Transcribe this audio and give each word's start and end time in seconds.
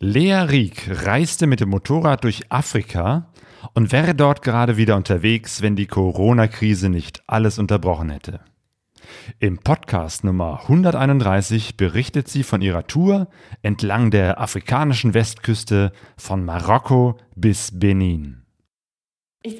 Lea 0.00 0.44
Rieck 0.48 0.88
reiste 1.06 1.48
mit 1.48 1.58
dem 1.58 1.70
Motorrad 1.70 2.22
durch 2.22 2.52
Afrika 2.52 3.32
und 3.74 3.90
wäre 3.90 4.14
dort 4.14 4.42
gerade 4.42 4.76
wieder 4.76 4.94
unterwegs, 4.94 5.60
wenn 5.60 5.74
die 5.74 5.88
Corona-Krise 5.88 6.88
nicht 6.88 7.24
alles 7.26 7.58
unterbrochen 7.58 8.10
hätte. 8.10 8.38
Im 9.40 9.58
Podcast 9.58 10.22
Nummer 10.22 10.60
131 10.62 11.76
berichtet 11.76 12.28
sie 12.28 12.44
von 12.44 12.62
ihrer 12.62 12.86
Tour 12.86 13.26
entlang 13.62 14.12
der 14.12 14.40
afrikanischen 14.40 15.14
Westküste 15.14 15.90
von 16.16 16.44
Marokko 16.44 17.18
bis 17.34 17.76
Benin. 17.76 18.42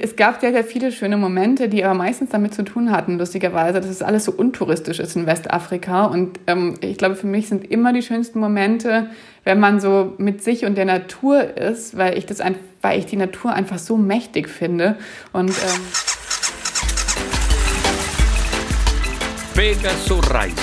Es 0.00 0.16
gab 0.16 0.40
sehr, 0.40 0.52
sehr 0.52 0.64
viele 0.64 0.92
schöne 0.92 1.16
Momente, 1.16 1.68
die 1.68 1.84
aber 1.84 1.94
meistens 1.94 2.30
damit 2.30 2.54
zu 2.54 2.62
tun 2.64 2.90
hatten, 2.90 3.18
lustigerweise, 3.18 3.80
dass 3.80 3.90
es 3.90 4.02
alles 4.02 4.24
so 4.24 4.32
untouristisch 4.32 5.00
ist 5.00 5.16
in 5.16 5.26
Westafrika. 5.26 6.06
Und 6.06 6.38
ähm, 6.46 6.74
ich 6.80 6.98
glaube, 6.98 7.16
für 7.16 7.26
mich 7.26 7.48
sind 7.48 7.70
immer 7.70 7.92
die 7.92 8.02
schönsten 8.02 8.40
Momente, 8.40 9.10
wenn 9.44 9.60
man 9.60 9.80
so 9.80 10.14
mit 10.18 10.42
sich 10.42 10.64
und 10.64 10.76
der 10.76 10.84
Natur 10.84 11.56
ist, 11.56 11.96
weil 11.96 12.18
ich, 12.18 12.26
das 12.26 12.40
ein, 12.40 12.56
weil 12.82 12.98
ich 12.98 13.06
die 13.06 13.16
Natur 13.16 13.52
einfach 13.52 13.78
so 13.78 13.96
mächtig 13.96 14.48
finde. 14.48 14.96
Und, 15.32 15.50
ähm 15.50 15.80
Pegasus 19.54 20.30
Reisen. 20.30 20.54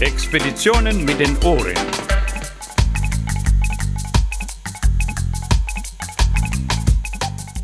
Expeditionen 0.00 1.04
mit 1.04 1.20
den 1.20 1.36
Ohren. 1.44 2.03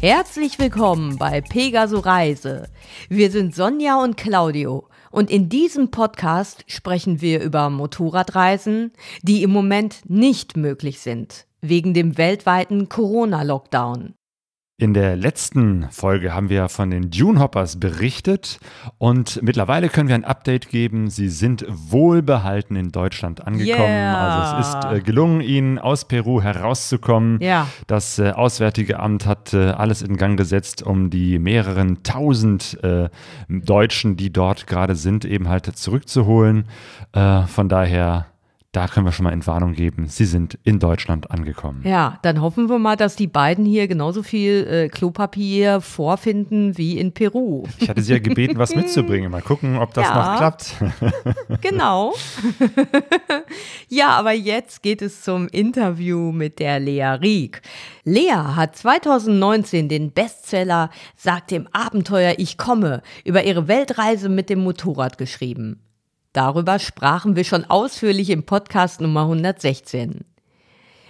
Herzlich 0.01 0.59
willkommen 0.59 1.19
bei 1.19 1.43
Pegaso 1.43 1.99
Reise. 1.99 2.71
Wir 3.11 3.31
sind 3.31 3.55
Sonja 3.55 4.03
und 4.03 4.17
Claudio 4.17 4.89
und 5.11 5.31
in 5.31 5.51
diesem 5.51 5.91
Podcast 5.91 6.65
sprechen 6.69 7.21
wir 7.21 7.43
über 7.43 7.69
Motorradreisen, 7.69 8.93
die 9.21 9.43
im 9.43 9.51
Moment 9.51 10.01
nicht 10.09 10.57
möglich 10.57 11.01
sind, 11.01 11.45
wegen 11.61 11.93
dem 11.93 12.17
weltweiten 12.17 12.89
Corona-Lockdown. 12.89 14.15
In 14.81 14.95
der 14.95 15.15
letzten 15.15 15.91
Folge 15.91 16.33
haben 16.33 16.49
wir 16.49 16.71
von 16.71 16.91
den 16.91 17.11
Dune 17.11 17.39
Hoppers 17.39 17.79
berichtet 17.79 18.59
und 18.97 19.43
mittlerweile 19.43 19.91
können 19.91 20.09
wir 20.09 20.15
ein 20.15 20.25
Update 20.25 20.71
geben. 20.71 21.11
Sie 21.11 21.29
sind 21.29 21.67
wohlbehalten 21.69 22.77
in 22.77 22.91
Deutschland 22.91 23.47
angekommen. 23.47 23.91
Yeah. 23.91 24.57
Also 24.57 24.59
es 24.59 24.75
ist 24.75 24.85
äh, 24.91 25.01
gelungen, 25.03 25.43
ihnen 25.43 25.79
aus 25.79 26.07
Peru 26.09 26.41
herauszukommen. 26.41 27.43
Ja. 27.43 27.67
Das 27.89 28.19
äh, 28.19 28.31
Auswärtige 28.31 29.01
Amt 29.01 29.27
hat 29.27 29.53
äh, 29.53 29.67
alles 29.67 30.01
in 30.01 30.17
Gang 30.17 30.39
gesetzt, 30.39 30.83
um 30.83 31.11
die 31.11 31.39
mehreren 31.39 32.03
tausend 32.03 32.79
Deutschen, 33.49 34.17
die 34.17 34.33
dort 34.33 34.67
gerade 34.67 34.95
sind, 34.97 35.27
eben 35.27 35.51
halt 35.51 35.67
zurückzuholen. 35.77 36.65
Von 37.13 37.69
daher 37.69 38.30
da 38.73 38.87
können 38.87 39.05
wir 39.05 39.11
schon 39.11 39.25
mal 39.25 39.33
Entwarnung 39.33 39.73
geben. 39.73 40.07
Sie 40.07 40.25
sind 40.25 40.57
in 40.63 40.79
Deutschland 40.79 41.33
angekommen. 41.33 41.83
Ja, 41.85 42.21
dann 42.23 42.41
hoffen 42.41 42.69
wir 42.69 42.79
mal, 42.79 42.97
dass 42.97 43.17
die 43.17 43.27
beiden 43.27 43.65
hier 43.65 43.89
genauso 43.89 44.23
viel 44.23 44.65
äh, 44.67 44.89
Klopapier 44.89 45.81
vorfinden 45.81 46.79
wie 46.79 46.97
in 46.97 47.13
Peru. 47.13 47.65
Ich 47.79 47.89
hatte 47.89 48.01
sie 48.01 48.13
ja 48.13 48.21
gebeten, 48.21 48.59
was 48.59 48.77
mitzubringen. 48.77 49.33
Mal 49.33 49.43
gucken, 49.43 49.77
ob 49.77 49.93
das 49.95 50.07
ja, 50.07 50.15
noch 50.15 50.39
klappt. 50.39 50.75
genau. 51.63 52.15
ja, 53.89 54.11
aber 54.11 54.33
jetzt 54.33 54.85
geht 54.85 55.03
es 55.03 55.23
zum 55.23 55.49
Interview 55.49 56.31
mit 56.31 56.61
der 56.61 56.79
Lea 56.79 57.19
Rieck. 57.21 57.63
Lea 58.05 58.55
hat 58.55 58.77
2019 58.77 59.89
den 59.89 60.13
Bestseller 60.13 60.91
Sagt 61.17 61.51
dem 61.51 61.67
Abenteuer 61.73 62.35
ich 62.39 62.57
komme 62.57 63.03
über 63.25 63.43
ihre 63.45 63.67
Weltreise 63.67 64.29
mit 64.29 64.49
dem 64.49 64.61
Motorrad 64.63 65.19
geschrieben. 65.19 65.81
Darüber 66.33 66.79
sprachen 66.79 67.35
wir 67.35 67.43
schon 67.43 67.65
ausführlich 67.65 68.31
im 68.31 68.45
Podcast 68.45 69.01
Nummer 69.01 69.23
116. 69.23 70.25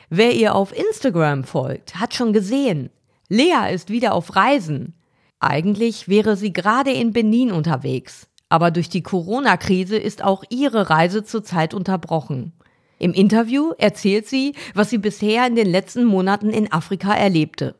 Wer 0.09 0.33
ihr 0.35 0.55
auf 0.55 0.75
Instagram 0.75 1.45
folgt, 1.45 1.97
hat 1.97 2.15
schon 2.15 2.33
gesehen, 2.33 2.89
Lea 3.29 3.71
ist 3.71 3.91
wieder 3.91 4.15
auf 4.15 4.35
Reisen. 4.35 4.95
Eigentlich 5.39 6.09
wäre 6.09 6.37
sie 6.37 6.55
gerade 6.55 6.91
in 6.91 7.12
Benin 7.12 7.53
unterwegs, 7.53 8.28
aber 8.49 8.71
durch 8.71 8.89
die 8.89 9.03
Corona-Krise 9.03 9.99
ist 9.99 10.25
auch 10.25 10.43
ihre 10.49 10.89
Reise 10.89 11.23
zurzeit 11.23 11.75
unterbrochen. 11.75 12.55
Im 12.99 13.12
Interview 13.12 13.73
erzählt 13.77 14.27
sie, 14.27 14.55
was 14.73 14.89
sie 14.89 14.99
bisher 14.99 15.47
in 15.47 15.55
den 15.55 15.69
letzten 15.69 16.06
Monaten 16.06 16.49
in 16.49 16.73
Afrika 16.73 17.12
erlebte. 17.12 17.75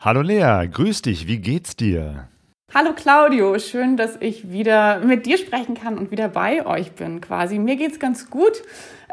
Hallo 0.00 0.22
Lea, 0.22 0.66
grüß 0.68 1.02
dich, 1.02 1.28
wie 1.28 1.38
geht's 1.38 1.76
dir? 1.76 2.28
Hallo 2.74 2.92
Claudio, 2.94 3.58
schön, 3.58 3.96
dass 3.96 4.16
ich 4.20 4.50
wieder 4.50 4.98
mit 4.98 5.24
dir 5.24 5.38
sprechen 5.38 5.74
kann 5.74 5.96
und 5.96 6.10
wieder 6.10 6.28
bei 6.28 6.66
euch 6.66 6.92
bin 6.92 7.20
quasi. 7.20 7.58
Mir 7.58 7.76
geht's 7.76 8.00
ganz 8.00 8.28
gut. 8.28 8.62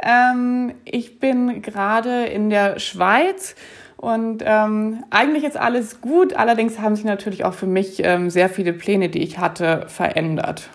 Ähm, 0.02 0.74
ich 0.84 1.20
bin 1.20 1.62
gerade 1.62 2.26
in 2.26 2.50
der 2.50 2.80
Schweiz 2.80 3.56
und 3.96 4.44
ähm, 4.46 5.06
eigentlich 5.12 5.44
ist 5.44 5.56
alles 5.56 6.02
gut. 6.02 6.34
Allerdings 6.34 6.80
haben 6.80 6.96
sich 6.96 7.06
natürlich 7.06 7.46
auch 7.46 7.54
für 7.54 7.68
mich 7.68 8.02
ähm, 8.04 8.30
sehr 8.32 8.50
viele 8.50 8.74
Pläne, 8.74 9.08
die 9.10 9.22
ich 9.22 9.38
hatte, 9.38 9.86
verändert. 9.88 10.70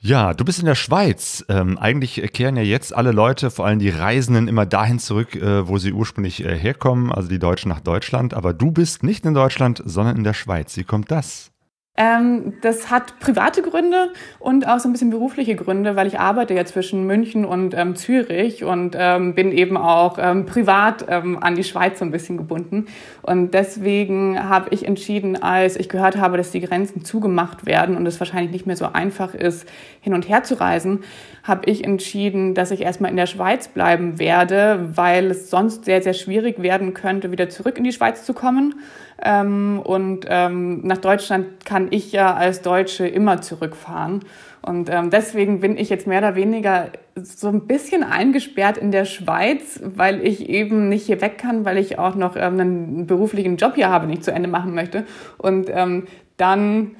Ja, 0.00 0.34
du 0.34 0.44
bist 0.44 0.58
in 0.58 0.66
der 0.66 0.74
Schweiz. 0.74 1.46
Ähm, 1.48 1.78
eigentlich 1.78 2.20
kehren 2.34 2.56
ja 2.56 2.62
jetzt 2.62 2.94
alle 2.94 3.12
Leute, 3.12 3.50
vor 3.50 3.64
allem 3.64 3.78
die 3.78 3.88
Reisenden, 3.88 4.48
immer 4.48 4.66
dahin 4.66 4.98
zurück, 4.98 5.34
äh, 5.34 5.66
wo 5.66 5.78
sie 5.78 5.92
ursprünglich 5.92 6.44
äh, 6.44 6.58
herkommen, 6.58 7.10
also 7.10 7.28
die 7.28 7.38
Deutschen 7.38 7.70
nach 7.70 7.80
Deutschland. 7.80 8.34
Aber 8.34 8.52
du 8.52 8.70
bist 8.70 9.02
nicht 9.02 9.24
in 9.24 9.32
Deutschland, 9.32 9.80
sondern 9.86 10.16
in 10.16 10.24
der 10.24 10.34
Schweiz. 10.34 10.76
Wie 10.76 10.84
kommt 10.84 11.10
das? 11.10 11.53
Ähm, 11.96 12.54
das 12.60 12.90
hat 12.90 13.20
private 13.20 13.62
Gründe 13.62 14.12
und 14.40 14.66
auch 14.66 14.80
so 14.80 14.88
ein 14.88 14.92
bisschen 14.92 15.10
berufliche 15.10 15.54
Gründe, 15.54 15.94
weil 15.94 16.08
ich 16.08 16.18
arbeite 16.18 16.52
ja 16.52 16.64
zwischen 16.64 17.06
München 17.06 17.44
und 17.44 17.72
ähm, 17.72 17.94
Zürich 17.94 18.64
und 18.64 18.96
ähm, 18.98 19.36
bin 19.36 19.52
eben 19.52 19.76
auch 19.76 20.18
ähm, 20.20 20.44
privat 20.44 21.04
ähm, 21.08 21.40
an 21.40 21.54
die 21.54 21.62
Schweiz 21.62 22.00
so 22.00 22.04
ein 22.04 22.10
bisschen 22.10 22.36
gebunden. 22.36 22.86
Und 23.22 23.54
deswegen 23.54 24.42
habe 24.42 24.70
ich 24.74 24.88
entschieden, 24.88 25.40
als 25.40 25.76
ich 25.76 25.88
gehört 25.88 26.16
habe, 26.16 26.36
dass 26.36 26.50
die 26.50 26.62
Grenzen 26.62 27.04
zugemacht 27.04 27.64
werden 27.64 27.96
und 27.96 28.04
es 28.06 28.18
wahrscheinlich 28.18 28.50
nicht 28.50 28.66
mehr 28.66 28.76
so 28.76 28.86
einfach 28.86 29.32
ist, 29.32 29.68
hin 30.00 30.14
und 30.14 30.28
her 30.28 30.42
zu 30.42 30.58
reisen, 30.58 31.04
habe 31.44 31.70
ich 31.70 31.84
entschieden, 31.84 32.54
dass 32.54 32.72
ich 32.72 32.80
erstmal 32.80 33.12
in 33.12 33.16
der 33.16 33.26
Schweiz 33.26 33.68
bleiben 33.68 34.18
werde, 34.18 34.90
weil 34.94 35.30
es 35.30 35.48
sonst 35.48 35.84
sehr, 35.84 36.02
sehr 36.02 36.14
schwierig 36.14 36.60
werden 36.60 36.92
könnte, 36.92 37.30
wieder 37.30 37.50
zurück 37.50 37.78
in 37.78 37.84
die 37.84 37.92
Schweiz 37.92 38.24
zu 38.24 38.34
kommen. 38.34 38.74
Ähm, 39.22 39.80
und 39.82 40.26
ähm, 40.28 40.80
nach 40.86 40.98
Deutschland 40.98 41.64
kann 41.64 41.88
ich 41.90 42.12
ja 42.12 42.34
als 42.34 42.62
Deutsche 42.62 43.06
immer 43.06 43.40
zurückfahren. 43.40 44.20
Und 44.62 44.88
ähm, 44.90 45.10
deswegen 45.10 45.60
bin 45.60 45.76
ich 45.76 45.90
jetzt 45.90 46.06
mehr 46.06 46.18
oder 46.18 46.36
weniger 46.36 46.88
so 47.16 47.48
ein 47.48 47.66
bisschen 47.66 48.02
eingesperrt 48.02 48.78
in 48.78 48.92
der 48.92 49.04
Schweiz, 49.04 49.80
weil 49.82 50.26
ich 50.26 50.48
eben 50.48 50.88
nicht 50.88 51.06
hier 51.06 51.20
weg 51.20 51.36
kann, 51.38 51.64
weil 51.64 51.76
ich 51.76 51.98
auch 51.98 52.14
noch 52.14 52.34
ähm, 52.36 52.58
einen 52.58 53.06
beruflichen 53.06 53.56
Job 53.56 53.74
hier 53.74 53.90
habe, 53.90 54.06
den 54.06 54.14
ich 54.14 54.22
zu 54.22 54.32
Ende 54.32 54.48
machen 54.48 54.74
möchte. 54.74 55.04
Und 55.36 55.68
ähm, 55.70 56.06
dann 56.38 56.92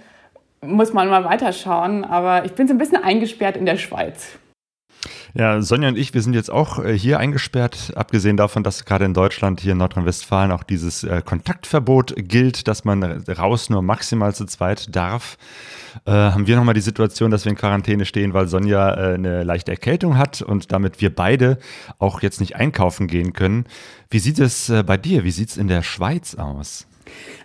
muss 0.61 0.93
man 0.93 1.09
mal 1.09 1.25
weiterschauen. 1.25 2.05
Aber 2.05 2.45
ich 2.45 2.53
bin 2.53 2.69
so 2.69 2.75
ein 2.75 2.79
bisschen 2.79 3.03
eingesperrt 3.03 3.57
in 3.57 3.67
der 3.67 3.77
Schweiz. 3.77 4.39
Ja, 5.37 5.61
Sonja 5.63 5.89
und 5.89 5.99
ich, 5.99 6.15
wir 6.15 6.23
sind 6.23 6.35
jetzt 6.35 6.51
auch 6.51 6.79
äh, 6.79 6.97
hier 6.97 7.19
eingesperrt, 7.19 7.93
abgesehen 7.97 8.37
davon, 8.37 8.63
dass 8.63 8.85
gerade 8.85 9.05
in 9.05 9.15
Deutschland, 9.15 9.61
hier 9.61 9.73
in 9.73 9.79
Nordrhein-Westfalen 9.79 10.53
auch 10.53 10.63
dieses 10.63 11.03
äh, 11.03 11.23
Kontaktverbot 11.25 12.15
gilt, 12.17 12.69
dass 12.69 12.85
man 12.85 13.03
raus 13.03 13.69
nur 13.69 13.83
maximal 13.83 14.33
zu 14.33 14.45
zweit 14.45 14.95
darf. 14.95 15.37
Äh, 16.07 16.13
haben 16.13 16.47
wir 16.47 16.55
nochmal 16.55 16.75
die 16.75 16.81
Situation, 16.81 17.33
dass 17.33 17.45
wir 17.45 17.51
in 17.51 17.59
Quarantäne 17.59 18.05
stehen, 18.05 18.33
weil 18.33 18.47
Sonja 18.47 18.95
äh, 18.95 19.15
eine 19.15 19.43
leichte 19.43 19.73
Erkältung 19.73 20.19
hat 20.19 20.41
und 20.41 20.71
damit 20.71 21.01
wir 21.01 21.13
beide 21.13 21.59
auch 21.99 22.23
jetzt 22.23 22.39
nicht 22.39 22.55
einkaufen 22.55 23.09
gehen 23.09 23.33
können. 23.33 23.65
Wie 24.11 24.21
sieht 24.21 24.39
es 24.39 24.69
äh, 24.69 24.85
bei 24.85 24.97
dir? 24.97 25.25
Wie 25.25 25.33
sieht 25.33 25.49
es 25.49 25.57
in 25.57 25.67
der 25.67 25.83
Schweiz 25.83 26.37
aus? 26.37 26.87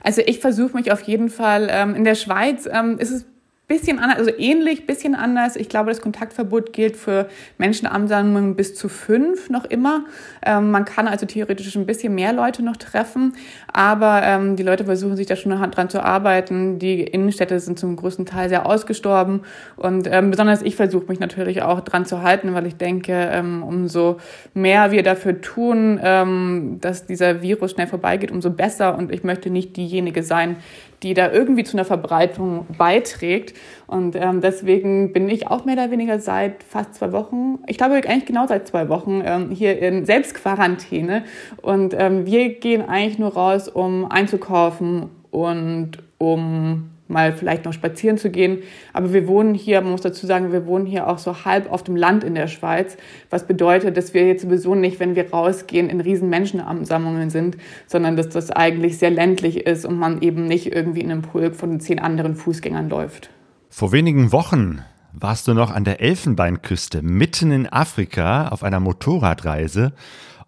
Also 0.03 0.21
ich 0.27 0.37
versuche 0.37 0.77
mich 0.77 0.91
auf 0.91 1.01
jeden 1.01 1.29
Fall, 1.29 1.69
ähm, 1.71 1.95
in 1.95 2.03
der 2.03 2.15
Schweiz 2.15 2.69
ähm, 2.71 2.99
ist 2.99 3.09
es 3.09 3.25
bisschen 3.69 3.99
anders, 3.99 4.17
also 4.17 4.31
ähnlich, 4.37 4.87
bisschen 4.87 5.13
anders. 5.13 5.55
Ich 5.55 5.69
glaube, 5.69 5.91
das 5.91 6.01
Kontaktverbot 6.01 6.73
gilt 6.73 6.97
für 6.97 7.29
Menschenansammlungen 7.59 8.55
bis 8.55 8.73
zu 8.73 8.89
fünf 8.89 9.51
noch 9.51 9.63
immer. 9.63 10.05
Ähm, 10.43 10.71
man 10.71 10.85
kann 10.85 11.07
also 11.07 11.27
theoretisch 11.27 11.75
ein 11.75 11.85
bisschen 11.85 12.15
mehr 12.15 12.33
Leute 12.33 12.63
noch 12.63 12.77
treffen, 12.77 13.33
aber 13.71 14.23
ähm, 14.23 14.55
die 14.55 14.63
Leute 14.63 14.85
versuchen 14.85 15.15
sich 15.15 15.27
da 15.27 15.35
schon 15.35 15.51
dran 15.51 15.89
zu 15.89 16.03
arbeiten. 16.03 16.79
Die 16.79 17.03
Innenstädte 17.03 17.59
sind 17.59 17.77
zum 17.77 17.95
größten 17.95 18.25
Teil 18.25 18.49
sehr 18.49 18.65
ausgestorben 18.65 19.41
und 19.75 20.07
ähm, 20.11 20.31
besonders 20.31 20.63
ich 20.63 20.75
versuche 20.75 21.05
mich 21.07 21.19
natürlich 21.19 21.61
auch 21.61 21.81
dran 21.81 22.07
zu 22.07 22.23
halten, 22.23 22.55
weil 22.55 22.65
ich 22.65 22.75
denke, 22.75 23.13
ähm, 23.13 23.61
umso 23.61 24.17
mehr 24.55 24.91
wir 24.91 25.03
dafür 25.03 25.41
tun, 25.41 25.99
ähm, 26.03 26.79
dass 26.81 27.05
dieser 27.05 27.43
Virus 27.43 27.71
schnell 27.71 27.87
vorbeigeht, 27.87 28.31
umso 28.31 28.49
besser 28.49 28.97
und 28.97 29.13
ich 29.13 29.23
möchte 29.23 29.51
nicht 29.51 29.77
diejenige 29.77 30.23
sein, 30.23 30.55
die 31.03 31.13
da 31.13 31.31
irgendwie 31.31 31.63
zu 31.63 31.77
einer 31.77 31.85
Verbreitung 31.85 32.65
beiträgt. 32.77 33.55
Und 33.87 34.15
ähm, 34.15 34.41
deswegen 34.41 35.13
bin 35.13 35.29
ich 35.29 35.47
auch 35.47 35.65
mehr 35.65 35.75
oder 35.75 35.91
weniger 35.91 36.19
seit 36.19 36.63
fast 36.63 36.95
zwei 36.95 37.11
Wochen, 37.11 37.59
ich 37.67 37.77
glaube 37.77 37.95
eigentlich 37.95 38.25
genau 38.25 38.47
seit 38.47 38.67
zwei 38.67 38.89
Wochen, 38.89 39.21
ähm, 39.25 39.51
hier 39.51 39.79
in 39.79 40.05
Selbstquarantäne. 40.05 41.23
Und 41.61 41.93
ähm, 41.97 42.25
wir 42.25 42.55
gehen 42.55 42.87
eigentlich 42.87 43.19
nur 43.19 43.33
raus, 43.33 43.67
um 43.67 44.09
einzukaufen 44.09 45.09
und 45.31 45.91
um 46.17 46.89
mal 47.09 47.33
vielleicht 47.33 47.65
noch 47.65 47.73
spazieren 47.73 48.17
zu 48.17 48.29
gehen. 48.29 48.59
Aber 48.93 49.13
wir 49.13 49.27
wohnen 49.27 49.53
hier, 49.53 49.81
man 49.81 49.91
muss 49.91 50.01
dazu 50.01 50.25
sagen, 50.25 50.51
wir 50.51 50.65
wohnen 50.65 50.85
hier 50.85 51.07
auch 51.07 51.17
so 51.17 51.43
halb 51.45 51.71
auf 51.71 51.83
dem 51.83 51.95
Land 51.95 52.23
in 52.23 52.35
der 52.35 52.47
Schweiz, 52.47 52.97
was 53.29 53.47
bedeutet, 53.47 53.97
dass 53.97 54.13
wir 54.13 54.27
jetzt 54.27 54.43
sowieso 54.43 54.75
nicht, 54.75 54.99
wenn 54.99 55.15
wir 55.15 55.31
rausgehen, 55.31 55.89
in 55.89 56.01
riesen 56.01 56.29
Menschenansammlungen 56.29 57.29
sind, 57.29 57.57
sondern 57.87 58.15
dass 58.15 58.29
das 58.29 58.51
eigentlich 58.51 58.97
sehr 58.97 59.11
ländlich 59.11 59.65
ist 59.65 59.85
und 59.85 59.97
man 59.97 60.21
eben 60.21 60.45
nicht 60.45 60.73
irgendwie 60.73 61.01
in 61.01 61.11
einem 61.11 61.23
Pulk 61.23 61.55
von 61.55 61.79
zehn 61.79 61.99
anderen 61.99 62.35
Fußgängern 62.35 62.89
läuft. 62.89 63.29
Vor 63.69 63.91
wenigen 63.91 64.31
Wochen 64.31 64.81
warst 65.13 65.47
du 65.47 65.53
noch 65.53 65.71
an 65.71 65.83
der 65.83 66.01
Elfenbeinküste, 66.01 67.01
mitten 67.01 67.51
in 67.51 67.67
Afrika, 67.67 68.49
auf 68.49 68.63
einer 68.63 68.79
Motorradreise 68.79 69.93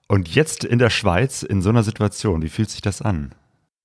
und 0.08 0.34
jetzt 0.34 0.64
in 0.64 0.80
der 0.80 0.90
Schweiz 0.90 1.44
in 1.44 1.62
so 1.62 1.70
einer 1.70 1.84
Situation. 1.84 2.42
Wie 2.42 2.50
fühlt 2.50 2.70
sich 2.70 2.82
das 2.82 3.02
an? 3.02 3.34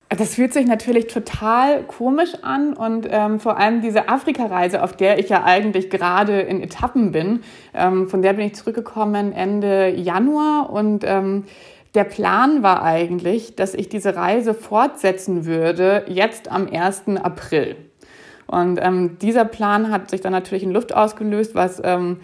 Das 0.09 0.35
fühlt 0.35 0.53
sich 0.53 0.65
natürlich 0.65 1.07
total 1.07 1.83
komisch 1.83 2.35
an 2.41 2.73
und 2.73 3.07
ähm, 3.09 3.41
vor 3.41 3.57
allem 3.57 3.81
diese 3.81 4.07
Afrika-Reise, 4.07 4.81
auf 4.81 4.95
der 4.95 5.19
ich 5.19 5.27
ja 5.27 5.43
eigentlich 5.43 5.89
gerade 5.89 6.39
in 6.39 6.61
Etappen 6.61 7.11
bin, 7.11 7.41
ähm, 7.73 8.07
von 8.07 8.21
der 8.21 8.33
bin 8.33 8.47
ich 8.47 8.55
zurückgekommen 8.55 9.33
Ende 9.33 9.89
Januar 9.89 10.69
und 10.69 11.03
ähm, 11.03 11.43
der 11.93 12.05
Plan 12.05 12.63
war 12.63 12.83
eigentlich, 12.83 13.55
dass 13.55 13.73
ich 13.73 13.89
diese 13.89 14.15
Reise 14.15 14.53
fortsetzen 14.53 15.45
würde 15.45 16.05
jetzt 16.07 16.49
am 16.49 16.67
1. 16.71 17.03
April. 17.21 17.75
Und 18.45 18.79
ähm, 18.81 19.17
dieser 19.19 19.43
Plan 19.43 19.91
hat 19.91 20.09
sich 20.09 20.21
dann 20.21 20.31
natürlich 20.31 20.63
in 20.63 20.71
Luft 20.71 20.95
ausgelöst, 20.95 21.53
was 21.53 21.81
ähm, 21.83 22.21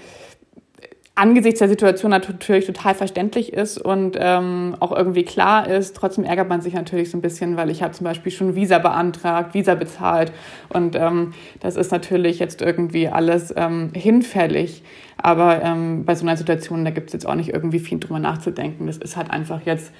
angesichts 1.15 1.59
der 1.59 1.69
Situation 1.69 2.09
natürlich 2.09 2.65
total 2.65 2.95
verständlich 2.95 3.53
ist 3.53 3.77
und 3.77 4.17
ähm, 4.19 4.75
auch 4.79 4.91
irgendwie 4.91 5.23
klar 5.23 5.67
ist. 5.67 5.95
Trotzdem 5.95 6.23
ärgert 6.23 6.49
man 6.49 6.61
sich 6.61 6.73
natürlich 6.73 7.11
so 7.11 7.17
ein 7.17 7.21
bisschen, 7.21 7.55
weil 7.55 7.69
ich 7.69 7.83
habe 7.83 7.93
zum 7.93 8.05
Beispiel 8.05 8.31
schon 8.31 8.55
Visa 8.55 8.79
beantragt, 8.79 9.53
Visa 9.53 9.75
bezahlt 9.75 10.31
und 10.69 10.95
ähm, 10.95 11.33
das 11.59 11.75
ist 11.75 11.91
natürlich 11.91 12.39
jetzt 12.39 12.61
irgendwie 12.61 13.07
alles 13.09 13.53
ähm, 13.55 13.91
hinfällig. 13.93 14.83
Aber 15.17 15.61
ähm, 15.61 16.03
bei 16.03 16.15
so 16.15 16.25
einer 16.25 16.35
Situation, 16.35 16.83
da 16.83 16.91
gibt 16.91 17.09
es 17.09 17.13
jetzt 17.13 17.27
auch 17.27 17.35
nicht 17.35 17.49
irgendwie 17.49 17.79
viel 17.79 17.99
drüber 17.99 18.19
nachzudenken. 18.19 18.87
Das 18.87 18.97
ist 18.97 19.15
halt 19.15 19.29
einfach 19.29 19.61
jetzt 19.65 19.93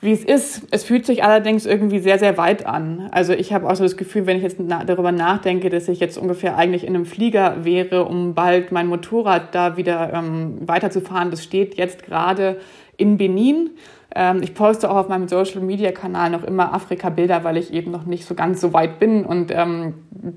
wie 0.00 0.12
es 0.12 0.24
ist. 0.24 0.62
Es 0.70 0.84
fühlt 0.84 1.06
sich 1.06 1.24
allerdings 1.24 1.66
irgendwie 1.66 1.98
sehr, 1.98 2.18
sehr 2.18 2.36
weit 2.36 2.66
an. 2.66 3.08
Also 3.10 3.32
ich 3.32 3.52
habe 3.52 3.68
auch 3.68 3.74
so 3.74 3.82
das 3.82 3.96
Gefühl, 3.96 4.26
wenn 4.26 4.36
ich 4.36 4.42
jetzt 4.42 4.58
na 4.60 4.84
darüber 4.84 5.12
nachdenke, 5.12 5.70
dass 5.70 5.88
ich 5.88 5.98
jetzt 5.98 6.18
ungefähr 6.18 6.56
eigentlich 6.56 6.86
in 6.86 6.94
einem 6.94 7.04
Flieger 7.04 7.64
wäre, 7.64 8.04
um 8.04 8.34
bald 8.34 8.70
mein 8.70 8.86
Motorrad 8.86 9.54
da 9.54 9.76
wieder 9.76 10.12
ähm, 10.12 10.58
weiterzufahren. 10.60 11.30
Das 11.30 11.42
steht 11.42 11.76
jetzt 11.76 12.04
gerade 12.04 12.58
in 12.96 13.16
Benin. 13.16 13.70
Ähm, 14.14 14.40
ich 14.42 14.54
poste 14.54 14.90
auch 14.90 14.96
auf 14.96 15.08
meinem 15.08 15.28
Social-Media-Kanal 15.28 16.30
noch 16.30 16.44
immer 16.44 16.72
Afrika-Bilder, 16.72 17.44
weil 17.44 17.56
ich 17.56 17.72
eben 17.72 17.90
noch 17.90 18.06
nicht 18.06 18.24
so 18.24 18.34
ganz 18.34 18.60
so 18.60 18.72
weit 18.72 18.98
bin 18.98 19.24
und 19.24 19.50
ähm, 19.50 19.94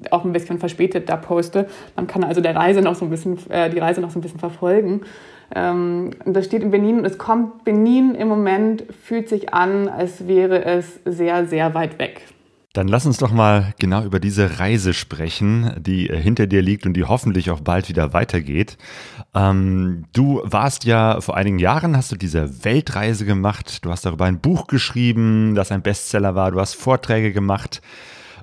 auch 0.10 0.26
ein 0.26 0.34
bisschen 0.34 0.60
verspätet 0.60 1.08
da 1.08 1.18
poste. 1.18 1.68
Man 1.96 2.08
kann 2.08 2.24
also 2.24 2.42
der 2.42 2.56
Reise 2.56 2.82
noch 2.82 2.96
so 2.96 3.06
ein 3.06 3.12
bisschen, 3.12 3.38
äh, 3.50 3.70
die 3.70 3.80
Reise 3.80 4.02
noch 4.02 4.10
so 4.10 4.20
ein 4.20 4.22
bisschen 4.22 4.40
verfolgen. 4.40 5.02
Ähm, 5.54 6.12
das 6.26 6.46
steht 6.46 6.64
in 6.64 6.72
Benin 6.72 7.00
und 7.00 7.06
es 7.06 7.18
kommt, 7.18 7.64
Benin 7.64 8.16
im 8.16 8.28
Moment 8.28 8.86
fühlt 9.04 9.30
sich 9.30 9.54
an, 9.54 9.88
als 9.88 10.28
wäre 10.28 10.64
es 10.66 11.00
sehr, 11.06 11.46
sehr 11.46 11.74
weit 11.74 12.00
weg. 12.00 12.22
Dann 12.74 12.88
lass 12.88 13.06
uns 13.06 13.18
doch 13.18 13.32
mal 13.32 13.74
genau 13.80 14.04
über 14.04 14.22
diese 14.22 14.60
Reise 14.60 14.94
sprechen, 14.94 15.74
die 15.78 16.10
äh, 16.10 16.16
hinter 16.16 16.48
dir 16.48 16.62
liegt 16.62 16.86
und 16.86 16.94
die 16.94 17.04
hoffentlich 17.04 17.52
auch 17.52 17.60
bald 17.60 17.90
wieder 17.90 18.14
weitergeht. 18.14 18.78
Ähm, 19.36 20.06
du 20.14 20.42
warst 20.46 20.86
ja 20.86 21.20
vor 21.20 21.36
einigen 21.36 21.60
Jahren, 21.60 21.98
hast 21.98 22.14
du 22.14 22.16
diese 22.16 22.64
Weltreise 22.64 23.26
gemacht, 23.26 23.84
du 23.84 23.92
hast 23.92 24.06
darüber 24.06 24.24
ein 24.24 24.40
Buch 24.40 24.68
geschrieben, 24.68 25.54
das 25.54 25.74
ein 25.74 25.82
Bestseller 25.82 26.34
war, 26.34 26.52
du 26.52 26.62
hast 26.62 26.76
Vorträge 26.76 27.34
gemacht. 27.34 27.82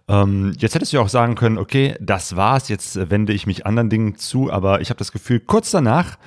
Ähm, 0.08 0.54
jetzt 0.58 0.74
hättest 0.74 0.92
du 0.92 1.00
auch 1.00 1.08
sagen 1.08 1.34
können, 1.34 1.56
okay, 1.56 1.94
das 1.98 2.36
war's, 2.36 2.68
jetzt 2.68 3.10
wende 3.10 3.32
ich 3.32 3.46
mich 3.46 3.64
anderen 3.64 3.88
Dingen 3.88 4.16
zu, 4.16 4.52
aber 4.52 4.82
ich 4.82 4.90
habe 4.90 4.98
das 4.98 5.12
Gefühl, 5.12 5.40
kurz 5.40 5.70
danach 5.70 6.18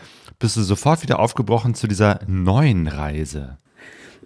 bist 0.42 0.58
du 0.58 0.62
sofort 0.62 1.04
wieder 1.04 1.20
aufgebrochen 1.20 1.76
zu 1.76 1.88
dieser 1.88 2.20
neuen 2.28 2.88
Reise. 2.88 3.58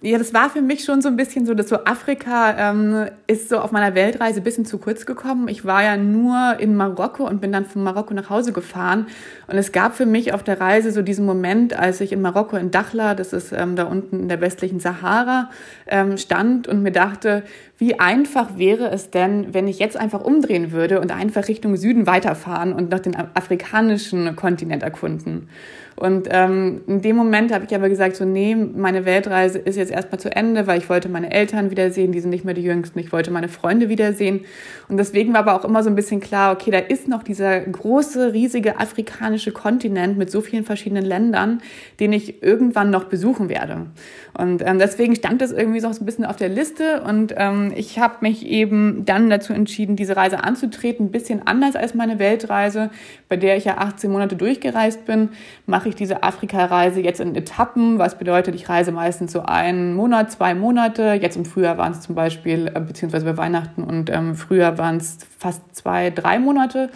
Ja, 0.02 0.18
das 0.18 0.34
war 0.34 0.50
für 0.50 0.62
mich 0.62 0.84
schon 0.84 1.02
so 1.02 1.08
ein 1.08 1.16
bisschen 1.16 1.46
so, 1.46 1.54
dass 1.54 1.70
so 1.70 1.84
Afrika 1.86 2.70
ähm, 2.70 3.08
ist 3.28 3.50
so 3.50 3.58
auf 3.60 3.72
meiner 3.72 3.96
Weltreise 3.96 4.42
ein 4.42 4.44
bisschen 4.44 4.66
zu 4.66 4.78
kurz 4.78 5.06
gekommen. 5.06 5.48
Ich 5.48 5.66
war 5.66 5.84
ja 5.84 5.98
nur 5.98 6.58
in 6.60 6.76
Marokko 6.76 7.26
und 7.26 7.40
bin 7.40 7.52
dann 7.52 7.66
von 7.66 7.82
Marokko 7.82 8.14
nach 8.14 8.30
Hause 8.30 8.52
gefahren. 8.52 9.08
Und 9.48 9.58
es 9.58 9.72
gab 9.72 9.96
für 9.96 10.06
mich 10.06 10.34
auf 10.34 10.44
der 10.44 10.60
Reise 10.60 10.92
so 10.92 11.02
diesen 11.02 11.26
Moment, 11.26 11.74
als 11.74 12.02
ich 12.02 12.12
in 12.12 12.22
Marokko 12.22 12.58
in 12.58 12.72
Dakhla, 12.72 13.16
das 13.16 13.32
ist 13.32 13.52
ähm, 13.52 13.76
da 13.76 13.86
unten 13.86 14.20
in 14.20 14.30
der 14.30 14.42
westlichen 14.42 14.80
Sahara, 14.80 15.50
ähm, 15.88 16.18
stand 16.18 16.68
und 16.68 16.84
mir 16.84 16.92
dachte, 16.92 17.44
wie 17.78 18.00
einfach 18.00 18.58
wäre 18.58 18.92
es 18.92 19.12
denn, 19.12 19.54
wenn 19.54 19.68
ich 19.68 19.80
jetzt 19.80 19.98
einfach 19.98 20.22
umdrehen 20.22 20.72
würde 20.72 21.00
und 21.00 21.12
einfach 21.12 21.48
Richtung 21.48 21.78
Süden 21.78 22.06
weiterfahren 22.06 22.74
und 22.74 22.92
noch 22.92 23.00
den 23.00 23.16
afrikanischen 23.16 24.36
Kontinent 24.36 24.84
erkunden. 24.84 25.50
Und 25.96 26.28
ähm, 26.30 26.82
in 26.88 27.02
dem 27.02 27.16
Moment 27.16 27.54
habe 27.54 27.64
ich 27.66 27.74
aber 27.74 27.88
gesagt, 27.88 28.18
so 28.18 28.26
nee, 28.26 28.54
meine 28.54 29.06
Weltreise 29.06 29.60
ist 29.60 29.78
jetzt 29.78 29.92
erstmal 29.92 30.20
zu 30.20 30.30
Ende, 30.36 30.68
weil 30.68 30.78
ich 30.78 30.90
wollte 30.90 31.08
meine 31.08 31.32
Eltern 31.32 31.72
wiedersehen, 31.72 32.12
die 32.12 32.20
sind 32.20 32.32
nicht 32.32 32.44
mehr 32.44 32.54
die 32.54 32.64
Jüngsten, 32.64 33.00
ich 33.00 33.14
wollte 33.14 33.32
meine 33.32 33.48
Freunde 33.48 33.88
wiedersehen. 33.88 34.42
Und 34.90 34.98
deswegen 34.98 35.32
war 35.32 35.40
aber 35.40 35.56
auch 35.56 35.64
immer 35.64 35.84
so 35.84 35.90
ein 35.90 35.96
bisschen 35.96 36.20
klar, 36.20 36.52
okay, 36.52 36.70
da 36.70 36.80
ist 36.80 37.08
noch 37.08 37.24
dieser 37.24 37.62
große, 37.62 38.34
riesige 38.34 38.80
afrikanische 38.80 39.54
Kontinent 39.54 40.18
mit 40.18 40.30
so 40.30 40.42
vielen 40.42 40.66
verschiedenen 40.66 41.06
Ländern, 41.06 41.62
den 42.02 42.12
ich 42.12 42.44
irgendwann 42.44 42.90
noch 42.90 43.06
besuchen 43.06 43.48
werde. 43.48 43.88
Und 44.38 44.62
ähm, 44.66 44.80
deswegen 44.80 45.16
stand 45.16 45.42
das 45.42 45.52
irgendwie 45.52 45.80
so 45.80 45.88
ein 45.88 46.06
bisschen 46.06 46.26
auf 46.26 46.36
der 46.36 46.50
Liste. 46.50 47.02
Und 47.02 47.34
ähm, 47.38 47.72
ich 47.76 48.00
habe 48.00 48.18
mich 48.22 48.46
eben 48.46 49.06
dann 49.06 49.30
dazu 49.30 49.54
entschieden, 49.54 49.96
diese 49.96 50.18
Reise 50.18 50.44
anzutreten, 50.44 51.08
ein 51.08 51.12
bisschen 51.12 51.48
anders 51.48 51.76
als 51.76 51.94
meine 51.94 52.20
Weltreise, 52.20 52.90
bei 53.30 53.38
der 53.38 53.56
ich 53.56 53.66
ja 53.66 53.78
18 53.78 54.12
Monate 54.12 54.36
durchgereist 54.36 55.06
bin, 55.06 55.30
mache 55.66 55.90
ich 55.90 55.96
diese 55.96 56.24
Afrika-Reise 56.24 57.00
jetzt 57.02 57.22
in 57.22 57.36
Etappen, 57.36 57.98
was 57.98 58.18
bedeutet, 58.18 58.56
ich 58.56 58.68
reise 58.68 58.92
meistens 58.92 59.32
so 59.32 59.42
einen 59.42 59.94
Monat, 59.94 60.32
zwei 60.32 60.54
Monate. 60.54 61.18
Jetzt 61.22 61.38
im 61.38 61.46
Frühjahr 61.46 61.78
waren 61.78 61.94
es 61.94 62.02
zum 62.02 62.16
Beispiel, 62.16 62.68
äh, 62.74 62.80
beziehungsweise 62.80 63.26
bei 63.26 63.38
Weihnachten 63.38 63.84
und 63.84 64.10
ähm, 64.10 64.36
Frühjahr 64.36 64.78
waren 64.78 64.98
es 64.98 65.20
fast 65.38 65.62
zwei, 65.74 66.10
drei 66.10 66.40
Monate. 66.40 66.90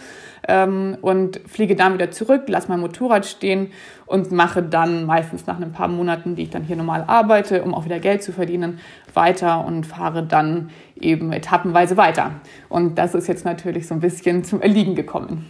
Ähm, 0.48 0.96
und 1.02 1.38
fliege 1.46 1.76
dann 1.76 1.92
wieder 1.92 2.10
zurück, 2.10 2.44
lasse 2.46 2.68
mein 2.68 2.80
Motorrad 2.80 3.26
stehen 3.26 3.68
und 4.10 4.32
mache 4.32 4.60
dann 4.60 5.06
meistens 5.06 5.46
nach 5.46 5.60
ein 5.60 5.70
paar 5.70 5.86
Monaten, 5.86 6.34
die 6.34 6.42
ich 6.42 6.50
dann 6.50 6.64
hier 6.64 6.74
normal 6.74 7.04
arbeite, 7.06 7.62
um 7.62 7.72
auch 7.74 7.84
wieder 7.84 8.00
Geld 8.00 8.24
zu 8.24 8.32
verdienen, 8.32 8.80
weiter 9.14 9.64
und 9.64 9.86
fahre 9.86 10.24
dann 10.24 10.70
eben 10.96 11.32
etappenweise 11.32 11.96
weiter. 11.96 12.32
Und 12.68 12.98
das 12.98 13.14
ist 13.14 13.28
jetzt 13.28 13.44
natürlich 13.44 13.86
so 13.86 13.94
ein 13.94 14.00
bisschen 14.00 14.42
zum 14.42 14.60
Erliegen 14.60 14.96
gekommen. 14.96 15.46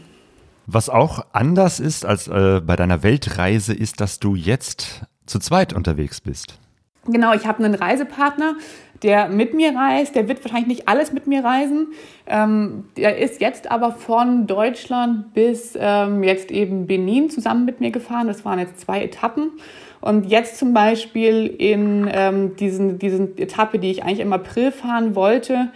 Was 0.66 0.90
auch 0.90 1.24
anders 1.32 1.80
ist 1.80 2.04
als 2.04 2.28
äh, 2.28 2.60
bei 2.62 2.76
deiner 2.76 3.02
Weltreise, 3.02 3.72
ist, 3.72 4.02
dass 4.02 4.20
du 4.20 4.34
jetzt 4.34 5.06
zu 5.24 5.38
zweit 5.38 5.72
unterwegs 5.72 6.20
bist. 6.20 6.58
Genau, 7.06 7.32
ich 7.32 7.46
habe 7.46 7.64
einen 7.64 7.74
Reisepartner, 7.74 8.56
der 9.02 9.28
mit 9.28 9.54
mir 9.54 9.74
reist. 9.74 10.14
Der 10.14 10.28
wird 10.28 10.44
wahrscheinlich 10.44 10.68
nicht 10.68 10.88
alles 10.88 11.12
mit 11.12 11.26
mir 11.26 11.44
reisen. 11.44 11.88
Ähm, 12.26 12.84
der 12.96 13.18
ist 13.18 13.40
jetzt 13.40 13.70
aber 13.70 13.92
von 13.92 14.46
Deutschland 14.46 15.34
bis 15.34 15.76
ähm, 15.78 16.22
jetzt 16.22 16.50
eben 16.50 16.86
Benin 16.86 17.30
zusammen 17.30 17.64
mit 17.64 17.80
mir 17.80 17.90
gefahren. 17.90 18.26
Das 18.26 18.44
waren 18.44 18.58
jetzt 18.58 18.80
zwei 18.80 19.02
Etappen. 19.02 19.52
Und 20.00 20.26
jetzt 20.26 20.58
zum 20.58 20.72
Beispiel 20.72 21.46
in 21.46 22.08
ähm, 22.12 22.56
diesen, 22.56 22.98
diesen 22.98 23.36
Etappe, 23.36 23.78
die 23.78 23.90
ich 23.90 24.02
eigentlich 24.02 24.20
im 24.20 24.32
April 24.32 24.72
fahren 24.72 25.14
wollte, 25.14 25.68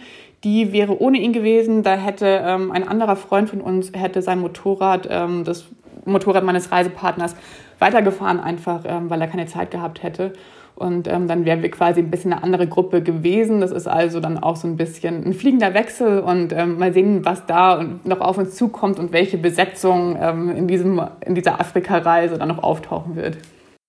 die 0.43 0.71
wäre 0.71 0.99
ohne 0.99 1.19
ihn 1.19 1.33
gewesen. 1.33 1.83
Da 1.83 1.95
hätte 1.95 2.41
ähm, 2.43 2.71
ein 2.71 2.87
anderer 2.87 3.15
Freund 3.15 3.49
von 3.49 3.61
uns 3.61 3.91
hätte 3.93 4.21
sein 4.21 4.39
Motorrad, 4.39 5.07
ähm, 5.09 5.43
das 5.43 5.65
Motorrad 6.05 6.43
meines 6.43 6.71
Reisepartners, 6.71 7.35
weitergefahren, 7.79 8.39
einfach 8.39 8.81
ähm, 8.85 9.09
weil 9.09 9.21
er 9.21 9.27
keine 9.27 9.47
Zeit 9.47 9.71
gehabt 9.71 10.01
hätte. 10.01 10.33
Und 10.75 11.07
ähm, 11.07 11.27
dann 11.27 11.45
wären 11.45 11.61
wir 11.61 11.71
quasi 11.71 12.01
ein 12.01 12.11
bisschen 12.11 12.33
eine 12.33 12.43
andere 12.43 12.67
Gruppe 12.67 13.01
gewesen. 13.01 13.61
Das 13.61 13.71
ist 13.71 13.87
also 13.87 14.19
dann 14.19 14.37
auch 14.37 14.57
so 14.57 14.67
ein 14.67 14.75
bisschen 14.75 15.25
ein 15.25 15.33
fliegender 15.33 15.73
Wechsel 15.73 16.19
und 16.19 16.51
ähm, 16.51 16.77
mal 16.77 16.93
sehen, 16.93 17.23
was 17.23 17.45
da 17.45 17.85
noch 18.03 18.19
auf 18.19 18.37
uns 18.37 18.55
zukommt 18.55 18.99
und 18.99 19.13
welche 19.13 19.37
Besetzung 19.37 20.17
ähm, 20.19 20.49
in, 20.49 20.67
diesem, 20.67 21.01
in 21.25 21.33
dieser 21.33 21.61
Afrika-Reise 21.61 22.37
dann 22.37 22.49
noch 22.49 22.61
auftauchen 22.61 23.15
wird. 23.15 23.37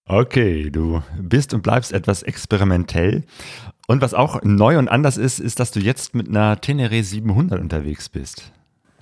Okay, 0.09 0.71
du 0.71 1.03
bist 1.21 1.53
und 1.53 1.63
bleibst 1.63 1.93
etwas 1.93 2.23
experimentell. 2.23 3.25
Und 3.89 4.03
was 4.03 4.15
auch 4.15 4.41
neu 4.45 4.79
und 4.79 4.89
anders 4.89 5.17
ist, 5.17 5.41
ist, 5.41 5.59
dass 5.59 5.73
du 5.73 5.81
jetzt 5.81 6.15
mit 6.15 6.29
einer 6.29 6.61
Tenere 6.61 7.03
700 7.03 7.61
unterwegs 7.61 8.09
bist. 8.09 8.53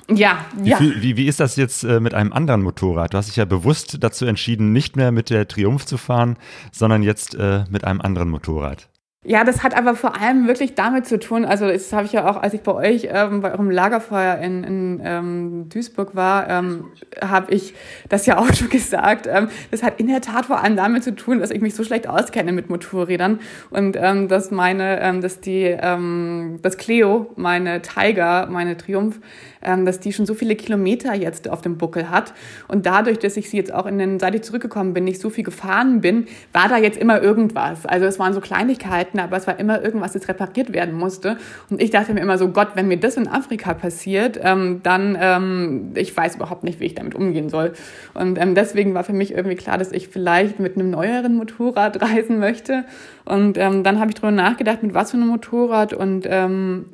Ja, 0.08 0.44
wie 0.56 0.70
ja. 0.70 0.76
Viel, 0.76 1.02
wie, 1.02 1.16
wie 1.16 1.26
ist 1.26 1.40
das 1.40 1.56
jetzt 1.56 1.82
äh, 1.82 2.00
mit 2.00 2.14
einem 2.14 2.32
anderen 2.32 2.62
Motorrad? 2.62 3.14
Du 3.14 3.18
hast 3.18 3.28
dich 3.28 3.36
ja 3.36 3.44
bewusst 3.44 3.98
dazu 4.00 4.26
entschieden, 4.26 4.72
nicht 4.72 4.96
mehr 4.96 5.12
mit 5.12 5.30
der 5.30 5.48
Triumph 5.48 5.86
zu 5.86 5.96
fahren, 5.96 6.36
sondern 6.72 7.02
jetzt 7.02 7.34
äh, 7.34 7.64
mit 7.70 7.84
einem 7.84 8.00
anderen 8.00 8.28
Motorrad. 8.28 8.88
Ja, 9.26 9.42
das 9.42 9.62
hat 9.62 9.74
aber 9.74 9.96
vor 9.96 10.20
allem 10.20 10.46
wirklich 10.48 10.74
damit 10.74 11.06
zu 11.06 11.18
tun, 11.18 11.46
also 11.46 11.66
das 11.66 11.90
habe 11.94 12.04
ich 12.04 12.12
ja 12.12 12.28
auch, 12.28 12.36
als 12.36 12.52
ich 12.52 12.60
bei 12.60 12.74
euch 12.74 13.08
ähm, 13.10 13.40
bei 13.40 13.52
eurem 13.52 13.70
Lagerfeuer 13.70 14.36
in, 14.36 14.64
in 14.64 15.00
ähm, 15.02 15.68
Duisburg 15.70 16.14
war, 16.14 16.50
ähm, 16.50 16.84
habe 17.22 17.54
ich 17.54 17.72
das 18.10 18.26
ja 18.26 18.36
auch 18.36 18.46
schon 18.54 18.68
gesagt. 18.68 19.26
Ähm, 19.26 19.48
das 19.70 19.82
hat 19.82 19.98
in 19.98 20.08
der 20.08 20.20
Tat 20.20 20.44
vor 20.44 20.62
allem 20.62 20.76
damit 20.76 21.04
zu 21.04 21.14
tun, 21.14 21.40
dass 21.40 21.50
ich 21.50 21.62
mich 21.62 21.74
so 21.74 21.84
schlecht 21.84 22.06
auskenne 22.06 22.52
mit 22.52 22.68
Motorrädern 22.68 23.40
und 23.70 23.96
ähm, 23.98 24.28
dass 24.28 24.50
meine, 24.50 25.00
ähm, 25.00 25.22
dass 25.22 25.40
die, 25.40 25.62
ähm, 25.62 26.58
das 26.60 26.76
Cleo, 26.76 27.32
meine 27.36 27.80
Tiger, 27.80 28.46
meine 28.50 28.76
Triumph, 28.76 29.20
ähm, 29.62 29.86
dass 29.86 30.00
die 30.00 30.12
schon 30.12 30.26
so 30.26 30.34
viele 30.34 30.54
Kilometer 30.54 31.14
jetzt 31.14 31.48
auf 31.48 31.62
dem 31.62 31.78
Buckel 31.78 32.10
hat 32.10 32.34
und 32.68 32.84
dadurch, 32.84 33.18
dass 33.20 33.38
ich 33.38 33.48
sie 33.48 33.56
jetzt 33.56 33.72
auch 33.72 33.86
in 33.86 33.96
den, 33.96 34.20
seit 34.20 34.34
ich 34.34 34.42
zurückgekommen 34.42 34.92
bin, 34.92 35.04
nicht 35.04 35.20
so 35.20 35.30
viel 35.30 35.44
gefahren 35.44 36.02
bin, 36.02 36.26
war 36.52 36.68
da 36.68 36.76
jetzt 36.76 36.98
immer 36.98 37.22
irgendwas. 37.22 37.86
Also 37.86 38.04
es 38.04 38.18
waren 38.18 38.34
so 38.34 38.42
Kleinigkeiten 38.42 39.13
Projekten, 39.14 39.20
aber 39.20 39.36
es 39.36 39.46
war 39.46 39.58
immer 39.58 39.82
irgendwas, 39.82 40.12
das 40.12 40.28
repariert 40.28 40.72
werden 40.72 40.94
musste. 40.94 41.36
Und 41.70 41.80
ich 41.80 41.90
dachte 41.90 42.12
mir 42.14 42.20
immer 42.20 42.38
so, 42.38 42.48
Gott, 42.48 42.68
wenn 42.74 42.88
mir 42.88 42.98
das 42.98 43.16
in 43.16 43.28
Afrika 43.28 43.74
passiert, 43.74 44.38
ähm, 44.42 44.80
dann, 44.82 45.16
ähm, 45.20 45.92
ich 45.94 46.16
weiß 46.16 46.36
überhaupt 46.36 46.64
nicht, 46.64 46.80
wie 46.80 46.86
ich 46.86 46.94
damit 46.94 47.14
umgehen 47.14 47.48
soll. 47.48 47.72
Und 48.14 48.40
ähm, 48.40 48.54
deswegen 48.54 48.94
war 48.94 49.04
für 49.04 49.12
mich 49.12 49.32
irgendwie 49.32 49.56
klar, 49.56 49.78
dass 49.78 49.92
ich 49.92 50.08
vielleicht 50.08 50.60
mit 50.60 50.76
einem 50.76 50.90
neueren 50.90 51.36
Motorrad 51.36 52.00
reisen 52.02 52.38
möchte. 52.38 52.84
Und 53.24 53.58
ähm, 53.58 53.82
dann 53.82 54.00
habe 54.00 54.10
ich 54.10 54.16
darüber 54.16 54.32
nachgedacht, 54.32 54.82
mit 54.82 54.94
was 54.94 55.10
für 55.10 55.16
einem 55.16 55.28
Motorrad 55.28 55.92
und 55.92 56.26
ähm, 56.28 56.86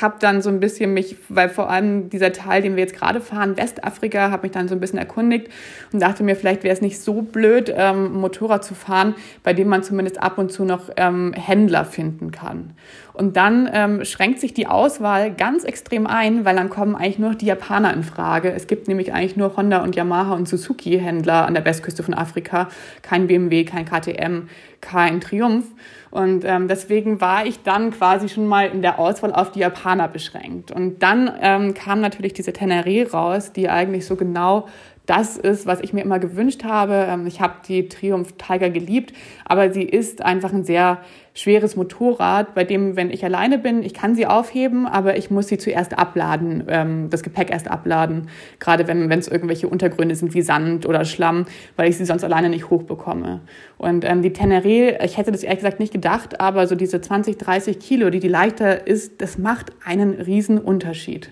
habe 0.00 0.14
dann 0.20 0.40
so 0.40 0.48
ein 0.48 0.60
bisschen 0.60 0.94
mich, 0.94 1.16
weil 1.28 1.48
vor 1.48 1.68
allem 1.68 2.08
dieser 2.08 2.32
Teil, 2.32 2.62
den 2.62 2.76
wir 2.76 2.82
jetzt 2.82 2.94
gerade 2.94 3.20
fahren, 3.20 3.56
Westafrika, 3.56 4.30
habe 4.30 4.44
mich 4.44 4.52
dann 4.52 4.68
so 4.68 4.74
ein 4.74 4.80
bisschen 4.80 4.98
erkundigt 4.98 5.48
und 5.92 6.00
dachte 6.00 6.22
mir, 6.22 6.36
vielleicht 6.36 6.62
wäre 6.62 6.72
es 6.72 6.80
nicht 6.80 7.00
so 7.00 7.20
blöd, 7.20 7.72
ähm, 7.76 8.12
Motorrad 8.14 8.64
zu 8.64 8.74
fahren, 8.74 9.14
bei 9.42 9.52
dem 9.52 9.68
man 9.68 9.82
zumindest 9.82 10.22
ab 10.22 10.38
und 10.38 10.50
zu 10.50 10.64
noch 10.64 10.90
ähm, 10.96 11.34
Händler 11.34 11.84
finden 11.84 12.30
kann. 12.30 12.74
Und 13.12 13.36
dann 13.36 13.68
ähm, 13.72 14.04
schränkt 14.04 14.40
sich 14.40 14.54
die 14.54 14.66
Auswahl 14.66 15.32
ganz 15.32 15.64
extrem 15.64 16.06
ein, 16.06 16.44
weil 16.44 16.56
dann 16.56 16.70
kommen 16.70 16.94
eigentlich 16.94 17.18
nur 17.18 17.34
die 17.34 17.46
Japaner 17.46 17.92
in 17.92 18.04
Frage. 18.04 18.52
Es 18.52 18.66
gibt 18.66 18.88
nämlich 18.88 19.12
eigentlich 19.12 19.36
nur 19.36 19.56
Honda 19.56 19.82
und 19.82 19.96
Yamaha 19.96 20.34
und 20.34 20.48
Suzuki 20.48 20.98
Händler 20.98 21.46
an 21.46 21.54
der 21.54 21.64
Westküste 21.64 22.02
von 22.02 22.14
Afrika, 22.14 22.68
kein 23.02 23.26
BMW, 23.26 23.64
kein 23.64 23.84
KTM, 23.84 24.48
kein 24.80 25.20
Triumph. 25.20 25.66
Und 26.12 26.44
ähm, 26.44 26.68
deswegen 26.68 27.22
war 27.22 27.46
ich 27.46 27.62
dann 27.62 27.90
quasi 27.90 28.28
schon 28.28 28.46
mal 28.46 28.68
in 28.68 28.82
der 28.82 28.98
Auswahl 28.98 29.32
auf 29.32 29.50
die 29.50 29.60
Japaner 29.60 30.08
beschränkt. 30.08 30.70
Und 30.70 31.02
dann 31.02 31.32
ähm, 31.40 31.72
kam 31.72 32.02
natürlich 32.02 32.34
diese 32.34 32.50
Teneré 32.50 33.10
raus, 33.10 33.52
die 33.52 33.70
eigentlich 33.70 34.04
so 34.04 34.14
genau 34.14 34.68
das 35.06 35.36
ist, 35.36 35.66
was 35.66 35.80
ich 35.80 35.92
mir 35.92 36.02
immer 36.02 36.18
gewünscht 36.18 36.64
habe. 36.64 37.06
Ähm, 37.08 37.26
ich 37.26 37.40
habe 37.40 37.54
die 37.66 37.88
Triumph 37.88 38.34
Tiger 38.38 38.70
geliebt, 38.70 39.12
aber 39.44 39.72
sie 39.72 39.82
ist 39.82 40.22
einfach 40.22 40.52
ein 40.52 40.64
sehr 40.64 40.98
schweres 41.34 41.76
Motorrad, 41.76 42.54
bei 42.54 42.64
dem, 42.64 42.94
wenn 42.94 43.10
ich 43.10 43.24
alleine 43.24 43.58
bin, 43.58 43.82
ich 43.82 43.94
kann 43.94 44.14
sie 44.14 44.26
aufheben, 44.26 44.86
aber 44.86 45.16
ich 45.16 45.30
muss 45.30 45.48
sie 45.48 45.56
zuerst 45.56 45.98
abladen, 45.98 46.64
ähm, 46.68 47.10
das 47.10 47.22
Gepäck 47.22 47.50
erst 47.50 47.70
abladen, 47.70 48.28
gerade 48.58 48.86
wenn 48.86 49.10
es 49.10 49.28
irgendwelche 49.28 49.68
Untergründe 49.68 50.14
sind 50.14 50.34
wie 50.34 50.42
Sand 50.42 50.86
oder 50.86 51.04
Schlamm, 51.04 51.46
weil 51.76 51.88
ich 51.88 51.96
sie 51.96 52.04
sonst 52.04 52.24
alleine 52.24 52.50
nicht 52.50 52.68
hochbekomme. 52.68 53.40
Und 53.78 54.04
ähm, 54.04 54.22
die 54.22 54.30
Teneré, 54.30 55.02
ich 55.02 55.16
hätte 55.16 55.32
das 55.32 55.42
ehrlich 55.42 55.60
gesagt 55.60 55.80
nicht 55.80 55.92
gedacht, 55.92 56.40
aber 56.40 56.66
so 56.66 56.74
diese 56.74 57.00
20, 57.00 57.38
30 57.38 57.78
Kilo, 57.78 58.10
die 58.10 58.20
die 58.20 58.28
leichter 58.28 58.86
ist, 58.86 59.22
das 59.22 59.38
macht 59.38 59.72
einen 59.84 60.20
riesen 60.20 60.58
Unterschied. 60.58 61.30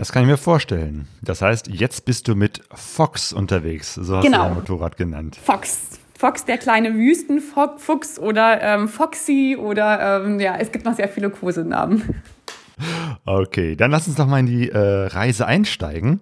Das 0.00 0.12
kann 0.12 0.22
ich 0.22 0.28
mir 0.28 0.38
vorstellen. 0.38 1.06
Das 1.20 1.42
heißt, 1.42 1.66
jetzt 1.66 2.06
bist 2.06 2.26
du 2.26 2.34
mit 2.34 2.62
Fox 2.72 3.34
unterwegs, 3.34 3.96
so 3.96 4.16
hast 4.16 4.24
genau. 4.24 4.38
du 4.38 4.44
dein 4.44 4.54
Motorrad 4.54 4.96
genannt. 4.96 5.36
Fox. 5.36 5.90
Fox, 6.18 6.46
der 6.46 6.56
kleine 6.56 6.94
Wüstenfuchs 6.94 8.18
oder 8.18 8.62
ähm, 8.62 8.88
Foxy 8.88 9.58
oder 9.60 10.22
ähm, 10.24 10.40
ja, 10.40 10.56
es 10.56 10.72
gibt 10.72 10.86
noch 10.86 10.96
sehr 10.96 11.10
viele 11.10 11.28
Kosenamen. 11.28 12.14
Okay, 13.26 13.76
dann 13.76 13.90
lass 13.90 14.08
uns 14.08 14.16
doch 14.16 14.26
mal 14.26 14.40
in 14.40 14.46
die 14.46 14.70
äh, 14.70 14.78
Reise 14.78 15.46
einsteigen. 15.46 16.20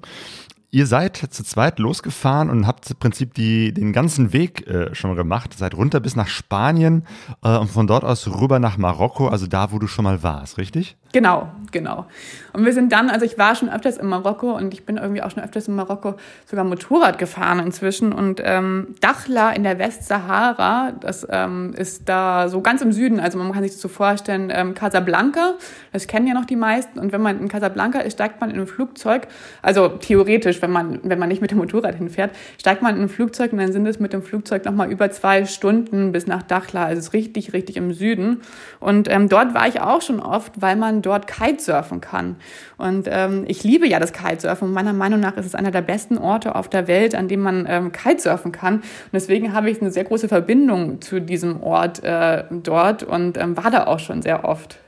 Ihr 0.71 0.87
seid 0.87 1.17
zu 1.17 1.45
zweit 1.45 1.79
losgefahren 1.79 2.51
und 2.51 2.67
habt 2.67 2.91
im 2.91 2.97
Prinzip 2.97 3.33
die, 3.33 3.73
den 3.73 3.95
ganzen 3.95 4.35
Weg 4.35 4.67
äh, 4.67 4.95
schon 4.95 5.15
gemacht. 5.15 5.55
Seid 5.57 5.75
runter 5.75 6.01
bis 6.01 6.17
nach 6.17 6.27
Spanien 6.27 7.07
äh, 7.43 7.57
und 7.57 7.71
von 7.71 7.87
dort 7.87 8.03
aus 8.03 8.27
rüber 8.27 8.59
nach 8.59 8.77
Marokko, 8.77 9.29
also 9.29 9.47
da, 9.47 9.71
wo 9.71 9.79
du 9.79 9.87
schon 9.87 10.03
mal 10.03 10.23
warst, 10.25 10.59
richtig? 10.59 10.97
Genau, 11.13 11.49
genau. 11.73 12.07
Und 12.53 12.67
wir 12.67 12.73
sind 12.73 12.93
dann, 12.93 13.09
also 13.09 13.25
ich 13.25 13.39
war 13.39 13.55
schon 13.55 13.71
öfters 13.71 13.97
in 13.97 14.07
Marokko 14.09 14.57
und 14.57 14.75
ich 14.75 14.85
bin 14.85 14.99
irgendwie 14.99 15.23
auch 15.23 15.31
schon 15.31 15.43
öfters 15.43 15.69
in 15.69 15.75
Marokko 15.75 16.17
sogar 16.45 16.65
Motorrad 16.65 17.19
gefahren 17.19 17.61
inzwischen. 17.61 18.13
Und 18.13 18.43
ähm, 18.45 18.95
Dachla 19.01 19.53
in 19.53 19.63
der 19.63 19.79
Westsahara, 19.79 20.93
das 21.01 21.27
ähm, 21.31 21.73
ist 21.77 22.09
da 22.09 22.49
so 22.49 22.61
ganz 22.61 22.83
im 22.83 22.93
Süden, 22.93 23.21
also 23.21 23.39
man 23.39 23.53
kann 23.53 23.63
sich 23.63 23.73
das 23.73 23.81
so 23.81 23.89
vorstellen, 23.89 24.51
ähm, 24.53 24.75
Casablanca, 24.75 25.55
das 25.93 26.09
kennen 26.09 26.27
ja 26.27 26.35
noch 26.35 26.45
die 26.45 26.57
meisten. 26.57 26.99
Und 26.99 27.13
wenn 27.13 27.23
man 27.23 27.41
in 27.41 27.49
Casablanca 27.49 28.01
ist, 28.01 28.15
steigt 28.15 28.41
man 28.41 28.51
in 28.51 28.61
ein 28.61 28.67
Flugzeug, 28.67 29.29
also 29.63 29.89
theoretisch, 29.89 30.61
wenn 30.61 30.73
man, 30.73 31.01
wenn 31.05 31.19
man 31.19 31.29
nicht 31.29 31.41
mit 31.41 31.53
dem 31.53 31.59
Motorrad 31.59 31.95
hinfährt, 31.95 32.33
steigt 32.59 32.83
man 32.83 32.97
in 32.97 33.03
ein 33.03 33.09
Flugzeug 33.09 33.53
und 33.53 33.59
dann 33.59 33.73
sind 33.73 33.87
es 33.87 33.99
mit 33.99 34.13
dem 34.13 34.23
Flugzeug 34.23 34.65
nochmal 34.67 34.91
über 34.91 35.11
zwei 35.11 35.47
Stunden 35.47 36.13
bis 36.13 36.27
nach 36.27 36.43
Dachla, 36.43 36.85
also 36.85 36.99
es 36.99 37.07
ist 37.07 37.13
richtig, 37.15 37.55
richtig 37.55 37.77
im 37.79 37.95
Süden. 37.95 38.43
Und 38.79 39.11
ähm, 39.11 39.29
dort 39.31 39.55
war 39.55 39.69
ich 39.69 39.81
auch 39.81 40.03
schon 40.03 40.21
oft, 40.21 40.61
weil 40.61 40.77
man 40.77 40.98
dort 41.03 41.27
Kitesurfen 41.27 42.01
kann. 42.01 42.37
Und 42.77 43.09
ähm, 43.11 43.45
ich 43.47 43.65
liebe 43.65 43.87
ja 43.87 43.99
das 44.01 44.13
Kitesurfen. 44.13 44.73
Meiner 44.73 44.93
Meinung 44.93 45.21
nach 45.21 45.37
ist 45.37 45.47
es 45.47 45.55
einer 45.55 45.71
der 45.71 45.83
besten 45.83 46.19
Orte 46.19 46.55
auf 46.55 46.69
der 46.69 46.89
Welt, 46.89 47.15
an 47.15 47.29
dem 47.29 47.41
man 47.41 47.67
ähm, 47.69 47.93
Kitesurfen 47.93 48.53
kann. 48.53 48.77
Und 48.77 48.85
deswegen 49.13 49.53
habe 49.53 49.71
ich 49.71 49.81
eine 49.81 49.91
sehr 49.91 50.05
große 50.05 50.29
Verbindung 50.29 51.01
zu 51.01 51.21
diesem 51.21 51.63
Ort 51.63 52.03
äh, 52.05 52.45
dort 52.51 53.03
und 53.03 53.39
ähm, 53.39 53.57
war 53.57 53.71
da 53.71 53.87
auch 53.87 53.99
schon 53.99 54.23
sehr 54.23 54.45
oft. 54.45 54.79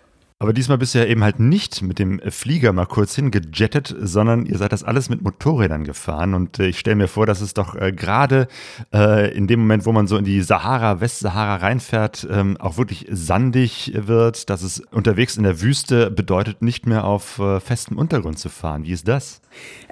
Aber 0.42 0.54
diesmal 0.54 0.78
bist 0.78 0.94
du 0.94 1.00
ja 1.00 1.04
eben 1.04 1.22
halt 1.22 1.38
nicht 1.38 1.82
mit 1.82 1.98
dem 1.98 2.18
Flieger 2.30 2.72
mal 2.72 2.86
kurz 2.86 3.14
hingejettet, 3.14 3.94
sondern 4.00 4.46
ihr 4.46 4.56
seid 4.56 4.72
das 4.72 4.82
alles 4.82 5.10
mit 5.10 5.20
Motorrädern 5.20 5.84
gefahren. 5.84 6.32
Und 6.32 6.58
äh, 6.58 6.68
ich 6.68 6.78
stelle 6.78 6.96
mir 6.96 7.08
vor, 7.08 7.26
dass 7.26 7.42
es 7.42 7.52
doch 7.52 7.74
äh, 7.74 7.92
gerade 7.92 8.48
äh, 8.90 9.36
in 9.36 9.48
dem 9.48 9.60
Moment, 9.60 9.84
wo 9.84 9.92
man 9.92 10.06
so 10.06 10.16
in 10.16 10.24
die 10.24 10.40
Sahara, 10.40 11.02
Westsahara 11.02 11.56
reinfährt, 11.56 12.26
ähm, 12.30 12.56
auch 12.58 12.78
wirklich 12.78 13.06
sandig 13.10 13.92
wird, 13.94 14.48
dass 14.48 14.62
es 14.62 14.80
unterwegs 14.80 15.36
in 15.36 15.42
der 15.42 15.60
Wüste 15.60 16.10
bedeutet, 16.10 16.62
nicht 16.62 16.86
mehr 16.86 17.04
auf 17.04 17.38
festem 17.62 17.98
Untergrund 17.98 18.38
zu 18.38 18.48
fahren. 18.48 18.84
Wie 18.84 18.92
ist 18.92 19.08
das? 19.08 19.42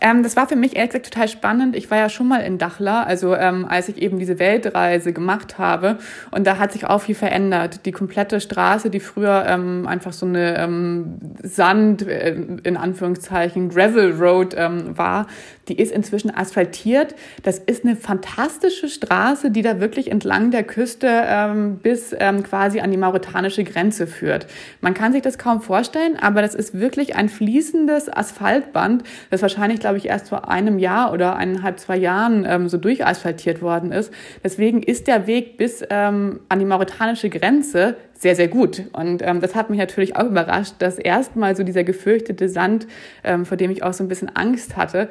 Ähm, 0.00 0.22
das 0.22 0.36
war 0.36 0.48
für 0.48 0.56
mich 0.56 0.76
ehrlich 0.76 0.92
gesagt 0.92 1.12
total 1.12 1.28
spannend. 1.28 1.76
Ich 1.76 1.90
war 1.90 1.98
ja 1.98 2.08
schon 2.08 2.28
mal 2.28 2.40
in 2.40 2.56
Dachla, 2.56 3.02
also 3.02 3.34
ähm, 3.34 3.66
als 3.68 3.88
ich 3.88 3.98
eben 3.98 4.18
diese 4.18 4.38
Weltreise 4.38 5.12
gemacht 5.12 5.58
habe. 5.58 5.98
Und 6.30 6.46
da 6.46 6.58
hat 6.58 6.72
sich 6.72 6.86
auch 6.86 7.02
viel 7.02 7.14
verändert. 7.14 7.84
Die 7.84 7.92
komplette 7.92 8.40
Straße, 8.40 8.88
die 8.88 9.00
früher 9.00 9.44
ähm, 9.46 9.86
einfach 9.86 10.12
so 10.12 10.24
eine 10.24 10.37
ähm, 10.38 11.18
Sand, 11.42 12.06
äh, 12.06 12.34
in 12.62 12.76
Anführungszeichen, 12.76 13.68
Gravel 13.68 14.12
Road 14.12 14.54
ähm, 14.56 14.96
war, 14.96 15.26
die 15.68 15.78
ist 15.78 15.92
inzwischen 15.92 16.34
asphaltiert. 16.34 17.14
Das 17.42 17.58
ist 17.58 17.84
eine 17.84 17.96
fantastische 17.96 18.88
Straße, 18.88 19.50
die 19.50 19.62
da 19.62 19.80
wirklich 19.80 20.10
entlang 20.10 20.50
der 20.50 20.64
Küste 20.64 21.08
ähm, 21.08 21.76
bis 21.76 22.14
ähm, 22.18 22.42
quasi 22.42 22.80
an 22.80 22.90
die 22.90 22.96
mauretanische 22.96 23.64
Grenze 23.64 24.06
führt. 24.06 24.46
Man 24.80 24.94
kann 24.94 25.12
sich 25.12 25.22
das 25.22 25.38
kaum 25.38 25.60
vorstellen, 25.60 26.16
aber 26.20 26.42
das 26.42 26.54
ist 26.54 26.78
wirklich 26.78 27.16
ein 27.16 27.28
fließendes 27.28 28.14
Asphaltband, 28.14 29.04
das 29.30 29.42
wahrscheinlich, 29.42 29.80
glaube 29.80 29.98
ich, 29.98 30.06
erst 30.06 30.28
vor 30.28 30.48
einem 30.48 30.78
Jahr 30.78 31.12
oder 31.12 31.36
eineinhalb, 31.36 31.78
zwei 31.78 31.96
Jahren 31.96 32.46
ähm, 32.48 32.68
so 32.68 32.78
durchasphaltiert 32.78 33.62
worden 33.62 33.92
ist. 33.92 34.12
Deswegen 34.42 34.82
ist 34.82 35.06
der 35.06 35.26
Weg 35.26 35.56
bis 35.56 35.84
ähm, 35.90 36.40
an 36.48 36.58
die 36.58 36.64
mauretanische 36.64 37.30
Grenze 37.30 37.96
sehr, 38.18 38.34
sehr 38.34 38.48
gut. 38.48 38.82
Und 38.92 39.22
ähm, 39.22 39.40
das 39.40 39.54
hat 39.54 39.70
mich 39.70 39.78
natürlich 39.78 40.16
auch 40.16 40.24
überrascht, 40.24 40.74
dass 40.80 40.98
erstmal 40.98 41.54
so 41.54 41.62
dieser 41.62 41.84
gefürchtete 41.84 42.48
Sand, 42.48 42.86
ähm, 43.22 43.46
vor 43.46 43.56
dem 43.56 43.70
ich 43.70 43.84
auch 43.84 43.92
so 43.92 44.02
ein 44.02 44.08
bisschen 44.08 44.34
Angst 44.34 44.76
hatte, 44.76 45.08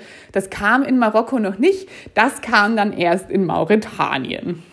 kam 0.49 0.83
in 0.83 0.99
Marokko 0.99 1.39
noch 1.39 1.57
nicht. 1.57 1.87
Das 2.13 2.41
kam 2.41 2.75
dann 2.75 2.93
erst 2.93 3.29
in 3.29 3.45
Mauretanien. 3.45 4.63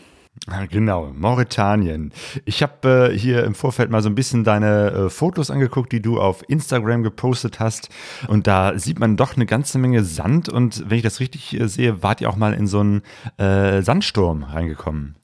Genau, 0.70 1.10
Mauretanien. 1.14 2.12
Ich 2.44 2.62
habe 2.62 3.10
äh, 3.12 3.18
hier 3.18 3.44
im 3.44 3.54
Vorfeld 3.54 3.90
mal 3.90 4.02
so 4.02 4.10
ein 4.10 4.14
bisschen 4.14 4.44
deine 4.44 4.90
äh, 4.90 5.10
Fotos 5.10 5.50
angeguckt, 5.50 5.90
die 5.90 6.02
du 6.02 6.20
auf 6.20 6.44
Instagram 6.48 7.02
gepostet 7.02 7.60
hast. 7.60 7.88
Und 8.28 8.46
da 8.46 8.78
sieht 8.78 8.98
man 8.98 9.16
doch 9.16 9.36
eine 9.36 9.46
ganze 9.46 9.78
Menge 9.78 10.04
Sand. 10.04 10.50
Und 10.50 10.90
wenn 10.90 10.98
ich 10.98 11.02
das 11.02 11.20
richtig 11.20 11.58
äh, 11.58 11.66
sehe, 11.66 12.02
wart 12.02 12.20
ihr 12.20 12.28
auch 12.28 12.36
mal 12.36 12.52
in 12.52 12.66
so 12.66 12.80
einen 12.80 13.02
äh, 13.38 13.80
Sandsturm 13.80 14.42
reingekommen. 14.42 15.16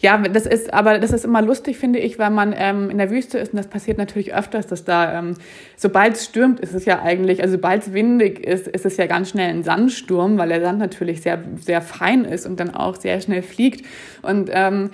Ja, 0.00 0.18
das 0.18 0.46
ist, 0.46 0.72
aber 0.72 0.98
das 0.98 1.12
ist 1.12 1.24
immer 1.24 1.42
lustig, 1.42 1.78
finde 1.78 1.98
ich, 1.98 2.18
weil 2.18 2.30
man 2.30 2.54
ähm, 2.56 2.90
in 2.90 2.98
der 2.98 3.10
Wüste 3.10 3.38
ist 3.38 3.52
und 3.52 3.58
das 3.58 3.66
passiert 3.66 3.98
natürlich 3.98 4.34
öfters, 4.34 4.66
dass 4.66 4.84
da, 4.84 5.18
ähm, 5.18 5.34
sobald 5.76 6.14
es 6.14 6.24
stürmt, 6.24 6.60
ist 6.60 6.74
es 6.74 6.84
ja 6.84 7.02
eigentlich, 7.02 7.42
also 7.42 7.52
sobald 7.56 7.82
es 7.82 7.92
windig 7.92 8.40
ist, 8.44 8.68
ist 8.68 8.86
es 8.86 8.96
ja 8.96 9.06
ganz 9.06 9.30
schnell 9.30 9.50
ein 9.50 9.62
Sandsturm, 9.62 10.38
weil 10.38 10.48
der 10.48 10.60
Sand 10.60 10.78
natürlich 10.78 11.22
sehr, 11.22 11.42
sehr 11.60 11.82
fein 11.82 12.24
ist 12.24 12.46
und 12.46 12.60
dann 12.60 12.74
auch 12.74 12.96
sehr 12.96 13.20
schnell 13.20 13.42
fliegt. 13.42 13.84
Und 14.22 14.50
ähm, 14.52 14.90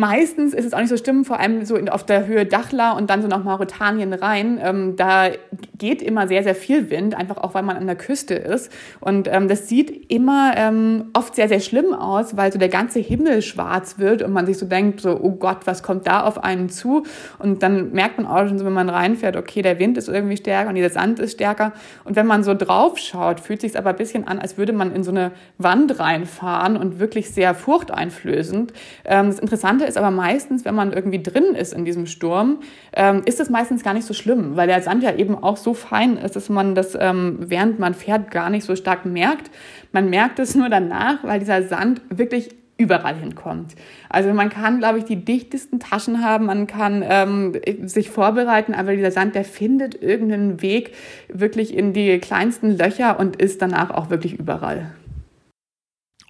Meistens 0.00 0.54
ist 0.54 0.64
es 0.64 0.72
auch 0.72 0.78
nicht 0.78 0.88
so 0.88 0.96
schlimm, 0.96 1.26
vor 1.26 1.38
allem 1.40 1.62
so 1.66 1.76
auf 1.76 2.06
der 2.06 2.26
Höhe 2.26 2.46
Dachla 2.46 2.92
und 2.92 3.10
dann 3.10 3.20
so 3.20 3.28
nach 3.28 3.44
Mauretanien 3.44 4.14
rein. 4.14 4.58
Ähm, 4.62 4.96
da 4.96 5.28
geht 5.76 6.00
immer 6.00 6.26
sehr, 6.26 6.42
sehr 6.42 6.54
viel 6.54 6.88
Wind, 6.88 7.14
einfach 7.14 7.36
auch 7.36 7.52
weil 7.52 7.62
man 7.62 7.76
an 7.76 7.86
der 7.86 7.96
Küste 7.96 8.32
ist. 8.32 8.72
Und 9.00 9.28
ähm, 9.30 9.46
das 9.46 9.68
sieht 9.68 10.10
immer 10.10 10.54
ähm, 10.56 11.10
oft 11.12 11.34
sehr, 11.34 11.48
sehr 11.48 11.60
schlimm 11.60 11.92
aus, 11.92 12.34
weil 12.38 12.50
so 12.50 12.58
der 12.58 12.70
ganze 12.70 12.98
Himmel 12.98 13.42
schwarz 13.42 13.98
wird 13.98 14.22
und 14.22 14.32
man 14.32 14.46
sich 14.46 14.56
so 14.56 14.64
denkt, 14.64 15.02
so, 15.02 15.20
oh 15.20 15.32
Gott, 15.32 15.66
was 15.66 15.82
kommt 15.82 16.06
da 16.06 16.22
auf 16.22 16.42
einen 16.42 16.70
zu? 16.70 17.02
Und 17.38 17.62
dann 17.62 17.92
merkt 17.92 18.16
man 18.16 18.26
auch 18.26 18.48
schon 18.48 18.58
so, 18.58 18.64
wenn 18.64 18.72
man 18.72 18.88
reinfährt, 18.88 19.36
okay, 19.36 19.60
der 19.60 19.78
Wind 19.78 19.98
ist 19.98 20.08
irgendwie 20.08 20.38
stärker 20.38 20.70
und 20.70 20.76
dieser 20.76 20.88
Sand 20.88 21.18
ist 21.18 21.32
stärker. 21.32 21.74
Und 22.04 22.16
wenn 22.16 22.26
man 22.26 22.42
so 22.42 22.54
drauf 22.54 22.96
schaut, 22.96 23.38
fühlt 23.38 23.60
sich 23.60 23.76
aber 23.76 23.90
ein 23.90 23.96
bisschen 23.96 24.26
an, 24.26 24.38
als 24.38 24.56
würde 24.56 24.72
man 24.72 24.94
in 24.94 25.02
so 25.02 25.10
eine 25.10 25.32
Wand 25.58 25.98
reinfahren 25.98 26.78
und 26.78 27.00
wirklich 27.00 27.32
sehr 27.32 27.54
furchteinflößend. 27.54 28.72
Ähm, 29.04 29.26
das 29.26 29.38
Interessante 29.38 29.89
ist 29.90 29.98
aber 29.98 30.10
meistens, 30.10 30.64
wenn 30.64 30.74
man 30.74 30.92
irgendwie 30.92 31.22
drin 31.22 31.54
ist 31.54 31.74
in 31.74 31.84
diesem 31.84 32.06
Sturm, 32.06 32.60
ähm, 32.94 33.22
ist 33.26 33.40
es 33.40 33.50
meistens 33.50 33.82
gar 33.82 33.92
nicht 33.92 34.06
so 34.06 34.14
schlimm, 34.14 34.56
weil 34.56 34.66
der 34.68 34.80
Sand 34.80 35.02
ja 35.02 35.14
eben 35.14 35.36
auch 35.36 35.56
so 35.56 35.74
fein 35.74 36.16
ist, 36.16 36.36
dass 36.36 36.48
man 36.48 36.74
das, 36.74 36.96
ähm, 36.98 37.38
während 37.40 37.78
man 37.78 37.94
fährt, 37.94 38.30
gar 38.30 38.48
nicht 38.48 38.64
so 38.64 38.76
stark 38.76 39.04
merkt. 39.04 39.50
Man 39.92 40.08
merkt 40.08 40.38
es 40.38 40.54
nur 40.54 40.68
danach, 40.68 41.22
weil 41.24 41.40
dieser 41.40 41.64
Sand 41.64 42.00
wirklich 42.08 42.50
überall 42.78 43.16
hinkommt. 43.16 43.74
Also 44.08 44.32
man 44.32 44.48
kann, 44.48 44.78
glaube 44.78 44.98
ich, 44.98 45.04
die 45.04 45.22
dichtesten 45.22 45.80
Taschen 45.80 46.24
haben, 46.24 46.46
man 46.46 46.66
kann 46.66 47.04
ähm, 47.06 47.52
sich 47.82 48.08
vorbereiten, 48.08 48.72
aber 48.72 48.96
dieser 48.96 49.10
Sand, 49.10 49.34
der 49.34 49.44
findet 49.44 50.00
irgendeinen 50.00 50.62
Weg 50.62 50.94
wirklich 51.28 51.74
in 51.76 51.92
die 51.92 52.18
kleinsten 52.20 52.78
Löcher 52.78 53.20
und 53.20 53.36
ist 53.36 53.60
danach 53.60 53.90
auch 53.90 54.08
wirklich 54.08 54.38
überall. 54.38 54.92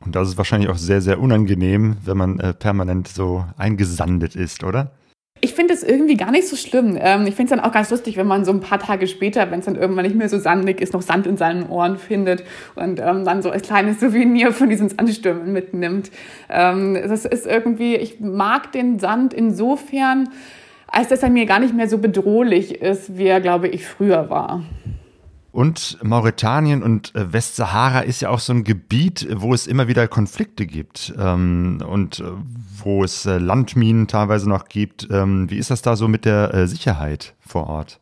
Und 0.04 0.16
das 0.16 0.28
ist 0.28 0.38
wahrscheinlich 0.38 0.71
auch 0.71 0.78
sehr, 0.78 1.00
sehr 1.00 1.21
unangenehm, 1.21 1.97
wenn 2.04 2.16
man 2.16 2.40
äh, 2.40 2.54
permanent 2.54 3.09
so 3.09 3.45
eingesandet 3.57 4.35
ist, 4.35 4.64
oder? 4.64 4.92
Ich 5.42 5.54
finde 5.54 5.73
es 5.73 5.83
irgendwie 5.83 6.16
gar 6.16 6.30
nicht 6.30 6.49
so 6.49 6.57
schlimm. 6.57 6.99
Ähm, 7.00 7.26
ich 7.26 7.35
finde 7.35 7.54
es 7.54 7.59
dann 7.59 7.61
auch 7.61 7.73
ganz 7.73 7.90
lustig, 7.90 8.16
wenn 8.16 8.26
man 8.26 8.45
so 8.45 8.52
ein 8.52 8.61
paar 8.61 8.78
Tage 8.78 9.07
später, 9.07 9.50
wenn 9.50 9.61
es 9.61 9.64
dann 9.64 9.76
irgendwann 9.76 10.04
nicht 10.04 10.16
mehr 10.16 10.28
so 10.28 10.38
sandig 10.38 10.80
ist, 10.80 10.92
noch 10.92 11.00
Sand 11.00 11.26
in 11.26 11.38
seinen 11.38 11.69
Ohren 11.69 11.97
findet 11.97 12.45
und 12.75 13.00
ähm, 13.00 13.25
dann 13.25 13.42
so 13.42 13.50
als 13.50 13.62
kleines 13.62 14.00
Souvenir 14.00 14.52
von 14.52 14.69
diesen 14.69 14.90
Sandstürmen 14.90 15.52
mitnimmt. 15.52 16.11
Ähm, 16.50 16.95
das 16.95 17.25
ist 17.25 17.47
irgendwie, 17.47 17.97
ich 17.97 18.21
mag 18.21 18.73
den 18.73 18.99
Sand 18.99 19.33
insofern, 19.33 20.28
als 20.88 21.09
dass 21.09 21.23
er 21.23 21.30
mir 21.30 21.47
gar 21.47 21.61
nicht 21.61 21.75
mehr 21.75 21.88
so 21.88 21.99
bedrohlich 21.99 22.83
ist, 22.83 23.16
wie 23.16 23.26
er, 23.26 23.40
glaube 23.40 23.69
ich, 23.69 23.87
früher 23.87 24.28
war. 24.28 24.62
Und 25.52 25.99
Mauretanien 26.02 26.83
und 26.83 27.14
äh, 27.14 27.33
Westsahara 27.33 28.00
ist 28.00 28.21
ja 28.21 28.30
auch 28.30 28.38
so 28.38 28.52
ein 28.52 28.64
Gebiet, 28.64 29.26
wo 29.35 29.52
es 29.52 29.66
immer 29.66 29.88
wieder 29.88 30.07
Konflikte 30.07 30.66
gibt 30.66 31.12
ähm, 31.19 31.83
und 31.87 32.21
äh, 32.21 32.25
wo 32.83 33.02
es 33.02 33.26
äh, 33.26 33.38
Landminen 33.38 34.07
teilweise 34.07 34.49
noch 34.49 34.66
gibt. 34.66 35.09
Ähm, 35.11 35.50
wie 35.50 35.59
ist 35.59 35.71
das 35.71 35.83
da 35.83 35.97
so 35.97 36.07
mit 36.09 36.25
der 36.25 36.69
Sicherheit 36.69 37.35
vor 37.40 37.66
Ort? 37.66 38.00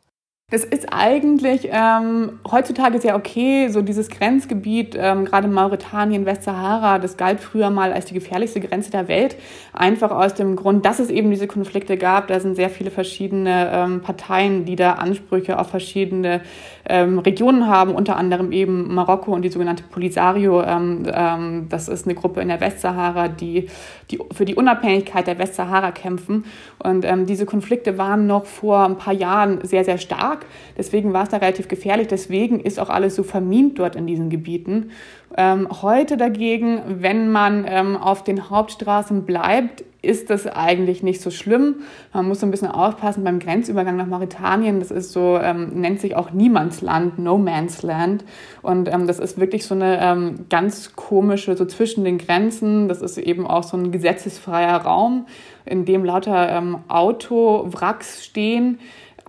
Das 0.51 0.63
ist 0.63 0.87
eigentlich 0.91 1.69
ähm, 1.71 2.39
heutzutage 2.49 2.99
sehr 2.99 3.15
okay, 3.15 3.67
so 3.69 3.83
dieses 3.83 4.09
Grenzgebiet, 4.09 4.97
ähm, 4.99 5.25
gerade 5.25 5.47
Mauretanien, 5.47 6.25
Westsahara, 6.25 6.97
das 6.97 7.17
galt 7.17 7.39
früher 7.39 7.69
mal 7.69 7.93
als 7.93 8.05
die 8.05 8.15
gefährlichste 8.15 8.59
Grenze 8.59 8.89
der 8.89 9.07
Welt, 9.07 9.35
einfach 9.73 10.09
aus 10.09 10.33
dem 10.33 10.55
Grund, 10.55 10.85
dass 10.85 10.97
es 10.97 11.11
eben 11.11 11.29
diese 11.29 11.45
Konflikte 11.45 11.97
gab. 11.97 12.29
Da 12.29 12.39
sind 12.39 12.55
sehr 12.55 12.71
viele 12.71 12.89
verschiedene 12.89 13.69
ähm, 13.71 14.01
Parteien, 14.01 14.65
die 14.65 14.75
da 14.75 14.93
Ansprüche 14.93 15.59
auf 15.59 15.69
verschiedene 15.69 16.41
ähm, 16.89 17.19
Regionen 17.19 17.67
haben, 17.67 17.93
unter 17.93 18.15
anderem 18.15 18.51
eben 18.51 18.91
Marokko 18.95 19.31
und 19.33 19.43
die 19.43 19.49
sogenannte 19.49 19.83
Polisario. 19.83 20.63
Ähm, 20.63 21.05
ähm, 21.13 21.67
das 21.69 21.87
ist 21.87 22.07
eine 22.07 22.15
Gruppe 22.15 22.41
in 22.41 22.47
der 22.47 22.59
Westsahara, 22.59 23.27
die, 23.27 23.67
die 24.09 24.19
für 24.31 24.45
die 24.45 24.55
Unabhängigkeit 24.55 25.27
der 25.27 25.37
Westsahara 25.37 25.91
kämpfen. 25.91 26.45
Und 26.79 27.05
ähm, 27.05 27.27
diese 27.27 27.45
Konflikte 27.45 27.99
waren 27.99 28.25
noch 28.25 28.45
vor 28.45 28.83
ein 28.85 28.97
paar 28.97 29.13
Jahren 29.13 29.59
sehr, 29.63 29.85
sehr 29.85 29.99
stark 29.99 30.38
stark. 30.39 30.45
Deswegen 30.77 31.13
war 31.13 31.23
es 31.23 31.29
da 31.29 31.37
relativ 31.37 31.67
gefährlich. 31.67 32.07
Deswegen 32.07 32.59
ist 32.59 32.79
auch 32.79 32.89
alles 32.89 33.15
so 33.15 33.23
vermint 33.23 33.79
dort 33.79 33.95
in 33.95 34.07
diesen 34.07 34.29
Gebieten. 34.29 34.91
Ähm, 35.37 35.67
heute 35.81 36.17
dagegen, 36.17 36.81
wenn 36.87 37.31
man 37.31 37.65
ähm, 37.67 37.97
auf 37.97 38.23
den 38.23 38.49
Hauptstraßen 38.49 39.25
bleibt, 39.25 39.83
ist 40.01 40.29
das 40.29 40.47
eigentlich 40.47 41.03
nicht 41.03 41.21
so 41.21 41.29
schlimm. 41.29 41.81
Man 42.13 42.25
muss 42.25 42.39
so 42.39 42.47
ein 42.47 42.51
bisschen 42.51 42.69
aufpassen 42.69 43.25
beim 43.25 43.39
Grenzübergang 43.39 43.97
nach 43.97 44.07
Mauretanien. 44.07 44.79
Das 44.79 44.91
ist 44.91 45.11
so, 45.11 45.37
ähm, 45.37 45.81
nennt 45.81 45.99
sich 45.99 46.15
auch 46.15 46.31
Niemandsland, 46.31 47.19
No 47.19 47.37
Man's 47.37 47.83
Land. 47.83 48.23
Und 48.61 48.91
ähm, 48.91 49.07
das 49.07 49.19
ist 49.19 49.37
wirklich 49.39 49.65
so 49.65 49.75
eine 49.75 49.99
ähm, 50.01 50.45
ganz 50.49 50.95
komische, 50.95 51.57
so 51.57 51.65
zwischen 51.65 52.05
den 52.05 52.17
Grenzen. 52.17 52.87
Das 52.87 53.01
ist 53.01 53.17
eben 53.17 53.45
auch 53.45 53.63
so 53.63 53.75
ein 53.75 53.91
gesetzesfreier 53.91 54.77
Raum, 54.77 55.27
in 55.65 55.83
dem 55.83 56.05
lauter 56.05 56.49
ähm, 56.49 56.77
Autowracks 56.87 58.23
stehen 58.23 58.79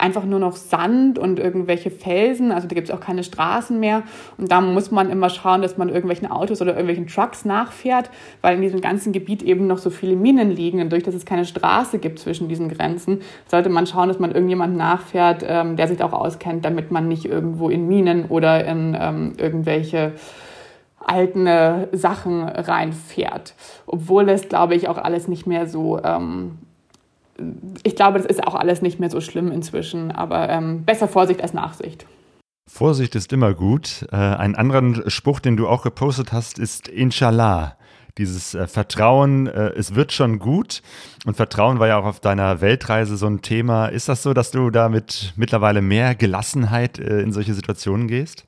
einfach 0.00 0.24
nur 0.24 0.38
noch 0.38 0.56
Sand 0.56 1.18
und 1.18 1.38
irgendwelche 1.38 1.90
Felsen. 1.90 2.52
Also 2.52 2.66
da 2.66 2.74
gibt 2.74 2.88
es 2.88 2.94
auch 2.94 3.00
keine 3.00 3.22
Straßen 3.22 3.78
mehr. 3.78 4.02
Und 4.38 4.50
da 4.50 4.60
muss 4.60 4.90
man 4.90 5.10
immer 5.10 5.30
schauen, 5.30 5.62
dass 5.62 5.76
man 5.76 5.88
irgendwelchen 5.88 6.30
Autos 6.30 6.60
oder 6.60 6.72
irgendwelchen 6.72 7.06
Trucks 7.06 7.44
nachfährt, 7.44 8.10
weil 8.40 8.56
in 8.56 8.62
diesem 8.62 8.80
ganzen 8.80 9.12
Gebiet 9.12 9.42
eben 9.42 9.66
noch 9.66 9.78
so 9.78 9.90
viele 9.90 10.16
Minen 10.16 10.50
liegen. 10.50 10.80
Und 10.80 10.90
durch 10.90 11.02
dass 11.02 11.14
es 11.14 11.24
keine 11.24 11.44
Straße 11.44 11.98
gibt 11.98 12.18
zwischen 12.18 12.48
diesen 12.48 12.68
Grenzen, 12.68 13.20
sollte 13.46 13.68
man 13.68 13.86
schauen, 13.86 14.08
dass 14.08 14.18
man 14.18 14.32
irgendjemand 14.32 14.76
nachfährt, 14.76 15.44
ähm, 15.46 15.76
der 15.76 15.88
sich 15.88 15.98
da 15.98 16.06
auch 16.06 16.12
auskennt, 16.12 16.64
damit 16.64 16.90
man 16.90 17.08
nicht 17.08 17.26
irgendwo 17.26 17.68
in 17.68 17.86
Minen 17.86 18.26
oder 18.26 18.64
in 18.64 18.96
ähm, 18.98 19.32
irgendwelche 19.36 20.12
alten 21.02 21.48
Sachen 21.92 22.42
reinfährt. 22.42 23.54
Obwohl 23.86 24.28
es, 24.28 24.48
glaube 24.48 24.74
ich, 24.74 24.86
auch 24.88 24.98
alles 24.98 25.28
nicht 25.28 25.46
mehr 25.46 25.66
so 25.66 25.98
ähm, 26.04 26.58
ich 27.82 27.96
glaube, 27.96 28.18
das 28.18 28.26
ist 28.26 28.46
auch 28.46 28.54
alles 28.54 28.82
nicht 28.82 29.00
mehr 29.00 29.10
so 29.10 29.20
schlimm 29.20 29.50
inzwischen, 29.50 30.10
aber 30.10 30.48
ähm, 30.48 30.84
besser 30.84 31.08
Vorsicht 31.08 31.42
als 31.42 31.52
Nachsicht. 31.52 32.06
Vorsicht 32.68 33.14
ist 33.16 33.32
immer 33.32 33.54
gut. 33.54 34.06
Äh, 34.12 34.16
ein 34.16 34.54
anderer 34.54 35.10
Spruch, 35.10 35.40
den 35.40 35.56
du 35.56 35.66
auch 35.68 35.82
gepostet 35.82 36.32
hast, 36.32 36.58
ist 36.58 36.88
Inshallah. 36.88 37.76
Dieses 38.16 38.54
äh, 38.54 38.66
Vertrauen, 38.66 39.46
äh, 39.46 39.70
es 39.70 39.94
wird 39.94 40.12
schon 40.12 40.38
gut. 40.38 40.82
Und 41.26 41.36
Vertrauen 41.36 41.78
war 41.78 41.88
ja 41.88 41.98
auch 41.98 42.04
auf 42.04 42.20
deiner 42.20 42.60
Weltreise 42.60 43.16
so 43.16 43.26
ein 43.26 43.42
Thema. 43.42 43.86
Ist 43.86 44.08
das 44.08 44.22
so, 44.22 44.34
dass 44.34 44.50
du 44.50 44.70
da 44.70 44.88
mit 44.88 45.32
mittlerweile 45.36 45.82
mehr 45.82 46.14
Gelassenheit 46.14 46.98
äh, 46.98 47.20
in 47.20 47.32
solche 47.32 47.54
Situationen 47.54 48.06
gehst? 48.06 48.46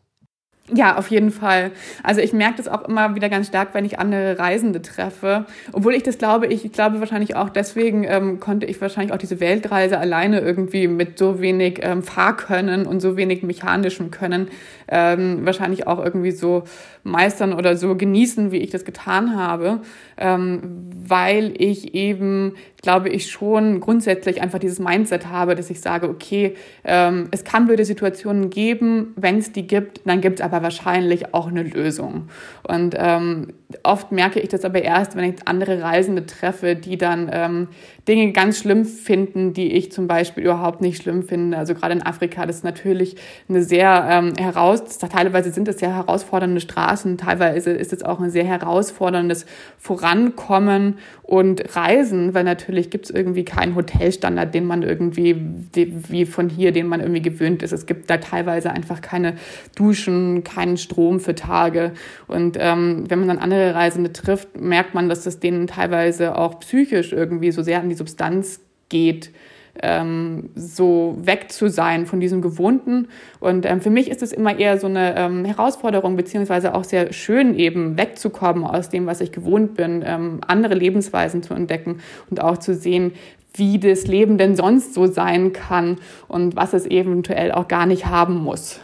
Ja, 0.70 0.96
auf 0.96 1.10
jeden 1.10 1.32
Fall. 1.32 1.72
Also 2.04 2.20
ich 2.20 2.32
merke 2.32 2.58
das 2.58 2.68
auch 2.68 2.86
immer 2.88 3.16
wieder 3.16 3.28
ganz 3.28 3.48
stark, 3.48 3.74
wenn 3.74 3.84
ich 3.84 3.98
andere 3.98 4.38
Reisende 4.38 4.80
treffe. 4.80 5.44
Obwohl 5.72 5.92
ich 5.94 6.04
das 6.04 6.18
glaube, 6.18 6.46
ich, 6.46 6.70
glaube 6.72 7.00
wahrscheinlich 7.00 7.34
auch 7.34 7.48
deswegen 7.48 8.04
ähm, 8.04 8.38
konnte 8.38 8.66
ich 8.66 8.80
wahrscheinlich 8.80 9.12
auch 9.12 9.18
diese 9.18 9.40
Weltreise 9.40 9.98
alleine 9.98 10.40
irgendwie 10.40 10.86
mit 10.86 11.18
so 11.18 11.40
wenig 11.40 11.80
ähm, 11.82 12.04
Fahrkönnen 12.04 12.86
und 12.86 13.00
so 13.00 13.16
wenig 13.16 13.42
mechanischem 13.42 14.12
Können 14.12 14.48
ähm, 14.88 15.44
wahrscheinlich 15.44 15.86
auch 15.86 15.98
irgendwie 15.98 16.30
so 16.30 16.64
meistern 17.04 17.52
oder 17.52 17.76
so 17.76 17.96
genießen, 17.96 18.52
wie 18.52 18.58
ich 18.58 18.70
das 18.70 18.84
getan 18.84 19.36
habe, 19.36 19.80
ähm, 20.16 20.60
weil 21.04 21.52
ich 21.60 21.94
eben, 21.94 22.54
glaube 22.80 23.08
ich, 23.08 23.30
schon 23.30 23.80
grundsätzlich 23.80 24.40
einfach 24.40 24.60
dieses 24.60 24.78
Mindset 24.78 25.26
habe, 25.26 25.54
dass 25.54 25.70
ich 25.70 25.80
sage, 25.80 26.08
okay, 26.08 26.54
ähm, 26.84 27.28
es 27.32 27.44
kann 27.44 27.66
blöde 27.66 27.84
Situationen 27.84 28.50
geben, 28.50 29.14
wenn 29.16 29.38
es 29.38 29.52
die 29.52 29.66
gibt, 29.66 30.00
dann 30.04 30.20
gibt 30.20 30.38
es 30.38 30.44
aber 30.44 30.62
wahrscheinlich 30.62 31.34
auch 31.34 31.48
eine 31.48 31.64
Lösung. 31.64 32.28
Und 32.62 32.94
ähm, 32.96 33.48
oft 33.82 34.12
merke 34.12 34.40
ich 34.40 34.48
das 34.48 34.64
aber 34.64 34.82
erst, 34.82 35.16
wenn 35.16 35.24
ich 35.24 35.46
andere 35.46 35.82
Reisende 35.82 36.26
treffe, 36.26 36.76
die 36.76 36.98
dann 36.98 37.30
ähm, 37.32 37.68
Dinge 38.08 38.32
ganz 38.32 38.58
schlimm 38.58 38.84
finden, 38.84 39.52
die 39.52 39.72
ich 39.72 39.92
zum 39.92 40.08
Beispiel 40.08 40.44
überhaupt 40.44 40.80
nicht 40.80 41.02
schlimm 41.02 41.22
finde. 41.22 41.56
Also 41.56 41.74
gerade 41.74 41.94
in 41.94 42.02
Afrika, 42.02 42.46
das 42.46 42.56
ist 42.56 42.64
natürlich 42.64 43.16
eine 43.48 43.62
sehr 43.62 44.06
ähm, 44.10 44.34
heraus, 44.36 44.98
teilweise 44.98 45.52
sind 45.52 45.68
es 45.68 45.78
sehr 45.78 45.94
herausfordernde 45.94 46.60
Straßen, 46.60 47.16
teilweise 47.16 47.70
ist 47.70 47.92
es 47.92 48.02
auch 48.02 48.18
ein 48.18 48.30
sehr 48.30 48.44
herausforderndes 48.44 49.46
Vorankommen 49.78 50.98
und 51.32 51.74
Reisen, 51.74 52.34
weil 52.34 52.44
natürlich 52.44 52.90
gibt 52.90 53.06
es 53.06 53.10
irgendwie 53.10 53.46
keinen 53.46 53.74
Hotelstandard, 53.74 54.52
den 54.54 54.66
man 54.66 54.82
irgendwie, 54.82 55.34
wie 55.72 56.26
von 56.26 56.50
hier, 56.50 56.72
den 56.72 56.86
man 56.86 57.00
irgendwie 57.00 57.22
gewöhnt 57.22 57.62
ist. 57.62 57.72
Es 57.72 57.86
gibt 57.86 58.10
da 58.10 58.18
teilweise 58.18 58.70
einfach 58.70 59.00
keine 59.00 59.36
Duschen, 59.74 60.44
keinen 60.44 60.76
Strom 60.76 61.20
für 61.20 61.34
Tage. 61.34 61.92
Und 62.26 62.58
ähm, 62.60 63.06
wenn 63.08 63.20
man 63.20 63.28
dann 63.28 63.38
andere 63.38 63.74
Reisende 63.74 64.12
trifft, 64.12 64.60
merkt 64.60 64.92
man, 64.92 65.08
dass 65.08 65.24
das 65.24 65.40
denen 65.40 65.66
teilweise 65.66 66.36
auch 66.36 66.60
psychisch 66.60 67.14
irgendwie 67.14 67.50
so 67.50 67.62
sehr 67.62 67.80
an 67.80 67.88
die 67.88 67.94
Substanz 67.94 68.60
geht, 68.90 69.30
ähm, 69.80 70.50
so 70.54 71.18
weg 71.22 71.50
zu 71.50 71.68
sein 71.68 72.06
von 72.06 72.20
diesem 72.20 72.42
Gewohnten. 72.42 73.08
Und 73.40 73.66
ähm, 73.66 73.80
für 73.80 73.90
mich 73.90 74.10
ist 74.10 74.22
es 74.22 74.32
immer 74.32 74.58
eher 74.58 74.78
so 74.78 74.86
eine 74.86 75.16
ähm, 75.16 75.44
Herausforderung, 75.44 76.16
beziehungsweise 76.16 76.74
auch 76.74 76.84
sehr 76.84 77.12
schön, 77.12 77.54
eben 77.54 77.96
wegzukommen 77.96 78.64
aus 78.64 78.88
dem, 78.88 79.06
was 79.06 79.20
ich 79.20 79.32
gewohnt 79.32 79.74
bin, 79.74 80.02
ähm, 80.04 80.40
andere 80.46 80.74
Lebensweisen 80.74 81.42
zu 81.42 81.54
entdecken 81.54 82.00
und 82.30 82.42
auch 82.42 82.58
zu 82.58 82.74
sehen, 82.74 83.12
wie 83.54 83.78
das 83.78 84.06
Leben 84.06 84.38
denn 84.38 84.56
sonst 84.56 84.94
so 84.94 85.06
sein 85.06 85.52
kann 85.52 85.98
und 86.28 86.56
was 86.56 86.72
es 86.72 86.86
eventuell 86.86 87.52
auch 87.52 87.68
gar 87.68 87.86
nicht 87.86 88.06
haben 88.06 88.36
muss. 88.36 88.80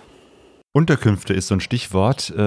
Unterkünfte 0.72 1.32
ist 1.32 1.48
so 1.48 1.54
ein 1.54 1.60
Stichwort. 1.60 2.30
Äh, 2.30 2.38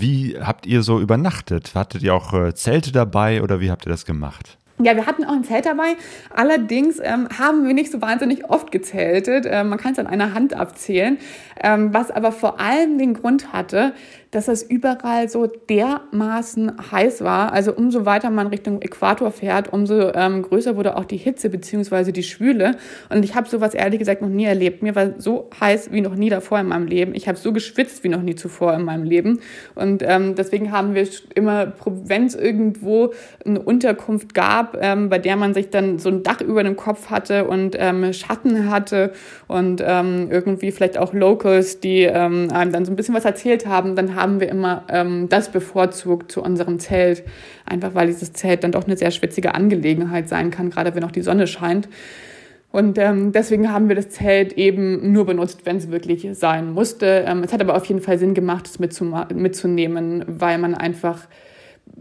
wie 0.00 0.38
habt 0.40 0.66
ihr 0.66 0.82
so 0.82 1.00
übernachtet? 1.00 1.74
Hattet 1.74 2.02
ihr 2.02 2.14
auch 2.14 2.32
äh, 2.32 2.54
Zelte 2.54 2.90
dabei 2.90 3.42
oder 3.42 3.60
wie 3.60 3.70
habt 3.70 3.86
ihr 3.86 3.90
das 3.90 4.04
gemacht? 4.04 4.58
Ja, 4.78 4.94
wir 4.94 5.06
hatten 5.06 5.24
auch 5.24 5.32
ein 5.32 5.44
Zelt 5.44 5.64
dabei. 5.64 5.96
Allerdings 6.28 7.00
ähm, 7.02 7.28
haben 7.38 7.66
wir 7.66 7.72
nicht 7.72 7.90
so 7.90 8.02
wahnsinnig 8.02 8.50
oft 8.50 8.70
gezeltet. 8.70 9.46
Ähm, 9.48 9.70
man 9.70 9.78
kann 9.78 9.92
es 9.92 9.98
an 9.98 10.06
einer 10.06 10.34
Hand 10.34 10.52
abzählen. 10.52 11.18
Ähm, 11.62 11.94
was 11.94 12.10
aber 12.10 12.30
vor 12.30 12.60
allem 12.60 12.98
den 12.98 13.14
Grund 13.14 13.54
hatte, 13.54 13.94
dass 14.30 14.48
es 14.48 14.62
überall 14.62 15.28
so 15.28 15.46
dermaßen 15.46 16.72
heiß 16.90 17.22
war. 17.22 17.52
Also 17.52 17.72
umso 17.72 18.04
weiter 18.04 18.30
man 18.30 18.48
Richtung 18.48 18.82
Äquator 18.82 19.30
fährt, 19.30 19.72
umso 19.72 20.12
ähm, 20.12 20.42
größer 20.42 20.76
wurde 20.76 20.96
auch 20.96 21.04
die 21.04 21.16
Hitze 21.16 21.48
beziehungsweise 21.48 22.12
die 22.12 22.22
Schwüle. 22.22 22.76
Und 23.08 23.24
ich 23.24 23.34
habe 23.34 23.48
sowas 23.48 23.74
ehrlich 23.74 23.98
gesagt 23.98 24.22
noch 24.22 24.28
nie 24.28 24.44
erlebt. 24.44 24.82
Mir 24.82 24.94
war 24.94 25.18
so 25.18 25.48
heiß 25.60 25.92
wie 25.92 26.00
noch 26.00 26.14
nie 26.14 26.28
davor 26.28 26.58
in 26.58 26.66
meinem 26.66 26.86
Leben. 26.86 27.14
Ich 27.14 27.28
habe 27.28 27.38
so 27.38 27.52
geschwitzt 27.52 28.04
wie 28.04 28.08
noch 28.08 28.22
nie 28.22 28.34
zuvor 28.34 28.74
in 28.74 28.82
meinem 28.82 29.04
Leben. 29.04 29.40
Und 29.74 30.02
ähm, 30.04 30.34
deswegen 30.34 30.72
haben 30.72 30.94
wir 30.94 31.06
immer, 31.34 31.72
wenn 31.84 32.26
es 32.26 32.34
irgendwo 32.34 33.12
eine 33.44 33.60
Unterkunft 33.60 34.34
gab, 34.34 34.76
ähm, 34.80 35.08
bei 35.08 35.18
der 35.18 35.36
man 35.36 35.54
sich 35.54 35.70
dann 35.70 35.98
so 35.98 36.08
ein 36.08 36.22
Dach 36.22 36.40
über 36.40 36.62
dem 36.62 36.76
Kopf 36.76 37.10
hatte 37.10 37.46
und 37.46 37.76
ähm, 37.78 38.12
Schatten 38.12 38.68
hatte 38.68 39.12
und 39.46 39.82
ähm, 39.84 40.28
irgendwie 40.30 40.72
vielleicht 40.72 40.98
auch 40.98 41.12
Locals, 41.12 41.80
die 41.80 42.02
ähm, 42.02 42.48
einem 42.52 42.72
dann 42.72 42.84
so 42.84 42.92
ein 42.92 42.96
bisschen 42.96 43.14
was 43.14 43.24
erzählt 43.24 43.66
haben, 43.66 43.94
dann 43.94 44.15
haben 44.16 44.40
wir 44.40 44.48
immer 44.48 44.84
ähm, 44.88 45.28
das 45.28 45.52
bevorzugt 45.52 46.32
zu 46.32 46.42
unserem 46.42 46.80
Zelt. 46.80 47.22
Einfach 47.64 47.94
weil 47.94 48.08
dieses 48.08 48.32
Zelt 48.32 48.64
dann 48.64 48.72
doch 48.72 48.86
eine 48.86 48.96
sehr 48.96 49.12
schwitzige 49.12 49.54
Angelegenheit 49.54 50.28
sein 50.28 50.50
kann, 50.50 50.70
gerade 50.70 50.94
wenn 50.96 51.04
auch 51.04 51.12
die 51.12 51.22
Sonne 51.22 51.46
scheint. 51.46 51.88
Und 52.72 52.98
ähm, 52.98 53.32
deswegen 53.32 53.72
haben 53.72 53.88
wir 53.88 53.96
das 53.96 54.10
Zelt 54.10 54.54
eben 54.54 55.12
nur 55.12 55.24
benutzt, 55.24 55.60
wenn 55.64 55.76
es 55.76 55.90
wirklich 55.90 56.28
sein 56.32 56.72
musste. 56.72 57.24
Ähm, 57.26 57.42
es 57.44 57.52
hat 57.52 57.60
aber 57.60 57.76
auf 57.76 57.84
jeden 57.86 58.00
Fall 58.00 58.18
Sinn 58.18 58.34
gemacht, 58.34 58.66
es 58.66 58.78
mitzunehmen, 58.78 60.24
weil 60.26 60.58
man 60.58 60.74
einfach 60.74 61.28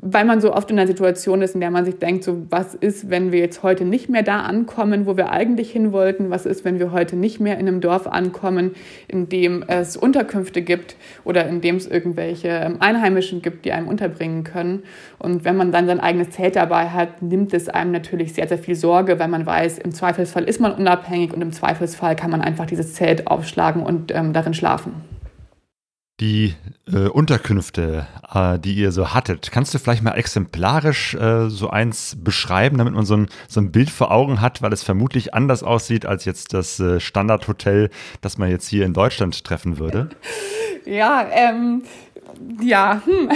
weil 0.07 0.25
man 0.25 0.39
so 0.39 0.53
oft 0.53 0.69
in 0.69 0.77
einer 0.77 0.87
Situation 0.87 1.41
ist, 1.41 1.55
in 1.55 1.61
der 1.61 1.71
man 1.71 1.83
sich 1.83 1.97
denkt, 1.97 2.23
so 2.23 2.45
was 2.51 2.75
ist, 2.75 3.09
wenn 3.09 3.31
wir 3.31 3.39
jetzt 3.39 3.63
heute 3.63 3.85
nicht 3.85 4.07
mehr 4.07 4.21
da 4.21 4.41
ankommen, 4.41 5.07
wo 5.07 5.17
wir 5.17 5.31
eigentlich 5.31 5.71
hin 5.71 5.91
wollten? 5.91 6.29
Was 6.29 6.45
ist, 6.45 6.63
wenn 6.63 6.77
wir 6.77 6.91
heute 6.91 7.15
nicht 7.15 7.39
mehr 7.39 7.57
in 7.57 7.67
einem 7.67 7.81
Dorf 7.81 8.05
ankommen, 8.05 8.75
in 9.07 9.29
dem 9.29 9.63
es 9.67 9.97
Unterkünfte 9.97 10.61
gibt 10.61 10.95
oder 11.23 11.47
in 11.47 11.59
dem 11.59 11.77
es 11.77 11.87
irgendwelche 11.87 12.49
ähm, 12.49 12.77
Einheimischen 12.81 13.41
gibt, 13.41 13.65
die 13.65 13.71
einem 13.71 13.87
unterbringen 13.87 14.43
können? 14.43 14.83
Und 15.17 15.43
wenn 15.43 15.57
man 15.57 15.71
dann 15.71 15.87
sein 15.87 15.99
eigenes 15.99 16.29
Zelt 16.29 16.55
dabei 16.55 16.89
hat, 16.89 17.23
nimmt 17.23 17.51
es 17.55 17.67
einem 17.67 17.91
natürlich 17.91 18.33
sehr, 18.33 18.47
sehr 18.47 18.59
viel 18.59 18.75
Sorge, 18.75 19.17
weil 19.17 19.27
man 19.27 19.45
weiß, 19.45 19.79
im 19.79 19.91
Zweifelsfall 19.91 20.43
ist 20.43 20.61
man 20.61 20.73
unabhängig 20.73 21.33
und 21.33 21.41
im 21.41 21.51
Zweifelsfall 21.51 22.15
kann 22.15 22.29
man 22.29 22.41
einfach 22.41 22.67
dieses 22.67 22.93
Zelt 22.93 23.25
aufschlagen 23.25 23.81
und 23.81 24.13
ähm, 24.13 24.33
darin 24.33 24.53
schlafen 24.53 25.14
die 26.21 26.55
äh, 26.91 27.07
Unterkünfte, 27.07 28.07
äh, 28.33 28.57
die 28.57 28.73
ihr 28.75 28.93
so 28.93 29.13
hattet. 29.13 29.51
Kannst 29.51 29.73
du 29.73 29.79
vielleicht 29.79 30.01
mal 30.01 30.13
exemplarisch 30.13 31.13
äh, 31.15 31.49
so 31.49 31.69
eins 31.69 32.15
beschreiben, 32.17 32.77
damit 32.77 32.93
man 32.93 33.05
so 33.05 33.17
ein, 33.17 33.27
so 33.49 33.59
ein 33.59 33.71
Bild 33.71 33.89
vor 33.89 34.11
Augen 34.11 34.39
hat, 34.39 34.61
weil 34.61 34.71
es 34.71 34.83
vermutlich 34.83 35.33
anders 35.33 35.61
aussieht 35.61 36.05
als 36.05 36.23
jetzt 36.23 36.53
das 36.53 36.79
äh, 36.79 37.01
Standardhotel, 37.01 37.89
das 38.21 38.37
man 38.37 38.49
jetzt 38.49 38.67
hier 38.67 38.85
in 38.85 38.93
Deutschland 38.93 39.43
treffen 39.43 39.77
würde? 39.77 40.09
Ja, 40.85 41.27
ähm, 41.31 41.83
ja, 42.61 43.01
hm. 43.05 43.29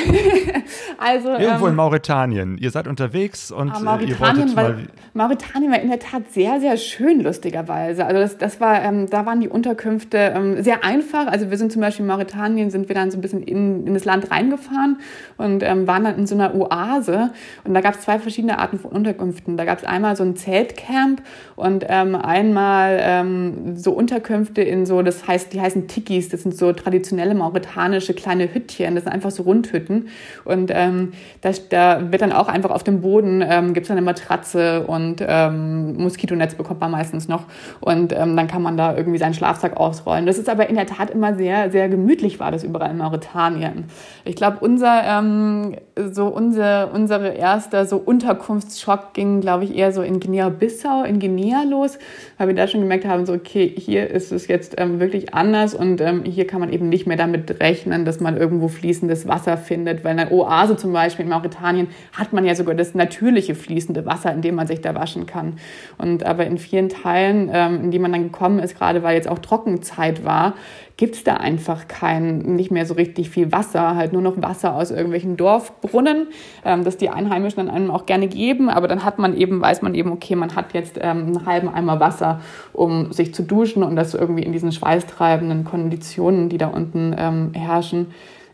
also. 0.97 1.29
Irgendwo 1.29 1.65
ähm, 1.65 1.71
in 1.71 1.75
Mauretanien. 1.75 2.57
Ihr 2.57 2.71
seid 2.71 2.87
unterwegs 2.87 3.51
und 3.51 3.69
äh, 3.69 4.05
ihr 4.05 4.19
wolltet 4.19 4.55
war, 4.55 4.69
mal. 4.69 4.87
Mauretanien 5.13 5.71
war 5.71 5.79
in 5.79 5.89
der 5.89 5.99
Tat 5.99 6.31
sehr, 6.31 6.59
sehr 6.59 6.77
schön, 6.77 7.21
lustigerweise. 7.21 8.05
Also 8.05 8.19
das, 8.19 8.37
das 8.37 8.61
war, 8.61 8.81
ähm, 8.83 9.09
da 9.09 9.25
waren 9.25 9.41
die 9.41 9.49
Unterkünfte 9.49 10.17
ähm, 10.35 10.63
sehr 10.63 10.83
einfach. 10.83 11.27
Also 11.27 11.49
wir 11.49 11.57
sind 11.57 11.71
zum 11.71 11.81
Beispiel 11.81 12.03
in 12.03 12.07
Mauretanien, 12.07 12.69
sind 12.69 12.89
wir 12.89 12.95
dann 12.95 13.11
so 13.11 13.17
ein 13.17 13.21
bisschen 13.21 13.43
in, 13.43 13.87
in 13.87 13.93
das 13.93 14.05
Land 14.05 14.31
reingefahren 14.31 14.99
und 15.37 15.63
ähm, 15.63 15.87
waren 15.87 16.03
dann 16.03 16.17
in 16.17 16.27
so 16.27 16.35
einer 16.35 16.55
Oase. 16.55 17.31
Und 17.63 17.73
da 17.73 17.81
gab 17.81 17.95
es 17.95 18.01
zwei 18.01 18.19
verschiedene 18.19 18.59
Arten 18.59 18.79
von 18.79 18.91
Unterkünften. 18.91 19.57
Da 19.57 19.65
gab 19.65 19.79
es 19.79 19.83
einmal 19.83 20.15
so 20.15 20.23
ein 20.23 20.35
Zeltcamp 20.35 21.21
und 21.55 21.85
ähm, 21.87 22.15
einmal 22.15 22.99
ähm, 23.01 23.75
so 23.75 23.91
Unterkünfte 23.91 24.61
in 24.61 24.85
so, 24.85 25.01
das 25.01 25.27
heißt, 25.27 25.53
die 25.53 25.61
heißen 25.61 25.87
Tikis. 25.87 26.29
Das 26.29 26.43
sind 26.43 26.55
so 26.55 26.73
traditionelle 26.73 27.35
mauretanische 27.35 28.13
kleine 28.13 28.53
Hüttchen 28.53 28.88
werden. 28.89 28.95
Das 28.95 29.03
sind 29.05 29.13
einfach 29.13 29.31
so 29.31 29.43
Rundhütten. 29.43 30.09
Und 30.45 30.71
ähm, 30.73 31.13
das, 31.41 31.69
da 31.69 32.11
wird 32.11 32.21
dann 32.21 32.31
auch 32.31 32.47
einfach 32.47 32.71
auf 32.71 32.83
dem 32.83 33.01
Boden, 33.01 33.43
ähm, 33.47 33.73
gibt 33.73 33.85
es 33.85 33.91
eine 33.91 34.01
Matratze 34.01 34.85
und 34.85 35.23
ähm, 35.25 35.97
Moskitonetz 35.97 36.55
bekommt 36.55 36.81
man 36.81 36.91
meistens 36.91 37.27
noch. 37.27 37.45
Und 37.79 38.13
ähm, 38.13 38.35
dann 38.35 38.47
kann 38.47 38.61
man 38.61 38.77
da 38.77 38.95
irgendwie 38.95 39.19
seinen 39.19 39.33
Schlafsack 39.33 39.77
ausrollen. 39.77 40.25
Das 40.25 40.37
ist 40.37 40.49
aber 40.49 40.69
in 40.69 40.75
der 40.75 40.87
Tat 40.87 41.09
immer 41.09 41.35
sehr, 41.35 41.71
sehr 41.71 41.89
gemütlich 41.89 42.39
war 42.39 42.51
das 42.51 42.63
überall 42.63 42.91
in 42.91 42.97
Mauretanien. 42.97 43.85
Ich 44.25 44.35
glaube, 44.35 44.57
unser, 44.61 45.03
ähm, 45.05 45.75
so 46.11 46.27
unser, 46.27 46.93
unsere 46.93 47.29
erster 47.29 47.85
so 47.85 47.97
Unterkunftsschock 47.97 49.13
ging, 49.13 49.41
glaube 49.41 49.65
ich, 49.65 49.75
eher 49.75 49.91
so 49.91 50.01
in 50.01 50.19
Guinea-Bissau, 50.19 51.03
in 51.03 51.19
Guinea 51.19 51.63
los, 51.63 51.99
weil 52.37 52.47
wir 52.47 52.55
da 52.55 52.67
schon 52.67 52.81
gemerkt 52.81 53.05
haben, 53.05 53.25
so 53.25 53.33
okay, 53.33 53.73
hier 53.75 54.09
ist 54.09 54.31
es 54.31 54.47
jetzt 54.47 54.75
ähm, 54.77 54.99
wirklich 54.99 55.33
anders 55.33 55.73
und 55.73 56.01
ähm, 56.01 56.23
hier 56.23 56.47
kann 56.47 56.59
man 56.59 56.71
eben 56.71 56.89
nicht 56.89 57.07
mehr 57.07 57.17
damit 57.17 57.59
rechnen, 57.59 58.05
dass 58.05 58.19
man 58.19 58.37
irgendwo 58.37 58.67
fließendes 58.67 59.27
Wasser 59.27 59.57
findet, 59.57 60.03
weil 60.03 60.11
in 60.11 60.17
der 60.17 60.31
Oase 60.31 60.77
zum 60.77 60.93
Beispiel 60.93 61.25
in 61.25 61.31
Mauretanien 61.31 61.87
hat 62.13 62.33
man 62.33 62.45
ja 62.45 62.55
sogar 62.55 62.75
das 62.75 62.95
natürliche 62.95 63.55
fließende 63.55 64.05
Wasser, 64.05 64.33
in 64.33 64.41
dem 64.41 64.55
man 64.55 64.67
sich 64.67 64.81
da 64.81 64.95
waschen 64.95 65.25
kann. 65.25 65.57
Und 65.97 66.25
aber 66.25 66.45
in 66.45 66.57
vielen 66.57 66.89
Teilen, 66.89 67.49
ähm, 67.51 67.83
in 67.85 67.91
die 67.91 67.99
man 67.99 68.11
dann 68.11 68.23
gekommen 68.23 68.59
ist, 68.59 68.77
gerade 68.77 69.03
weil 69.03 69.15
jetzt 69.15 69.27
auch 69.27 69.39
Trockenzeit 69.39 70.23
war, 70.23 70.53
gibt 70.99 71.15
es 71.15 71.23
da 71.23 71.35
einfach 71.35 71.87
kein, 71.87 72.39
nicht 72.39 72.71
mehr 72.71 72.85
so 72.85 72.93
richtig 72.93 73.29
viel 73.29 73.53
Wasser, 73.53 73.95
halt 73.95 74.11
nur 74.11 74.21
noch 74.21 74.41
Wasser 74.41 74.75
aus 74.75 74.91
irgendwelchen 74.91 75.37
Dorfbrunnen, 75.37 76.27
ähm, 76.65 76.83
das 76.83 76.97
die 76.97 77.09
Einheimischen 77.09 77.65
dann 77.65 77.73
einem 77.73 77.89
auch 77.89 78.05
gerne 78.05 78.27
geben, 78.27 78.69
aber 78.69 78.89
dann 78.89 79.05
hat 79.05 79.17
man 79.17 79.33
eben, 79.37 79.61
weiß 79.61 79.81
man 79.81 79.95
eben, 79.95 80.11
okay, 80.11 80.35
man 80.35 80.57
hat 80.57 80.73
jetzt 80.73 80.97
ähm, 81.01 81.27
einen 81.27 81.45
halben 81.45 81.69
Eimer 81.69 82.01
Wasser, 82.01 82.41
um 82.73 83.13
sich 83.13 83.33
zu 83.33 83.43
duschen 83.43 83.81
und 83.81 83.95
das 83.95 84.13
irgendwie 84.13 84.43
in 84.43 84.51
diesen 84.51 84.73
schweißtreibenden 84.73 85.63
Konditionen, 85.63 86.49
die 86.49 86.57
da 86.57 86.67
unten 86.67 87.15
ähm, 87.17 87.53
herrschen, 87.53 88.07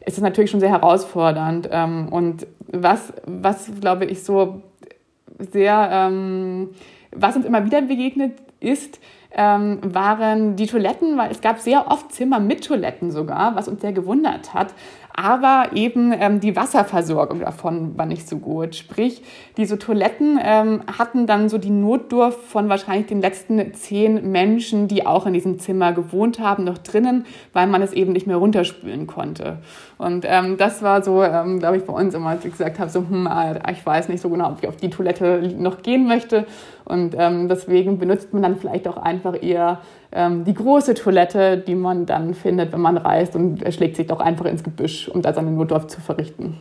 ist 0.05 0.17
es 0.17 0.21
natürlich 0.21 0.51
schon 0.51 0.59
sehr 0.59 0.69
herausfordernd. 0.69 1.69
Ähm, 1.71 2.09
und 2.09 2.45
was, 2.67 3.11
was 3.25 3.71
glaube 3.81 4.05
ich, 4.05 4.23
so 4.23 4.61
sehr, 5.39 5.89
ähm, 5.91 6.69
was 7.11 7.35
uns 7.35 7.47
immer 7.47 7.65
wieder 7.65 7.81
begegnet 7.81 8.33
ist, 8.59 8.99
ähm, 9.35 9.79
waren 9.83 10.55
die 10.55 10.67
Toiletten, 10.67 11.17
weil 11.17 11.31
es 11.31 11.41
gab 11.41 11.59
sehr 11.59 11.91
oft 11.91 12.11
Zimmer 12.11 12.39
mit 12.39 12.65
Toiletten 12.65 13.11
sogar, 13.11 13.55
was 13.55 13.67
uns 13.67 13.81
sehr 13.81 13.93
gewundert 13.93 14.53
hat 14.53 14.73
aber 15.17 15.69
eben 15.73 16.13
ähm, 16.13 16.41
die 16.41 16.55
Wasserversorgung 16.57 17.39
davon 17.39 17.97
war 17.97 18.05
nicht 18.05 18.27
so 18.27 18.37
gut. 18.37 18.75
Sprich, 18.75 19.21
diese 19.55 19.79
Toiletten 19.79 20.37
ähm, 20.43 20.81
hatten 20.97 21.25
dann 21.25 21.47
so 21.47 21.57
die 21.57 21.69
Notdurft 21.69 22.41
von 22.41 22.67
wahrscheinlich 22.67 23.07
den 23.07 23.21
letzten 23.21 23.73
zehn 23.73 24.29
Menschen, 24.29 24.89
die 24.89 25.05
auch 25.05 25.25
in 25.25 25.33
diesem 25.33 25.57
Zimmer 25.57 25.93
gewohnt 25.93 26.39
haben, 26.39 26.65
noch 26.65 26.77
drinnen, 26.77 27.25
weil 27.53 27.67
man 27.67 27.81
es 27.81 27.93
eben 27.93 28.11
nicht 28.11 28.27
mehr 28.27 28.35
runterspülen 28.35 29.07
konnte. 29.07 29.59
Und 29.97 30.25
ähm, 30.27 30.57
das 30.57 30.81
war 30.81 31.01
so, 31.03 31.23
ähm, 31.23 31.59
glaube 31.59 31.77
ich, 31.77 31.85
bei 31.85 31.93
uns 31.93 32.13
immer, 32.13 32.29
als 32.29 32.43
ich 32.43 32.51
gesagt 32.51 32.79
habe, 32.79 32.89
so, 32.89 32.99
hm, 32.99 33.27
äh, 33.27 33.71
ich 33.71 33.85
weiß 33.85 34.09
nicht 34.09 34.21
so 34.21 34.29
genau, 34.29 34.49
ob 34.49 34.57
ich 34.61 34.67
auf 34.67 34.75
die 34.75 34.89
Toilette 34.89 35.53
noch 35.57 35.81
gehen 35.83 36.07
möchte. 36.07 36.45
Und 36.83 37.15
ähm, 37.17 37.47
deswegen 37.47 37.97
benutzt 37.97 38.33
man 38.33 38.43
dann 38.43 38.57
vielleicht 38.57 38.87
auch 38.87 38.97
einfach 38.97 39.41
eher 39.41 39.79
ähm, 40.11 40.43
die 40.43 40.53
große 40.53 40.95
Toilette, 40.95 41.57
die 41.57 41.75
man 41.75 42.05
dann 42.05 42.33
findet, 42.33 42.73
wenn 42.73 42.81
man 42.81 42.97
reist 42.97 43.35
und 43.35 43.63
schlägt 43.73 43.95
sich 43.95 44.07
doch 44.07 44.19
einfach 44.19 44.45
ins 44.45 44.63
Gebüsch, 44.63 45.07
um 45.07 45.21
da 45.21 45.33
seine 45.33 45.51
Notdurft 45.51 45.91
zu 45.91 46.01
verrichten. 46.01 46.57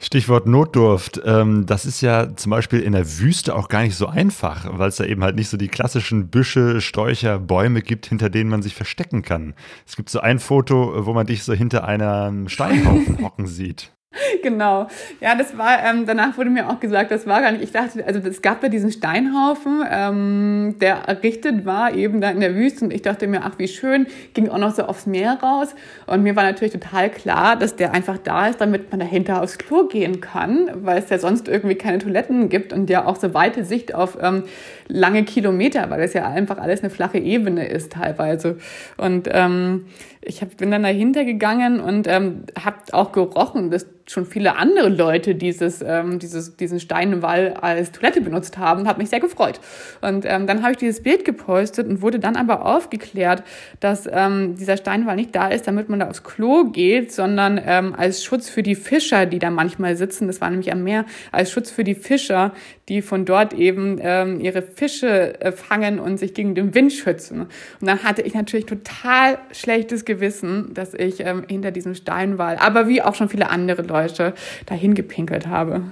Stichwort 0.00 0.46
Notdurft. 0.46 1.20
Ähm, 1.24 1.66
das 1.66 1.84
ist 1.84 2.00
ja 2.00 2.34
zum 2.34 2.50
Beispiel 2.50 2.80
in 2.80 2.92
der 2.92 3.18
Wüste 3.18 3.54
auch 3.54 3.68
gar 3.68 3.82
nicht 3.82 3.96
so 3.96 4.06
einfach, 4.06 4.66
weil 4.78 4.88
es 4.88 4.96
da 4.96 5.04
eben 5.04 5.22
halt 5.22 5.36
nicht 5.36 5.50
so 5.50 5.56
die 5.56 5.68
klassischen 5.68 6.28
Büsche, 6.28 6.80
Sträucher, 6.80 7.38
Bäume 7.38 7.82
gibt, 7.82 8.06
hinter 8.06 8.30
denen 8.30 8.50
man 8.50 8.62
sich 8.62 8.74
verstecken 8.74 9.22
kann. 9.22 9.54
Es 9.86 9.96
gibt 9.96 10.08
so 10.08 10.20
ein 10.20 10.38
Foto, 10.38 11.06
wo 11.06 11.12
man 11.12 11.26
dich 11.26 11.44
so 11.44 11.52
hinter 11.52 11.84
einem 11.84 12.48
Steinhaufen 12.48 13.18
hocken 13.22 13.46
sieht. 13.46 13.92
Genau. 14.42 14.88
Ja, 15.20 15.34
das 15.34 15.56
war, 15.56 15.82
ähm, 15.84 16.06
danach 16.06 16.36
wurde 16.36 16.50
mir 16.50 16.68
auch 16.68 16.80
gesagt, 16.80 17.10
das 17.10 17.26
war 17.26 17.40
gar 17.40 17.52
nicht, 17.52 17.62
ich 17.62 17.72
dachte, 17.72 18.04
also 18.04 18.20
es 18.20 18.42
gab 18.42 18.62
ja 18.62 18.68
diesen 18.68 18.90
Steinhaufen, 18.90 19.84
ähm, 19.88 20.76
der 20.80 20.96
errichtet 21.06 21.64
war 21.64 21.94
eben 21.94 22.20
da 22.20 22.30
in 22.30 22.40
der 22.40 22.54
Wüste 22.54 22.84
und 22.84 22.92
ich 22.92 23.02
dachte 23.02 23.26
mir, 23.26 23.42
ach 23.44 23.58
wie 23.58 23.68
schön, 23.68 24.06
ging 24.34 24.48
auch 24.48 24.58
noch 24.58 24.74
so 24.74 24.84
aufs 24.84 25.06
Meer 25.06 25.38
raus 25.42 25.74
und 26.06 26.22
mir 26.22 26.36
war 26.36 26.44
natürlich 26.44 26.72
total 26.72 27.10
klar, 27.10 27.56
dass 27.56 27.76
der 27.76 27.92
einfach 27.92 28.18
da 28.18 28.48
ist, 28.48 28.60
damit 28.60 28.90
man 28.90 29.00
dahinter 29.00 29.42
aufs 29.42 29.58
Klo 29.58 29.86
gehen 29.86 30.20
kann, 30.20 30.70
weil 30.74 30.98
es 30.98 31.10
ja 31.10 31.18
sonst 31.18 31.48
irgendwie 31.48 31.76
keine 31.76 31.98
Toiletten 31.98 32.48
gibt 32.48 32.72
und 32.72 32.90
ja 32.90 33.04
auch 33.04 33.16
so 33.16 33.34
weite 33.34 33.64
Sicht 33.64 33.94
auf 33.94 34.18
ähm, 34.20 34.44
lange 34.90 35.24
Kilometer, 35.24 35.88
weil 35.90 36.00
das 36.00 36.12
ja 36.12 36.28
einfach 36.28 36.58
alles 36.58 36.80
eine 36.80 36.90
flache 36.90 37.18
Ebene 37.18 37.66
ist 37.66 37.92
teilweise 37.92 38.58
und 38.96 39.28
ähm, 39.30 39.86
ich 40.22 40.42
hab, 40.42 40.56
bin 40.58 40.70
dann 40.70 40.82
dahinter 40.82 41.24
gegangen 41.24 41.80
und 41.80 42.06
ähm, 42.06 42.44
habe 42.62 42.76
auch 42.92 43.12
gerochen, 43.12 43.70
dass 43.70 43.86
schon 44.06 44.26
viele 44.26 44.56
andere 44.56 44.88
Leute 44.88 45.34
dieses, 45.34 45.82
ähm, 45.82 46.18
dieses, 46.18 46.56
diesen 46.56 46.80
Steinwall 46.80 47.54
als 47.60 47.92
Toilette 47.92 48.20
benutzt 48.20 48.58
haben, 48.58 48.86
hat 48.86 48.98
mich 48.98 49.08
sehr 49.08 49.20
gefreut. 49.20 49.60
Und 50.00 50.24
ähm, 50.26 50.46
dann 50.46 50.62
habe 50.62 50.72
ich 50.72 50.78
dieses 50.78 51.02
Bild 51.02 51.24
gepostet 51.24 51.86
und 51.86 52.02
wurde 52.02 52.18
dann 52.18 52.36
aber 52.36 52.66
aufgeklärt, 52.66 53.44
dass 53.78 54.08
ähm, 54.10 54.56
dieser 54.56 54.76
Steinwall 54.76 55.16
nicht 55.16 55.34
da 55.34 55.48
ist, 55.48 55.66
damit 55.66 55.88
man 55.88 56.00
da 56.00 56.08
aufs 56.08 56.24
Klo 56.24 56.64
geht, 56.64 57.12
sondern 57.12 57.60
ähm, 57.64 57.94
als 57.96 58.24
Schutz 58.24 58.50
für 58.50 58.62
die 58.62 58.74
Fischer, 58.74 59.26
die 59.26 59.38
da 59.38 59.50
manchmal 59.50 59.96
sitzen, 59.96 60.26
das 60.26 60.40
war 60.40 60.50
nämlich 60.50 60.72
am 60.72 60.82
Meer, 60.82 61.06
als 61.32 61.50
Schutz 61.50 61.70
für 61.70 61.84
die 61.84 61.94
Fischer, 61.94 62.52
die 62.90 63.02
von 63.02 63.24
dort 63.24 63.54
eben 63.54 63.98
ähm, 64.02 64.40
ihre 64.40 64.62
Fische 64.62 65.40
äh, 65.40 65.52
fangen 65.52 66.00
und 66.00 66.18
sich 66.18 66.34
gegen 66.34 66.56
den 66.56 66.74
Wind 66.74 66.92
schützen. 66.92 67.42
Und 67.42 67.86
dann 67.86 68.02
hatte 68.02 68.20
ich 68.20 68.34
natürlich 68.34 68.66
total 68.66 69.38
schlechtes 69.52 70.04
Gewissen, 70.04 70.74
dass 70.74 70.92
ich 70.92 71.20
ähm, 71.20 71.44
hinter 71.48 71.70
diesem 71.70 71.94
Steinwall, 71.94 72.56
aber 72.56 72.88
wie 72.88 73.00
auch 73.00 73.14
schon 73.14 73.28
viele 73.28 73.48
andere 73.48 73.82
Leute, 73.82 74.34
dahin 74.66 74.94
gepinkelt 74.94 75.46
habe. 75.46 75.84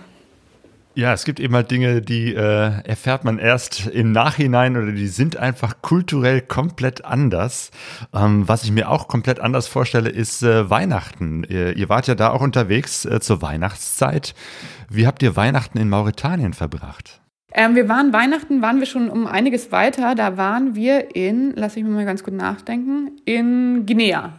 Ja, 0.94 1.12
es 1.12 1.24
gibt 1.24 1.38
eben 1.38 1.54
halt 1.54 1.70
Dinge, 1.70 2.02
die 2.02 2.34
äh, 2.34 2.82
erfährt 2.82 3.24
man 3.24 3.38
erst 3.38 3.86
im 3.86 4.10
Nachhinein 4.10 4.76
oder 4.76 4.90
die 4.90 5.06
sind 5.06 5.36
einfach 5.36 5.80
kulturell 5.80 6.40
komplett 6.40 7.04
anders. 7.04 7.70
Ähm, 8.12 8.48
was 8.48 8.64
ich 8.64 8.72
mir 8.72 8.90
auch 8.90 9.06
komplett 9.06 9.38
anders 9.38 9.68
vorstelle, 9.68 10.10
ist 10.10 10.42
äh, 10.42 10.68
Weihnachten. 10.70 11.44
Ihr, 11.48 11.76
ihr, 11.76 11.88
wart 11.88 12.08
ja 12.08 12.16
da 12.16 12.30
auch 12.30 12.40
unterwegs 12.40 13.04
äh, 13.04 13.20
zur 13.20 13.42
Weihnachtszeit. 13.42 14.34
Wie 14.90 15.06
habt 15.06 15.22
ihr 15.22 15.36
Weihnachten 15.36 15.78
in 15.78 15.88
Mauretanien 15.88 16.52
verbracht? 16.52 17.20
Ähm, 17.52 17.76
wir 17.76 17.88
waren 17.88 18.12
Weihnachten, 18.12 18.60
waren 18.60 18.80
wir 18.80 18.86
schon 18.86 19.08
um 19.08 19.26
einiges 19.26 19.70
weiter. 19.70 20.14
Da 20.14 20.36
waren 20.36 20.74
wir 20.74 21.14
in, 21.14 21.52
lass 21.54 21.76
ich 21.76 21.84
mir 21.84 21.90
mal 21.90 22.04
ganz 22.04 22.24
gut 22.24 22.34
nachdenken, 22.34 23.12
in 23.24 23.86
Guinea. 23.86 24.32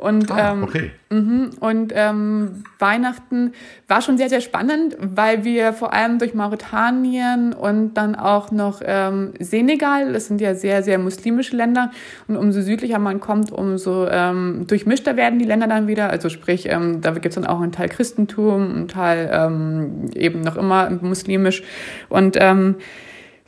Und, 0.00 0.30
ah, 0.30 0.52
ähm, 0.52 0.62
okay. 0.62 0.90
ähm, 1.10 1.50
und 1.60 1.92
ähm, 1.94 2.64
Weihnachten 2.78 3.52
war 3.86 4.00
schon 4.00 4.16
sehr, 4.16 4.30
sehr 4.30 4.40
spannend, 4.40 4.96
weil 4.98 5.44
wir 5.44 5.74
vor 5.74 5.92
allem 5.92 6.18
durch 6.18 6.32
Mauretanien 6.32 7.52
und 7.52 7.92
dann 7.94 8.14
auch 8.14 8.50
noch 8.50 8.80
ähm, 8.82 9.34
Senegal, 9.38 10.14
das 10.14 10.26
sind 10.26 10.40
ja 10.40 10.54
sehr, 10.54 10.82
sehr 10.82 10.98
muslimische 10.98 11.54
Länder, 11.54 11.90
und 12.28 12.38
umso 12.38 12.62
südlicher 12.62 12.98
man 12.98 13.20
kommt, 13.20 13.52
umso 13.52 14.06
ähm, 14.08 14.64
durchmischter 14.66 15.18
werden 15.18 15.38
die 15.38 15.44
Länder 15.44 15.66
dann 15.66 15.86
wieder. 15.86 16.08
Also 16.08 16.30
sprich, 16.30 16.66
ähm, 16.70 17.02
da 17.02 17.10
gibt 17.10 17.26
es 17.26 17.34
dann 17.34 17.44
auch 17.44 17.60
einen 17.60 17.72
Teil 17.72 17.90
Christentum, 17.90 18.74
einen 18.74 18.88
Teil 18.88 19.28
ähm, 19.30 20.10
eben 20.14 20.40
noch 20.40 20.56
immer 20.56 20.88
muslimisch. 21.02 21.62
Und 22.08 22.38
ähm, 22.40 22.76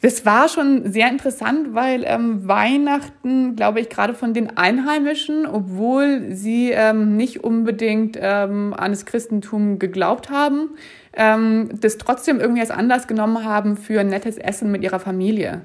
das 0.02 0.26
war 0.26 0.48
schon 0.48 0.90
sehr 0.90 1.08
interessant, 1.08 1.74
weil 1.74 2.02
ähm, 2.04 2.48
Weihnachten, 2.48 3.54
glaube 3.54 3.80
ich, 3.80 3.88
gerade 3.88 4.14
von 4.14 4.34
den 4.34 4.56
Einheimischen, 4.56 5.46
obwohl 5.46 6.32
sie 6.32 6.72
ähm, 6.72 7.16
nicht 7.16 7.44
unbedingt 7.44 8.18
ähm, 8.20 8.74
an 8.76 8.90
das 8.90 9.06
Christentum 9.06 9.78
geglaubt 9.78 10.28
haben, 10.28 10.70
ähm, 11.12 11.68
das 11.80 11.98
trotzdem 11.98 12.40
irgendwie 12.40 12.62
als 12.62 12.72
Anlass 12.72 13.06
genommen 13.06 13.44
haben 13.44 13.76
für 13.76 14.02
nettes 14.02 14.38
Essen 14.38 14.72
mit 14.72 14.82
ihrer 14.82 14.98
Familie. 14.98 15.62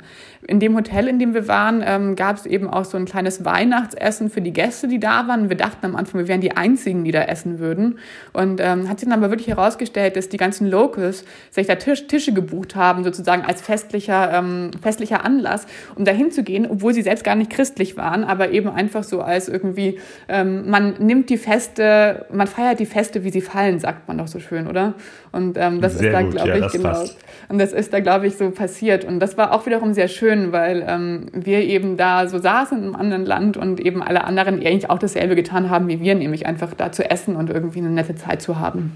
In 0.47 0.61
dem 0.61 0.75
Hotel, 0.77 1.09
in 1.09 1.19
dem 1.19 1.33
wir 1.33 1.49
waren, 1.49 1.83
ähm, 1.85 2.15
gab 2.15 2.37
es 2.37 2.45
eben 2.45 2.69
auch 2.69 2.85
so 2.85 2.97
ein 2.97 3.03
kleines 3.03 3.43
Weihnachtsessen 3.43 4.29
für 4.29 4.39
die 4.39 4.53
Gäste, 4.53 4.87
die 4.87 4.99
da 4.99 5.27
waren. 5.27 5.49
Wir 5.49 5.57
dachten 5.57 5.85
am 5.85 5.97
Anfang, 5.97 6.21
wir 6.21 6.29
wären 6.29 6.39
die 6.39 6.55
Einzigen, 6.55 7.03
die 7.03 7.11
da 7.11 7.23
essen 7.23 7.59
würden. 7.59 7.99
Und 8.31 8.61
ähm, 8.61 8.87
hat 8.87 9.01
sich 9.01 9.09
dann 9.09 9.19
aber 9.19 9.29
wirklich 9.29 9.49
herausgestellt, 9.49 10.15
dass 10.15 10.29
die 10.29 10.37
ganzen 10.37 10.67
Locals 10.67 11.25
sich 11.51 11.67
da 11.67 11.75
Tisch, 11.75 12.07
Tische 12.07 12.31
gebucht 12.31 12.77
haben, 12.77 13.03
sozusagen 13.03 13.43
als 13.43 13.61
festlicher, 13.61 14.31
ähm, 14.33 14.71
festlicher 14.81 15.25
Anlass, 15.25 15.67
um 15.95 16.05
da 16.05 16.13
hinzugehen, 16.13 16.65
obwohl 16.65 16.93
sie 16.93 17.01
selbst 17.01 17.25
gar 17.25 17.35
nicht 17.35 17.51
christlich 17.51 17.97
waren, 17.97 18.23
aber 18.23 18.51
eben 18.51 18.69
einfach 18.69 19.03
so 19.03 19.21
als 19.21 19.49
irgendwie, 19.49 19.99
ähm, 20.29 20.69
man 20.69 20.93
nimmt 20.99 21.29
die 21.29 21.37
Feste, 21.37 22.25
man 22.31 22.47
feiert 22.47 22.79
die 22.79 22.85
Feste, 22.85 23.25
wie 23.25 23.31
sie 23.31 23.41
fallen, 23.41 23.79
sagt 23.79 24.07
man 24.07 24.17
doch 24.17 24.27
so 24.27 24.39
schön, 24.39 24.67
oder? 24.67 24.93
Und 25.33 25.57
ähm, 25.57 25.81
das 25.81 25.97
Sehr 25.97 26.09
ist 26.09 26.15
da, 26.15 26.21
glaube 26.21 26.65
ich, 26.65 26.71
genau. 26.71 26.89
Passt. 26.89 27.17
Und 27.49 27.59
das 27.59 27.73
ist 27.73 27.93
da, 27.93 27.99
glaube 27.99 28.27
ich, 28.27 28.37
so 28.37 28.49
passiert. 28.51 29.03
Und 29.03 29.19
das 29.19 29.37
war 29.37 29.53
auch 29.53 29.65
wiederum 29.65 29.93
sehr 29.93 30.07
schön, 30.07 30.36
weil 30.51 30.85
ähm, 30.87 31.27
wir 31.33 31.61
eben 31.61 31.97
da 31.97 32.27
so 32.27 32.39
saßen 32.39 32.77
einem 32.77 32.95
anderen 32.95 33.25
Land 33.25 33.57
und 33.57 33.79
eben 33.79 34.01
alle 34.01 34.23
anderen 34.23 34.55
eigentlich 34.55 34.89
auch 34.89 34.99
dasselbe 34.99 35.35
getan 35.35 35.69
haben 35.69 35.87
wie 35.87 35.99
wir, 35.99 36.15
nämlich 36.15 36.45
einfach 36.45 36.73
da 36.73 36.91
zu 36.91 37.09
essen 37.09 37.35
und 37.35 37.49
irgendwie 37.49 37.79
eine 37.79 37.89
nette 37.89 38.15
Zeit 38.15 38.41
zu 38.41 38.59
haben. 38.59 38.95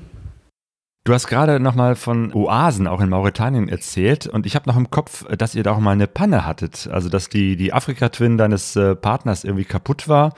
Du 1.04 1.14
hast 1.14 1.28
gerade 1.28 1.60
nochmal 1.60 1.96
von 1.96 2.32
Oasen 2.32 2.86
auch 2.86 3.02
in 3.02 3.10
Mauretanien 3.10 3.68
erzählt 3.68 4.28
und 4.28 4.46
ich 4.46 4.56
habe 4.56 4.70
noch 4.70 4.78
im 4.78 4.92
Kopf, 4.92 5.26
dass 5.36 5.56
ihr 5.56 5.64
da 5.64 5.72
auch 5.72 5.80
mal 5.80 5.92
eine 5.92 6.06
Panne 6.06 6.46
hattet. 6.46 6.88
Also, 6.92 7.10
dass 7.10 7.28
die, 7.28 7.56
die 7.56 7.74
Afrika-Twin 7.74 8.38
deines 8.38 8.76
äh, 8.76 8.96
Partners 8.96 9.44
irgendwie 9.44 9.66
kaputt 9.66 10.08
war 10.08 10.36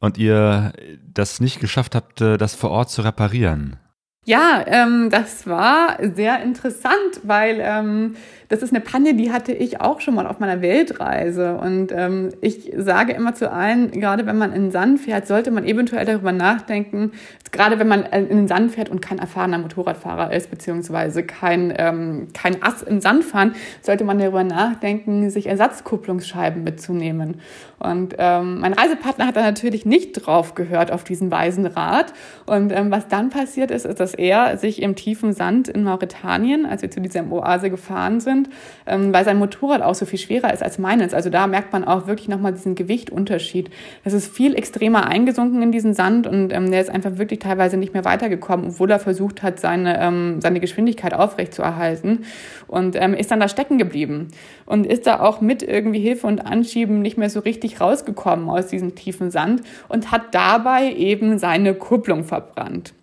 und 0.00 0.16
ihr 0.16 0.72
das 1.12 1.40
nicht 1.40 1.60
geschafft 1.60 1.94
habt, 1.94 2.22
äh, 2.22 2.38
das 2.38 2.54
vor 2.54 2.70
Ort 2.70 2.88
zu 2.88 3.02
reparieren. 3.02 3.76
Ja, 4.24 4.62
ähm, 4.68 5.10
das 5.10 5.48
war 5.48 5.98
sehr 6.14 6.40
interessant, 6.44 6.92
weil 7.24 7.58
ähm, 7.60 8.14
das 8.50 8.62
ist 8.62 8.70
eine 8.70 8.80
Panne, 8.80 9.14
die 9.14 9.32
hatte 9.32 9.52
ich 9.52 9.80
auch 9.80 10.00
schon 10.00 10.14
mal 10.14 10.28
auf 10.28 10.38
meiner 10.38 10.62
Weltreise. 10.62 11.56
Und 11.56 11.90
ähm, 11.90 12.28
ich 12.40 12.70
sage 12.76 13.14
immer 13.14 13.34
zu 13.34 13.50
allen, 13.50 13.90
gerade 13.90 14.24
wenn 14.24 14.38
man 14.38 14.52
in 14.52 14.64
den 14.64 14.70
Sand 14.70 15.00
fährt, 15.00 15.26
sollte 15.26 15.50
man 15.50 15.64
eventuell 15.64 16.04
darüber 16.04 16.30
nachdenken, 16.30 17.10
gerade 17.50 17.80
wenn 17.80 17.88
man 17.88 18.04
in 18.04 18.28
den 18.28 18.48
Sand 18.48 18.70
fährt 18.70 18.90
und 18.90 19.02
kein 19.02 19.18
erfahrener 19.18 19.58
Motorradfahrer 19.58 20.32
ist, 20.32 20.50
beziehungsweise 20.50 21.24
kein, 21.24 21.74
ähm, 21.76 22.28
kein 22.32 22.62
Ass 22.62 22.82
im 22.82 23.00
Sand 23.00 23.24
fahren, 23.24 23.56
sollte 23.80 24.04
man 24.04 24.20
darüber 24.20 24.44
nachdenken, 24.44 25.30
sich 25.30 25.46
Ersatzkupplungsscheiben 25.46 26.62
mitzunehmen. 26.62 27.40
Und 27.82 28.14
ähm, 28.18 28.60
mein 28.60 28.74
Reisepartner 28.74 29.26
hat 29.26 29.36
da 29.36 29.42
natürlich 29.42 29.84
nicht 29.84 30.12
drauf 30.12 30.54
gehört 30.54 30.92
auf 30.92 31.02
diesen 31.02 31.30
weisen 31.30 31.66
Rat. 31.66 32.12
Und 32.46 32.70
ähm, 32.72 32.90
was 32.92 33.08
dann 33.08 33.30
passiert 33.30 33.70
ist, 33.70 33.84
ist, 33.84 33.98
dass 33.98 34.14
er 34.14 34.56
sich 34.56 34.80
im 34.82 34.94
tiefen 34.94 35.32
Sand 35.32 35.68
in 35.68 35.82
Mauretanien, 35.82 36.64
als 36.64 36.82
wir 36.82 36.90
zu 36.90 37.00
dieser 37.00 37.30
Oase 37.30 37.70
gefahren 37.70 38.20
sind, 38.20 38.48
ähm, 38.86 39.12
weil 39.12 39.24
sein 39.24 39.38
Motorrad 39.38 39.82
auch 39.82 39.96
so 39.96 40.06
viel 40.06 40.18
schwerer 40.18 40.52
ist 40.52 40.62
als 40.62 40.78
meines. 40.78 41.12
Also 41.12 41.28
da 41.28 41.46
merkt 41.48 41.72
man 41.72 41.84
auch 41.84 42.06
wirklich 42.06 42.28
nochmal 42.28 42.52
diesen 42.52 42.76
Gewichtunterschied. 42.76 43.70
Das 44.04 44.12
ist 44.12 44.32
viel 44.32 44.54
extremer 44.54 45.06
eingesunken 45.06 45.60
in 45.62 45.72
diesen 45.72 45.94
Sand 45.94 46.28
und 46.28 46.52
ähm, 46.52 46.70
der 46.70 46.80
ist 46.80 46.90
einfach 46.90 47.18
wirklich 47.18 47.40
teilweise 47.40 47.76
nicht 47.76 47.94
mehr 47.94 48.04
weitergekommen, 48.04 48.66
obwohl 48.70 48.90
er 48.90 49.00
versucht 49.00 49.42
hat, 49.42 49.58
seine, 49.58 50.00
ähm, 50.00 50.40
seine 50.40 50.60
Geschwindigkeit 50.60 51.14
aufrechtzuerhalten 51.14 52.24
und 52.68 52.94
ähm, 52.94 53.14
ist 53.14 53.30
dann 53.30 53.40
da 53.40 53.48
stecken 53.48 53.78
geblieben 53.78 54.28
und 54.66 54.86
ist 54.86 55.06
da 55.06 55.20
auch 55.20 55.40
mit 55.40 55.62
irgendwie 55.62 56.00
Hilfe 56.00 56.26
und 56.26 56.46
Anschieben 56.46 57.02
nicht 57.02 57.18
mehr 57.18 57.30
so 57.30 57.40
richtig 57.40 57.71
rausgekommen 57.80 58.48
aus 58.48 58.68
diesem 58.68 58.94
tiefen 58.94 59.30
Sand 59.30 59.62
und 59.88 60.10
hat 60.10 60.34
dabei 60.34 60.92
eben 60.92 61.38
seine 61.38 61.74
Kupplung 61.74 62.24
verbrannt. 62.24 62.94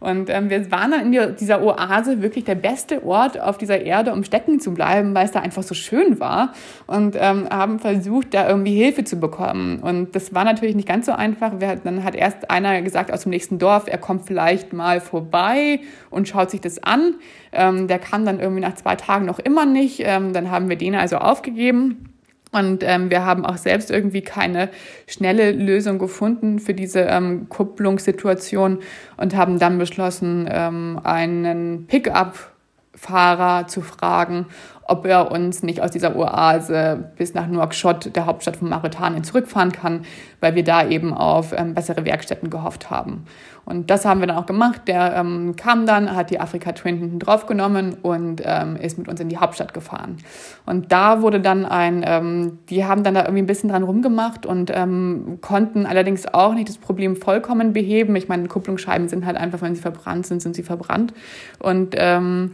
Und 0.00 0.30
ähm, 0.30 0.48
wir 0.48 0.70
waren 0.70 0.92
dann 0.92 1.12
in 1.12 1.36
dieser 1.36 1.62
Oase 1.62 2.22
wirklich 2.22 2.44
der 2.44 2.54
beste 2.54 3.04
Ort 3.04 3.40
auf 3.40 3.58
dieser 3.58 3.80
Erde, 3.80 4.12
um 4.12 4.22
stecken 4.22 4.60
zu 4.60 4.72
bleiben, 4.72 5.14
weil 5.14 5.24
es 5.24 5.32
da 5.32 5.40
einfach 5.40 5.64
so 5.64 5.74
schön 5.74 6.20
war 6.20 6.52
und 6.86 7.16
ähm, 7.18 7.48
haben 7.50 7.80
versucht, 7.80 8.32
da 8.32 8.48
irgendwie 8.48 8.76
Hilfe 8.76 9.02
zu 9.02 9.18
bekommen. 9.18 9.80
Und 9.80 10.14
das 10.14 10.34
war 10.34 10.44
natürlich 10.44 10.76
nicht 10.76 10.86
ganz 10.86 11.06
so 11.06 11.12
einfach. 11.12 11.58
Wir, 11.58 11.76
dann 11.76 12.04
hat 12.04 12.14
erst 12.14 12.48
einer 12.48 12.80
gesagt 12.82 13.12
aus 13.12 13.22
dem 13.24 13.30
nächsten 13.30 13.58
Dorf, 13.58 13.88
er 13.88 13.98
kommt 13.98 14.26
vielleicht 14.26 14.72
mal 14.72 15.00
vorbei 15.00 15.80
und 16.10 16.28
schaut 16.28 16.50
sich 16.50 16.60
das 16.60 16.82
an. 16.82 17.16
Ähm, 17.50 17.88
der 17.88 17.98
kam 17.98 18.24
dann 18.24 18.38
irgendwie 18.38 18.60
nach 18.60 18.76
zwei 18.76 18.94
Tagen 18.94 19.26
noch 19.26 19.40
immer 19.40 19.66
nicht. 19.66 20.00
Ähm, 20.04 20.32
dann 20.32 20.50
haben 20.52 20.68
wir 20.68 20.76
den 20.76 20.94
also 20.94 21.16
aufgegeben. 21.16 22.07
Und 22.50 22.82
ähm, 22.82 23.10
wir 23.10 23.24
haben 23.24 23.44
auch 23.44 23.58
selbst 23.58 23.90
irgendwie 23.90 24.22
keine 24.22 24.70
schnelle 25.06 25.52
Lösung 25.52 25.98
gefunden 25.98 26.58
für 26.58 26.74
diese 26.74 27.00
ähm, 27.00 27.48
Kupplungssituation 27.48 28.78
und 29.18 29.36
haben 29.36 29.58
dann 29.58 29.78
beschlossen, 29.78 30.48
ähm, 30.50 30.98
einen 31.04 31.86
Pickup-Fahrer 31.86 33.66
zu 33.66 33.82
fragen, 33.82 34.46
ob 34.88 35.04
er 35.04 35.30
uns 35.30 35.62
nicht 35.62 35.82
aus 35.82 35.90
dieser 35.90 36.16
Oase 36.16 37.12
bis 37.16 37.34
nach 37.34 37.46
Nouakchott, 37.46 38.16
der 38.16 38.24
Hauptstadt 38.24 38.56
von 38.56 38.70
Mauretanien, 38.70 39.22
zurückfahren 39.22 39.72
kann, 39.72 40.06
weil 40.40 40.54
wir 40.54 40.64
da 40.64 40.88
eben 40.88 41.12
auf 41.12 41.52
ähm, 41.54 41.74
bessere 41.74 42.06
Werkstätten 42.06 42.48
gehofft 42.48 42.88
haben. 42.90 43.26
Und 43.68 43.90
das 43.90 44.06
haben 44.06 44.20
wir 44.20 44.26
dann 44.26 44.38
auch 44.38 44.46
gemacht. 44.46 44.82
Der 44.86 45.14
ähm, 45.14 45.54
kam 45.54 45.84
dann, 45.84 46.16
hat 46.16 46.30
die 46.30 46.40
Afrika 46.40 46.72
Twin 46.72 46.96
hinten 46.96 47.18
draufgenommen 47.18 47.98
und 48.00 48.40
ähm, 48.42 48.76
ist 48.76 48.96
mit 48.96 49.08
uns 49.08 49.20
in 49.20 49.28
die 49.28 49.36
Hauptstadt 49.36 49.74
gefahren. 49.74 50.16
Und 50.64 50.90
da 50.90 51.20
wurde 51.20 51.38
dann 51.38 51.66
ein, 51.66 52.02
ähm, 52.06 52.60
die 52.70 52.86
haben 52.86 53.04
dann 53.04 53.12
da 53.12 53.24
irgendwie 53.24 53.42
ein 53.42 53.46
bisschen 53.46 53.68
dran 53.68 53.82
rumgemacht 53.82 54.46
und 54.46 54.72
ähm, 54.74 55.38
konnten 55.42 55.84
allerdings 55.84 56.26
auch 56.32 56.54
nicht 56.54 56.70
das 56.70 56.78
Problem 56.78 57.14
vollkommen 57.14 57.74
beheben. 57.74 58.16
Ich 58.16 58.26
meine, 58.26 58.48
Kupplungsscheiben 58.48 59.08
sind 59.08 59.26
halt 59.26 59.36
einfach, 59.36 59.60
wenn 59.60 59.74
sie 59.74 59.82
verbrannt 59.82 60.26
sind, 60.26 60.40
sind 60.40 60.56
sie 60.56 60.62
verbrannt. 60.62 61.12
Und 61.58 61.94
ähm, 61.98 62.52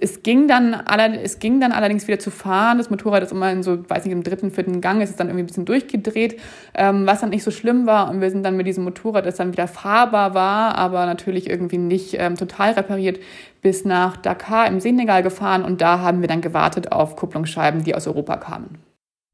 es 0.00 0.22
ging 0.22 0.48
dann, 0.48 0.74
es 1.22 1.38
ging 1.38 1.60
dann 1.60 1.72
allerdings 1.72 2.06
wieder 2.06 2.18
zu 2.18 2.30
fahren. 2.30 2.78
Das 2.78 2.90
Motorrad 2.90 3.22
ist 3.22 3.32
immer 3.32 3.50
in 3.50 3.62
so, 3.62 3.88
weiß 3.88 4.04
nicht, 4.04 4.12
im 4.12 4.22
dritten, 4.22 4.50
vierten 4.50 4.80
Gang 4.80 5.02
ist 5.02 5.10
es 5.10 5.16
dann 5.16 5.28
irgendwie 5.28 5.44
ein 5.44 5.46
bisschen 5.46 5.64
durchgedreht, 5.64 6.40
ähm, 6.74 7.06
was 7.06 7.20
dann 7.20 7.30
nicht 7.30 7.42
so 7.42 7.50
schlimm 7.50 7.86
war. 7.86 8.10
Und 8.10 8.20
wir 8.20 8.30
sind 8.30 8.42
dann 8.42 8.56
mit 8.56 8.66
diesem 8.66 8.84
Motorrad, 8.84 9.26
das 9.26 9.36
dann 9.36 9.52
wieder 9.52 9.68
fahrbar 9.68 10.34
war, 10.34 10.76
aber 10.76 11.06
natürlich 11.06 11.48
irgendwie 11.48 11.78
nicht 11.78 12.14
ähm, 12.18 12.36
total 12.36 12.72
repariert, 12.72 13.20
bis 13.60 13.84
nach 13.84 14.16
Dakar 14.16 14.66
im 14.66 14.80
Senegal 14.80 15.22
gefahren. 15.22 15.64
Und 15.64 15.80
da 15.80 16.00
haben 16.00 16.20
wir 16.20 16.28
dann 16.28 16.40
gewartet 16.40 16.92
auf 16.92 17.16
Kupplungsscheiben, 17.16 17.84
die 17.84 17.94
aus 17.94 18.06
Europa 18.06 18.36
kamen. 18.36 18.78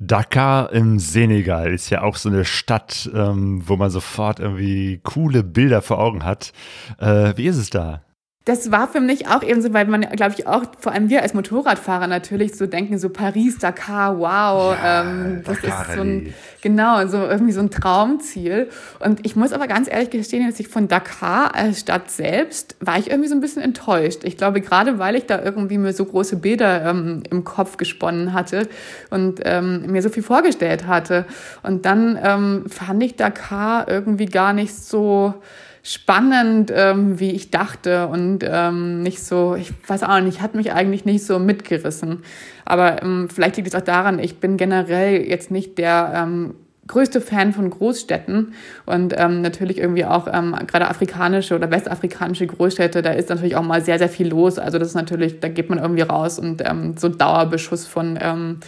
Dakar 0.01 0.73
im 0.73 1.01
Senegal 1.01 1.73
ist 1.73 1.91
ja 1.91 2.03
auch 2.03 2.17
so 2.17 2.29
eine 2.29 2.45
Stadt, 2.45 3.11
ähm, 3.13 3.63
wo 3.67 3.77
man 3.77 3.91
sofort 3.91 4.39
irgendwie 4.39 5.01
coole 5.03 5.43
Bilder 5.43 5.83
vor 5.83 5.99
Augen 5.99 6.25
hat. 6.25 6.53
Äh, 7.01 7.33
wie 7.37 7.49
ist 7.49 7.57
es 7.57 7.71
da? 7.71 8.03
Das 8.49 8.73
war 8.73 8.89
für 8.89 9.03
mich 9.03 9.29
auch 9.29 9.43
eben 9.43 9.61
so, 9.61 9.75
weil 9.75 9.87
man, 9.89 10.01
glaube 10.01 10.35
ich, 10.39 10.47
auch 10.47 10.63
vor 10.79 10.93
allem 10.93 11.11
wir 11.11 11.21
als 11.21 11.35
Motorradfahrer 11.35 12.07
natürlich 12.07 12.57
so 12.57 12.67
denken, 12.67 12.99
so 12.99 13.11
Paris, 13.11 13.59
Dakar, 13.59 14.19
wow, 14.19 14.75
ja, 14.75 15.03
ähm, 15.03 15.43
das 15.45 15.61
Dakar 15.61 15.89
ist 15.91 15.95
so 15.97 16.01
ein, 16.01 16.35
genau, 16.63 17.07
so 17.09 17.19
irgendwie 17.19 17.53
so 17.53 17.61
ein 17.61 17.71
Traumziel. 17.71 18.71
Und 19.01 19.27
ich 19.27 19.37
muss 19.37 19.53
aber 19.53 19.67
ganz 19.67 19.87
ehrlich 19.87 20.09
gestehen, 20.09 20.49
dass 20.49 20.59
ich 20.59 20.69
von 20.69 20.89
Dakar 20.89 21.55
als 21.55 21.81
Stadt 21.81 22.11
selbst 22.11 22.75
war 22.81 22.99
ich 22.99 23.11
irgendwie 23.11 23.29
so 23.29 23.35
ein 23.35 23.43
bisschen 23.43 23.61
enttäuscht. 23.61 24.21
Ich 24.25 24.39
glaube, 24.39 24.63
gerade 24.63 24.99
weil 24.99 25.17
ich 25.17 25.27
da 25.27 25.43
irgendwie 25.43 25.77
mir 25.77 25.93
so 25.93 26.07
große 26.07 26.37
Bilder 26.37 26.87
ähm, 26.87 27.25
im 27.29 27.45
Kopf 27.45 27.77
gesponnen 27.77 28.33
hatte 28.33 28.67
und 29.11 29.41
ähm, 29.45 29.93
mir 29.93 30.01
so 30.01 30.09
viel 30.09 30.23
vorgestellt 30.23 30.87
hatte. 30.87 31.27
Und 31.63 31.85
dann 31.85 32.19
ähm, 32.23 32.65
fand 32.71 33.03
ich 33.03 33.17
Dakar 33.17 33.89
irgendwie 33.89 34.25
gar 34.25 34.55
nicht 34.55 34.75
so, 34.75 35.35
spannend, 35.83 36.73
ähm, 36.75 37.19
wie 37.21 37.33
ich 37.33 37.51
dachte 37.51 38.09
und 38.09 38.41
ähm, 38.43 39.03
nicht 39.03 39.23
so, 39.23 39.55
ich 39.55 39.73
weiß 39.89 40.03
auch 40.03 40.21
nicht, 40.21 40.41
hat 40.41 40.55
mich 40.55 40.73
eigentlich 40.73 41.05
nicht 41.05 41.25
so 41.25 41.39
mitgerissen. 41.39 42.23
Aber 42.65 43.03
ähm, 43.03 43.29
vielleicht 43.33 43.57
liegt 43.57 43.69
es 43.69 43.75
auch 43.75 43.81
daran, 43.81 44.19
ich 44.19 44.39
bin 44.39 44.57
generell 44.57 45.23
jetzt 45.23 45.51
nicht 45.51 45.79
der 45.79 46.13
ähm, 46.15 46.55
größte 46.89 47.21
Fan 47.21 47.53
von 47.53 47.71
Großstädten 47.71 48.55
und 48.87 49.15
ähm, 49.17 49.43
natürlich 49.43 49.79
irgendwie 49.79 50.05
auch 50.05 50.27
ähm, 50.33 50.57
gerade 50.67 50.89
afrikanische 50.89 51.55
oder 51.55 51.71
westafrikanische 51.71 52.47
Großstädte, 52.47 53.03
da 53.03 53.11
ist 53.13 53.29
natürlich 53.29 53.57
auch 53.57 53.63
mal 53.63 53.83
sehr, 53.83 53.99
sehr 53.99 54.09
viel 54.09 54.29
los. 54.29 54.59
Also 54.59 54.79
das 54.79 54.89
ist 54.89 54.95
natürlich, 54.95 55.39
da 55.41 55.49
geht 55.49 55.69
man 55.69 55.79
irgendwie 55.79 56.03
raus 56.03 56.39
und 56.39 56.63
ähm, 56.67 56.97
so 56.97 57.09
Dauerbeschuss 57.09 57.87
von 57.87 58.19
ähm, 58.21 58.61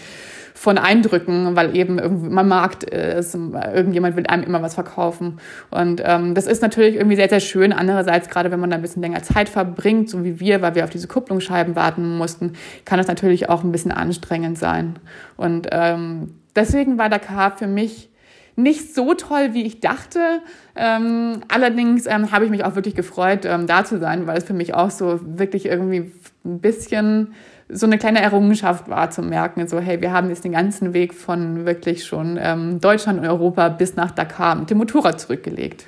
von 0.60 0.76
Eindrücken, 0.76 1.56
weil 1.56 1.74
eben 1.74 2.28
man 2.34 2.46
Markt 2.46 2.84
ist, 2.84 3.34
irgendjemand 3.34 4.14
will 4.14 4.26
einem 4.26 4.42
immer 4.42 4.60
was 4.60 4.74
verkaufen. 4.74 5.40
Und 5.70 6.02
ähm, 6.04 6.34
das 6.34 6.46
ist 6.46 6.60
natürlich 6.60 6.96
irgendwie 6.96 7.16
sehr, 7.16 7.30
sehr 7.30 7.40
schön. 7.40 7.72
Andererseits, 7.72 8.28
gerade 8.28 8.50
wenn 8.50 8.60
man 8.60 8.68
da 8.68 8.76
ein 8.76 8.82
bisschen 8.82 9.00
länger 9.00 9.22
Zeit 9.22 9.48
verbringt, 9.48 10.10
so 10.10 10.22
wie 10.22 10.38
wir, 10.38 10.60
weil 10.60 10.74
wir 10.74 10.84
auf 10.84 10.90
diese 10.90 11.08
Kupplungsscheiben 11.08 11.76
warten 11.76 12.18
mussten, 12.18 12.52
kann 12.84 12.98
das 12.98 13.06
natürlich 13.06 13.48
auch 13.48 13.64
ein 13.64 13.72
bisschen 13.72 13.90
anstrengend 13.90 14.58
sein. 14.58 14.98
Und 15.38 15.68
ähm, 15.72 16.34
deswegen 16.54 16.98
war 16.98 17.08
Dakar 17.08 17.56
für 17.56 17.66
mich 17.66 18.10
nicht 18.54 18.94
so 18.94 19.14
toll, 19.14 19.54
wie 19.54 19.62
ich 19.64 19.80
dachte. 19.80 20.42
Ähm, 20.76 21.40
allerdings 21.48 22.04
ähm, 22.04 22.32
habe 22.32 22.44
ich 22.44 22.50
mich 22.50 22.64
auch 22.64 22.74
wirklich 22.74 22.94
gefreut, 22.94 23.46
ähm, 23.46 23.66
da 23.66 23.86
zu 23.86 23.98
sein, 23.98 24.26
weil 24.26 24.36
es 24.36 24.44
für 24.44 24.52
mich 24.52 24.74
auch 24.74 24.90
so 24.90 25.20
wirklich 25.22 25.64
irgendwie 25.64 26.12
ein 26.44 26.60
bisschen 26.60 27.32
so 27.72 27.86
eine 27.86 27.98
kleine 27.98 28.20
Errungenschaft 28.20 28.88
war 28.88 29.10
zu 29.10 29.22
merken, 29.22 29.66
so 29.68 29.78
hey, 29.78 30.00
wir 30.00 30.12
haben 30.12 30.28
jetzt 30.28 30.44
den 30.44 30.52
ganzen 30.52 30.92
Weg 30.92 31.14
von 31.14 31.66
wirklich 31.66 32.04
schon 32.04 32.38
ähm, 32.40 32.80
Deutschland 32.80 33.18
und 33.20 33.26
Europa 33.26 33.68
bis 33.68 33.96
nach 33.96 34.10
Dakar 34.10 34.54
mit 34.54 34.70
dem 34.70 34.78
Motorrad 34.78 35.20
zurückgelegt. 35.20 35.86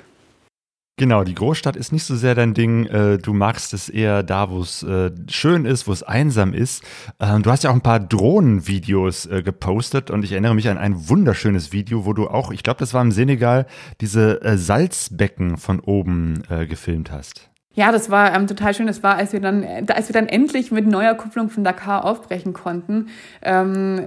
Genau, 0.97 1.23
die 1.23 1.33
Großstadt 1.33 1.75
ist 1.75 1.91
nicht 1.91 2.03
so 2.03 2.15
sehr 2.15 2.35
dein 2.35 2.53
Ding. 2.53 2.85
Äh, 2.85 3.17
du 3.17 3.33
magst 3.33 3.73
es 3.73 3.89
eher 3.89 4.21
da, 4.21 4.51
wo 4.51 4.61
es 4.61 4.83
äh, 4.83 5.09
schön 5.27 5.65
ist, 5.65 5.87
wo 5.87 5.91
es 5.91 6.03
einsam 6.03 6.53
ist. 6.53 6.83
Ähm, 7.19 7.41
du 7.41 7.49
hast 7.49 7.63
ja 7.63 7.71
auch 7.71 7.75
ein 7.75 7.81
paar 7.81 7.99
Drohnenvideos 7.99 9.25
äh, 9.25 9.41
gepostet 9.41 10.11
und 10.11 10.23
ich 10.23 10.33
erinnere 10.33 10.53
mich 10.53 10.69
an 10.69 10.77
ein 10.77 11.09
wunderschönes 11.09 11.73
Video, 11.73 12.05
wo 12.05 12.13
du 12.13 12.27
auch, 12.27 12.51
ich 12.51 12.61
glaube, 12.61 12.79
das 12.79 12.93
war 12.93 13.01
im 13.01 13.11
Senegal, 13.11 13.65
diese 14.01 14.39
Salzbecken 14.55 15.57
von 15.57 15.79
oben 15.79 16.43
gefilmt 16.67 17.11
hast. 17.11 17.52
Ja, 17.75 17.91
das 17.91 18.09
war 18.09 18.35
ähm, 18.35 18.47
total 18.47 18.73
schön. 18.73 18.87
Das 18.87 19.01
war, 19.01 19.15
als 19.15 19.33
wir 19.33 19.39
dann, 19.39 19.65
als 19.87 20.09
wir 20.09 20.13
dann 20.13 20.27
endlich 20.27 20.71
mit 20.71 20.85
neuer 20.85 21.15
Kupplung 21.15 21.49
von 21.49 21.63
Dakar 21.63 22.05
aufbrechen 22.05 22.53
konnten. 22.53 23.07
Ähm, 23.41 24.05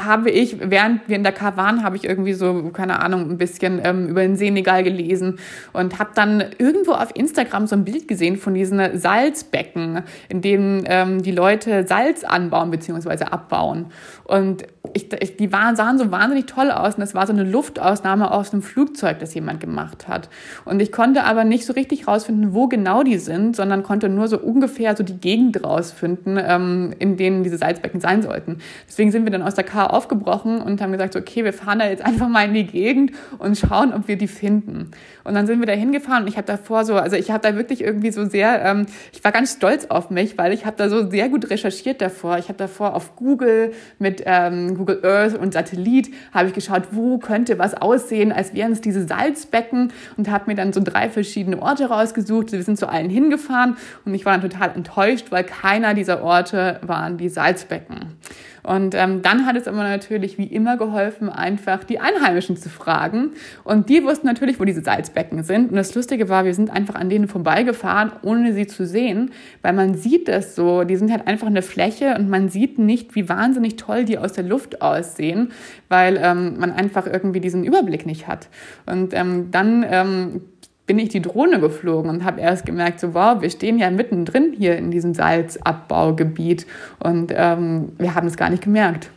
habe 0.00 0.28
ich, 0.30 0.56
während 0.58 1.08
wir 1.08 1.14
in 1.14 1.22
Dakar 1.22 1.56
waren, 1.56 1.84
habe 1.84 1.96
ich 1.96 2.04
irgendwie 2.04 2.32
so, 2.32 2.70
keine 2.72 3.00
Ahnung, 3.00 3.30
ein 3.30 3.38
bisschen 3.38 3.80
ähm, 3.84 4.08
über 4.08 4.22
den 4.22 4.36
Senegal 4.36 4.82
gelesen 4.82 5.38
und 5.72 6.00
habe 6.00 6.10
dann 6.14 6.44
irgendwo 6.58 6.92
auf 6.92 7.14
Instagram 7.14 7.68
so 7.68 7.76
ein 7.76 7.84
Bild 7.84 8.08
gesehen 8.08 8.36
von 8.36 8.54
diesen 8.54 8.98
Salzbecken, 8.98 10.02
in 10.28 10.40
denen 10.40 10.82
ähm, 10.86 11.22
die 11.22 11.30
Leute 11.30 11.86
Salz 11.86 12.24
anbauen 12.24 12.72
bzw. 12.72 13.26
abbauen. 13.26 13.86
Und 14.24 14.64
ich, 14.92 15.10
ich, 15.12 15.36
die 15.36 15.50
waren, 15.50 15.76
sahen 15.76 15.98
so 15.98 16.10
wahnsinnig 16.10 16.46
toll 16.46 16.70
aus 16.70 16.94
und 16.94 17.00
das 17.00 17.14
war 17.14 17.26
so 17.26 17.32
eine 17.32 17.44
Luftausnahme 17.44 18.30
aus 18.30 18.52
einem 18.52 18.62
Flugzeug, 18.62 19.18
das 19.18 19.32
jemand 19.32 19.60
gemacht 19.60 20.08
hat. 20.08 20.28
Und 20.66 20.80
ich 20.80 20.92
konnte 20.92 21.24
aber 21.24 21.44
nicht 21.44 21.64
so 21.64 21.72
richtig 21.72 22.06
rausfinden, 22.06 22.52
wo 22.52 22.68
genau 22.68 23.02
die 23.02 23.16
sind, 23.16 23.56
sondern 23.56 23.82
konnte 23.82 24.10
nur 24.10 24.28
so 24.28 24.38
ungefähr 24.38 24.94
so 24.94 25.02
die 25.02 25.16
Gegend 25.16 25.64
rausfinden, 25.64 26.38
ähm, 26.40 26.94
in 26.98 27.16
denen 27.16 27.44
diese 27.44 27.56
Salzbecken 27.56 28.00
sein 28.00 28.22
sollten. 28.22 28.58
Deswegen 28.86 29.10
sind 29.10 29.24
wir 29.24 29.32
dann 29.32 29.42
aus 29.42 29.54
Dakar 29.54 29.92
aufgebrochen 29.92 30.60
und 30.60 30.82
haben 30.82 30.92
gesagt, 30.92 31.16
okay, 31.16 31.44
wir 31.44 31.54
fahren 31.54 31.78
da 31.78 31.88
jetzt 31.88 32.04
einfach 32.04 32.28
mal 32.28 32.46
in 32.46 32.54
die 32.54 32.66
Gegend 32.66 33.12
und 33.38 33.56
schauen, 33.56 33.94
ob 33.94 34.06
wir 34.06 34.18
die 34.18 34.28
finden. 34.28 34.90
Und 35.24 35.34
dann 35.34 35.46
sind 35.46 35.60
wir 35.60 35.66
da 35.66 35.72
hingefahren 35.72 36.24
und 36.24 36.28
ich 36.28 36.36
habe 36.36 36.46
davor 36.46 36.84
so, 36.84 36.96
also 36.96 37.16
ich 37.16 37.30
habe 37.30 37.42
da 37.42 37.56
wirklich 37.56 37.82
irgendwie 37.82 38.12
so 38.12 38.26
sehr, 38.26 38.62
ähm, 38.62 38.84
ich 39.12 39.24
war 39.24 39.32
ganz 39.32 39.54
stolz 39.54 39.86
auf 39.86 40.10
mich, 40.10 40.36
weil 40.36 40.52
ich 40.52 40.66
habe 40.66 40.76
da 40.76 40.90
so 40.90 41.08
sehr 41.08 41.30
gut 41.30 41.48
recherchiert 41.48 42.02
davor. 42.02 42.36
Ich 42.36 42.48
habe 42.48 42.58
davor 42.58 42.94
auf 42.94 43.16
Google 43.16 43.72
mit 43.98 44.22
ähm, 44.26 44.73
Google 44.76 45.00
Earth 45.04 45.36
und 45.38 45.52
Satellit 45.52 46.10
habe 46.32 46.48
ich 46.48 46.54
geschaut, 46.54 46.82
wo 46.92 47.18
könnte 47.18 47.58
was 47.58 47.74
aussehen, 47.74 48.32
als 48.32 48.54
wären 48.54 48.72
es 48.72 48.80
diese 48.80 49.06
Salzbecken 49.06 49.92
und 50.16 50.30
habe 50.30 50.44
mir 50.46 50.56
dann 50.56 50.72
so 50.72 50.80
drei 50.82 51.08
verschiedene 51.08 51.60
Orte 51.60 51.86
rausgesucht. 51.86 52.52
Wir 52.52 52.62
sind 52.62 52.78
zu 52.78 52.88
allen 52.88 53.10
hingefahren 53.10 53.76
und 54.04 54.14
ich 54.14 54.24
war 54.24 54.36
dann 54.38 54.50
total 54.50 54.72
enttäuscht, 54.74 55.26
weil 55.30 55.44
keiner 55.44 55.94
dieser 55.94 56.22
Orte 56.22 56.80
waren 56.82 57.16
die 57.16 57.28
Salzbecken. 57.28 58.16
Und 58.64 58.94
ähm, 58.94 59.20
dann 59.22 59.46
hat 59.46 59.56
es 59.56 59.68
aber 59.68 59.82
natürlich 59.82 60.38
wie 60.38 60.46
immer 60.46 60.76
geholfen, 60.76 61.28
einfach 61.28 61.84
die 61.84 62.00
Einheimischen 62.00 62.56
zu 62.56 62.70
fragen. 62.70 63.32
Und 63.62 63.90
die 63.90 64.02
wussten 64.02 64.26
natürlich, 64.26 64.58
wo 64.58 64.64
diese 64.64 64.82
Salzbecken 64.82 65.44
sind. 65.44 65.70
Und 65.70 65.76
das 65.76 65.94
Lustige 65.94 66.28
war, 66.30 66.44
wir 66.44 66.54
sind 66.54 66.70
einfach 66.70 66.94
an 66.94 67.10
denen 67.10 67.28
vorbeigefahren, 67.28 68.12
ohne 68.22 68.54
sie 68.54 68.66
zu 68.66 68.86
sehen, 68.86 69.32
weil 69.60 69.74
man 69.74 69.94
sieht 69.94 70.28
das 70.28 70.56
so. 70.56 70.84
Die 70.84 70.96
sind 70.96 71.12
halt 71.12 71.26
einfach 71.26 71.46
eine 71.46 71.62
Fläche 71.62 72.16
und 72.18 72.30
man 72.30 72.48
sieht 72.48 72.78
nicht, 72.78 73.14
wie 73.14 73.28
wahnsinnig 73.28 73.76
toll 73.76 74.04
die 74.04 74.18
aus 74.18 74.32
der 74.32 74.44
Luft 74.44 74.80
aussehen, 74.80 75.52
weil 75.90 76.18
ähm, 76.20 76.58
man 76.58 76.72
einfach 76.72 77.06
irgendwie 77.06 77.40
diesen 77.40 77.64
Überblick 77.64 78.06
nicht 78.06 78.26
hat. 78.26 78.48
Und 78.86 79.12
ähm, 79.12 79.50
dann 79.50 79.84
ähm, 79.88 80.40
bin 80.86 80.98
ich 80.98 81.08
die 81.08 81.22
Drohne 81.22 81.60
geflogen 81.60 82.10
und 82.10 82.24
habe 82.24 82.40
erst 82.40 82.66
gemerkt, 82.66 83.00
so 83.00 83.14
wow, 83.14 83.40
wir 83.40 83.50
stehen 83.50 83.78
ja 83.78 83.90
mittendrin 83.90 84.54
hier 84.56 84.76
in 84.76 84.90
diesem 84.90 85.14
Salzabbaugebiet 85.14 86.66
und 87.00 87.32
ähm, 87.34 87.92
wir 87.98 88.14
haben 88.14 88.26
es 88.26 88.36
gar 88.36 88.50
nicht 88.50 88.62
gemerkt. 88.62 89.10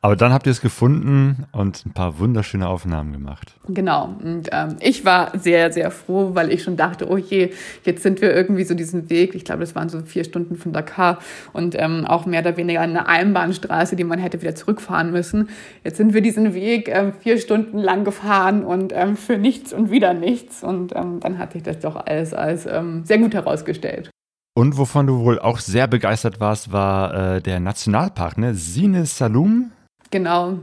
Aber 0.00 0.14
dann 0.14 0.32
habt 0.32 0.46
ihr 0.46 0.52
es 0.52 0.60
gefunden 0.60 1.46
und 1.50 1.84
ein 1.84 1.90
paar 1.90 2.20
wunderschöne 2.20 2.68
Aufnahmen 2.68 3.12
gemacht. 3.12 3.56
Genau. 3.66 4.14
Und 4.22 4.48
ähm, 4.52 4.76
ich 4.78 5.04
war 5.04 5.36
sehr, 5.36 5.72
sehr 5.72 5.90
froh, 5.90 6.30
weil 6.34 6.52
ich 6.52 6.62
schon 6.62 6.76
dachte, 6.76 7.10
oh 7.10 7.16
je, 7.16 7.50
jetzt 7.84 8.04
sind 8.04 8.20
wir 8.20 8.32
irgendwie 8.32 8.62
so 8.62 8.74
diesen 8.74 9.10
Weg. 9.10 9.34
Ich 9.34 9.44
glaube, 9.44 9.60
das 9.60 9.74
waren 9.74 9.88
so 9.88 10.00
vier 10.02 10.22
Stunden 10.22 10.54
von 10.54 10.72
Dakar 10.72 11.18
und 11.52 11.74
ähm, 11.76 12.04
auch 12.06 12.26
mehr 12.26 12.42
oder 12.42 12.56
weniger 12.56 12.80
eine 12.80 13.08
Einbahnstraße, 13.08 13.96
die 13.96 14.04
man 14.04 14.20
hätte 14.20 14.40
wieder 14.40 14.54
zurückfahren 14.54 15.10
müssen. 15.10 15.48
Jetzt 15.82 15.96
sind 15.96 16.14
wir 16.14 16.20
diesen 16.20 16.54
Weg 16.54 16.88
ähm, 16.88 17.12
vier 17.12 17.38
Stunden 17.38 17.78
lang 17.78 18.04
gefahren 18.04 18.64
und 18.64 18.92
ähm, 18.94 19.16
für 19.16 19.36
nichts 19.36 19.72
und 19.72 19.90
wieder 19.90 20.14
nichts. 20.14 20.62
Und 20.62 20.94
ähm, 20.94 21.18
dann 21.18 21.38
hat 21.38 21.54
sich 21.54 21.64
das 21.64 21.80
doch 21.80 21.96
alles 21.96 22.34
als 22.34 22.66
ähm, 22.66 23.04
sehr 23.04 23.18
gut 23.18 23.34
herausgestellt. 23.34 24.10
Und 24.54 24.78
wovon 24.78 25.08
du 25.08 25.24
wohl 25.24 25.40
auch 25.40 25.58
sehr 25.58 25.88
begeistert 25.88 26.38
warst, 26.38 26.70
war 26.70 27.36
äh, 27.36 27.40
der 27.40 27.58
Nationalpark, 27.58 28.38
ne? 28.38 28.54
Sine 28.54 29.04
Salum 29.04 29.72
Genau. 30.10 30.58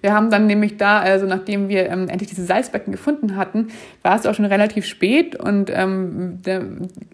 Wir 0.00 0.12
haben 0.12 0.30
dann 0.30 0.46
nämlich 0.46 0.76
da, 0.76 0.98
also 0.98 1.26
nachdem 1.26 1.68
wir 1.68 1.88
ähm, 1.88 2.08
endlich 2.08 2.30
diese 2.30 2.44
Salzbecken 2.44 2.90
gefunden 2.92 3.36
hatten, 3.36 3.68
war 4.02 4.16
es 4.16 4.26
auch 4.26 4.34
schon 4.34 4.44
relativ 4.44 4.86
spät 4.86 5.36
und 5.36 5.70
ähm, 5.72 6.40
da, 6.42 6.60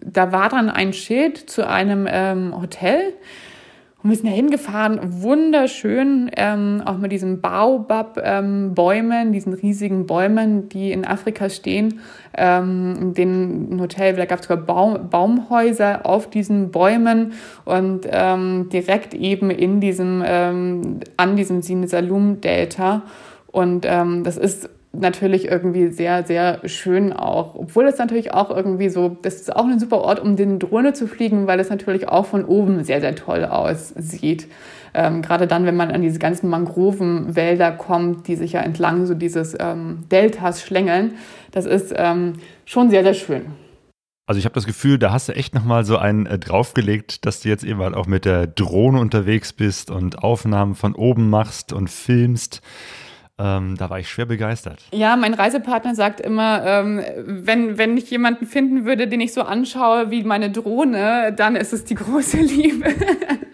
da 0.01 0.31
war 0.31 0.49
dann 0.49 0.69
ein 0.69 0.93
Schild 0.93 1.37
zu 1.37 1.67
einem 1.67 2.07
ähm, 2.09 2.59
Hotel 2.59 3.13
und 4.05 4.11
wir 4.11 4.17
sind 4.17 4.27
da 4.27 4.33
hingefahren, 4.33 4.99
wunderschön, 5.23 6.29
ähm, 6.37 6.83
auch 6.85 6.99
mit 6.99 7.11
diesen 7.11 7.41
Baobab-Bäumen, 7.41 9.27
ähm, 9.27 9.31
diesen 9.31 9.53
riesigen 9.53 10.05
Bäumen, 10.05 10.69
die 10.69 10.91
in 10.91 11.05
Afrika 11.05 11.49
stehen. 11.49 12.01
Ähm, 12.37 12.95
in 13.01 13.13
dem 13.15 13.81
Hotel, 13.81 14.15
da 14.15 14.25
gab 14.25 14.41
es 14.41 14.45
sogar 14.45 14.63
Baum, 14.63 15.09
Baumhäuser 15.09 16.05
auf 16.05 16.29
diesen 16.29 16.69
Bäumen 16.69 17.33
und 17.63 18.01
ähm, 18.07 18.69
direkt 18.71 19.15
eben 19.15 19.49
in 19.49 19.81
diesem, 19.81 20.21
ähm, 20.23 20.99
an 21.17 21.35
diesem 21.35 21.63
Sinisalum-Delta. 21.63 23.01
Und 23.47 23.87
ähm, 23.89 24.23
das 24.23 24.37
ist 24.37 24.69
natürlich 24.99 25.45
irgendwie 25.45 25.87
sehr, 25.87 26.23
sehr 26.25 26.59
schön 26.67 27.13
auch. 27.13 27.55
Obwohl 27.55 27.85
es 27.85 27.97
natürlich 27.97 28.33
auch 28.33 28.49
irgendwie 28.49 28.89
so, 28.89 29.17
das 29.21 29.35
ist 29.35 29.55
auch 29.55 29.65
ein 29.65 29.79
super 29.79 29.99
Ort, 29.99 30.19
um 30.19 30.35
den 30.35 30.59
Drohne 30.59 30.93
zu 30.93 31.07
fliegen, 31.07 31.47
weil 31.47 31.59
es 31.59 31.69
natürlich 31.69 32.07
auch 32.07 32.25
von 32.25 32.45
oben 32.45 32.83
sehr, 32.83 33.01
sehr 33.01 33.15
toll 33.15 33.45
aussieht. 33.45 34.47
Ähm, 34.93 35.21
gerade 35.21 35.45
dann, 35.45 35.65
wenn 35.65 35.75
man 35.75 35.91
an 35.91 36.01
diese 36.01 36.19
ganzen 36.19 36.49
Mangrovenwälder 36.49 37.71
kommt, 37.73 38.27
die 38.27 38.35
sich 38.35 38.53
ja 38.53 38.61
entlang 38.61 39.05
so 39.05 39.13
dieses 39.13 39.55
ähm, 39.59 40.05
Deltas 40.09 40.63
schlängeln. 40.63 41.15
Das 41.51 41.65
ist 41.65 41.93
ähm, 41.95 42.33
schon 42.65 42.89
sehr, 42.89 43.03
sehr 43.03 43.13
schön. 43.13 43.45
Also 44.27 44.39
ich 44.39 44.45
habe 44.45 44.55
das 44.55 44.65
Gefühl, 44.65 44.97
da 44.97 45.11
hast 45.11 45.29
du 45.29 45.33
echt 45.33 45.53
nochmal 45.53 45.85
so 45.85 45.97
einen 45.97 46.25
äh, 46.25 46.39
draufgelegt, 46.39 47.25
dass 47.25 47.41
du 47.41 47.49
jetzt 47.49 47.63
eben 47.63 47.79
halt 47.79 47.93
auch 47.93 48.07
mit 48.07 48.25
der 48.25 48.47
Drohne 48.47 48.99
unterwegs 48.99 49.53
bist 49.53 49.91
und 49.91 50.23
Aufnahmen 50.23 50.73
von 50.73 50.95
oben 50.95 51.29
machst 51.29 51.73
und 51.73 51.89
filmst. 51.89 52.61
Ähm, 53.37 53.75
da 53.77 53.89
war 53.89 53.99
ich 53.99 54.07
schwer 54.07 54.25
begeistert. 54.25 54.81
Ja, 54.93 55.17
mein 55.17 55.33
Reisepartner 55.33 55.93
sagt 55.93 56.21
immer, 56.21 56.65
ähm, 56.65 57.01
wenn, 57.17 57.77
wenn 57.77 57.97
ich 57.97 58.09
jemanden 58.09 58.45
finden 58.45 58.85
würde, 58.85 59.07
den 59.07 59.19
ich 59.19 59.33
so 59.33 59.41
anschaue 59.41 60.09
wie 60.09 60.23
meine 60.23 60.49
Drohne, 60.51 61.33
dann 61.35 61.57
ist 61.57 61.73
es 61.73 61.83
die 61.83 61.95
große 61.95 62.37
Liebe. 62.37 62.85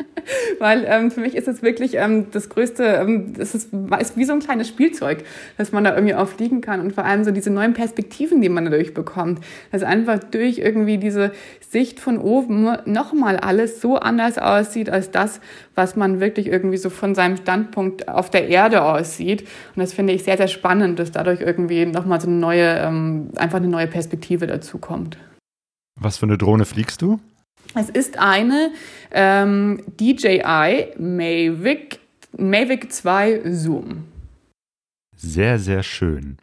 Weil 0.59 0.85
ähm, 0.87 1.11
für 1.11 1.21
mich 1.21 1.35
ist 1.35 1.47
es 1.47 1.61
wirklich 1.61 1.95
ähm, 1.95 2.27
das 2.31 2.49
Größte, 2.49 2.83
ähm, 2.83 3.33
das 3.33 3.55
ist, 3.55 3.69
ist 3.99 4.17
wie 4.17 4.25
so 4.25 4.33
ein 4.33 4.39
kleines 4.39 4.67
Spielzeug, 4.67 5.23
dass 5.57 5.71
man 5.71 5.83
da 5.83 5.93
irgendwie 5.95 6.15
auch 6.15 6.27
fliegen 6.27 6.61
kann 6.61 6.79
und 6.79 6.93
vor 6.93 7.05
allem 7.05 7.23
so 7.23 7.31
diese 7.31 7.49
neuen 7.49 7.73
Perspektiven, 7.73 8.41
die 8.41 8.49
man 8.49 8.65
dadurch 8.65 8.93
bekommt. 8.93 9.39
Dass 9.71 9.83
einfach 9.83 10.19
durch 10.19 10.59
irgendwie 10.59 10.97
diese 10.97 11.31
Sicht 11.69 11.99
von 11.99 12.17
oben 12.17 12.77
nochmal 12.85 13.37
alles 13.37 13.81
so 13.81 13.97
anders 13.97 14.37
aussieht 14.37 14.89
als 14.89 15.11
das, 15.11 15.39
was 15.75 15.95
man 15.95 16.19
wirklich 16.19 16.47
irgendwie 16.47 16.77
so 16.77 16.89
von 16.89 17.15
seinem 17.15 17.37
Standpunkt 17.37 18.07
auf 18.07 18.29
der 18.29 18.49
Erde 18.49 18.83
aussieht. 18.83 19.41
Und 19.75 19.81
das 19.81 19.93
finde 19.93 20.13
ich 20.13 20.23
sehr, 20.23 20.37
sehr 20.37 20.47
spannend, 20.47 20.99
dass 20.99 21.11
dadurch 21.11 21.41
irgendwie 21.41 21.85
nochmal 21.85 22.19
so 22.19 22.27
eine 22.27 22.37
neue, 22.37 22.77
ähm, 22.77 23.29
einfach 23.37 23.57
eine 23.57 23.67
neue 23.67 23.87
Perspektive 23.87 24.47
dazu 24.47 24.77
kommt. 24.77 25.17
Was 25.99 26.17
für 26.17 26.25
eine 26.25 26.37
Drohne 26.37 26.65
fliegst 26.65 27.01
du? 27.01 27.19
Es 27.75 27.89
ist 27.89 28.19
eine 28.19 28.71
ähm, 29.11 29.81
DJI 29.99 30.87
Mavic, 30.97 31.99
Mavic 32.37 32.91
2 32.91 33.41
Zoom. 33.51 34.10
Sehr, 35.23 35.59
sehr 35.59 35.83
schön. 35.83 36.37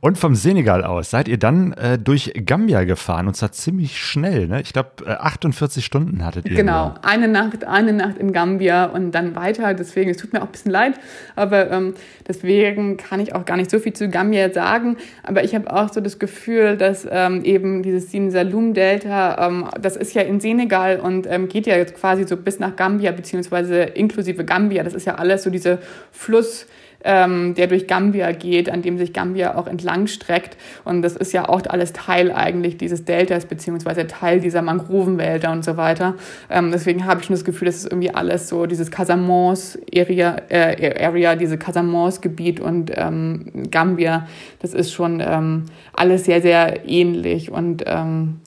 Und 0.00 0.16
vom 0.16 0.34
Senegal 0.36 0.84
aus 0.84 1.10
seid 1.10 1.28
ihr 1.28 1.36
dann 1.36 1.74
äh, 1.74 1.98
durch 1.98 2.32
Gambia 2.46 2.84
gefahren 2.84 3.26
und 3.26 3.36
zwar 3.36 3.52
ziemlich 3.52 3.98
schnell. 3.98 4.46
Ne? 4.46 4.62
Ich 4.62 4.72
glaube, 4.72 5.04
äh, 5.04 5.10
48 5.10 5.84
Stunden 5.84 6.24
hattet 6.24 6.48
ihr. 6.48 6.56
Genau, 6.56 6.88
nur. 6.88 7.04
eine 7.04 7.28
Nacht, 7.28 7.64
eine 7.66 7.92
Nacht 7.92 8.16
in 8.16 8.32
Gambia 8.32 8.86
und 8.86 9.12
dann 9.12 9.36
weiter. 9.36 9.74
Deswegen, 9.74 10.10
es 10.10 10.16
tut 10.16 10.32
mir 10.32 10.40
auch 10.40 10.46
ein 10.46 10.52
bisschen 10.52 10.72
leid, 10.72 10.94
aber 11.34 11.70
ähm, 11.70 11.92
deswegen 12.26 12.96
kann 12.96 13.20
ich 13.20 13.34
auch 13.34 13.44
gar 13.44 13.58
nicht 13.58 13.70
so 13.70 13.78
viel 13.78 13.92
zu 13.92 14.08
Gambia 14.08 14.50
sagen. 14.50 14.96
Aber 15.22 15.44
ich 15.44 15.54
habe 15.54 15.70
auch 15.70 15.92
so 15.92 16.00
das 16.00 16.18
Gefühl, 16.18 16.78
dass 16.78 17.06
ähm, 17.10 17.44
eben 17.44 17.82
dieses 17.82 18.10
Sin 18.10 18.30
Salum 18.30 18.72
Delta, 18.72 19.46
ähm, 19.46 19.68
das 19.78 19.94
ist 19.94 20.14
ja 20.14 20.22
in 20.22 20.40
Senegal 20.40 21.00
und 21.00 21.26
ähm, 21.28 21.48
geht 21.48 21.66
ja 21.66 21.76
jetzt 21.76 21.94
quasi 21.94 22.24
so 22.24 22.38
bis 22.38 22.60
nach 22.60 22.76
Gambia, 22.76 23.12
beziehungsweise 23.12 23.82
inklusive 23.82 24.46
Gambia. 24.46 24.84
Das 24.84 24.94
ist 24.94 25.06
ja 25.06 25.16
alles 25.16 25.42
so 25.42 25.50
diese 25.50 25.80
Fluss 26.12 26.66
ähm, 27.04 27.54
der 27.54 27.66
durch 27.66 27.86
Gambia 27.86 28.32
geht, 28.32 28.70
an 28.70 28.82
dem 28.82 28.98
sich 28.98 29.12
Gambia 29.12 29.56
auch 29.56 29.66
entlang 29.66 30.06
streckt. 30.06 30.56
Und 30.84 31.02
das 31.02 31.16
ist 31.16 31.32
ja 31.32 31.48
auch 31.48 31.62
alles 31.68 31.92
Teil 31.92 32.32
eigentlich 32.32 32.76
dieses 32.76 33.04
Deltas, 33.04 33.46
beziehungsweise 33.46 34.06
Teil 34.06 34.40
dieser 34.40 34.62
Mangrovenwälder 34.62 35.52
und 35.52 35.64
so 35.64 35.76
weiter. 35.76 36.14
Ähm, 36.50 36.70
deswegen 36.72 37.06
habe 37.06 37.20
ich 37.20 37.26
schon 37.26 37.36
das 37.36 37.44
Gefühl, 37.44 37.66
dass 37.66 37.76
es 37.76 37.84
irgendwie 37.84 38.10
alles 38.10 38.48
so 38.48 38.66
dieses 38.66 38.90
Casamance-Area, 38.90 40.36
äh, 40.48 41.04
Area, 41.04 41.36
diese 41.36 41.58
Casamance-Gebiet 41.58 42.60
und 42.60 42.90
ähm, 42.94 43.70
Gambia, 43.70 44.26
das 44.60 44.74
ist 44.74 44.92
schon 44.92 45.22
ähm, 45.24 45.66
alles 45.92 46.24
sehr, 46.24 46.42
sehr 46.42 46.88
ähnlich. 46.88 47.50
Und 47.50 47.84
ähm, 47.86 48.40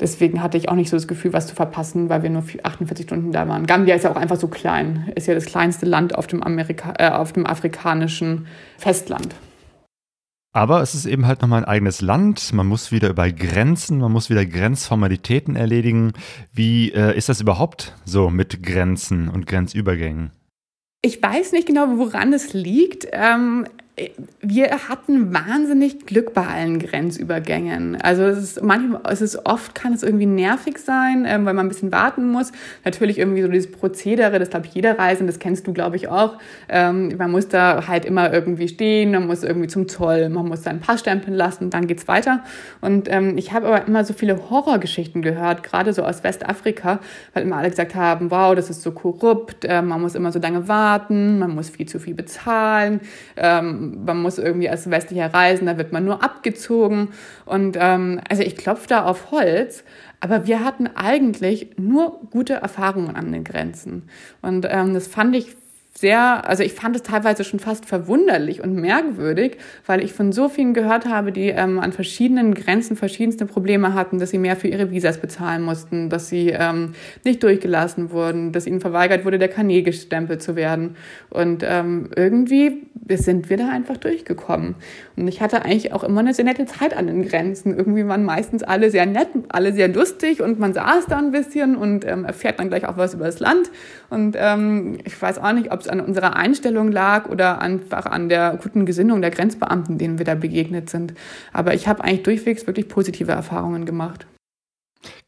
Deswegen 0.00 0.42
hatte 0.42 0.56
ich 0.56 0.68
auch 0.68 0.74
nicht 0.74 0.90
so 0.90 0.96
das 0.96 1.08
Gefühl, 1.08 1.32
was 1.32 1.48
zu 1.48 1.56
verpassen, 1.56 2.08
weil 2.08 2.22
wir 2.22 2.30
nur 2.30 2.44
48 2.62 3.04
Stunden 3.04 3.32
da 3.32 3.48
waren. 3.48 3.66
Gambia 3.66 3.96
ist 3.96 4.04
ja 4.04 4.10
auch 4.10 4.16
einfach 4.16 4.36
so 4.36 4.48
klein, 4.48 5.10
ist 5.16 5.26
ja 5.26 5.34
das 5.34 5.46
kleinste 5.46 5.86
Land 5.86 6.14
auf 6.14 6.26
dem, 6.26 6.42
Amerika 6.42 6.94
äh, 6.98 7.10
auf 7.10 7.32
dem 7.32 7.46
afrikanischen 7.46 8.46
Festland. 8.78 9.34
Aber 10.52 10.80
es 10.80 10.94
ist 10.94 11.06
eben 11.06 11.26
halt 11.26 11.42
nochmal 11.42 11.62
ein 11.62 11.68
eigenes 11.68 12.00
Land. 12.00 12.52
Man 12.52 12.66
muss 12.66 12.90
wieder 12.90 13.10
über 13.10 13.30
Grenzen, 13.30 13.98
man 13.98 14.10
muss 14.12 14.30
wieder 14.30 14.46
Grenzformalitäten 14.46 15.56
erledigen. 15.56 16.12
Wie 16.52 16.90
äh, 16.92 17.16
ist 17.16 17.28
das 17.28 17.40
überhaupt 17.40 17.94
so 18.04 18.30
mit 18.30 18.62
Grenzen 18.62 19.28
und 19.28 19.46
Grenzübergängen? 19.46 20.30
Ich 21.02 21.22
weiß 21.22 21.52
nicht 21.52 21.66
genau, 21.66 21.98
woran 21.98 22.32
es 22.32 22.54
liegt. 22.54 23.06
Ähm, 23.12 23.66
wir 24.40 24.70
hatten 24.88 25.32
wahnsinnig 25.34 26.06
Glück 26.06 26.34
bei 26.34 26.46
allen 26.46 26.78
Grenzübergängen. 26.78 28.00
Also 28.00 28.24
es 28.24 28.38
ist 28.38 28.62
manchmal, 28.62 29.00
es 29.10 29.20
ist 29.20 29.46
oft 29.46 29.74
kann 29.74 29.92
es 29.92 30.02
irgendwie 30.02 30.26
nervig 30.26 30.78
sein, 30.78 31.24
ähm, 31.26 31.44
weil 31.44 31.54
man 31.54 31.66
ein 31.66 31.68
bisschen 31.68 31.92
warten 31.92 32.30
muss. 32.30 32.52
Natürlich 32.84 33.18
irgendwie 33.18 33.42
so 33.42 33.48
dieses 33.48 33.70
Prozedere, 33.70 34.38
das 34.38 34.50
glaube 34.50 34.66
ich 34.66 34.74
jeder 34.74 34.98
Reisen, 34.98 35.26
das 35.26 35.38
kennst 35.38 35.66
du 35.66 35.72
glaube 35.72 35.96
ich 35.96 36.08
auch. 36.08 36.38
Ähm, 36.68 37.14
man 37.16 37.30
muss 37.30 37.48
da 37.48 37.86
halt 37.88 38.04
immer 38.04 38.32
irgendwie 38.32 38.68
stehen, 38.68 39.12
man 39.12 39.26
muss 39.26 39.42
irgendwie 39.42 39.68
zum 39.68 39.88
Zoll, 39.88 40.28
man 40.28 40.48
muss 40.48 40.62
seinen 40.62 40.80
Pass 40.80 41.00
stempeln 41.00 41.36
lassen, 41.36 41.70
dann 41.70 41.86
geht's 41.86 42.08
weiter. 42.08 42.44
Und 42.80 43.10
ähm, 43.10 43.36
ich 43.36 43.52
habe 43.52 43.66
aber 43.66 43.86
immer 43.86 44.04
so 44.04 44.14
viele 44.14 44.50
Horrorgeschichten 44.50 45.22
gehört, 45.22 45.62
gerade 45.62 45.92
so 45.92 46.04
aus 46.04 46.24
Westafrika, 46.24 47.00
weil 47.34 47.42
immer 47.42 47.56
alle 47.56 47.70
gesagt 47.70 47.94
haben, 47.94 48.30
wow, 48.30 48.54
das 48.54 48.70
ist 48.70 48.82
so 48.82 48.92
korrupt, 48.92 49.64
äh, 49.64 49.82
man 49.82 50.00
muss 50.00 50.14
immer 50.14 50.32
so 50.32 50.38
lange 50.38 50.68
warten, 50.68 51.38
man 51.38 51.54
muss 51.54 51.70
viel 51.70 51.86
zu 51.86 51.98
viel 51.98 52.14
bezahlen. 52.14 53.00
Ähm, 53.36 53.87
man 54.04 54.22
muss 54.22 54.38
irgendwie 54.38 54.68
als 54.68 54.90
westlicher 54.90 55.32
reisen, 55.32 55.66
da 55.66 55.78
wird 55.78 55.92
man 55.92 56.04
nur 56.04 56.22
abgezogen. 56.22 57.08
Und 57.44 57.76
ähm, 57.80 58.20
also 58.28 58.42
ich 58.42 58.56
klopfe 58.56 58.88
da 58.88 59.04
auf 59.04 59.30
Holz, 59.30 59.84
aber 60.20 60.46
wir 60.46 60.64
hatten 60.64 60.88
eigentlich 60.88 61.70
nur 61.76 62.20
gute 62.30 62.54
Erfahrungen 62.54 63.14
an 63.14 63.32
den 63.32 63.44
Grenzen. 63.44 64.08
Und 64.42 64.66
ähm, 64.68 64.94
das 64.94 65.06
fand 65.06 65.36
ich 65.36 65.56
sehr, 65.98 66.48
also 66.48 66.62
ich 66.62 66.74
fand 66.74 66.94
es 66.94 67.02
teilweise 67.02 67.42
schon 67.42 67.58
fast 67.58 67.84
verwunderlich 67.84 68.62
und 68.62 68.74
merkwürdig, 68.74 69.56
weil 69.84 70.02
ich 70.02 70.12
von 70.12 70.30
so 70.30 70.48
vielen 70.48 70.72
gehört 70.72 71.06
habe, 71.06 71.32
die 71.32 71.48
ähm, 71.48 71.80
an 71.80 71.92
verschiedenen 71.92 72.54
Grenzen 72.54 72.96
verschiedenste 72.96 73.46
Probleme 73.46 73.94
hatten, 73.94 74.20
dass 74.20 74.30
sie 74.30 74.38
mehr 74.38 74.54
für 74.54 74.68
ihre 74.68 74.92
Visas 74.92 75.18
bezahlen 75.18 75.62
mussten, 75.62 76.08
dass 76.08 76.28
sie 76.28 76.50
ähm, 76.50 76.92
nicht 77.24 77.42
durchgelassen 77.42 78.12
wurden, 78.12 78.52
dass 78.52 78.66
ihnen 78.66 78.80
verweigert 78.80 79.24
wurde, 79.24 79.40
der 79.40 79.48
Kanä 79.48 79.82
gestempelt 79.82 80.40
zu 80.40 80.54
werden. 80.54 80.94
Und 81.30 81.64
ähm, 81.66 82.10
irgendwie 82.14 82.86
sind 83.08 83.50
wir 83.50 83.56
da 83.56 83.68
einfach 83.68 83.96
durchgekommen. 83.96 84.74
Und 85.16 85.28
ich 85.28 85.40
hatte 85.40 85.64
eigentlich 85.64 85.92
auch 85.92 86.04
immer 86.04 86.20
eine 86.20 86.34
sehr 86.34 86.44
nette 86.44 86.66
Zeit 86.66 86.96
an 86.96 87.06
den 87.06 87.26
Grenzen. 87.26 87.76
Irgendwie 87.76 88.06
waren 88.06 88.24
meistens 88.24 88.62
alle 88.62 88.90
sehr 88.90 89.06
nett, 89.06 89.28
alle 89.48 89.72
sehr 89.72 89.88
lustig 89.88 90.42
und 90.42 90.58
man 90.58 90.74
saß 90.74 91.06
da 91.06 91.18
ein 91.18 91.30
bisschen 91.30 91.76
und 91.76 92.06
ähm, 92.06 92.24
erfährt 92.24 92.60
dann 92.60 92.68
gleich 92.68 92.86
auch 92.86 92.96
was 92.96 93.14
über 93.14 93.26
das 93.26 93.40
Land. 93.40 93.70
Und 94.10 94.36
ähm, 94.38 94.98
ich 95.04 95.20
weiß 95.20 95.38
auch 95.38 95.52
nicht, 95.52 95.72
ob 95.72 95.80
es 95.80 95.88
an 95.88 96.00
unserer 96.00 96.36
Einstellung 96.36 96.90
lag 96.90 97.28
oder 97.28 97.60
einfach 97.60 98.06
an 98.06 98.28
der 98.28 98.58
guten 98.62 98.86
Gesinnung 98.86 99.20
der 99.20 99.30
Grenzbeamten, 99.30 99.98
denen 99.98 100.18
wir 100.18 100.24
da 100.24 100.34
begegnet 100.34 100.90
sind. 100.90 101.14
Aber 101.52 101.74
ich 101.74 101.88
habe 101.88 102.04
eigentlich 102.04 102.22
durchwegs 102.22 102.66
wirklich 102.66 102.88
positive 102.88 103.32
Erfahrungen 103.32 103.84
gemacht. 103.84 104.26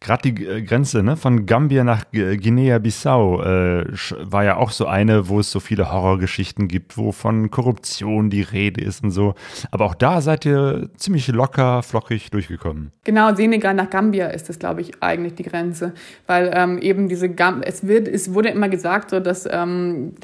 Gerade 0.01 0.33
die 0.33 0.47
äh, 0.47 0.62
Grenze 0.62 1.03
ne, 1.03 1.16
von 1.16 1.47
Gambia 1.47 1.85
nach 1.85 2.05
Guinea-Bissau 2.11 3.43
äh, 3.43 3.85
war 4.21 4.45
ja 4.45 4.57
auch 4.57 4.71
so 4.71 4.87
eine, 4.87 5.29
wo 5.29 5.41
es 5.41 5.51
so 5.51 5.61
viele 5.61 5.93
Horrorgeschichten 5.93 6.68
gibt, 6.68 6.97
wo 6.97 7.12
von 7.12 7.51
Korruption 7.51 8.31
die 8.31 8.43
Rede 8.43 8.83
ist 8.83 9.05
und 9.05 9.11
so. 9.11 9.35
Aber 9.71 9.85
auch 9.85 9.95
da 9.95 10.21
seid 10.21 10.47
ihr 10.47 10.89
ziemlich 10.97 11.29
locker, 11.29 11.83
flockig 11.83 12.31
durchgekommen. 12.31 12.93
Genau, 13.05 13.35
Senegal 13.35 13.75
nach 13.75 13.91
Gambia 13.91 14.29
ist 14.29 14.49
das, 14.49 14.59
glaube 14.59 14.81
ich, 14.81 15.03
eigentlich 15.03 15.35
die 15.35 15.43
Grenze. 15.45 15.93
Weil 16.27 16.51
ähm, 16.55 16.79
eben 16.79 17.09
diese 17.09 17.29
Gam 17.29 17.62
es 17.62 17.87
wird, 17.87 18.09
es 18.09 18.33
wurde 18.33 18.49
immer 18.49 18.68
gesagt, 18.68 19.11
so 19.11 19.21
dass 19.21 19.47
ähm, 19.51 20.14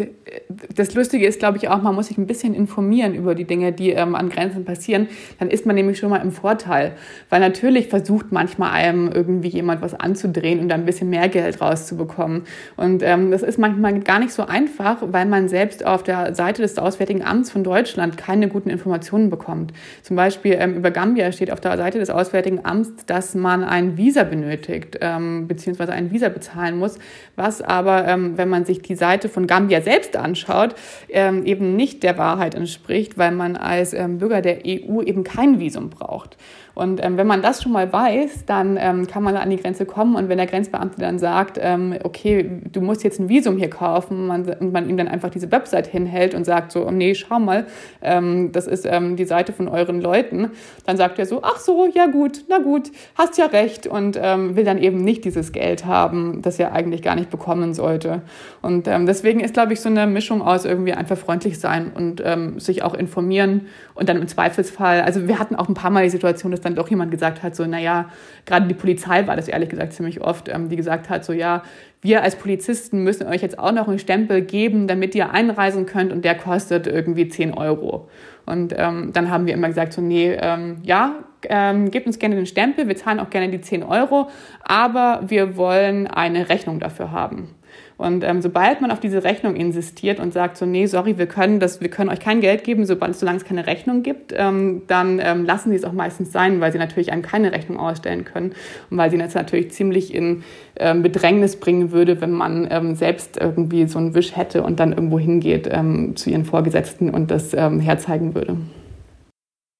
das 0.74 0.94
Lustige 0.94 1.26
ist, 1.26 1.38
glaube 1.38 1.58
ich, 1.58 1.68
auch, 1.68 1.82
man 1.82 1.94
muss 1.94 2.08
sich 2.08 2.18
ein 2.18 2.26
bisschen 2.26 2.54
informieren 2.54 3.14
über 3.14 3.34
die 3.34 3.44
Dinge, 3.44 3.72
die 3.72 3.90
ähm, 3.90 4.14
an 4.14 4.30
Grenzen 4.30 4.64
passieren. 4.64 5.08
Dann 5.38 5.50
ist 5.50 5.66
man 5.66 5.76
nämlich 5.76 5.98
schon 5.98 6.10
mal 6.10 6.18
im 6.18 6.32
Vorteil. 6.32 6.96
Weil 7.28 7.40
natürlich 7.40 7.88
versucht 7.88 8.32
manchmal 8.32 8.70
einem 8.70 9.10
irgendwie 9.12 9.35
jemand 9.44 9.66
jemand 9.66 9.82
was 9.82 9.98
anzudrehen 9.98 10.60
und 10.60 10.68
da 10.68 10.74
ein 10.76 10.84
bisschen 10.84 11.10
mehr 11.10 11.28
Geld 11.28 11.60
rauszubekommen. 11.60 12.42
Und 12.76 13.02
ähm, 13.02 13.30
das 13.30 13.42
ist 13.42 13.58
manchmal 13.58 14.00
gar 14.00 14.20
nicht 14.20 14.32
so 14.32 14.46
einfach, 14.46 14.98
weil 15.02 15.26
man 15.26 15.48
selbst 15.48 15.84
auf 15.84 16.02
der 16.02 16.34
Seite 16.34 16.62
des 16.62 16.78
Auswärtigen 16.78 17.24
Amts 17.24 17.50
von 17.50 17.64
Deutschland 17.64 18.16
keine 18.16 18.48
guten 18.48 18.70
Informationen 18.70 19.28
bekommt. 19.30 19.72
Zum 20.02 20.16
Beispiel 20.16 20.56
ähm, 20.58 20.74
über 20.74 20.90
Gambia 20.90 21.32
steht 21.32 21.50
auf 21.50 21.60
der 21.60 21.76
Seite 21.76 21.98
des 21.98 22.10
Auswärtigen 22.10 22.60
Amts, 22.64 23.06
dass 23.06 23.34
man 23.34 23.64
ein 23.64 23.96
Visa 23.96 24.22
benötigt, 24.22 24.98
ähm, 25.00 25.48
beziehungsweise 25.48 25.92
ein 25.92 26.12
Visa 26.12 26.28
bezahlen 26.28 26.78
muss, 26.78 26.98
was 27.34 27.62
aber, 27.62 28.06
ähm, 28.06 28.38
wenn 28.38 28.48
man 28.48 28.64
sich 28.64 28.82
die 28.82 28.94
Seite 28.94 29.28
von 29.28 29.46
Gambia 29.46 29.80
selbst 29.80 30.16
anschaut, 30.16 30.74
ähm, 31.08 31.44
eben 31.44 31.76
nicht 31.76 32.02
der 32.02 32.18
Wahrheit 32.18 32.54
entspricht, 32.54 33.18
weil 33.18 33.32
man 33.32 33.56
als 33.56 33.92
ähm, 33.92 34.18
Bürger 34.18 34.42
der 34.42 34.58
EU 34.64 35.02
eben 35.02 35.24
kein 35.24 35.58
Visum 35.58 35.90
braucht. 35.90 36.36
Und 36.76 37.02
ähm, 37.02 37.16
wenn 37.16 37.26
man 37.26 37.40
das 37.40 37.62
schon 37.62 37.72
mal 37.72 37.90
weiß, 37.90 38.44
dann 38.44 38.76
ähm, 38.78 39.06
kann 39.06 39.22
man 39.22 39.25
an 39.34 39.50
die 39.50 39.56
Grenze 39.56 39.86
kommen. 39.86 40.14
Und 40.14 40.28
wenn 40.28 40.38
der 40.38 40.46
Grenzbeamte 40.46 41.00
dann 41.00 41.18
sagt, 41.18 41.58
ähm, 41.60 41.96
okay, 42.04 42.60
du 42.70 42.80
musst 42.80 43.02
jetzt 43.02 43.18
ein 43.18 43.28
Visum 43.28 43.56
hier 43.56 43.70
kaufen, 43.70 44.26
man, 44.26 44.44
und 44.44 44.72
man 44.72 44.88
ihm 44.88 44.96
dann 44.96 45.08
einfach 45.08 45.30
diese 45.30 45.50
Website 45.50 45.86
hinhält 45.86 46.34
und 46.34 46.44
sagt 46.44 46.72
so, 46.72 46.90
nee, 46.90 47.14
schau 47.14 47.40
mal, 47.40 47.66
ähm, 48.02 48.52
das 48.52 48.66
ist 48.66 48.86
ähm, 48.86 49.16
die 49.16 49.24
Seite 49.24 49.52
von 49.52 49.68
euren 49.68 50.00
Leuten, 50.00 50.50
dann 50.84 50.96
sagt 50.96 51.18
er 51.18 51.26
so, 51.26 51.40
ach 51.42 51.58
so, 51.58 51.88
ja 51.92 52.06
gut, 52.06 52.44
na 52.48 52.58
gut, 52.58 52.90
hast 53.16 53.38
ja 53.38 53.46
recht 53.46 53.86
und 53.86 54.18
ähm, 54.22 54.56
will 54.56 54.64
dann 54.64 54.78
eben 54.78 54.98
nicht 55.02 55.24
dieses 55.24 55.52
Geld 55.52 55.86
haben, 55.86 56.42
das 56.42 56.58
er 56.58 56.72
eigentlich 56.72 57.02
gar 57.02 57.16
nicht 57.16 57.30
bekommen 57.30 57.74
sollte. 57.74 58.22
Und 58.62 58.86
ähm, 58.86 59.06
deswegen 59.06 59.40
ist, 59.40 59.54
glaube 59.54 59.72
ich, 59.72 59.80
so 59.80 59.88
eine 59.88 60.06
Mischung 60.06 60.42
aus 60.42 60.64
irgendwie 60.64 60.92
einfach 60.92 61.16
freundlich 61.16 61.58
sein 61.58 61.90
und 61.94 62.22
ähm, 62.24 62.60
sich 62.60 62.82
auch 62.82 62.94
informieren 62.94 63.66
und 63.94 64.08
dann 64.08 64.18
im 64.18 64.28
Zweifelsfall, 64.28 65.00
also 65.00 65.26
wir 65.26 65.38
hatten 65.38 65.56
auch 65.56 65.68
ein 65.68 65.74
paar 65.74 65.90
Mal 65.90 66.04
die 66.04 66.10
Situation, 66.10 66.52
dass 66.52 66.60
dann 66.60 66.74
doch 66.74 66.88
jemand 66.88 67.10
gesagt 67.10 67.42
hat, 67.42 67.56
so, 67.56 67.64
naja, 67.64 68.10
gerade 68.44 68.66
die 68.68 68.74
Polizei 68.74 69.15
Polizei 69.16 69.26
war 69.26 69.36
das 69.36 69.48
ehrlich 69.48 69.68
gesagt 69.68 69.92
ziemlich 69.92 70.20
oft, 70.20 70.48
ähm, 70.48 70.68
die 70.68 70.76
gesagt 70.76 71.08
hat, 71.08 71.24
so 71.24 71.32
ja, 71.32 71.62
wir 72.02 72.22
als 72.22 72.36
Polizisten 72.36 73.02
müssen 73.02 73.26
euch 73.26 73.42
jetzt 73.42 73.58
auch 73.58 73.72
noch 73.72 73.88
einen 73.88 73.98
Stempel 73.98 74.42
geben, 74.42 74.86
damit 74.86 75.14
ihr 75.14 75.30
einreisen 75.30 75.86
könnt 75.86 76.12
und 76.12 76.24
der 76.24 76.36
kostet 76.36 76.86
irgendwie 76.86 77.28
10 77.28 77.54
Euro. 77.54 78.08
Und 78.44 78.74
ähm, 78.76 79.10
dann 79.12 79.30
haben 79.30 79.46
wir 79.46 79.54
immer 79.54 79.68
gesagt, 79.68 79.92
so 79.92 80.00
nee, 80.00 80.36
ähm, 80.40 80.78
ja, 80.82 81.16
ähm, 81.48 81.90
gebt 81.90 82.06
uns 82.06 82.18
gerne 82.18 82.36
den 82.36 82.46
Stempel, 82.46 82.86
wir 82.88 82.96
zahlen 82.96 83.20
auch 83.20 83.30
gerne 83.30 83.48
die 83.48 83.60
10 83.60 83.82
Euro, 83.82 84.28
aber 84.62 85.22
wir 85.26 85.56
wollen 85.56 86.06
eine 86.06 86.48
Rechnung 86.48 86.78
dafür 86.78 87.10
haben. 87.10 87.55
Und 87.98 88.24
ähm, 88.24 88.42
sobald 88.42 88.82
man 88.82 88.90
auf 88.90 89.00
diese 89.00 89.24
Rechnung 89.24 89.56
insistiert 89.56 90.20
und 90.20 90.34
sagt 90.34 90.58
so, 90.58 90.66
nee, 90.66 90.84
sorry, 90.84 91.16
wir 91.16 91.26
können 91.26 91.60
das, 91.60 91.80
wir 91.80 91.88
können 91.88 92.10
euch 92.10 92.20
kein 92.20 92.42
Geld 92.42 92.62
geben, 92.62 92.84
sobald, 92.84 93.16
solange 93.16 93.38
es 93.38 93.44
keine 93.44 93.66
Rechnung 93.66 94.02
gibt, 94.02 94.34
ähm, 94.36 94.82
dann 94.86 95.18
ähm, 95.18 95.46
lassen 95.46 95.70
sie 95.70 95.76
es 95.76 95.84
auch 95.84 95.92
meistens 95.92 96.30
sein, 96.30 96.60
weil 96.60 96.72
sie 96.72 96.78
natürlich 96.78 97.10
einem 97.10 97.22
keine 97.22 97.52
Rechnung 97.52 97.78
ausstellen 97.78 98.24
können 98.24 98.52
und 98.90 98.98
weil 98.98 99.10
sie 99.10 99.16
das 99.16 99.34
natürlich 99.34 99.70
ziemlich 99.70 100.14
in 100.14 100.44
ähm, 100.76 101.02
Bedrängnis 101.02 101.56
bringen 101.56 101.90
würde, 101.90 102.20
wenn 102.20 102.32
man 102.32 102.68
ähm, 102.70 102.96
selbst 102.96 103.38
irgendwie 103.40 103.86
so 103.86 103.98
einen 103.98 104.14
Wisch 104.14 104.36
hätte 104.36 104.62
und 104.62 104.78
dann 104.78 104.92
irgendwo 104.92 105.18
hingeht 105.18 105.66
ähm, 105.70 106.16
zu 106.16 106.28
ihren 106.28 106.44
Vorgesetzten 106.44 107.08
und 107.08 107.30
das 107.30 107.54
ähm, 107.54 107.80
herzeigen 107.80 108.34
würde. 108.34 108.58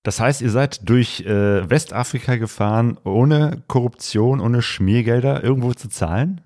Das 0.05 0.21
heißt, 0.21 0.41
ihr 0.41 0.51
seid 0.51 0.89
durch 0.89 1.23
äh, 1.27 1.69
Westafrika 1.69 2.37
gefahren, 2.37 2.97
ohne 3.05 3.63
Korruption, 3.67 4.41
ohne 4.41 4.63
Schmiergelder 4.63 5.43
irgendwo 5.43 5.75
zu 5.75 5.89
zahlen? 5.89 6.46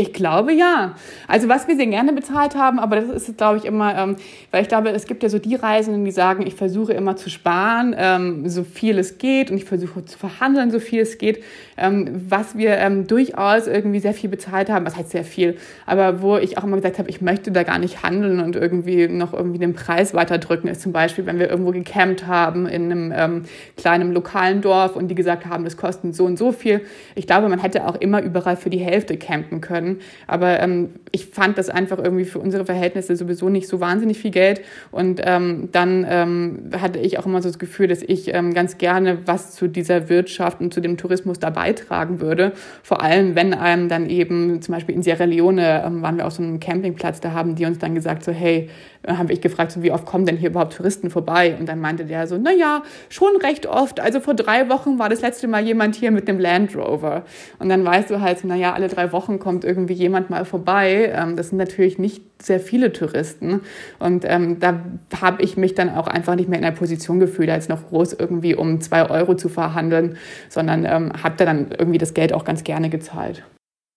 Ich 0.00 0.12
glaube 0.12 0.52
ja. 0.52 0.94
Also 1.26 1.48
was 1.48 1.66
wir 1.66 1.74
sehr 1.74 1.88
gerne 1.88 2.12
bezahlt 2.12 2.54
haben, 2.54 2.78
aber 2.78 2.94
das 2.94 3.08
ist, 3.08 3.36
glaube 3.36 3.58
ich, 3.58 3.64
immer, 3.64 3.98
ähm, 3.98 4.14
weil 4.52 4.62
ich 4.62 4.68
glaube, 4.68 4.90
es 4.90 5.06
gibt 5.06 5.24
ja 5.24 5.28
so 5.28 5.40
die 5.40 5.56
Reisenden, 5.56 6.04
die 6.04 6.12
sagen, 6.12 6.46
ich 6.46 6.54
versuche 6.54 6.92
immer 6.92 7.16
zu 7.16 7.30
sparen, 7.30 7.96
ähm, 7.98 8.48
so 8.48 8.62
viel 8.62 8.96
es 9.00 9.18
geht 9.18 9.50
und 9.50 9.56
ich 9.56 9.64
versuche 9.64 10.04
zu 10.04 10.16
verhandeln, 10.16 10.70
so 10.70 10.78
viel 10.78 11.00
es 11.00 11.18
geht. 11.18 11.42
Ähm, 11.76 12.22
was 12.28 12.56
wir 12.56 12.76
ähm, 12.78 13.08
durchaus 13.08 13.66
irgendwie 13.66 13.98
sehr 13.98 14.14
viel 14.14 14.30
bezahlt 14.30 14.70
haben, 14.70 14.86
was 14.86 14.96
heißt 14.96 15.10
sehr 15.10 15.24
viel, 15.24 15.56
aber 15.84 16.22
wo 16.22 16.36
ich 16.36 16.58
auch 16.58 16.62
immer 16.62 16.76
gesagt 16.76 17.00
habe, 17.00 17.10
ich 17.10 17.20
möchte 17.20 17.50
da 17.50 17.64
gar 17.64 17.80
nicht 17.80 18.04
handeln 18.04 18.38
und 18.38 18.54
irgendwie 18.54 19.08
noch 19.08 19.32
irgendwie 19.32 19.58
den 19.58 19.74
Preis 19.74 20.14
weiterdrücken, 20.14 20.70
ist 20.70 20.80
zum 20.80 20.92
Beispiel, 20.92 21.26
wenn 21.26 21.40
wir 21.40 21.50
irgendwo 21.50 21.72
gecampt 21.72 22.24
haben 22.28 22.66
in 22.66 22.84
einem 22.84 23.12
ähm, 23.16 23.44
kleinen 23.76 24.12
lokalen 24.12 24.60
Dorf 24.60 24.94
und 24.94 25.08
die 25.08 25.16
gesagt 25.16 25.46
haben, 25.46 25.64
das 25.64 25.76
kostet 25.76 26.14
so 26.14 26.24
und 26.24 26.38
so 26.38 26.52
viel. 26.52 26.82
Ich 27.16 27.26
glaube, 27.26 27.48
man 27.48 27.58
hätte 27.58 27.84
auch 27.84 27.96
immer 27.96 28.22
überall 28.22 28.56
für 28.56 28.70
die 28.70 28.78
Hälfte 28.78 29.16
campen 29.16 29.60
können 29.60 29.87
können. 29.88 30.00
Aber 30.26 30.60
ähm, 30.60 30.90
ich 31.10 31.26
fand 31.26 31.58
das 31.58 31.70
einfach 31.70 31.98
irgendwie 31.98 32.24
für 32.24 32.38
unsere 32.38 32.64
Verhältnisse 32.64 33.16
sowieso 33.16 33.48
nicht 33.48 33.68
so 33.68 33.80
wahnsinnig 33.80 34.18
viel 34.18 34.30
Geld. 34.30 34.60
Und 34.90 35.20
ähm, 35.24 35.68
dann 35.72 36.06
ähm, 36.08 36.70
hatte 36.80 36.98
ich 36.98 37.18
auch 37.18 37.26
immer 37.26 37.42
so 37.42 37.48
das 37.48 37.58
Gefühl, 37.58 37.88
dass 37.88 38.02
ich 38.02 38.34
ähm, 38.34 38.54
ganz 38.54 38.78
gerne 38.78 39.18
was 39.26 39.54
zu 39.54 39.68
dieser 39.68 40.08
Wirtschaft 40.08 40.60
und 40.60 40.72
zu 40.72 40.80
dem 40.80 40.96
Tourismus 40.96 41.38
da 41.38 41.50
beitragen 41.50 42.20
würde. 42.20 42.52
Vor 42.82 43.02
allem, 43.02 43.34
wenn 43.34 43.54
einem 43.54 43.88
dann 43.88 44.08
eben 44.08 44.60
zum 44.62 44.74
Beispiel 44.74 44.94
in 44.94 45.02
Sierra 45.02 45.24
Leone 45.24 45.82
ähm, 45.84 46.02
waren 46.02 46.16
wir 46.16 46.26
auf 46.26 46.32
so 46.32 46.42
einem 46.42 46.60
Campingplatz, 46.60 47.20
da 47.20 47.32
haben 47.32 47.54
die 47.54 47.64
uns 47.64 47.78
dann 47.78 47.94
gesagt 47.94 48.24
so, 48.24 48.32
hey, 48.32 48.68
dann 49.08 49.16
habe 49.16 49.32
ich 49.32 49.40
gefragt, 49.40 49.72
so, 49.72 49.82
wie 49.82 49.90
oft 49.90 50.04
kommen 50.04 50.26
denn 50.26 50.36
hier 50.36 50.50
überhaupt 50.50 50.74
Touristen 50.74 51.08
vorbei? 51.08 51.56
Und 51.58 51.66
dann 51.66 51.80
meinte 51.80 52.04
der 52.04 52.26
so, 52.26 52.36
na 52.36 52.52
ja, 52.52 52.82
schon 53.08 53.36
recht 53.42 53.66
oft. 53.66 54.00
Also 54.00 54.20
vor 54.20 54.34
drei 54.34 54.68
Wochen 54.68 54.98
war 54.98 55.08
das 55.08 55.22
letzte 55.22 55.48
Mal 55.48 55.64
jemand 55.64 55.94
hier 55.94 56.10
mit 56.10 56.28
dem 56.28 56.38
Land 56.38 56.76
Rover. 56.76 57.24
Und 57.58 57.70
dann 57.70 57.82
weißt 57.86 58.10
du 58.10 58.20
halt, 58.20 58.40
na 58.42 58.54
ja, 58.54 58.74
alle 58.74 58.88
drei 58.88 59.10
Wochen 59.12 59.38
kommt 59.38 59.64
irgendwie 59.64 59.94
jemand 59.94 60.28
mal 60.28 60.44
vorbei. 60.44 61.10
Ähm, 61.14 61.36
das 61.36 61.48
sind 61.48 61.56
natürlich 61.56 61.98
nicht 61.98 62.22
sehr 62.42 62.60
viele 62.60 62.92
Touristen. 62.92 63.62
Und 63.98 64.26
ähm, 64.26 64.60
da 64.60 64.78
habe 65.22 65.42
ich 65.42 65.56
mich 65.56 65.74
dann 65.74 65.88
auch 65.88 66.06
einfach 66.06 66.34
nicht 66.34 66.50
mehr 66.50 66.58
in 66.58 66.64
der 66.64 66.72
Position 66.72 67.18
gefühlt, 67.18 67.48
als 67.48 67.70
noch 67.70 67.88
groß 67.88 68.12
irgendwie 68.12 68.54
um 68.54 68.82
zwei 68.82 69.08
Euro 69.08 69.36
zu 69.36 69.48
verhandeln, 69.48 70.18
sondern 70.50 70.84
ähm, 70.84 71.12
habe 71.22 71.36
da 71.38 71.46
dann 71.46 71.68
irgendwie 71.78 71.98
das 71.98 72.12
Geld 72.12 72.34
auch 72.34 72.44
ganz 72.44 72.62
gerne 72.62 72.90
gezahlt. 72.90 73.42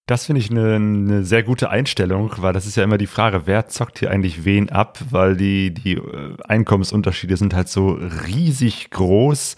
Das 0.08 0.26
finde 0.26 0.42
ich 0.42 0.50
eine, 0.50 0.76
eine, 0.76 1.24
sehr 1.24 1.44
gute 1.44 1.70
Einstellung, 1.70 2.34
weil 2.38 2.54
das 2.54 2.66
ist 2.66 2.76
ja 2.76 2.84
immer 2.84 2.98
die 2.98 3.08
Frage, 3.08 3.44
wer 3.46 3.68
zockt 3.68 4.00
hier 4.00 4.12
eigentlich 4.12 4.44
wen 4.44 4.70
ab, 4.70 5.00
weil 5.10 5.38
die, 5.38 5.74
die 5.74 5.94
äh, 5.94 6.36
Einkommensunterschiede 6.44 7.38
sind 7.38 7.54
halt 7.54 7.70
so 7.70 7.98
riesig 8.28 8.90
groß. 8.90 9.56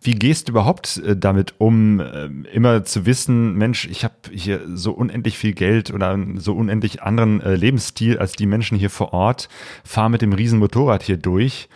Wie 0.00 0.14
gehst 0.14 0.46
du 0.46 0.52
überhaupt 0.52 0.98
äh, 0.98 1.16
damit 1.16 1.54
um, 1.58 2.00
äh, 2.00 2.26
immer 2.52 2.84
zu 2.84 3.06
wissen, 3.06 3.54
Mensch, 3.54 3.86
ich 3.86 4.04
habe 4.04 4.14
hier 4.30 4.60
so 4.72 4.92
unendlich 4.92 5.36
viel 5.38 5.54
Geld 5.54 5.92
oder 5.92 6.16
so 6.36 6.52
unendlich 6.52 7.02
anderen 7.02 7.40
Lebensstil 7.40 8.18
als 8.18 8.32
die 8.32 8.46
Menschen 8.46 8.78
hier 8.78 8.90
vor 8.90 9.12
Ort, 9.12 9.48
fahre 9.84 10.10
mit 10.10 10.22
dem 10.22 10.32
riesen 10.32 10.58
Motorrad 10.58 11.02
hier 11.02 11.16
durch. 11.16 11.68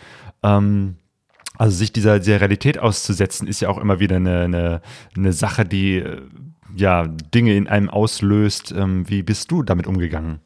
Ähm, 0.43 0.95
also 1.57 1.75
sich 1.75 1.91
dieser, 1.91 2.19
dieser 2.19 2.39
Realität 2.39 2.79
auszusetzen, 2.79 3.47
ist 3.47 3.59
ja 3.59 3.69
auch 3.69 3.77
immer 3.77 3.99
wieder 3.99 4.15
eine, 4.15 4.41
eine, 4.41 4.81
eine 5.15 5.33
Sache, 5.33 5.65
die 5.65 6.03
ja, 6.75 7.07
Dinge 7.07 7.55
in 7.55 7.67
einem 7.67 7.89
auslöst. 7.89 8.71
Ähm, 8.71 9.09
wie 9.09 9.23
bist 9.23 9.51
du 9.51 9.63
damit 9.63 9.87
umgegangen? 9.87 10.39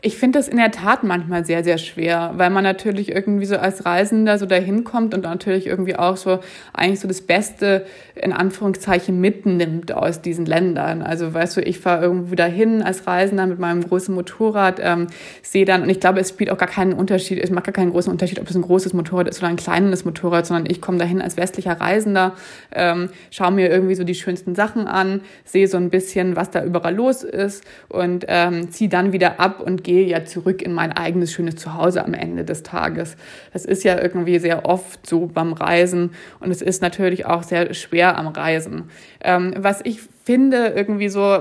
Ich 0.00 0.16
finde 0.16 0.38
das 0.38 0.46
in 0.46 0.58
der 0.58 0.70
Tat 0.70 1.02
manchmal 1.02 1.44
sehr, 1.44 1.64
sehr 1.64 1.76
schwer, 1.76 2.32
weil 2.36 2.50
man 2.50 2.62
natürlich 2.62 3.10
irgendwie 3.10 3.46
so 3.46 3.56
als 3.56 3.84
Reisender 3.84 4.38
so 4.38 4.46
dahin 4.46 4.84
kommt 4.84 5.12
und 5.12 5.24
natürlich 5.24 5.66
irgendwie 5.66 5.96
auch 5.96 6.16
so 6.16 6.38
eigentlich 6.72 7.00
so 7.00 7.08
das 7.08 7.20
Beste 7.20 7.84
in 8.14 8.32
Anführungszeichen 8.32 9.20
mitnimmt 9.20 9.90
aus 9.90 10.22
diesen 10.22 10.46
Ländern. 10.46 11.02
Also 11.02 11.34
weißt 11.34 11.56
du, 11.56 11.62
ich 11.62 11.80
fahre 11.80 12.04
irgendwo 12.04 12.36
dahin 12.36 12.80
als 12.80 13.08
Reisender 13.08 13.48
mit 13.48 13.58
meinem 13.58 13.82
großen 13.82 14.14
Motorrad, 14.14 14.78
ähm, 14.80 15.08
sehe 15.42 15.64
dann, 15.64 15.82
und 15.82 15.88
ich 15.88 15.98
glaube, 15.98 16.20
es 16.20 16.28
spielt 16.28 16.50
auch 16.50 16.58
gar 16.58 16.68
keinen 16.68 16.92
Unterschied, 16.92 17.42
es 17.42 17.50
macht 17.50 17.64
gar 17.64 17.72
keinen 17.72 17.90
großen 17.90 18.12
Unterschied, 18.12 18.38
ob 18.38 18.48
es 18.48 18.54
ein 18.54 18.62
großes 18.62 18.92
Motorrad 18.92 19.26
ist 19.26 19.40
oder 19.40 19.48
ein 19.48 19.56
kleines 19.56 20.04
Motorrad, 20.04 20.46
sondern 20.46 20.70
ich 20.70 20.80
komme 20.80 20.98
dahin 20.98 21.20
als 21.20 21.36
westlicher 21.36 21.80
Reisender, 21.80 22.34
ähm, 22.72 23.08
schaue 23.32 23.50
mir 23.50 23.68
irgendwie 23.68 23.96
so 23.96 24.04
die 24.04 24.14
schönsten 24.14 24.54
Sachen 24.54 24.86
an, 24.86 25.22
sehe 25.44 25.66
so 25.66 25.76
ein 25.76 25.90
bisschen, 25.90 26.36
was 26.36 26.52
da 26.52 26.62
überall 26.62 26.94
los 26.94 27.24
ist 27.24 27.64
und 27.88 28.26
ähm, 28.28 28.70
ziehe 28.70 28.88
dann 28.88 29.12
wieder 29.12 29.40
ab 29.40 29.60
und 29.60 29.87
gehe 29.88 30.06
ja 30.06 30.26
zurück 30.26 30.60
in 30.60 30.74
mein 30.74 30.92
eigenes 30.92 31.32
schönes 31.32 31.56
Zuhause 31.56 32.04
am 32.04 32.12
Ende 32.12 32.44
des 32.44 32.62
Tages. 32.62 33.16
Das 33.54 33.64
ist 33.64 33.84
ja 33.84 33.98
irgendwie 33.98 34.38
sehr 34.38 34.66
oft 34.66 35.06
so 35.06 35.24
beim 35.24 35.54
Reisen 35.54 36.10
und 36.40 36.50
es 36.50 36.60
ist 36.60 36.82
natürlich 36.82 37.24
auch 37.24 37.42
sehr 37.42 37.72
schwer 37.72 38.18
am 38.18 38.28
Reisen. 38.28 38.90
Ähm, 39.20 39.54
was 39.56 39.80
ich 39.84 40.00
finde, 40.28 40.74
irgendwie 40.76 41.08
so 41.08 41.38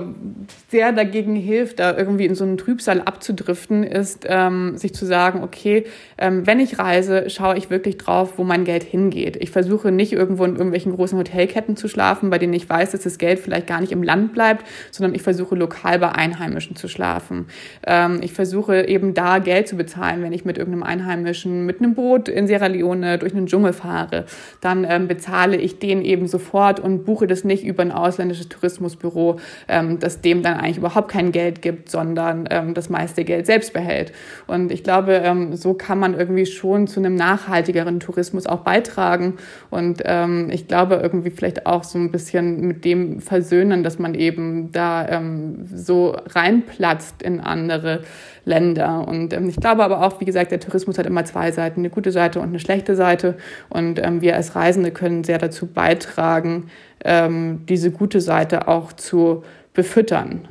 sehr 0.70 0.94
dagegen 0.94 1.36
hilft, 1.36 1.80
da 1.80 1.98
irgendwie 1.98 2.26
in 2.26 2.36
so 2.36 2.46
einen 2.46 2.58
Trübsal 2.58 3.02
abzudriften, 3.02 3.84
ist, 3.84 4.26
ähm, 4.30 4.78
sich 4.78 4.96
zu 4.96 5.06
sagen, 5.06 5.44
okay, 5.44 5.84
ähm, 6.18 6.48
wenn 6.48 6.62
ich 6.62 6.80
reise, 6.80 7.30
schaue 7.30 7.58
ich 7.58 7.70
wirklich 7.70 7.98
drauf, 7.98 8.38
wo 8.38 8.46
mein 8.46 8.64
Geld 8.64 8.84
hingeht. 8.84 9.36
Ich 9.42 9.52
versuche 9.52 9.92
nicht 9.92 10.14
irgendwo 10.14 10.46
in 10.46 10.54
irgendwelchen 10.54 10.96
großen 10.96 11.20
Hotelketten 11.20 11.76
zu 11.76 11.90
schlafen, 11.90 12.30
bei 12.30 12.38
denen 12.38 12.54
ich 12.54 12.70
weiß, 12.70 12.92
dass 12.92 13.02
das 13.02 13.18
Geld 13.18 13.40
vielleicht 13.40 13.68
gar 13.68 13.82
nicht 13.82 13.92
im 13.92 14.04
Land 14.04 14.32
bleibt, 14.32 14.66
sondern 14.90 15.14
ich 15.16 15.22
versuche 15.22 15.56
lokal 15.56 16.00
bei 16.00 16.14
Einheimischen 16.14 16.78
zu 16.78 16.88
schlafen. 16.88 17.48
Ähm, 17.86 18.22
ich 18.24 18.32
versuche 18.32 18.88
eben 18.88 19.14
da 19.14 19.40
Geld 19.40 19.68
zu 19.68 19.76
bezahlen, 19.76 20.24
wenn 20.24 20.32
ich 20.32 20.46
mit 20.46 20.58
irgendeinem 20.58 20.84
Einheimischen 20.84 21.66
mit 21.66 21.80
einem 21.82 21.94
Boot 21.94 22.30
in 22.30 22.48
Sierra 22.48 22.68
Leone 22.68 23.18
durch 23.18 23.34
einen 23.34 23.48
Dschungel 23.48 23.74
fahre. 23.74 24.24
Dann 24.62 24.86
ähm, 24.90 25.10
bezahle 25.10 25.58
ich 25.58 25.80
den 25.80 26.02
eben 26.06 26.30
sofort 26.30 26.80
und 26.80 27.04
buche 27.04 27.28
das 27.28 27.44
nicht 27.44 27.67
über 27.68 27.84
ein 27.84 27.92
ausländisches 27.92 28.50
Tourismus 28.50 28.68
Tourismusbüro, 28.78 29.40
ähm, 29.68 30.00
das 30.00 30.22
dem 30.22 30.42
dann 30.42 30.60
eigentlich 30.60 30.78
überhaupt 30.78 31.10
kein 31.10 31.32
Geld 31.32 31.62
gibt, 31.62 31.90
sondern 31.90 32.48
ähm, 32.50 32.74
das 32.74 32.90
meiste 32.90 33.24
Geld 33.24 33.46
selbst 33.46 33.74
behält. 33.74 34.12
Und 34.46 34.72
ich 34.72 34.84
glaube, 34.84 35.14
ähm, 35.14 35.56
so 35.56 35.74
kann 35.74 36.00
man 36.00 36.18
irgendwie 36.18 36.46
schon 36.46 36.88
zu 36.88 37.00
einem 37.00 37.16
nachhaltigeren 37.16 38.00
Tourismus 38.00 38.48
auch 38.48 38.62
beitragen. 38.62 39.38
Und 39.70 40.02
ähm, 40.06 40.50
ich 40.52 40.68
glaube, 40.68 40.96
irgendwie 40.96 41.32
vielleicht 41.32 41.66
auch 41.66 41.84
so 41.84 41.98
ein 41.98 42.12
bisschen 42.12 42.62
mit 42.62 42.86
dem 42.86 43.22
versöhnen, 43.22 43.84
dass 43.84 44.00
man 44.00 44.16
eben 44.16 44.72
da 44.72 45.08
ähm, 45.08 45.66
so 45.66 46.16
reinplatzt 46.28 47.22
in 47.22 47.40
andere 47.40 48.02
Länder. 48.48 49.08
Und 49.08 49.34
ähm, 49.34 49.50
ich 49.50 49.58
glaube 49.58 49.84
aber 49.84 50.02
auch, 50.02 50.20
wie 50.20 50.26
gesagt, 50.26 50.52
der 50.52 50.60
Tourismus 50.60 50.98
hat 50.98 51.06
immer 51.06 51.26
zwei 51.26 51.52
Seiten, 51.52 51.82
eine 51.82 51.90
gute 51.90 52.12
Seite 52.12 52.40
und 52.40 52.48
eine 52.48 52.60
schlechte 52.60 52.96
Seite. 52.96 53.38
Und 53.70 54.04
ähm, 54.04 54.22
wir 54.22 54.36
als 54.36 54.56
Reisende 54.56 54.92
können 54.92 55.24
sehr 55.24 55.38
dazu 55.38 55.68
beitragen, 55.68 56.68
ähm, 57.04 57.66
diese 57.68 57.92
gute 57.92 58.22
Seite 58.22 58.68
auch 58.68 58.94
zu 58.94 59.44
befüttern. 59.74 60.48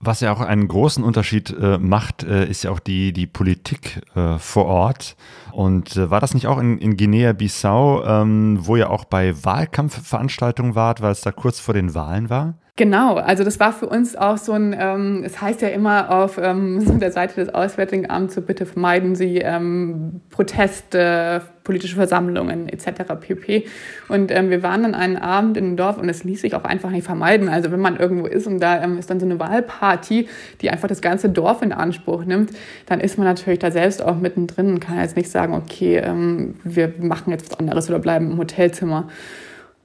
Was 0.00 0.20
ja 0.20 0.32
auch 0.32 0.40
einen 0.40 0.68
großen 0.68 1.02
Unterschied 1.02 1.54
äh, 1.58 1.78
macht, 1.78 2.24
äh, 2.24 2.44
ist 2.46 2.64
ja 2.64 2.70
auch 2.70 2.80
die, 2.80 3.14
die 3.14 3.26
Politik 3.26 4.02
äh, 4.14 4.36
vor 4.38 4.66
Ort. 4.66 5.16
Und 5.54 5.96
äh, 5.96 6.10
war 6.10 6.20
das 6.20 6.34
nicht 6.34 6.48
auch 6.48 6.58
in, 6.58 6.78
in 6.78 6.96
Guinea-Bissau, 6.96 8.04
ähm, 8.04 8.58
wo 8.62 8.74
ihr 8.74 8.90
auch 8.90 9.04
bei 9.04 9.32
Wahlkampfveranstaltungen 9.44 10.74
wart, 10.74 11.00
weil 11.00 11.12
es 11.12 11.20
da 11.20 11.30
kurz 11.30 11.60
vor 11.60 11.74
den 11.74 11.94
Wahlen 11.94 12.28
war? 12.28 12.54
Genau, 12.76 13.14
also 13.14 13.44
das 13.44 13.60
war 13.60 13.72
für 13.72 13.86
uns 13.86 14.16
auch 14.16 14.36
so 14.36 14.52
ein, 14.52 14.74
ähm, 14.76 15.22
es 15.24 15.40
heißt 15.40 15.62
ja 15.62 15.68
immer 15.68 16.10
auf 16.10 16.38
ähm, 16.42 16.98
der 16.98 17.12
Seite 17.12 17.36
des 17.36 17.54
Auswärtigen 17.54 18.10
Amts, 18.10 18.34
so 18.34 18.42
bitte 18.42 18.66
vermeiden 18.66 19.14
Sie 19.14 19.38
ähm, 19.38 20.22
Proteste, 20.30 21.42
politische 21.64 21.96
Versammlungen 21.96 22.68
etc. 22.68 23.14
pp. 23.18 23.66
Und 24.08 24.30
ähm, 24.30 24.50
wir 24.50 24.62
waren 24.62 24.82
dann 24.82 24.94
einen 24.94 25.16
Abend 25.16 25.56
in 25.56 25.64
einem 25.64 25.76
Dorf 25.76 25.96
und 25.96 26.08
es 26.08 26.22
ließ 26.22 26.42
sich 26.42 26.54
auch 26.54 26.64
einfach 26.64 26.90
nicht 26.90 27.04
vermeiden. 27.04 27.48
Also 27.48 27.72
wenn 27.72 27.80
man 27.80 27.96
irgendwo 27.96 28.26
ist 28.26 28.46
und 28.46 28.60
da 28.60 28.82
ähm, 28.82 28.98
ist 28.98 29.08
dann 29.08 29.18
so 29.18 29.26
eine 29.26 29.40
Wahlparty, 29.40 30.28
die 30.60 30.70
einfach 30.70 30.88
das 30.88 31.00
ganze 31.00 31.30
Dorf 31.30 31.62
in 31.62 31.72
Anspruch 31.72 32.24
nimmt, 32.24 32.50
dann 32.86 33.00
ist 33.00 33.16
man 33.16 33.26
natürlich 33.26 33.58
da 33.58 33.70
selbst 33.70 34.02
auch 34.02 34.16
mittendrin 34.16 34.74
und 34.74 34.80
kann 34.80 34.98
jetzt 35.00 35.16
nicht 35.16 35.30
sagen, 35.30 35.54
okay, 35.54 35.96
ähm, 35.96 36.56
wir 36.64 36.92
machen 37.00 37.30
jetzt 37.30 37.50
was 37.50 37.58
anderes 37.58 37.88
oder 37.88 37.98
bleiben 37.98 38.32
im 38.32 38.38
Hotelzimmer. 38.38 39.08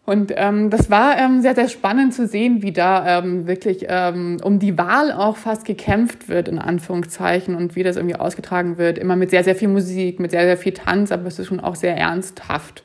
Und 0.09 0.33
ähm, 0.37 0.71
das 0.71 0.89
war 0.89 1.19
ähm, 1.19 1.43
sehr, 1.43 1.53
sehr 1.53 1.67
spannend 1.67 2.15
zu 2.15 2.25
sehen, 2.25 2.63
wie 2.63 2.71
da 2.71 3.19
ähm, 3.19 3.45
wirklich 3.45 3.85
ähm, 3.87 4.37
um 4.41 4.57
die 4.57 4.75
Wahl 4.75 5.11
auch 5.11 5.37
fast 5.37 5.65
gekämpft 5.65 6.29
wird, 6.29 6.47
in 6.47 6.57
Anführungszeichen, 6.57 7.53
und 7.53 7.75
wie 7.75 7.83
das 7.83 7.95
irgendwie 7.95 8.15
ausgetragen 8.15 8.79
wird. 8.79 8.97
Immer 8.97 9.15
mit 9.15 9.29
sehr, 9.29 9.43
sehr 9.43 9.53
viel 9.53 9.67
Musik, 9.67 10.19
mit 10.19 10.31
sehr, 10.31 10.45
sehr 10.45 10.57
viel 10.57 10.73
Tanz, 10.73 11.11
aber 11.11 11.27
es 11.27 11.37
ist 11.37 11.45
schon 11.45 11.59
auch 11.59 11.75
sehr 11.75 11.95
ernsthaft. 11.95 12.81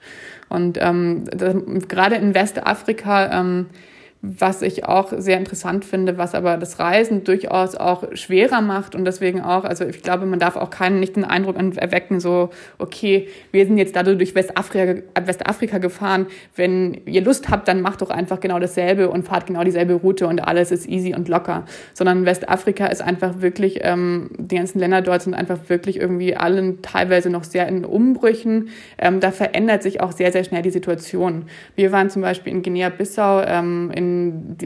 Und 0.51 0.77
ähm, 0.79 1.25
das, 1.35 1.55
gerade 1.89 2.16
in 2.16 2.35
Westafrika 2.35 3.41
ähm, 3.41 3.66
was 4.27 4.62
ich 4.62 4.87
auch 4.87 5.12
sehr 5.14 5.37
interessant 5.37 5.85
finde, 5.85 6.16
was 6.16 6.35
aber 6.35 6.57
das 6.57 6.79
Reisen 6.79 7.25
durchaus 7.25 7.75
auch 7.75 8.05
schwerer 8.14 8.62
macht 8.62 8.95
und 8.95 9.05
deswegen 9.05 9.43
auch, 9.43 9.64
also 9.64 9.85
ich 9.85 10.03
glaube, 10.03 10.25
man 10.25 10.39
darf 10.39 10.57
auch 10.57 10.70
keinen 10.70 10.99
nicht 10.99 11.16
den 11.16 11.25
Eindruck 11.25 11.57
erwecken, 11.77 12.20
so, 12.20 12.49
okay, 12.79 13.29
wir 13.53 13.66
sind 13.66 13.77
jetzt 13.77 13.95
dadurch 13.95 14.16
durch 14.16 14.35
Westafrika, 14.35 15.03
Westafrika 15.27 15.77
gefahren, 15.77 16.27
wenn 16.57 17.03
ihr 17.05 17.20
Lust 17.20 17.51
habt, 17.51 17.68
dann 17.68 17.83
macht 17.83 18.01
doch 18.01 18.09
einfach 18.09 18.41
genau 18.41 18.59
dasselbe 18.59 19.11
und 19.11 19.27
fahrt 19.27 19.47
genau 19.47 19.62
dieselbe 19.62 19.93
Route 19.93 20.27
und 20.27 20.41
alles 20.41 20.72
ist 20.72 20.89
easy 20.89 21.14
und 21.14 21.29
locker, 21.29 21.66
sondern 21.93 22.25
Westafrika 22.25 22.87
ist 22.87 23.03
einfach 23.03 23.43
wirklich, 23.43 23.81
ähm, 23.83 24.31
die 24.39 24.57
ganzen 24.57 24.79
Länder 24.79 25.03
dort 25.03 25.20
sind 25.20 25.35
einfach 25.35 25.59
wirklich 25.68 26.01
irgendwie 26.01 26.35
allen 26.35 26.81
teilweise 26.81 27.29
noch 27.29 27.45
sehr 27.45 27.68
in 27.68 27.85
Umbrüchen, 27.85 28.70
ähm, 28.97 29.20
da 29.20 29.31
verändert 29.31 29.83
sich 29.83 30.01
auch 30.01 30.12
sehr, 30.12 30.33
sehr 30.33 30.45
schnell 30.45 30.62
die 30.62 30.70
Situation. 30.70 31.45
Wir 31.77 31.93
waren 31.93 32.09
zum 32.09 32.22
Beispiel 32.22 32.55
in 32.55 32.62
Guinea-Bissau, 32.62 33.43
ähm, 33.43 33.91
in 33.95 34.14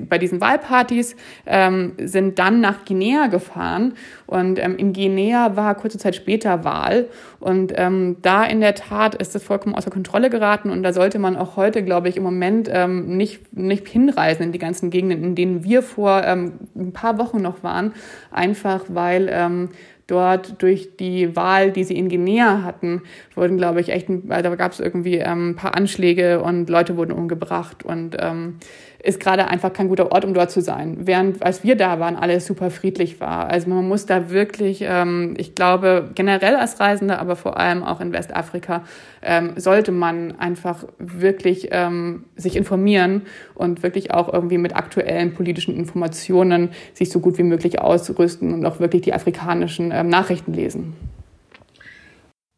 bei 0.09 0.19
diesen 0.19 0.41
Wahlpartys, 0.41 1.17
ähm, 1.47 1.93
sind 1.99 2.39
dann 2.39 2.61
nach 2.61 2.85
Guinea 2.85 3.27
gefahren. 3.27 3.95
Und 4.27 4.59
ähm, 4.59 4.77
in 4.77 4.93
Guinea 4.93 5.57
war 5.57 5.75
kurze 5.75 5.99
Zeit 5.99 6.15
später 6.15 6.65
Wahl. 6.65 7.07
Und 7.41 7.73
ähm, 7.77 8.17
da 8.23 8.45
in 8.45 8.61
der 8.61 8.75
Tat 8.75 9.15
ist 9.15 9.35
es 9.35 9.43
vollkommen 9.43 9.75
außer 9.75 9.91
Kontrolle 9.91 10.31
geraten. 10.31 10.71
Und 10.71 10.83
da 10.83 10.93
sollte 10.93 11.19
man 11.19 11.37
auch 11.37 11.57
heute, 11.57 11.83
glaube 11.83 12.09
ich, 12.09 12.17
im 12.17 12.23
Moment 12.23 12.69
ähm, 12.73 13.17
nicht, 13.17 13.57
nicht 13.57 13.89
hinreisen 13.89 14.43
in 14.43 14.53
die 14.53 14.59
ganzen 14.59 14.91
Gegenden, 14.91 15.25
in 15.25 15.35
denen 15.35 15.65
wir 15.65 15.83
vor 15.83 16.23
ähm, 16.25 16.53
ein 16.77 16.93
paar 16.93 17.19
Wochen 17.19 17.41
noch 17.41 17.63
waren. 17.63 17.93
Einfach 18.31 18.85
weil 18.89 19.29
ähm, 19.31 19.71
dort 20.09 20.61
durch 20.63 20.97
die 20.97 21.37
Wahl, 21.37 21.71
die 21.71 21.85
sie 21.85 21.97
in 21.97 22.09
Guinea 22.09 22.63
hatten, 22.65 23.03
wurden, 23.35 23.57
glaube 23.57 23.81
ich, 23.81 23.91
echt, 23.91 24.09
da 24.09 24.43
gab 24.57 24.73
es 24.73 24.81
irgendwie 24.81 25.19
ähm, 25.19 25.51
ein 25.51 25.57
paar 25.57 25.77
Anschläge 25.77 26.43
und 26.43 26.69
Leute 26.69 26.97
wurden 26.97 27.13
umgebracht 27.13 27.85
und 27.85 28.17
ähm, 28.19 28.57
ist 29.01 29.21
gerade 29.21 29.47
einfach 29.47 29.73
kein 29.73 29.89
guter 29.89 30.11
Ort, 30.11 30.25
um 30.25 30.35
dort 30.35 30.51
zu 30.51 30.61
sein. 30.61 30.97
Während 31.01 31.43
als 31.43 31.63
wir 31.63 31.77
da 31.77 32.01
waren, 32.01 32.17
alles 32.17 32.47
super 32.47 32.71
friedlich 32.71 33.21
war. 33.21 33.49
Also 33.49 33.71
man 33.71 33.87
muss 33.87 34.07
da 34.07 34.31
wirklich, 34.31 34.81
ähm, 34.83 35.35
ich 35.39 35.55
glaube, 35.55 36.11
generell 36.15 36.57
als 36.57 36.81
Reisende, 36.81 37.19
aber 37.19 37.37
vor 37.37 37.59
allem 37.59 37.85
auch 37.85 38.01
in 38.01 38.13
Westafrika, 38.13 38.83
ähm, 39.23 39.53
sollte 39.57 39.93
man 39.93 40.39
einfach 40.41 40.85
wirklich 40.99 41.69
ähm, 41.71 42.25
sich 42.35 42.57
informieren 42.57 43.23
und 43.55 43.85
wirklich 43.85 44.13
auch 44.13 44.33
irgendwie 44.33 44.59
mit 44.59 44.75
aktuellen 44.75 45.33
politischen 45.33 45.77
Informationen 45.77 46.71
sich 46.93 47.11
so 47.11 47.21
gut 47.21 47.39
wie 47.39 47.45
möglich 47.45 47.81
ausrüsten 47.81 48.53
und 48.53 48.67
auch 48.67 48.81
wirklich 48.81 49.03
die 49.03 49.15
afrikanischen 49.15 49.93
ähm, 49.93 50.09
Nachrichten 50.09 50.53
lesen. 50.53 50.95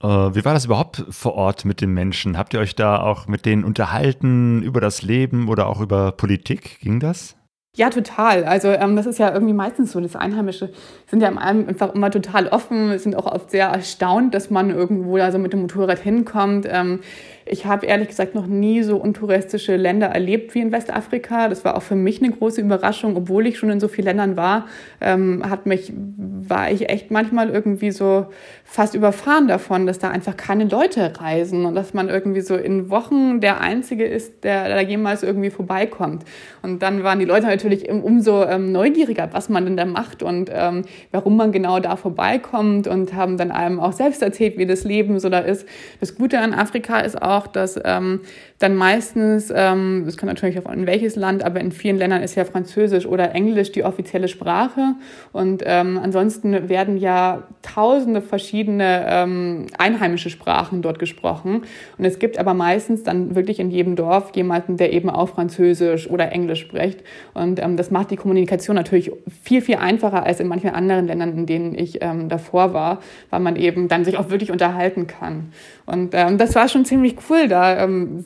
Äh, 0.02 0.06
wie 0.06 0.44
war 0.44 0.54
das 0.54 0.64
überhaupt 0.64 1.04
vor 1.10 1.34
Ort 1.34 1.64
mit 1.64 1.80
den 1.80 1.92
Menschen? 1.92 2.38
Habt 2.38 2.54
ihr 2.54 2.60
euch 2.60 2.74
da 2.74 3.00
auch 3.00 3.26
mit 3.26 3.44
denen 3.46 3.64
unterhalten 3.64 4.62
über 4.62 4.80
das 4.80 5.02
Leben 5.02 5.48
oder 5.48 5.66
auch 5.66 5.80
über 5.80 6.12
Politik? 6.12 6.80
Ging 6.80 7.00
das? 7.00 7.36
Ja, 7.76 7.88
total. 7.88 8.44
Also 8.44 8.68
ähm, 8.68 8.96
das 8.96 9.06
ist 9.06 9.20
ja 9.20 9.32
irgendwie 9.32 9.52
meistens 9.54 9.92
so, 9.92 10.00
das 10.00 10.16
Einheimische 10.16 10.72
sind 11.06 11.22
ja 11.22 11.28
einfach 11.28 11.94
immer 11.94 12.10
total 12.10 12.48
offen, 12.48 12.98
sind 12.98 13.14
auch 13.14 13.26
oft 13.26 13.52
sehr 13.52 13.68
erstaunt, 13.68 14.34
dass 14.34 14.50
man 14.50 14.70
irgendwo 14.70 15.16
da 15.16 15.30
so 15.30 15.38
mit 15.38 15.52
dem 15.52 15.60
Motorrad 15.60 16.00
hinkommt. 16.00 16.66
Ähm, 16.68 16.98
ich 17.46 17.66
habe 17.66 17.86
ehrlich 17.86 18.08
gesagt 18.08 18.34
noch 18.34 18.48
nie 18.48 18.82
so 18.82 18.96
untouristische 18.96 19.76
Länder 19.76 20.08
erlebt 20.08 20.52
wie 20.54 20.60
in 20.60 20.72
Westafrika. 20.72 21.48
Das 21.48 21.64
war 21.64 21.76
auch 21.76 21.82
für 21.82 21.94
mich 21.94 22.20
eine 22.20 22.32
große 22.32 22.60
Überraschung, 22.60 23.16
obwohl 23.16 23.46
ich 23.46 23.56
schon 23.56 23.70
in 23.70 23.78
so 23.78 23.86
vielen 23.86 24.06
Ländern 24.06 24.36
war, 24.36 24.66
ähm, 25.00 25.48
hat 25.48 25.66
mich, 25.66 25.92
war 25.94 26.72
ich 26.72 26.88
echt 26.88 27.12
manchmal 27.12 27.50
irgendwie 27.50 27.92
so 27.92 28.26
fast 28.70 28.94
überfahren 28.94 29.48
davon, 29.48 29.88
dass 29.88 29.98
da 29.98 30.10
einfach 30.10 30.36
keine 30.36 30.62
Leute 30.62 31.20
reisen 31.20 31.64
und 31.64 31.74
dass 31.74 31.92
man 31.92 32.08
irgendwie 32.08 32.40
so 32.40 32.54
in 32.54 32.88
Wochen 32.88 33.40
der 33.40 33.60
Einzige 33.60 34.04
ist, 34.04 34.44
der 34.44 34.68
da 34.68 34.80
jemals 34.80 35.24
irgendwie 35.24 35.50
vorbeikommt. 35.50 36.22
Und 36.62 36.80
dann 36.80 37.02
waren 37.02 37.18
die 37.18 37.24
Leute 37.24 37.48
natürlich 37.48 37.90
umso 37.90 38.44
ähm, 38.44 38.70
neugieriger, 38.70 39.28
was 39.32 39.48
man 39.48 39.64
denn 39.64 39.76
da 39.76 39.86
macht 39.86 40.22
und 40.22 40.52
ähm, 40.54 40.82
warum 41.10 41.36
man 41.36 41.50
genau 41.50 41.80
da 41.80 41.96
vorbeikommt 41.96 42.86
und 42.86 43.12
haben 43.12 43.36
dann 43.38 43.50
einem 43.50 43.80
auch 43.80 43.92
selbst 43.92 44.22
erzählt, 44.22 44.56
wie 44.56 44.66
das 44.66 44.84
Leben 44.84 45.18
so 45.18 45.30
da 45.30 45.40
ist. 45.40 45.66
Das 45.98 46.14
Gute 46.14 46.38
an 46.38 46.54
Afrika 46.54 47.00
ist 47.00 47.20
auch, 47.20 47.48
dass 47.48 47.76
ähm, 47.84 48.20
dann 48.60 48.76
meistens, 48.76 49.52
ähm, 49.52 50.04
das 50.06 50.16
kommt 50.16 50.28
natürlich 50.28 50.58
auf 50.58 50.72
in 50.72 50.86
welches 50.86 51.16
Land, 51.16 51.42
aber 51.42 51.58
in 51.60 51.72
vielen 51.72 51.96
Ländern 51.96 52.22
ist 52.22 52.36
ja 52.36 52.44
Französisch 52.44 53.06
oder 53.06 53.34
Englisch 53.34 53.72
die 53.72 53.82
offizielle 53.82 54.28
Sprache. 54.28 54.94
Und 55.32 55.64
ähm, 55.66 55.98
ansonsten 56.00 56.68
werden 56.68 56.96
ja 56.96 57.48
tausende 57.62 58.22
verschiedene 58.22 58.59
ähm, 58.68 59.66
einheimische 59.78 60.30
Sprachen 60.30 60.82
dort 60.82 60.98
gesprochen. 60.98 61.62
Und 61.98 62.04
es 62.04 62.18
gibt 62.18 62.38
aber 62.38 62.54
meistens 62.54 63.02
dann 63.02 63.34
wirklich 63.34 63.60
in 63.60 63.70
jedem 63.70 63.96
Dorf 63.96 64.32
jemanden, 64.34 64.76
der 64.76 64.92
eben 64.92 65.10
auch 65.10 65.30
Französisch 65.30 66.08
oder 66.10 66.32
Englisch 66.32 66.60
spricht. 66.60 67.02
Und 67.34 67.62
ähm, 67.62 67.76
das 67.76 67.90
macht 67.90 68.10
die 68.10 68.16
Kommunikation 68.16 68.76
natürlich 68.76 69.10
viel, 69.42 69.62
viel 69.62 69.76
einfacher 69.76 70.24
als 70.24 70.40
in 70.40 70.48
manchen 70.48 70.70
anderen 70.70 71.06
Ländern, 71.06 71.36
in 71.36 71.46
denen 71.46 71.78
ich 71.78 72.02
ähm, 72.02 72.28
davor 72.28 72.74
war, 72.74 73.00
weil 73.30 73.40
man 73.40 73.56
eben 73.56 73.88
dann 73.88 74.04
sich 74.04 74.18
auch 74.18 74.30
wirklich 74.30 74.50
unterhalten 74.50 75.06
kann. 75.06 75.52
Und 75.86 76.14
ähm, 76.14 76.38
das 76.38 76.54
war 76.54 76.68
schon 76.68 76.84
ziemlich 76.84 77.16
cool, 77.28 77.48
da 77.48 77.82
ähm, 77.82 78.24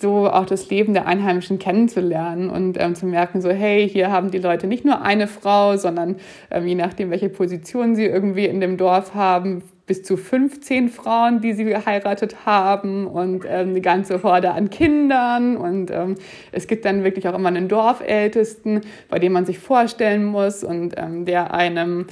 so 0.00 0.28
auch 0.30 0.44
das 0.44 0.68
Leben 0.68 0.92
der 0.92 1.06
Einheimischen 1.06 1.58
kennenzulernen 1.58 2.50
und 2.50 2.78
ähm, 2.78 2.94
zu 2.94 3.06
merken, 3.06 3.40
so 3.40 3.48
hey, 3.50 3.88
hier 3.88 4.10
haben 4.10 4.30
die 4.30 4.38
Leute 4.38 4.66
nicht 4.66 4.84
nur 4.84 5.00
eine 5.02 5.26
Frau, 5.26 5.76
sondern 5.76 6.16
ähm, 6.50 6.66
je 6.66 6.74
nachdem, 6.74 7.10
welche 7.10 7.30
Position 7.30 7.96
sie 7.96 8.04
irgendwie 8.04 8.44
in 8.44 8.60
dem 8.60 8.76
Dorf 8.76 9.14
haben, 9.14 9.62
bis 9.88 10.04
zu 10.04 10.16
15 10.16 10.90
Frauen, 10.90 11.40
die 11.40 11.54
sie 11.54 11.64
geheiratet 11.64 12.46
haben 12.46 13.08
und 13.08 13.44
ähm, 13.44 13.70
eine 13.70 13.80
ganze 13.80 14.22
Horde 14.22 14.52
an 14.52 14.70
Kindern. 14.70 15.56
Und 15.56 15.90
ähm, 15.90 16.14
es 16.52 16.68
gibt 16.68 16.84
dann 16.84 17.02
wirklich 17.02 17.26
auch 17.26 17.34
immer 17.34 17.48
einen 17.48 17.66
Dorfältesten, 17.66 18.82
bei 19.08 19.18
dem 19.18 19.32
man 19.32 19.46
sich 19.46 19.58
vorstellen 19.58 20.24
muss 20.24 20.62
und 20.62 20.94
ähm, 20.96 21.24
der 21.24 21.52
einem 21.52 22.06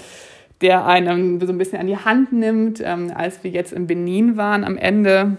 der 0.62 0.86
einem 0.86 1.38
so 1.38 1.52
ein 1.52 1.58
bisschen 1.58 1.78
an 1.78 1.86
die 1.86 1.98
Hand 1.98 2.32
nimmt. 2.32 2.80
Ähm, 2.82 3.12
als 3.14 3.44
wir 3.44 3.50
jetzt 3.50 3.74
in 3.74 3.86
Benin 3.86 4.38
waren 4.38 4.64
am 4.64 4.78
Ende, 4.78 5.36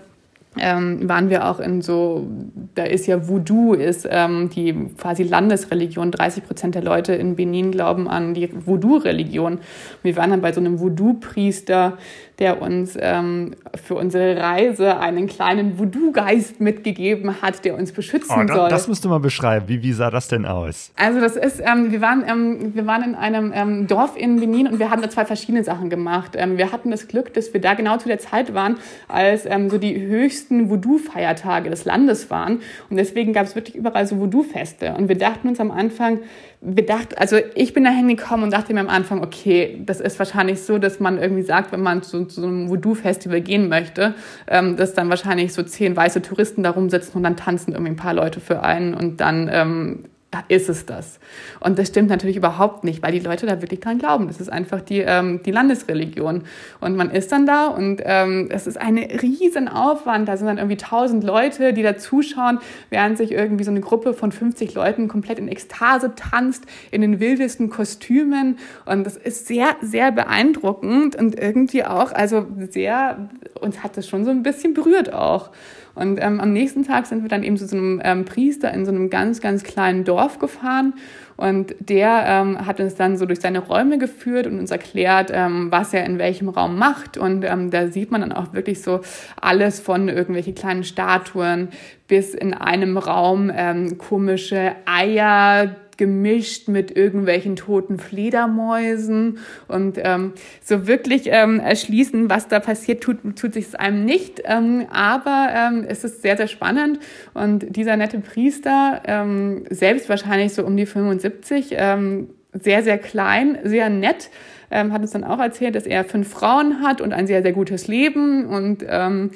ähm, 0.60 1.08
waren 1.08 1.30
wir 1.30 1.48
auch 1.48 1.60
in 1.60 1.82
so, 1.82 2.28
da 2.76 2.84
ist 2.84 3.08
ja 3.08 3.28
Voodoo, 3.28 3.74
ist 3.74 4.08
ähm, 4.10 4.50
die 4.50 4.74
quasi 4.98 5.24
Landesreligion. 5.24 6.12
30 6.12 6.46
Prozent 6.46 6.76
der 6.76 6.84
Leute 6.84 7.14
in 7.14 7.36
Benin 7.36 7.72
glauben 7.72 8.08
an 8.08 8.34
die 8.34 8.50
Voodoo-Religion. 8.54 9.60
Wir 10.04 10.16
waren 10.16 10.32
dann 10.32 10.42
bei 10.42 10.52
so 10.52 10.60
einem 10.60 10.80
Voodoo-Priester, 10.80 11.98
der 12.40 12.62
uns 12.62 12.96
ähm, 13.00 13.56
für 13.76 13.96
unsere 13.96 14.38
Reise 14.38 15.00
einen 15.00 15.26
kleinen 15.28 15.80
Voodoo-Geist 15.80 16.62
mitgegeben 16.62 17.42
hat, 17.42 17.66
der 17.66 17.76
uns 17.76 17.92
beschützen 17.92 18.36
oh, 18.38 18.44
das, 18.44 18.56
soll. 18.56 18.70
Das 18.70 18.88
musst 18.88 19.04
du 19.06 19.10
mal 19.10 19.20
beschreiben. 19.20 19.68
Wie, 19.68 19.82
wie 19.82 19.92
sah 19.92 20.12
das 20.12 20.28
denn 20.28 20.46
aus? 20.46 20.92
Also 20.96 21.20
das 21.20 21.36
ist, 21.36 21.60
ähm, 21.60 21.92
wir, 21.92 22.02
waren, 22.02 22.24
ähm, 22.28 22.76
wir 22.76 22.86
waren 22.86 23.04
in 23.04 23.16
einem 23.16 23.52
ähm, 23.56 23.88
Dorf 23.88 24.16
in 24.16 24.40
Benin 24.40 24.68
und 24.68 24.78
wir 24.78 24.92
haben 24.92 25.02
da 25.02 25.10
zwei 25.10 25.26
verschiedene 25.26 25.64
Sachen 25.64 25.90
gemacht. 25.90 26.34
Ähm, 26.36 26.58
wir 26.58 26.72
hatten 26.72 26.92
das 26.92 27.08
Glück, 27.08 27.34
dass 27.34 27.54
wir 27.54 27.62
da 27.62 27.74
genau 27.74 27.98
zu 27.98 28.08
der 28.08 28.20
Zeit 28.20 28.54
waren, 28.54 28.78
als 29.08 29.46
ähm, 29.48 29.72
so 29.72 29.80
die 29.80 30.00
höchsten 30.00 30.70
Voodoo-Feiertage 30.70 31.72
des 31.72 31.86
Landes 31.86 32.30
waren. 32.30 32.60
Und 32.90 32.98
deswegen 32.98 33.34
gab 33.34 33.46
es 33.46 33.56
wirklich 33.56 33.76
überall 33.76 34.06
so 34.06 34.20
Voodoo-Feste. 34.20 34.94
Und 34.94 35.10
wir 35.10 35.18
dachten 35.18 35.48
uns 35.48 35.60
am 35.60 35.72
Anfang, 35.72 36.20
bedacht, 36.62 37.18
also 37.18 37.38
ich 37.56 37.74
bin 37.74 37.84
da 37.84 37.92
hingekommen 37.92 38.46
und 38.46 38.52
dachte 38.52 38.74
mir 38.74 38.80
am 38.80 38.90
Anfang, 38.90 39.24
okay, 39.24 39.82
das 39.86 40.00
ist 40.02 40.18
wahrscheinlich 40.18 40.62
so, 40.62 40.80
dass 40.80 41.00
man 41.00 41.20
irgendwie 41.20 41.44
sagt, 41.44 41.72
wenn 41.72 41.82
man 41.82 42.02
zu, 42.02 42.26
zu 42.26 42.44
einem 42.44 42.70
Voodoo-Festival 42.70 43.42
gehen 43.42 43.70
möchte, 43.70 44.16
ähm, 44.48 44.76
dass 44.76 44.94
dann 44.94 45.10
wahrscheinlich 45.10 45.54
so 45.54 45.62
zehn 45.64 45.96
weiße 45.96 46.22
Touristen 46.22 46.64
da 46.64 46.72
rumsitzen 46.72 47.14
und 47.16 47.24
dann 47.24 47.38
tanzen 47.38 47.74
irgendwie 47.74 47.92
ein 47.92 47.98
paar 47.98 48.14
Leute 48.14 48.40
für 48.40 48.64
einen 48.64 48.96
und 48.96 49.22
dann 49.22 49.50
ähm, 49.52 50.06
ist 50.50 50.70
es 50.70 50.86
das. 50.86 51.20
Und 51.60 51.80
das 51.80 51.88
stimmt 51.88 52.10
natürlich 52.10 52.36
überhaupt 52.36 52.84
nicht, 52.84 53.02
weil 53.02 53.12
die 53.12 53.20
Leute 53.20 53.46
da 53.46 53.62
wirklich 53.62 53.80
dran 53.80 53.98
glauben. 53.98 54.28
Das 54.28 54.40
ist 54.40 54.50
einfach 54.50 54.82
die, 54.82 55.00
ähm, 55.00 55.42
die 55.44 55.52
Landesreligion. 55.52 56.44
Und 56.80 56.96
man 56.96 57.10
ist 57.10 57.32
dann 57.32 57.46
da 57.46 57.68
und 57.68 58.02
ähm, 58.04 58.48
es 58.52 58.68
ist 58.68 58.78
ein 58.78 58.98
riesen 58.98 59.68
Aufwand. 59.68 60.28
Da 60.28 60.38
sind 60.38 60.48
dann 60.48 60.58
irgendwie 60.58 60.78
tausend 60.78 61.24
Leute, 61.24 61.74
die 61.74 61.82
da 61.82 61.98
zuschauen, 61.98 62.60
während 62.90 63.18
sich 63.18 63.32
irgendwie 63.32 63.64
so 63.64 63.72
eine 63.72 63.82
Gruppe 63.82 64.14
von 64.14 64.32
50 64.32 64.74
Leuten 64.74 65.08
komplett 65.08 65.40
in 65.40 65.48
Ekstase 65.48 66.14
tanzt, 66.16 66.66
in 66.92 67.02
den 67.02 67.20
wildesten 67.20 67.70
Kostümen. 67.70 68.58
Und 68.86 69.06
das 69.06 69.18
ist 69.18 69.48
sehr, 69.48 69.76
sehr 69.82 70.12
beeindruckend 70.12 71.16
und 71.16 71.40
irgendwie 71.40 71.84
auch, 71.84 72.12
also 72.12 72.46
sehr, 72.70 73.30
uns 73.60 73.84
hat 73.84 73.98
das 73.98 74.08
schon 74.08 74.26
so 74.26 74.32
ein 74.32 74.44
bisschen 74.44 74.74
berührt 74.74 75.14
auch. 75.14 75.52
Und 75.98 76.20
ähm, 76.22 76.40
am 76.40 76.54
nächsten 76.54 76.86
Tag 76.86 77.08
sind 77.08 77.24
wir 77.24 77.30
dann 77.30 77.44
eben 77.44 77.58
zu 77.58 77.68
so 77.68 77.76
einem 77.76 78.00
ähm, 78.04 78.26
Priester 78.26 78.72
in 78.72 78.86
so 78.86 78.92
einem 78.92 79.10
ganz, 79.10 79.42
ganz 79.42 79.64
kleinen 79.64 80.04
Dorf 80.04 80.38
gefahren 80.38 80.94
und 81.38 81.76
der 81.80 82.24
ähm, 82.26 82.66
hat 82.66 82.80
uns 82.80 82.96
dann 82.96 83.16
so 83.16 83.28
durch 83.28 83.40
seine 83.40 83.60
Räume 83.60 84.00
geführt 84.00 84.48
und 84.48 84.60
uns 84.60 84.72
erklärt, 84.72 85.30
ähm, 85.32 85.72
was 85.72 85.94
er 85.94 86.04
in 86.04 86.18
welchem 86.18 86.50
Raum 86.50 86.78
macht. 86.80 87.18
Und 87.18 87.46
ähm, 87.46 87.70
da 87.70 87.88
sieht 87.88 88.10
man 88.12 88.22
dann 88.22 88.32
auch 88.32 88.54
wirklich 88.54 88.82
so 88.82 89.02
alles 89.40 89.80
von 89.80 90.10
irgendwelche 90.10 90.54
kleinen 90.54 90.84
Statuen 90.84 91.70
bis 92.08 92.34
in 92.34 92.56
einem 92.56 92.98
Raum 92.98 93.52
ähm, 93.56 94.00
komische 94.00 94.76
Eier, 94.86 95.76
gemischt 95.98 96.68
mit 96.68 96.96
irgendwelchen 96.96 97.56
toten 97.56 98.00
Fledermäusen 98.00 99.40
und 99.68 100.00
ähm, 100.02 100.34
so 100.64 100.88
wirklich 100.88 101.24
ähm, 101.26 101.60
erschließen, 101.60 102.30
was 102.30 102.48
da 102.48 102.60
passiert, 102.60 103.02
tut, 103.02 103.18
tut 103.36 103.54
sich 103.54 103.66
es 103.66 103.76
einem 103.76 104.06
nicht. 104.06 104.42
Ähm, 104.46 104.86
aber 104.92 105.50
ähm, 105.54 105.86
es 105.88 106.04
ist 106.04 106.22
sehr, 106.22 106.38
sehr 106.38 106.48
spannend 106.48 107.00
und 107.34 107.76
dieser 107.76 107.98
nette 107.98 108.20
Priester, 108.20 109.02
ähm, 109.06 109.66
selbst 109.70 110.10
wahrscheinlich 110.10 110.54
so 110.54 110.66
um 110.66 110.78
die 110.78 110.86
75, 110.86 111.70
ähm, 111.72 112.30
sehr, 112.54 112.84
sehr 112.84 112.98
klein, 112.98 113.58
sehr 113.64 113.90
nett, 113.90 114.30
ähm, 114.72 114.92
hat 114.92 115.02
uns 115.02 115.12
dann 115.12 115.24
auch 115.24 115.40
erzählt, 115.40 115.76
dass 115.76 115.86
er 115.86 116.04
fünf 116.04 116.30
Frauen 116.30 116.82
hat 116.82 117.02
und 117.02 117.14
ein 117.14 117.28
sehr, 117.28 117.42
sehr 117.42 117.54
gutes 117.54 117.88
Leben 117.88 118.46
und 118.46 118.86
ähm, 118.88 119.32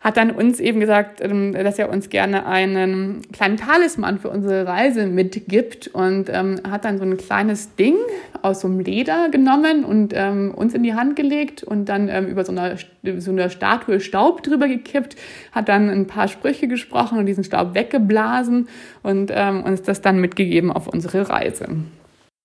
hat 0.00 0.16
dann 0.16 0.30
uns 0.30 0.60
eben 0.60 0.78
gesagt, 0.78 1.20
ähm, 1.20 1.52
dass 1.52 1.78
er 1.78 1.90
uns 1.90 2.08
gerne 2.08 2.46
einen 2.46 3.22
kleinen 3.32 3.56
Talisman 3.56 4.18
für 4.18 4.30
unsere 4.30 4.66
Reise 4.66 5.06
mitgibt 5.06 5.88
und 5.88 6.30
ähm, 6.30 6.60
hat 6.68 6.84
dann 6.84 6.98
so 6.98 7.04
ein 7.04 7.16
kleines 7.16 7.74
Ding 7.74 7.96
aus 8.42 8.60
so 8.60 8.68
einem 8.68 8.78
Leder 8.78 9.28
genommen 9.28 9.84
und 9.84 10.12
ähm, 10.14 10.54
uns 10.54 10.74
in 10.74 10.84
die 10.84 10.94
Hand 10.94 11.16
gelegt 11.16 11.64
und 11.64 11.88
dann 11.88 12.08
ähm, 12.08 12.28
über 12.28 12.44
so 12.44 12.52
eine, 12.52 12.76
so 13.18 13.32
eine 13.32 13.50
Statue 13.50 13.98
Staub 13.98 14.44
drüber 14.44 14.68
gekippt, 14.68 15.16
hat 15.50 15.68
dann 15.68 15.90
ein 15.90 16.06
paar 16.06 16.28
Sprüche 16.28 16.68
gesprochen 16.68 17.18
und 17.18 17.26
diesen 17.26 17.42
Staub 17.42 17.74
weggeblasen 17.74 18.68
und 19.02 19.32
ähm, 19.34 19.64
uns 19.64 19.82
das 19.82 20.00
dann 20.00 20.20
mitgegeben 20.20 20.70
auf 20.70 20.86
unsere 20.86 21.28
Reise. 21.28 21.66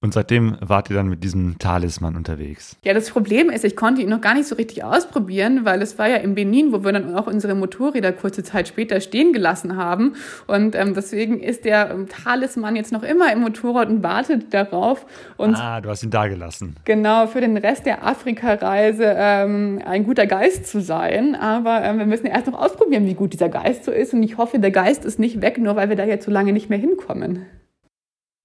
Und 0.04 0.14
seitdem 0.14 0.58
wart 0.60 0.89
ihr 0.89 0.97
dann 0.97 1.08
mit 1.08 1.24
diesem 1.24 1.58
Talisman 1.60 2.18
unterwegs? 2.18 2.76
Ja, 2.84 2.93
das 2.93 3.10
Problem 3.10 3.49
ist, 3.49 3.64
ich 3.64 3.78
konnte 3.78 4.01
ihn 4.01 4.10
noch 4.10 4.20
gar 4.20 4.34
nicht 4.34 4.49
so 4.49 4.56
richtig 4.56 4.84
ausprobieren, 4.84 5.64
weil 5.64 5.82
es 5.82 5.97
war 5.97 6.10
ja 6.10 6.18
in 6.18 6.36
Benin, 6.36 6.74
wo 6.74 6.84
wir 6.84 6.91
dann 6.91 7.16
auch 7.16 7.26
unsere 7.26 7.56
Motorräder 7.56 8.12
kurze 8.12 8.43
Zeit 8.43 8.68
später 8.68 8.99
stehen 8.99 9.32
gelassen 9.32 9.78
haben. 9.78 10.16
Und 10.45 10.76
ähm, 10.76 10.93
deswegen 10.93 11.39
ist 11.39 11.64
der 11.64 11.89
ähm, 11.89 12.10
Talisman 12.10 12.76
jetzt 12.76 12.91
noch 12.91 13.04
immer 13.04 13.32
im 13.32 13.39
Motorrad 13.39 13.88
und 13.88 14.04
wartet 14.04 14.54
darauf. 14.54 15.06
Und 15.38 15.56
ah, 15.56 15.80
du 15.80 15.88
hast 15.88 16.04
ihn 16.04 16.10
da 16.10 16.28
gelassen. 16.28 16.76
Genau, 16.84 17.28
für 17.28 17.39
den 17.39 17.56
Rest 17.56 17.86
der 17.86 18.06
Afrika-Reise 18.06 19.06
ähm, 19.18 19.82
ein 19.86 20.04
guter 20.04 20.28
Geist 20.28 20.68
zu 20.68 20.82
sein. 20.82 21.34
Aber 21.34 21.82
ähm, 21.82 21.99
wir 21.99 22.06
müssen 22.06 22.26
erst 22.26 22.47
noch 22.47 22.60
ausprobieren, 22.60 23.06
wie 23.06 23.14
gut 23.14 23.32
dieser 23.32 23.47
Geist 23.47 23.86
so 23.86 23.91
ist. 23.91 24.14
Und 24.14 24.22
ich 24.22 24.36
hoffe, 24.38 24.60
der 24.60 24.72
Geist 24.72 25.06
ist 25.06 25.18
nicht 25.18 25.41
weg, 25.41 25.60
nur 25.60 25.78
weil 25.78 25.88
wir 25.88 25.95
da 25.95 26.04
jetzt 26.04 26.26
so 26.26 26.32
lange 26.32 26.51
nicht 26.51 26.70
mehr 26.70 26.80
hinkommen. 26.80 27.45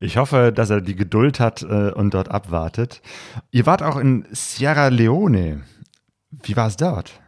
Ich 0.00 0.16
hoffe, 0.16 0.52
dass 0.52 0.70
er 0.70 0.80
die 0.80 0.94
Geduld 0.94 1.40
hat 1.40 1.62
äh, 1.62 1.90
und 1.90 2.14
dort 2.14 2.30
abwartet. 2.30 3.02
Ihr 3.50 3.66
wart 3.66 3.82
auch 3.82 3.96
in 3.96 4.24
Sierra 4.30 4.88
Leone. 4.88 5.62
Wie 6.30 6.56
war 6.56 6.68
es 6.68 6.76
dort? 6.76 7.20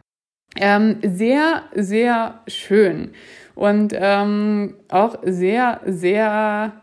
Ähm, 0.55 0.97
sehr, 1.01 1.63
sehr 1.75 2.41
schön 2.47 3.11
und 3.55 3.93
ähm, 3.95 4.75
auch 4.89 5.15
sehr, 5.23 5.81
sehr 5.85 6.80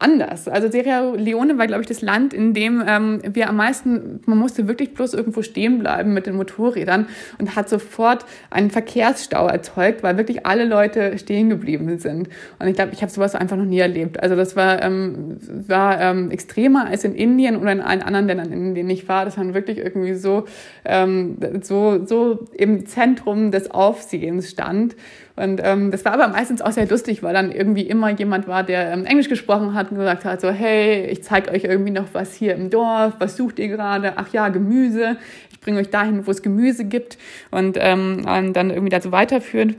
anders. 0.00 0.46
Also 0.46 0.70
Sierra 0.70 1.14
Leone 1.16 1.58
war, 1.58 1.66
glaube 1.66 1.82
ich, 1.82 1.88
das 1.88 2.02
Land, 2.02 2.32
in 2.32 2.54
dem 2.54 2.82
ähm, 2.86 3.20
wir 3.32 3.48
am 3.48 3.56
meisten, 3.56 4.20
man 4.26 4.38
musste 4.38 4.68
wirklich 4.68 4.94
bloß 4.94 5.12
irgendwo 5.12 5.42
stehen 5.42 5.80
bleiben 5.80 6.14
mit 6.14 6.26
den 6.26 6.36
Motorrädern 6.36 7.08
und 7.38 7.56
hat 7.56 7.68
sofort 7.68 8.24
einen 8.50 8.70
Verkehrsstau 8.70 9.48
erzeugt, 9.48 10.04
weil 10.04 10.16
wirklich 10.16 10.46
alle 10.46 10.66
Leute 10.66 11.18
stehen 11.18 11.50
geblieben 11.50 11.98
sind. 11.98 12.28
Und 12.60 12.68
ich 12.68 12.76
glaube, 12.76 12.92
ich 12.92 13.02
habe 13.02 13.10
sowas 13.10 13.34
einfach 13.34 13.56
noch 13.56 13.64
nie 13.64 13.80
erlebt. 13.80 14.22
Also 14.22 14.36
das 14.36 14.54
war, 14.54 14.80
ähm, 14.82 15.38
war 15.66 16.00
ähm, 16.00 16.30
extremer 16.30 16.86
als 16.86 17.02
in 17.02 17.14
Indien 17.14 17.56
oder 17.56 17.72
in 17.72 17.80
allen 17.80 18.02
anderen 18.02 18.28
Ländern, 18.28 18.52
in 18.52 18.74
denen 18.76 18.90
ich 18.90 19.08
war. 19.08 19.24
Das 19.24 19.36
war 19.36 19.52
wirklich 19.52 19.78
irgendwie 19.78 20.14
so, 20.14 20.44
ähm, 20.84 21.38
so, 21.62 22.06
so 22.06 22.46
im 22.52 22.86
Zentrum 22.86 23.50
des 23.50 23.72
Aufsehens 23.72 24.48
stand. 24.48 24.94
Und 25.38 25.60
ähm, 25.62 25.92
das 25.92 26.04
war 26.04 26.14
aber 26.14 26.26
meistens 26.26 26.60
auch 26.62 26.72
sehr 26.72 26.88
lustig, 26.88 27.22
weil 27.22 27.32
dann 27.32 27.52
irgendwie 27.52 27.82
immer 27.82 28.10
jemand 28.10 28.48
war, 28.48 28.64
der 28.64 28.92
ähm, 28.92 29.04
Englisch 29.04 29.28
gesprochen 29.28 29.72
hat 29.72 29.92
und 29.92 29.98
gesagt 29.98 30.24
hat, 30.24 30.40
so, 30.40 30.50
hey, 30.50 31.06
ich 31.06 31.22
zeige 31.22 31.52
euch 31.52 31.62
irgendwie 31.62 31.92
noch 31.92 32.08
was 32.12 32.34
hier 32.34 32.56
im 32.56 32.70
Dorf, 32.70 33.14
was 33.20 33.36
sucht 33.36 33.60
ihr 33.60 33.68
gerade? 33.68 34.14
Ach 34.16 34.32
ja, 34.32 34.48
Gemüse, 34.48 35.16
ich 35.52 35.60
bringe 35.60 35.78
euch 35.78 35.90
dahin, 35.90 36.26
wo 36.26 36.32
es 36.32 36.42
Gemüse 36.42 36.84
gibt 36.84 37.18
und 37.52 37.78
ähm, 37.80 38.24
dann 38.24 38.70
irgendwie 38.70 38.90
dazu 38.90 39.12
weiterführt. 39.12 39.76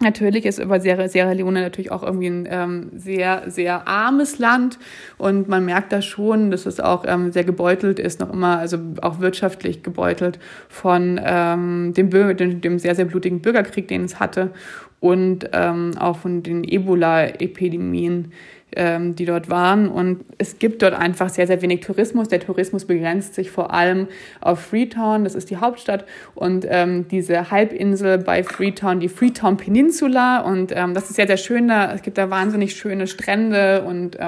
Natürlich 0.00 0.46
ist 0.46 0.60
über 0.60 0.78
Sierra, 0.78 1.08
Sierra 1.08 1.32
Leone 1.32 1.60
natürlich 1.60 1.90
auch 1.90 2.04
irgendwie 2.04 2.28
ein 2.28 2.48
ähm, 2.48 2.90
sehr, 2.94 3.50
sehr 3.50 3.88
armes 3.88 4.38
Land 4.38 4.78
und 5.16 5.48
man 5.48 5.64
merkt 5.64 5.92
da 5.92 6.02
schon, 6.02 6.52
dass 6.52 6.66
es 6.66 6.78
auch 6.78 7.04
ähm, 7.04 7.32
sehr 7.32 7.42
gebeutelt 7.42 7.98
ist, 7.98 8.20
noch 8.20 8.32
immer, 8.32 8.58
also 8.58 8.78
auch 9.02 9.18
wirtschaftlich 9.18 9.82
gebeutelt 9.82 10.38
von 10.68 11.20
ähm, 11.20 11.94
dem, 11.94 12.10
dem, 12.10 12.60
dem 12.60 12.78
sehr, 12.78 12.94
sehr 12.94 13.06
blutigen 13.06 13.42
Bürgerkrieg, 13.42 13.88
den 13.88 14.04
es 14.04 14.20
hatte 14.20 14.52
und 15.00 15.50
ähm, 15.52 15.92
auch 15.98 16.18
von 16.18 16.42
den 16.42 16.64
Ebola-Epidemien, 16.64 18.32
ähm, 18.76 19.14
die 19.14 19.24
dort 19.24 19.48
waren. 19.48 19.88
Und 19.88 20.24
es 20.38 20.58
gibt 20.58 20.82
dort 20.82 20.94
einfach 20.94 21.28
sehr, 21.30 21.46
sehr 21.46 21.62
wenig 21.62 21.80
Tourismus. 21.80 22.28
Der 22.28 22.40
Tourismus 22.40 22.84
begrenzt 22.84 23.34
sich 23.34 23.50
vor 23.50 23.72
allem 23.72 24.08
auf 24.40 24.60
Freetown, 24.60 25.24
das 25.24 25.34
ist 25.34 25.50
die 25.50 25.56
Hauptstadt, 25.56 26.04
und 26.34 26.66
ähm, 26.68 27.06
diese 27.08 27.50
Halbinsel 27.50 28.18
bei 28.18 28.42
Freetown, 28.42 29.00
die 29.00 29.08
Freetown 29.08 29.56
Peninsula. 29.56 30.40
Und 30.40 30.72
ähm, 30.74 30.94
das 30.94 31.08
ist 31.08 31.16
sehr, 31.16 31.26
sehr 31.26 31.38
schön 31.38 31.68
da. 31.68 31.92
Es 31.94 32.02
gibt 32.02 32.18
da 32.18 32.28
wahnsinnig 32.28 32.76
schöne 32.76 33.06
Strände 33.06 33.84
und 33.84 34.18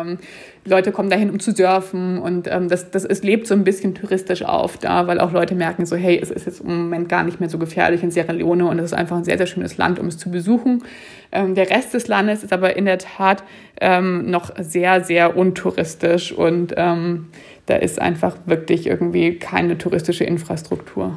ähm, 0.64 0.70
Leute 0.70 0.92
kommen 0.92 1.11
dahin, 1.11 1.30
um 1.30 1.40
zu 1.40 1.52
surfen 1.52 2.18
und 2.18 2.48
ähm, 2.48 2.68
das, 2.68 2.90
das 2.90 3.04
es 3.04 3.22
lebt 3.22 3.46
so 3.46 3.54
ein 3.54 3.64
bisschen 3.64 3.94
touristisch 3.94 4.42
auf 4.42 4.78
da, 4.78 5.06
weil 5.06 5.20
auch 5.20 5.32
Leute 5.32 5.54
merken 5.54 5.86
so, 5.86 5.96
hey, 5.96 6.18
es 6.20 6.30
ist 6.30 6.46
jetzt 6.46 6.61
im 6.61 6.84
Moment 6.84 7.08
gar 7.08 7.24
nicht 7.24 7.40
mehr 7.40 7.48
so 7.48 7.58
gefährlich 7.58 8.02
in 8.02 8.11
Sierra 8.11 8.32
Leone 8.32 8.66
und 8.66 8.78
es 8.78 8.86
ist 8.86 8.92
einfach 8.92 9.16
ein 9.16 9.24
sehr, 9.24 9.38
sehr 9.38 9.46
schönes 9.46 9.76
Land, 9.78 9.98
um 9.98 10.06
es 10.06 10.18
zu 10.18 10.30
besuchen. 10.30 10.84
Ähm, 11.32 11.54
der 11.54 11.70
Rest 11.70 11.94
des 11.94 12.08
Landes 12.08 12.42
ist 12.42 12.52
aber 12.52 12.76
in 12.76 12.84
der 12.84 12.98
Tat 12.98 13.42
ähm, 13.80 14.30
noch 14.30 14.50
sehr, 14.58 15.02
sehr 15.02 15.36
untouristisch 15.36 16.32
und 16.32 16.74
ähm, 16.76 17.28
da 17.66 17.76
ist 17.76 18.00
einfach 18.00 18.36
wirklich 18.46 18.86
irgendwie 18.86 19.36
keine 19.36 19.78
touristische 19.78 20.24
Infrastruktur. 20.24 21.16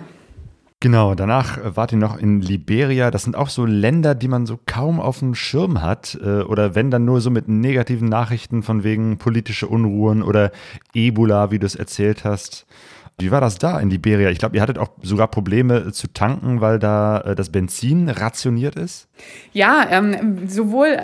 Genau, 0.83 1.15
danach 1.15 1.57
äh, 1.57 1.77
wart 1.77 1.93
ihr 1.93 1.97
noch 1.97 2.17
in 2.17 2.41
Liberia. 2.41 3.09
Das 3.09 3.23
sind 3.23 3.37
auch 3.37 3.47
so 3.47 3.65
Länder, 3.65 4.15
die 4.15 4.27
man 4.27 4.45
so 4.45 4.59
kaum 4.65 4.99
auf 4.99 5.19
dem 5.19 5.33
Schirm 5.33 5.81
hat. 5.81 6.19
Äh, 6.21 6.41
oder 6.41 6.75
wenn 6.75 6.91
dann 6.91 7.05
nur 7.05 7.21
so 7.21 7.29
mit 7.29 7.47
negativen 7.47 8.09
Nachrichten 8.09 8.63
von 8.63 8.83
wegen 8.83 9.17
politische 9.17 9.67
Unruhen 9.67 10.21
oder 10.21 10.51
Ebola, 10.93 11.51
wie 11.51 11.59
du 11.59 11.65
es 11.65 11.75
erzählt 11.75 12.25
hast. 12.25 12.65
Wie 13.19 13.29
war 13.29 13.41
das 13.41 13.59
da 13.59 13.79
in 13.79 13.91
Liberia? 13.91 14.31
Ich 14.31 14.39
glaube, 14.39 14.55
ihr 14.55 14.61
hattet 14.61 14.79
auch 14.79 14.89
sogar 15.03 15.27
Probleme 15.27 15.91
zu 15.91 16.07
tanken, 16.07 16.61
weil 16.61 16.79
da 16.79 17.21
äh, 17.21 17.35
das 17.35 17.51
Benzin 17.51 18.09
rationiert 18.09 18.75
ist. 18.75 19.07
Ja, 19.51 19.85
ähm, 19.91 20.47
sowohl 20.47 20.97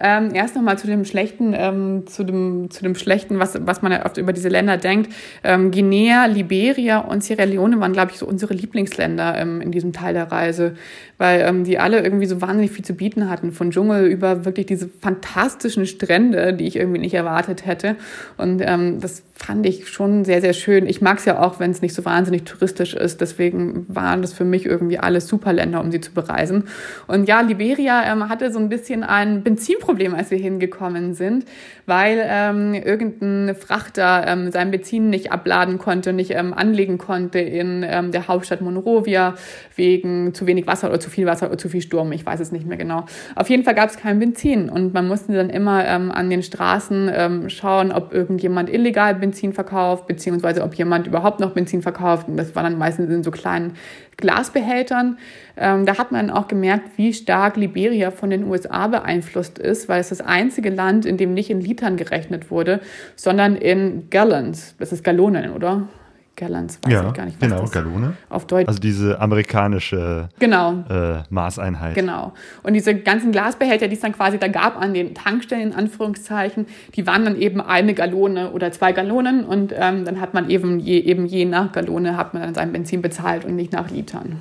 ähm, 0.00 0.30
erst 0.32 0.54
nochmal 0.54 0.78
zu 0.78 0.86
dem 0.86 1.04
schlechten, 1.04 1.54
ähm, 1.56 2.06
zu 2.06 2.22
dem 2.22 2.70
zu 2.70 2.84
dem 2.84 2.94
schlechten, 2.94 3.40
was 3.40 3.58
was 3.66 3.82
man 3.82 3.90
ja 3.90 4.06
oft 4.06 4.16
über 4.16 4.32
diese 4.32 4.48
Länder 4.48 4.76
denkt. 4.76 5.12
Ähm, 5.42 5.72
Guinea, 5.72 6.26
Liberia 6.26 6.98
und 6.98 7.24
Sierra 7.24 7.42
Leone 7.42 7.80
waren, 7.80 7.92
glaube 7.92 8.12
ich, 8.12 8.18
so 8.18 8.26
unsere 8.26 8.54
Lieblingsländer 8.54 9.36
ähm, 9.36 9.60
in 9.60 9.72
diesem 9.72 9.92
Teil 9.92 10.14
der 10.14 10.30
Reise, 10.30 10.74
weil 11.18 11.40
ähm, 11.40 11.64
die 11.64 11.80
alle 11.80 12.00
irgendwie 12.00 12.26
so 12.26 12.40
wahnsinnig 12.40 12.70
viel 12.70 12.84
zu 12.84 12.94
bieten 12.94 13.28
hatten, 13.28 13.50
von 13.50 13.72
Dschungel 13.72 14.06
über 14.06 14.44
wirklich 14.44 14.66
diese 14.66 14.88
fantastischen 14.88 15.86
Strände, 15.86 16.54
die 16.54 16.68
ich 16.68 16.76
irgendwie 16.76 17.00
nicht 17.00 17.14
erwartet 17.14 17.66
hätte. 17.66 17.96
Und 18.36 18.58
das 18.58 19.22
fand 19.34 19.66
ich 19.66 19.88
schon 19.88 20.24
sehr 20.24 20.40
sehr 20.40 20.52
schön. 20.52 20.86
Ich 20.86 21.00
mag 21.00 21.18
es 21.18 21.24
ja 21.24 21.40
auch, 21.40 21.55
wenn 21.60 21.70
es 21.70 21.82
nicht 21.82 21.94
so 21.94 22.04
wahnsinnig 22.04 22.44
touristisch 22.44 22.94
ist. 22.94 23.20
Deswegen 23.20 23.86
waren 23.88 24.22
das 24.22 24.32
für 24.32 24.44
mich 24.44 24.66
irgendwie 24.66 24.98
alles 24.98 25.26
super 25.28 25.52
Länder, 25.52 25.80
um 25.80 25.90
sie 25.90 26.00
zu 26.00 26.12
bereisen. 26.12 26.64
Und 27.06 27.28
ja, 27.28 27.40
Liberia 27.40 28.10
ähm, 28.10 28.28
hatte 28.28 28.52
so 28.52 28.58
ein 28.58 28.68
bisschen 28.68 29.02
ein 29.02 29.42
Benzinproblem, 29.42 30.14
als 30.14 30.30
wir 30.30 30.38
hingekommen 30.38 31.14
sind, 31.14 31.44
weil 31.86 32.22
ähm, 32.24 32.74
irgendein 32.74 33.54
Frachter 33.54 34.24
ähm, 34.26 34.50
sein 34.50 34.70
Benzin 34.70 35.10
nicht 35.10 35.32
abladen 35.32 35.78
konnte, 35.78 36.12
nicht 36.12 36.32
ähm, 36.32 36.52
anlegen 36.52 36.98
konnte 36.98 37.38
in 37.38 37.84
ähm, 37.86 38.12
der 38.12 38.28
Hauptstadt 38.28 38.60
Monrovia 38.60 39.34
wegen 39.76 40.34
zu 40.34 40.46
wenig 40.46 40.66
Wasser 40.66 40.88
oder 40.88 41.00
zu 41.00 41.10
viel 41.10 41.26
Wasser 41.26 41.46
oder 41.46 41.58
zu 41.58 41.68
viel 41.68 41.82
Sturm. 41.82 42.12
Ich 42.12 42.26
weiß 42.26 42.40
es 42.40 42.52
nicht 42.52 42.66
mehr 42.66 42.76
genau. 42.76 43.06
Auf 43.34 43.48
jeden 43.50 43.64
Fall 43.64 43.74
gab 43.74 43.90
es 43.90 43.96
kein 43.96 44.18
Benzin 44.18 44.68
und 44.68 44.94
man 44.94 45.06
musste 45.06 45.32
dann 45.32 45.50
immer 45.50 45.86
ähm, 45.86 46.10
an 46.10 46.30
den 46.30 46.42
Straßen 46.42 47.10
ähm, 47.12 47.48
schauen, 47.50 47.92
ob 47.92 48.12
irgendjemand 48.12 48.70
illegal 48.70 49.14
Benzin 49.14 49.52
verkauft, 49.52 50.06
beziehungsweise 50.06 50.62
ob 50.62 50.74
jemand 50.74 51.06
überhaupt 51.06 51.40
noch 51.40 51.45
Benzin 51.52 51.82
verkauft. 51.82 52.28
Und 52.28 52.36
das 52.36 52.54
war 52.54 52.62
dann 52.62 52.78
meistens 52.78 53.10
in 53.10 53.22
so 53.22 53.30
kleinen 53.30 53.74
Glasbehältern. 54.16 55.18
Ähm, 55.56 55.86
da 55.86 55.98
hat 55.98 56.12
man 56.12 56.30
auch 56.30 56.48
gemerkt, 56.48 56.96
wie 56.96 57.12
stark 57.12 57.56
Liberia 57.56 58.10
von 58.10 58.30
den 58.30 58.44
USA 58.44 58.86
beeinflusst 58.88 59.58
ist, 59.58 59.88
weil 59.88 60.00
es 60.00 60.08
das 60.08 60.20
einzige 60.20 60.70
Land, 60.70 61.06
in 61.06 61.16
dem 61.16 61.34
nicht 61.34 61.50
in 61.50 61.60
Litern 61.60 61.96
gerechnet 61.96 62.50
wurde, 62.50 62.80
sondern 63.14 63.56
in 63.56 64.08
Gallons. 64.10 64.74
Das 64.78 64.92
ist 64.92 65.04
Gallonen, 65.04 65.52
oder? 65.52 65.88
Gallons, 66.36 66.78
weiß 66.82 66.92
ja, 66.92 67.08
ich 67.08 67.14
gar 67.14 67.24
nicht, 67.24 67.40
was 67.40 67.48
genau, 67.48 67.60
das 67.62 67.72
Gallone. 67.72 68.16
auf 68.28 68.46
Deutsch. 68.46 68.68
Also 68.68 68.78
diese 68.78 69.20
amerikanische 69.20 70.28
genau. 70.38 70.84
äh, 70.88 71.22
Maßeinheit. 71.30 71.94
Genau. 71.94 72.34
Und 72.62 72.74
diese 72.74 72.94
ganzen 72.94 73.32
Glasbehälter, 73.32 73.88
die 73.88 73.94
es 73.94 74.00
dann 74.00 74.12
quasi 74.12 74.38
da 74.38 74.48
gab 74.48 74.80
an 74.80 74.94
den 74.94 75.14
Tankstellen, 75.14 75.72
in 75.72 75.74
Anführungszeichen, 75.74 76.66
die 76.94 77.06
waren 77.06 77.24
dann 77.24 77.36
eben 77.36 77.60
eine 77.60 77.94
Gallone 77.94 78.52
oder 78.52 78.70
zwei 78.72 78.92
Gallonen 78.92 79.44
und 79.44 79.72
ähm, 79.74 80.04
dann 80.04 80.20
hat 80.20 80.34
man 80.34 80.50
eben 80.50 80.78
je, 80.78 80.98
eben 81.00 81.26
je 81.26 81.44
nach 81.44 81.72
Gallone 81.72 82.16
hat 82.16 82.34
man 82.34 82.42
dann 82.42 82.54
sein 82.54 82.72
Benzin 82.72 83.02
bezahlt 83.02 83.44
und 83.44 83.56
nicht 83.56 83.72
nach 83.72 83.90
Litern. 83.90 84.40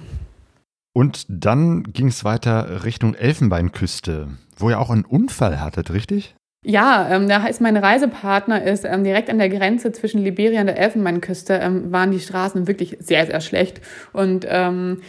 Und 0.93 1.25
dann 1.27 1.83
ging 1.83 2.07
es 2.07 2.23
weiter 2.23 2.85
Richtung 2.85 3.15
Elfenbeinküste, 3.15 4.29
wo 4.57 4.69
ihr 4.69 4.79
auch 4.79 4.89
einen 4.89 5.03
Unfall 5.03 5.59
hattet, 5.59 5.91
richtig? 5.91 6.35
Ja, 6.67 7.07
ähm, 7.11 7.29
da 7.29 7.45
ist 7.45 7.61
mein 7.61 7.77
Reisepartner 7.77 8.63
ist 8.63 8.85
ähm, 8.85 9.03
direkt 9.03 9.29
an 9.29 9.37
der 9.37 9.49
Grenze 9.49 9.91
zwischen 9.91 10.23
Liberia 10.23 10.61
und 10.61 10.65
der 10.65 10.79
Elfenbeinküste. 10.79 11.53
Ähm, 11.61 11.91
waren 11.91 12.09
die 12.09 12.19
Straßen 12.19 12.67
wirklich 12.67 12.97
sehr 12.99 13.27
sehr 13.27 13.39
schlecht. 13.39 13.81
Und 14.13 14.47
ähm, 14.49 15.01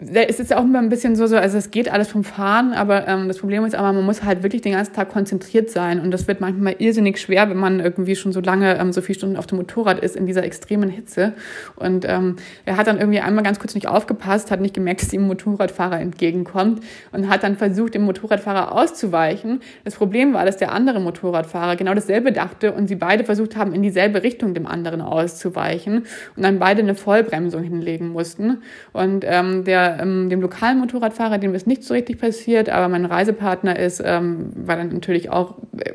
es 0.00 0.38
ist 0.38 0.54
auch 0.54 0.62
immer 0.62 0.78
ein 0.78 0.88
bisschen 0.88 1.16
so, 1.16 1.26
so 1.26 1.36
also 1.36 1.58
es 1.58 1.72
geht 1.72 1.90
alles 1.90 2.08
vom 2.08 2.22
Fahren, 2.22 2.72
aber 2.72 3.08
ähm, 3.08 3.26
das 3.26 3.38
Problem 3.38 3.64
ist 3.64 3.74
aber, 3.74 3.92
man 3.92 4.04
muss 4.04 4.22
halt 4.22 4.44
wirklich 4.44 4.62
den 4.62 4.72
ganzen 4.72 4.94
Tag 4.94 5.08
konzentriert 5.08 5.70
sein 5.70 6.00
und 6.00 6.12
das 6.12 6.28
wird 6.28 6.40
manchmal 6.40 6.76
irrsinnig 6.78 7.18
schwer, 7.18 7.50
wenn 7.50 7.56
man 7.56 7.80
irgendwie 7.80 8.14
schon 8.14 8.32
so 8.32 8.40
lange, 8.40 8.78
ähm, 8.78 8.92
so 8.92 9.00
viele 9.00 9.18
Stunden 9.18 9.36
auf 9.36 9.46
dem 9.46 9.58
Motorrad 9.58 9.98
ist 9.98 10.14
in 10.14 10.26
dieser 10.26 10.44
extremen 10.44 10.88
Hitze. 10.88 11.32
Und 11.74 12.04
ähm, 12.08 12.36
er 12.64 12.76
hat 12.76 12.86
dann 12.86 12.98
irgendwie 12.98 13.18
einmal 13.18 13.42
ganz 13.42 13.58
kurz 13.58 13.74
nicht 13.74 13.88
aufgepasst, 13.88 14.52
hat 14.52 14.60
nicht 14.60 14.74
gemerkt, 14.74 15.02
dass 15.08 15.12
ihm 15.12 15.22
ein 15.22 15.26
Motorradfahrer 15.26 15.98
entgegenkommt 15.98 16.80
und 17.10 17.28
hat 17.28 17.42
dann 17.42 17.56
versucht, 17.56 17.94
dem 17.94 18.02
Motorradfahrer 18.02 18.72
auszuweichen. 18.72 19.60
Das 19.84 19.96
Problem 19.96 20.32
war, 20.32 20.44
dass 20.44 20.58
der 20.58 20.72
andere 20.72 21.00
Motorradfahrer 21.00 21.74
genau 21.74 21.94
dasselbe 21.94 22.30
dachte 22.30 22.72
und 22.72 22.86
sie 22.86 22.96
beide 22.96 23.24
versucht 23.24 23.56
haben, 23.56 23.74
in 23.74 23.82
dieselbe 23.82 24.22
Richtung 24.22 24.54
dem 24.54 24.66
anderen 24.66 25.00
auszuweichen 25.00 26.06
und 26.36 26.42
dann 26.42 26.60
beide 26.60 26.82
eine 26.82 26.94
Vollbremsung 26.94 27.64
hinlegen 27.64 28.10
mussten. 28.10 28.62
Und 28.92 29.24
ähm, 29.26 29.64
der 29.64 29.87
ähm, 30.00 30.28
dem 30.28 30.40
lokalen 30.40 30.78
Motorradfahrer, 30.78 31.38
dem 31.38 31.54
ist 31.54 31.66
nicht 31.66 31.84
so 31.84 31.94
richtig 31.94 32.18
passiert, 32.18 32.68
aber 32.68 32.88
mein 32.88 33.04
Reisepartner 33.04 33.78
ist, 33.78 34.02
ähm, 34.04 34.50
weil 34.54 34.76
dann 34.76 34.88
natürlich 34.88 35.30
auch 35.30 35.56
äh, 35.78 35.92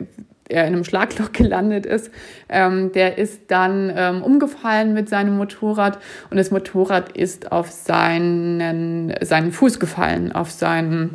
er 0.50 0.68
in 0.68 0.74
einem 0.74 0.84
Schlagloch 0.84 1.32
gelandet 1.34 1.86
ist, 1.86 2.12
ähm, 2.50 2.91
der 2.91 3.18
ist 3.18 3.44
dann 3.50 3.91
ähm, 3.96 4.24
umgefallen 4.24 4.94
mit 4.94 5.10
seinem 5.10 5.38
Motorrad 5.38 6.00
und 6.30 6.38
das 6.38 6.52
Motorrad 6.52 7.16
ist 7.18 7.52
auf 7.52 7.70
seinen, 7.70 9.14
seinen 9.22 9.52
Fuß 9.52 9.80
gefallen, 9.80 10.32
auf 10.32 10.52
seinen, 10.52 11.12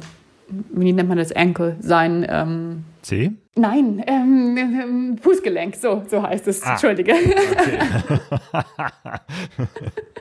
wie 0.49 0.93
nennt 0.93 1.09
man 1.09 1.19
das, 1.19 1.33
Ankle, 1.33 1.77
sein 1.81 2.27
ähm, 2.29 2.85
C? 3.03 3.33
Nein, 3.59 4.05
ähm, 4.07 4.57
ähm, 4.57 5.19
Fußgelenk, 5.21 5.75
so, 5.75 6.05
so 6.07 6.23
heißt 6.23 6.47
es. 6.47 6.63
Ah, 6.63 6.73
Entschuldige. 6.73 7.13
Okay. 7.13 7.79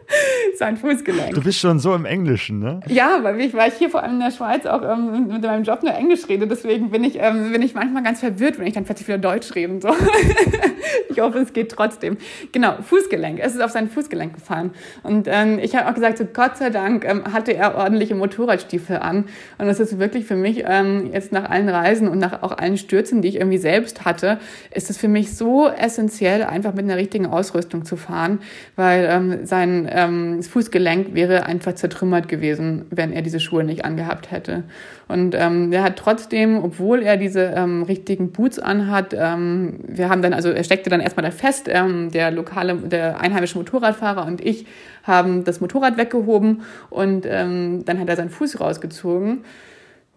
Sein 0.57 0.77
Fußgelenk. 0.77 1.35
Du 1.35 1.43
bist 1.43 1.59
schon 1.59 1.79
so 1.79 1.93
im 1.93 2.05
Englischen, 2.05 2.59
ne? 2.59 2.79
Ja, 2.87 3.19
weil 3.21 3.39
ich, 3.41 3.53
weil 3.53 3.69
ich 3.69 3.75
hier 3.75 3.89
vor 3.89 4.01
allem 4.01 4.13
in 4.13 4.19
der 4.21 4.31
Schweiz 4.31 4.65
auch 4.65 4.81
ähm, 4.81 5.27
mit 5.27 5.41
meinem 5.41 5.63
Job 5.63 5.83
nur 5.83 5.93
Englisch 5.93 6.27
rede. 6.29 6.47
Deswegen 6.47 6.89
bin 6.89 7.03
ich, 7.03 7.19
ähm, 7.19 7.51
bin 7.51 7.61
ich 7.61 7.75
manchmal 7.75 8.01
ganz 8.03 8.21
verwirrt, 8.21 8.57
wenn 8.57 8.65
ich 8.65 8.73
dann 8.73 8.85
plötzlich 8.85 9.07
wieder 9.07 9.19
Deutsch 9.19 9.53
rede. 9.53 9.79
So. 9.81 9.89
ich 11.09 11.19
hoffe, 11.19 11.39
es 11.39 11.53
geht 11.53 11.71
trotzdem. 11.71 12.17
Genau, 12.53 12.75
Fußgelenk. 12.81 13.39
Es 13.39 13.53
ist 13.53 13.61
auf 13.61 13.71
sein 13.71 13.89
Fußgelenk 13.89 14.33
gefallen. 14.33 14.71
Und 15.03 15.27
ähm, 15.29 15.59
ich 15.59 15.75
habe 15.75 15.89
auch 15.89 15.93
gesagt, 15.93 16.17
so 16.17 16.25
Gott 16.25 16.57
sei 16.57 16.69
Dank 16.69 17.05
ähm, 17.05 17.33
hatte 17.33 17.53
er 17.53 17.75
ordentliche 17.75 18.15
Motorradstiefel 18.15 18.97
an. 18.97 19.25
Und 19.57 19.67
das 19.67 19.79
ist 19.79 19.99
wirklich 19.99 20.25
für 20.25 20.37
mich 20.37 20.63
ähm, 20.65 21.11
jetzt 21.13 21.31
nach 21.31 21.49
allen 21.49 21.69
Reisen 21.69 22.07
und 22.07 22.17
nach 22.17 22.41
auch 22.41 22.57
allen 22.57 22.77
Stürzen, 22.77 23.21
die 23.21 23.26
die 23.27 23.35
ich 23.35 23.41
irgendwie 23.41 23.57
selbst 23.57 24.05
hatte, 24.05 24.39
ist 24.71 24.89
es 24.89 24.97
für 24.97 25.09
mich 25.09 25.35
so 25.35 25.67
essentiell, 25.67 26.43
einfach 26.43 26.73
mit 26.73 26.85
einer 26.85 26.95
richtigen 26.95 27.25
Ausrüstung 27.25 27.83
zu 27.83 27.97
fahren, 27.97 28.39
weil 28.77 29.05
ähm, 29.09 29.45
sein 29.45 29.89
ähm, 29.91 30.41
Fußgelenk 30.41 31.13
wäre 31.13 31.45
einfach 31.45 31.75
zertrümmert 31.75 32.29
gewesen, 32.29 32.85
wenn 32.89 33.11
er 33.11 33.21
diese 33.21 33.41
Schuhe 33.41 33.65
nicht 33.65 33.83
angehabt 33.83 34.31
hätte. 34.31 34.63
Und 35.09 35.35
ähm, 35.35 35.73
er 35.73 35.83
hat 35.83 35.97
trotzdem, 35.97 36.63
obwohl 36.63 37.03
er 37.03 37.17
diese 37.17 37.53
ähm, 37.55 37.83
richtigen 37.83 38.31
Boots 38.31 38.59
anhat, 38.59 39.13
ähm, 39.13 39.79
wir 39.87 40.09
haben 40.09 40.21
dann, 40.21 40.33
also 40.33 40.49
er 40.49 40.63
steckte 40.63 40.89
dann 40.89 41.01
erstmal 41.01 41.25
da 41.25 41.31
fest, 41.31 41.67
ähm, 41.69 42.11
der 42.11 42.31
lokale, 42.31 42.75
der 42.75 43.19
einheimische 43.19 43.57
Motorradfahrer 43.57 44.25
und 44.25 44.39
ich 44.45 44.65
haben 45.03 45.43
das 45.43 45.59
Motorrad 45.59 45.97
weggehoben 45.97 46.61
und 46.89 47.25
ähm, 47.25 47.83
dann 47.85 47.99
hat 47.99 48.07
er 48.07 48.15
seinen 48.15 48.29
Fuß 48.29 48.59
rausgezogen. 48.59 49.43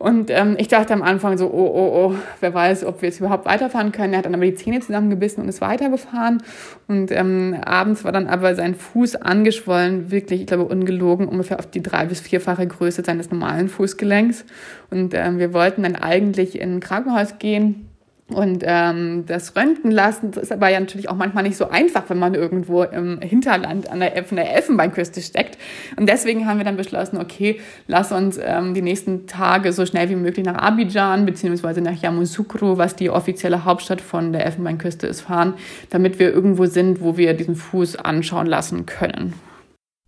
Und 0.01 0.31
ähm, 0.31 0.57
ich 0.59 0.69
dachte 0.69 0.95
am 0.95 1.03
Anfang 1.03 1.37
so, 1.37 1.53
oh, 1.53 1.73
oh, 1.75 1.93
oh, 1.93 2.15
wer 2.41 2.55
weiß, 2.55 2.87
ob 2.87 3.03
wir 3.03 3.11
jetzt 3.11 3.21
überhaupt 3.21 3.45
weiterfahren 3.45 3.93
können. 3.93 4.15
Er 4.15 4.21
hat 4.21 4.25
dann 4.25 4.35
aber 4.35 4.47
die 4.47 4.55
Zähne 4.55 4.81
zusammengebissen 4.81 5.43
und 5.43 5.49
ist 5.51 5.61
weitergefahren. 5.61 6.43
Und 6.89 7.13
ähm, 7.13 7.55
abends 7.63 8.03
war 8.03 8.11
dann 8.11 8.27
aber 8.27 8.55
sein 8.55 8.75
Fuß 8.75 9.17
angeschwollen, 9.17 10.11
wirklich, 10.11 10.41
ich 10.41 10.47
glaube, 10.47 10.65
ungelogen, 10.65 11.29
ungefähr 11.29 11.59
auf 11.59 11.67
die 11.67 11.83
drei- 11.83 12.07
bis 12.07 12.21
vierfache 12.21 12.67
Größe 12.67 13.05
seines 13.05 13.31
normalen 13.31 13.69
Fußgelenks. 13.69 14.47
Und 14.89 15.13
ähm, 15.13 15.39
wir 15.39 15.53
wollten 15.53 15.83
dann 15.83 15.97
eigentlich 15.97 16.59
in 16.59 16.77
ein 16.77 16.81
Krankenhaus 16.81 17.39
gehen 17.39 17.90
und 18.35 18.63
ähm, 18.67 19.25
das 19.27 19.57
Röntgen 19.57 19.91
lassen, 19.91 20.31
das 20.31 20.45
ist 20.45 20.53
aber 20.53 20.69
ja 20.69 20.79
natürlich 20.79 21.09
auch 21.09 21.17
manchmal 21.17 21.43
nicht 21.43 21.57
so 21.57 21.69
einfach, 21.69 22.05
wenn 22.09 22.19
man 22.19 22.35
irgendwo 22.35 22.83
im 22.83 23.21
Hinterland 23.21 23.91
an 23.91 24.01
der, 24.01 24.25
von 24.25 24.37
der 24.37 24.55
Elfenbeinküste 24.55 25.21
steckt. 25.21 25.59
Und 25.97 26.09
deswegen 26.09 26.47
haben 26.47 26.59
wir 26.59 26.65
dann 26.65 26.77
beschlossen, 26.77 27.19
okay, 27.19 27.61
lass 27.87 28.13
uns 28.13 28.39
ähm, 28.43 28.75
die 28.75 28.83
nächsten 28.83 29.27
Tage 29.27 29.73
so 29.73 29.85
schnell 29.85 30.09
wie 30.09 30.17
möglich 30.17 30.47
nach 30.47 30.57
Abidjan 30.57 31.27
beziehungsweise 31.27 31.81
nach 31.81 32.01
Yamoussoukro, 32.01 32.79
was 32.79 32.97
die 32.97 33.11
offizielle 33.11 33.65
Hauptstadt 33.65 34.01
von 34.01 34.33
der 34.33 34.47
Elfenbeinküste 34.47 35.07
ist, 35.07 35.23
fahren, 35.23 35.55
damit 35.91 36.19
wir 36.19 36.33
irgendwo 36.33 36.67
sind, 36.67 37.01
wo 37.01 37.17
wir 37.17 37.35
diesen 37.35 37.57
Fuß 37.57 37.97
anschauen 37.97 38.47
lassen 38.47 38.87
können. 38.87 39.35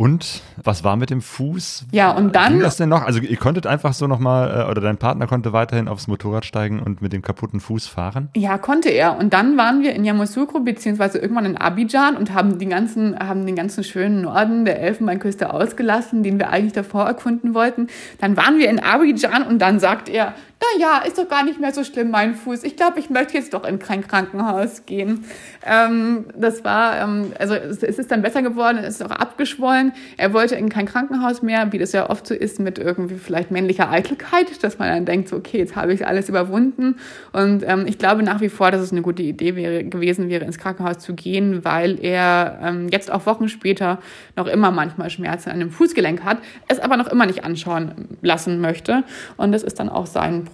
Und 0.03 0.43
was 0.57 0.83
war 0.83 0.97
mit 0.97 1.11
dem 1.11 1.23
Fuß? 1.23 1.85
Ja, 1.93 2.11
und 2.11 2.35
dann. 2.35 2.55
Ging 2.55 2.61
das 2.61 2.77
denn 2.77 2.89
noch? 2.89 3.05
Also, 3.05 3.21
ihr 3.21 3.37
konntet 3.37 3.69
einfach 3.69 3.93
so 3.93 4.09
nochmal, 4.09 4.67
äh, 4.67 4.69
oder 4.69 4.81
dein 4.81 4.97
Partner 4.97 5.29
konnte 5.29 5.53
weiterhin 5.53 5.87
aufs 5.87 6.09
Motorrad 6.09 6.45
steigen 6.45 6.81
und 6.81 7.03
mit 7.03 7.13
dem 7.13 7.23
kaputten 7.23 7.61
Fuß 7.61 7.87
fahren? 7.87 8.29
Ja, 8.35 8.59
konnte 8.59 8.89
er. 8.89 9.17
Und 9.17 9.33
dann 9.33 9.57
waren 9.57 9.81
wir 9.83 9.95
in 9.95 10.05
Yamoussoukro, 10.05 10.59
beziehungsweise 10.59 11.19
irgendwann 11.19 11.45
in 11.45 11.57
Abidjan 11.57 12.17
und 12.17 12.35
haben, 12.35 12.59
die 12.59 12.67
ganzen, 12.67 13.17
haben 13.17 13.47
den 13.47 13.55
ganzen 13.55 13.85
schönen 13.85 14.23
Norden 14.23 14.65
der 14.65 14.81
Elfenbeinküste 14.81 15.55
ausgelassen, 15.55 16.25
den 16.25 16.41
wir 16.41 16.51
eigentlich 16.51 16.73
davor 16.73 17.05
erkunden 17.05 17.55
wollten. 17.55 17.87
Dann 18.19 18.37
waren 18.37 18.59
wir 18.59 18.71
in 18.71 18.81
Abidjan 18.81 19.45
und 19.45 19.61
dann 19.61 19.79
sagt 19.79 20.09
er, 20.09 20.35
naja, 20.63 20.99
ist 21.07 21.19
doch 21.19 21.29
gar 21.29 21.45
nicht 21.45 21.61
mehr 21.61 21.73
so 21.73 21.83
schlimm, 21.85 22.11
mein 22.11 22.35
Fuß. 22.35 22.63
Ich 22.65 22.77
glaube, 22.77 22.99
ich 23.01 23.11
möchte 23.11 23.35
jetzt 23.35 23.55
doch 23.55 23.65
in 23.65 23.79
kein 23.79 24.07
Krankenhaus 24.07 24.87
gehen. 24.87 25.25
Ähm, 25.67 26.27
das 26.37 26.65
war, 26.65 27.01
ähm, 27.01 27.33
also 27.39 27.55
es, 27.55 27.83
ist 27.83 28.11
dann 28.11 28.23
besser 28.23 28.43
geworden, 28.43 28.79
es 28.79 28.97
ist 28.97 29.03
auch 29.03 29.11
abgeschwollen. 29.11 29.93
Er 30.17 30.33
wollte 30.33 30.55
in 30.55 30.69
kein 30.69 30.87
Krankenhaus 30.87 31.43
mehr, 31.43 31.73
wie 31.73 31.79
das 31.79 31.93
ja 31.93 32.09
oft 32.11 32.27
so 32.27 32.35
ist 32.35 32.61
mit 32.61 32.79
irgendwie 32.79 33.17
vielleicht 33.17 33.51
männlicher 33.51 33.91
Eitelkeit, 33.91 34.63
dass 34.63 34.79
man 34.79 34.89
dann 34.89 35.05
denkt, 35.05 35.29
so, 35.29 35.37
okay, 35.37 35.59
jetzt 35.59 35.75
habe 35.75 35.93
ich 35.93 36.07
alles 36.07 36.29
überwunden. 36.29 36.97
Und 37.33 37.65
ähm, 37.67 37.87
ich 37.87 37.99
glaube 37.99 38.23
nach 38.23 38.41
wie 38.41 38.49
vor, 38.49 38.71
dass 38.71 38.81
es 38.81 38.93
eine 38.93 39.03
gute 39.03 39.23
Idee 39.23 39.57
wäre, 39.57 39.85
gewesen 39.85 40.29
wäre, 40.29 40.45
ins 40.45 40.59
Krankenhaus 40.59 40.99
zu 40.99 41.15
gehen, 41.15 41.65
weil 41.65 41.99
er 42.05 42.61
ähm, 42.63 42.89
jetzt 42.89 43.11
auch 43.11 43.27
Wochen 43.27 43.49
später 43.49 43.99
noch 44.37 44.47
immer 44.47 44.71
manchmal 44.71 45.11
Schmerzen 45.11 45.51
an 45.51 45.61
dem 45.61 45.71
Fußgelenk 45.71 46.25
hat, 46.25 46.39
es 46.69 46.79
aber 46.79 46.97
noch 46.97 47.09
immer 47.09 47.27
nicht 47.27 47.45
anschauen 47.45 48.17
lassen 48.21 48.61
möchte. 48.61 49.05
Und 49.37 49.53
das 49.53 49.63
ist 49.63 49.79
dann 49.81 49.89
auch 49.89 50.07
sein 50.07 50.45
Problem, 50.45 50.52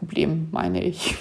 meine 0.52 0.82
ich. 0.82 1.16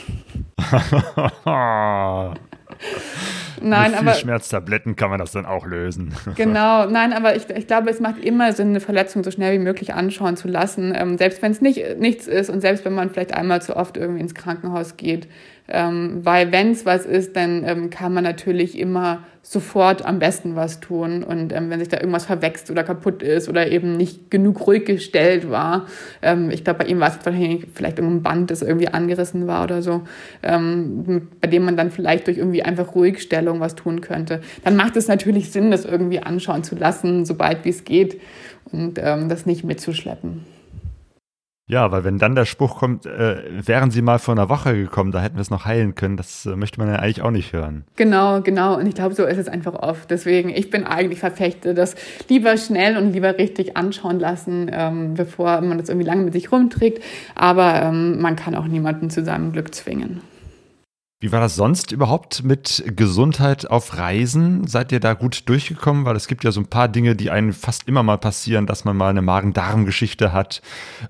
Nein, 3.61 3.91
Mit 3.91 3.99
viel 3.99 4.07
aber 4.07 4.17
Schmerztabletten 4.17 4.95
kann 4.95 5.09
man 5.09 5.19
das 5.19 5.31
dann 5.31 5.45
auch 5.45 5.65
lösen. 5.65 6.13
genau, 6.35 6.85
nein, 6.87 7.13
aber 7.13 7.35
ich, 7.35 7.49
ich 7.49 7.67
glaube, 7.67 7.89
es 7.89 7.99
macht 7.99 8.23
immer 8.23 8.53
Sinn, 8.53 8.69
eine 8.69 8.79
Verletzung 8.79 9.23
so 9.23 9.31
schnell 9.31 9.59
wie 9.59 9.63
möglich 9.63 9.93
anschauen 9.93 10.37
zu 10.37 10.47
lassen, 10.47 10.93
ähm, 10.95 11.17
selbst 11.17 11.41
wenn 11.41 11.51
es 11.51 11.61
nicht 11.61 11.99
nichts 11.99 12.27
ist 12.27 12.49
und 12.49 12.61
selbst 12.61 12.85
wenn 12.85 12.93
man 12.93 13.09
vielleicht 13.09 13.33
einmal 13.33 13.61
zu 13.61 13.75
oft 13.75 13.97
irgendwie 13.97 14.21
ins 14.21 14.35
Krankenhaus 14.35 14.97
geht, 14.97 15.27
ähm, 15.69 16.21
weil 16.23 16.51
wenn 16.51 16.71
es 16.71 16.85
was 16.85 17.05
ist, 17.05 17.35
dann 17.35 17.63
ähm, 17.65 17.89
kann 17.89 18.13
man 18.13 18.23
natürlich 18.23 18.77
immer 18.79 19.23
sofort 19.49 20.05
am 20.05 20.19
besten 20.19 20.55
was 20.55 20.81
tun. 20.81 21.23
Und 21.23 21.53
ähm, 21.53 21.69
wenn 21.69 21.79
sich 21.79 21.87
da 21.87 21.97
irgendwas 21.97 22.25
verwächst 22.25 22.69
oder 22.69 22.83
kaputt 22.83 23.23
ist 23.23 23.47
oder 23.47 23.71
eben 23.71 23.95
nicht 23.95 24.29
genug 24.29 24.67
ruhig 24.67 24.85
gestellt 24.85 25.49
war, 25.49 25.87
ähm, 26.21 26.51
ich 26.51 26.63
glaube, 26.63 26.83
bei 26.83 26.89
ihm 26.89 26.99
war 26.99 27.09
es 27.09 27.17
vielleicht 27.73 27.97
irgendein 27.97 28.23
Band, 28.23 28.51
das 28.51 28.61
irgendwie 28.61 28.89
angerissen 28.89 29.47
war 29.47 29.63
oder 29.63 29.81
so, 29.81 30.03
ähm, 30.43 31.29
bei 31.39 31.47
dem 31.47 31.63
man 31.63 31.77
dann 31.77 31.91
vielleicht 31.91 32.27
durch 32.27 32.37
irgendwie 32.37 32.63
einfach 32.63 32.93
Ruhigstellung 33.47 33.59
was 33.59 33.75
tun 33.75 34.01
könnte, 34.01 34.41
dann 34.63 34.75
macht 34.75 34.95
es 34.97 35.07
natürlich 35.07 35.51
Sinn, 35.51 35.71
das 35.71 35.85
irgendwie 35.85 36.19
anschauen 36.19 36.63
zu 36.63 36.75
lassen, 36.75 37.25
sobald 37.25 37.65
wie 37.65 37.69
es 37.69 37.83
geht 37.83 38.19
und 38.71 38.99
ähm, 39.01 39.29
das 39.29 39.45
nicht 39.45 39.63
mitzuschleppen. 39.63 40.45
Ja, 41.69 41.91
weil 41.91 42.05
wenn 42.05 42.17
dann 42.17 42.33
der 42.33 42.45
Spruch 42.45 42.77
kommt, 42.79 43.05
äh, 43.05 43.41
wären 43.49 43.91
Sie 43.91 44.01
mal 44.01 44.19
vor 44.19 44.33
einer 44.33 44.47
Woche 44.47 44.73
gekommen, 44.73 45.11
da 45.11 45.21
hätten 45.21 45.35
wir 45.35 45.41
es 45.41 45.49
noch 45.49 45.65
heilen 45.65 45.95
können, 45.95 46.15
das 46.15 46.45
äh, 46.45 46.55
möchte 46.55 46.79
man 46.79 46.87
ja 46.87 46.95
eigentlich 46.95 47.21
auch 47.21 47.31
nicht 47.31 47.51
hören. 47.51 47.83
Genau, 47.97 48.39
genau. 48.39 48.77
Und 48.77 48.87
ich 48.87 48.95
glaube, 48.95 49.15
so 49.15 49.25
ist 49.25 49.37
es 49.37 49.49
einfach 49.49 49.73
oft. 49.73 50.09
Deswegen, 50.09 50.47
ich 50.47 50.69
bin 50.69 50.85
eigentlich 50.85 51.19
Verfechte, 51.19 51.73
das 51.73 51.95
lieber 52.29 52.55
schnell 52.55 52.95
und 52.95 53.11
lieber 53.11 53.37
richtig 53.37 53.75
anschauen 53.75 54.17
lassen, 54.17 54.71
ähm, 54.71 55.15
bevor 55.15 55.59
man 55.59 55.77
das 55.77 55.89
irgendwie 55.89 56.07
lange 56.07 56.23
mit 56.23 56.31
sich 56.31 56.53
rumträgt. 56.53 57.03
Aber 57.35 57.81
ähm, 57.81 58.21
man 58.21 58.37
kann 58.37 58.55
auch 58.55 58.67
niemanden 58.67 59.09
zu 59.09 59.25
seinem 59.25 59.51
Glück 59.51 59.75
zwingen. 59.75 60.21
Wie 61.19 61.31
war 61.31 61.39
das 61.39 61.55
sonst 61.55 61.91
überhaupt 61.91 62.43
mit 62.43 62.83
Gesundheit 62.95 63.71
auf 63.71 63.97
Reisen? 63.97 64.67
Seid 64.67 64.91
ihr 64.91 64.99
da 64.99 65.15
gut 65.15 65.49
durchgekommen? 65.49 66.05
Weil 66.05 66.15
es 66.15 66.27
gibt 66.27 66.43
ja 66.43 66.51
so 66.51 66.61
ein 66.61 66.67
paar 66.67 66.89
Dinge, 66.89 67.15
die 67.15 67.31
einem 67.31 67.53
fast 67.53 67.87
immer 67.87 68.03
mal 68.03 68.19
passieren, 68.19 68.67
dass 68.67 68.85
man 68.85 68.95
mal 68.95 69.09
eine 69.09 69.23
Magen-Darm-Geschichte 69.23 70.31
hat 70.31 70.61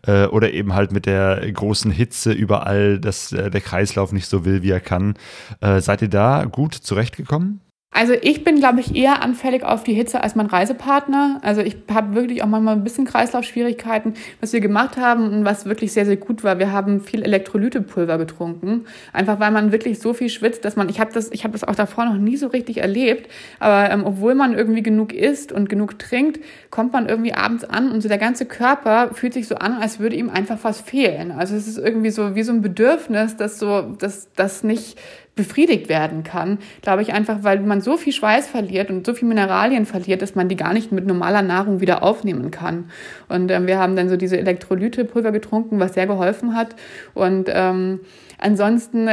äh, 0.03 0.28
oder 0.28 0.53
eben 0.53 0.74
halt 0.74 0.93
mit 0.93 1.08
der 1.08 1.51
großen 1.51 1.91
Hitze 1.91 2.32
überall, 2.32 3.01
dass 3.01 3.34
äh, 3.34 3.51
der 3.51 3.60
Kreislauf 3.60 4.14
nicht 4.14 4.28
so 4.28 4.45
will, 4.45 4.64
wie 4.64 4.72
er 4.72 4.80
kann. 4.80 5.16
Äh, 5.60 5.82
seid 5.82 6.01
ihr 6.01 6.10
da 6.10 6.45
gut 6.45 6.74
zurechtgekommen? 6.74 7.60
Also 7.92 8.14
ich 8.22 8.44
bin, 8.44 8.58
glaube 8.58 8.80
ich, 8.80 8.96
eher 8.96 9.24
anfällig 9.24 9.64
auf 9.64 9.84
die 9.84 9.94
Hitze 9.94 10.22
als 10.22 10.36
mein 10.36 10.46
Reisepartner. 10.46 11.40
Also 11.42 11.62
ich 11.62 11.78
habe 11.92 12.14
wirklich 12.14 12.44
auch 12.44 12.48
manchmal 12.48 12.76
ein 12.76 12.84
bisschen 12.84 13.06
Kreislaufschwierigkeiten. 13.06 14.14
Was 14.40 14.54
wir 14.54 14.60
gemacht 14.60 14.98
haben 14.98 15.32
und 15.32 15.46
was 15.46 15.66
wirklich 15.66 15.94
sehr, 15.94 16.06
sehr 16.06 16.18
gut 16.18 16.44
war, 16.44 16.60
wir 16.60 16.72
haben 16.72 17.02
viel 17.02 17.24
Elektrolytepulver 17.24 18.20
getrunken. 18.20 18.86
Einfach 19.14 19.40
weil 19.40 19.50
man 19.50 19.72
wirklich 19.72 19.98
so 20.00 20.14
viel 20.14 20.30
schwitzt, 20.30 20.64
dass 20.64 20.76
man, 20.76 20.90
ich 20.90 21.00
habe 21.00 21.12
das, 21.12 21.32
ich 21.32 21.44
habe 21.44 21.54
das 21.54 21.64
auch 21.64 21.74
davor 21.74 22.06
noch 22.06 22.18
nie 22.18 22.38
so 22.38 22.48
richtig 22.48 22.78
erlebt, 22.78 23.32
aber 23.60 23.90
ähm, 23.90 24.04
obwohl 24.06 24.36
man 24.36 24.54
irgendwie 24.54 24.84
genug 24.84 25.12
isst 25.12 25.52
und 25.52 25.68
genug 25.68 25.98
trinkt, 25.98 26.40
kommt 26.70 26.94
man 26.94 27.10
irgendwie 27.10 27.34
abends 27.34 27.64
an 27.64 27.92
und 27.92 28.02
so 28.02 28.10
der 28.10 28.20
ganze 28.20 28.46
Körper 28.46 29.10
fühlt 29.14 29.34
sich 29.34 29.48
so 29.48 29.56
an, 29.56 29.74
als 29.74 30.00
würde 30.00 30.18
ihm 30.18 30.30
einfach 30.30 30.60
was 30.62 30.82
fehlen. 30.82 31.32
Also 31.32 31.56
es 31.56 31.68
ist 31.68 31.80
irgendwie 31.80 32.12
so 32.12 32.36
wie 32.36 32.44
so 32.44 32.52
ein 32.52 32.62
Bedürfnis, 32.62 33.38
das 33.38 33.58
so, 33.58 33.82
dass 33.98 34.32
das 34.36 34.64
nicht 34.64 35.00
befriedigt 35.38 35.88
werden 35.88 36.24
kann, 36.24 36.58
glaube 36.82 37.02
ich 37.02 37.14
einfach, 37.14 37.38
weil 37.44 37.62
man 37.62 37.80
so 37.80 37.96
viel 37.96 38.12
Schweiß 38.12 38.48
verliert 38.48 38.90
und 38.90 39.06
so 39.06 39.14
viel 39.14 39.28
Mineralien 39.30 39.86
verliert, 39.86 40.22
dass 40.22 40.36
man 40.36 40.50
die 40.50 40.58
gar 40.58 40.74
nicht 40.74 40.92
mit 40.92 41.08
normaler 41.08 41.42
Nahrung 41.42 41.80
wieder 41.80 42.04
aufnehmen 42.04 42.52
kann. 42.52 42.92
Und 43.30 43.50
ähm, 43.52 43.68
wir 43.68 43.80
haben 43.80 43.96
dann 43.96 44.10
so 44.10 44.18
diese 44.18 44.38
Elektrolytepulver 44.38 45.32
getrunken, 45.32 45.80
was 45.80 45.94
sehr 45.94 46.08
geholfen 46.08 46.56
hat. 46.56 46.76
Und 47.14 47.50
ähm, 47.50 48.02
ansonsten 48.38 49.10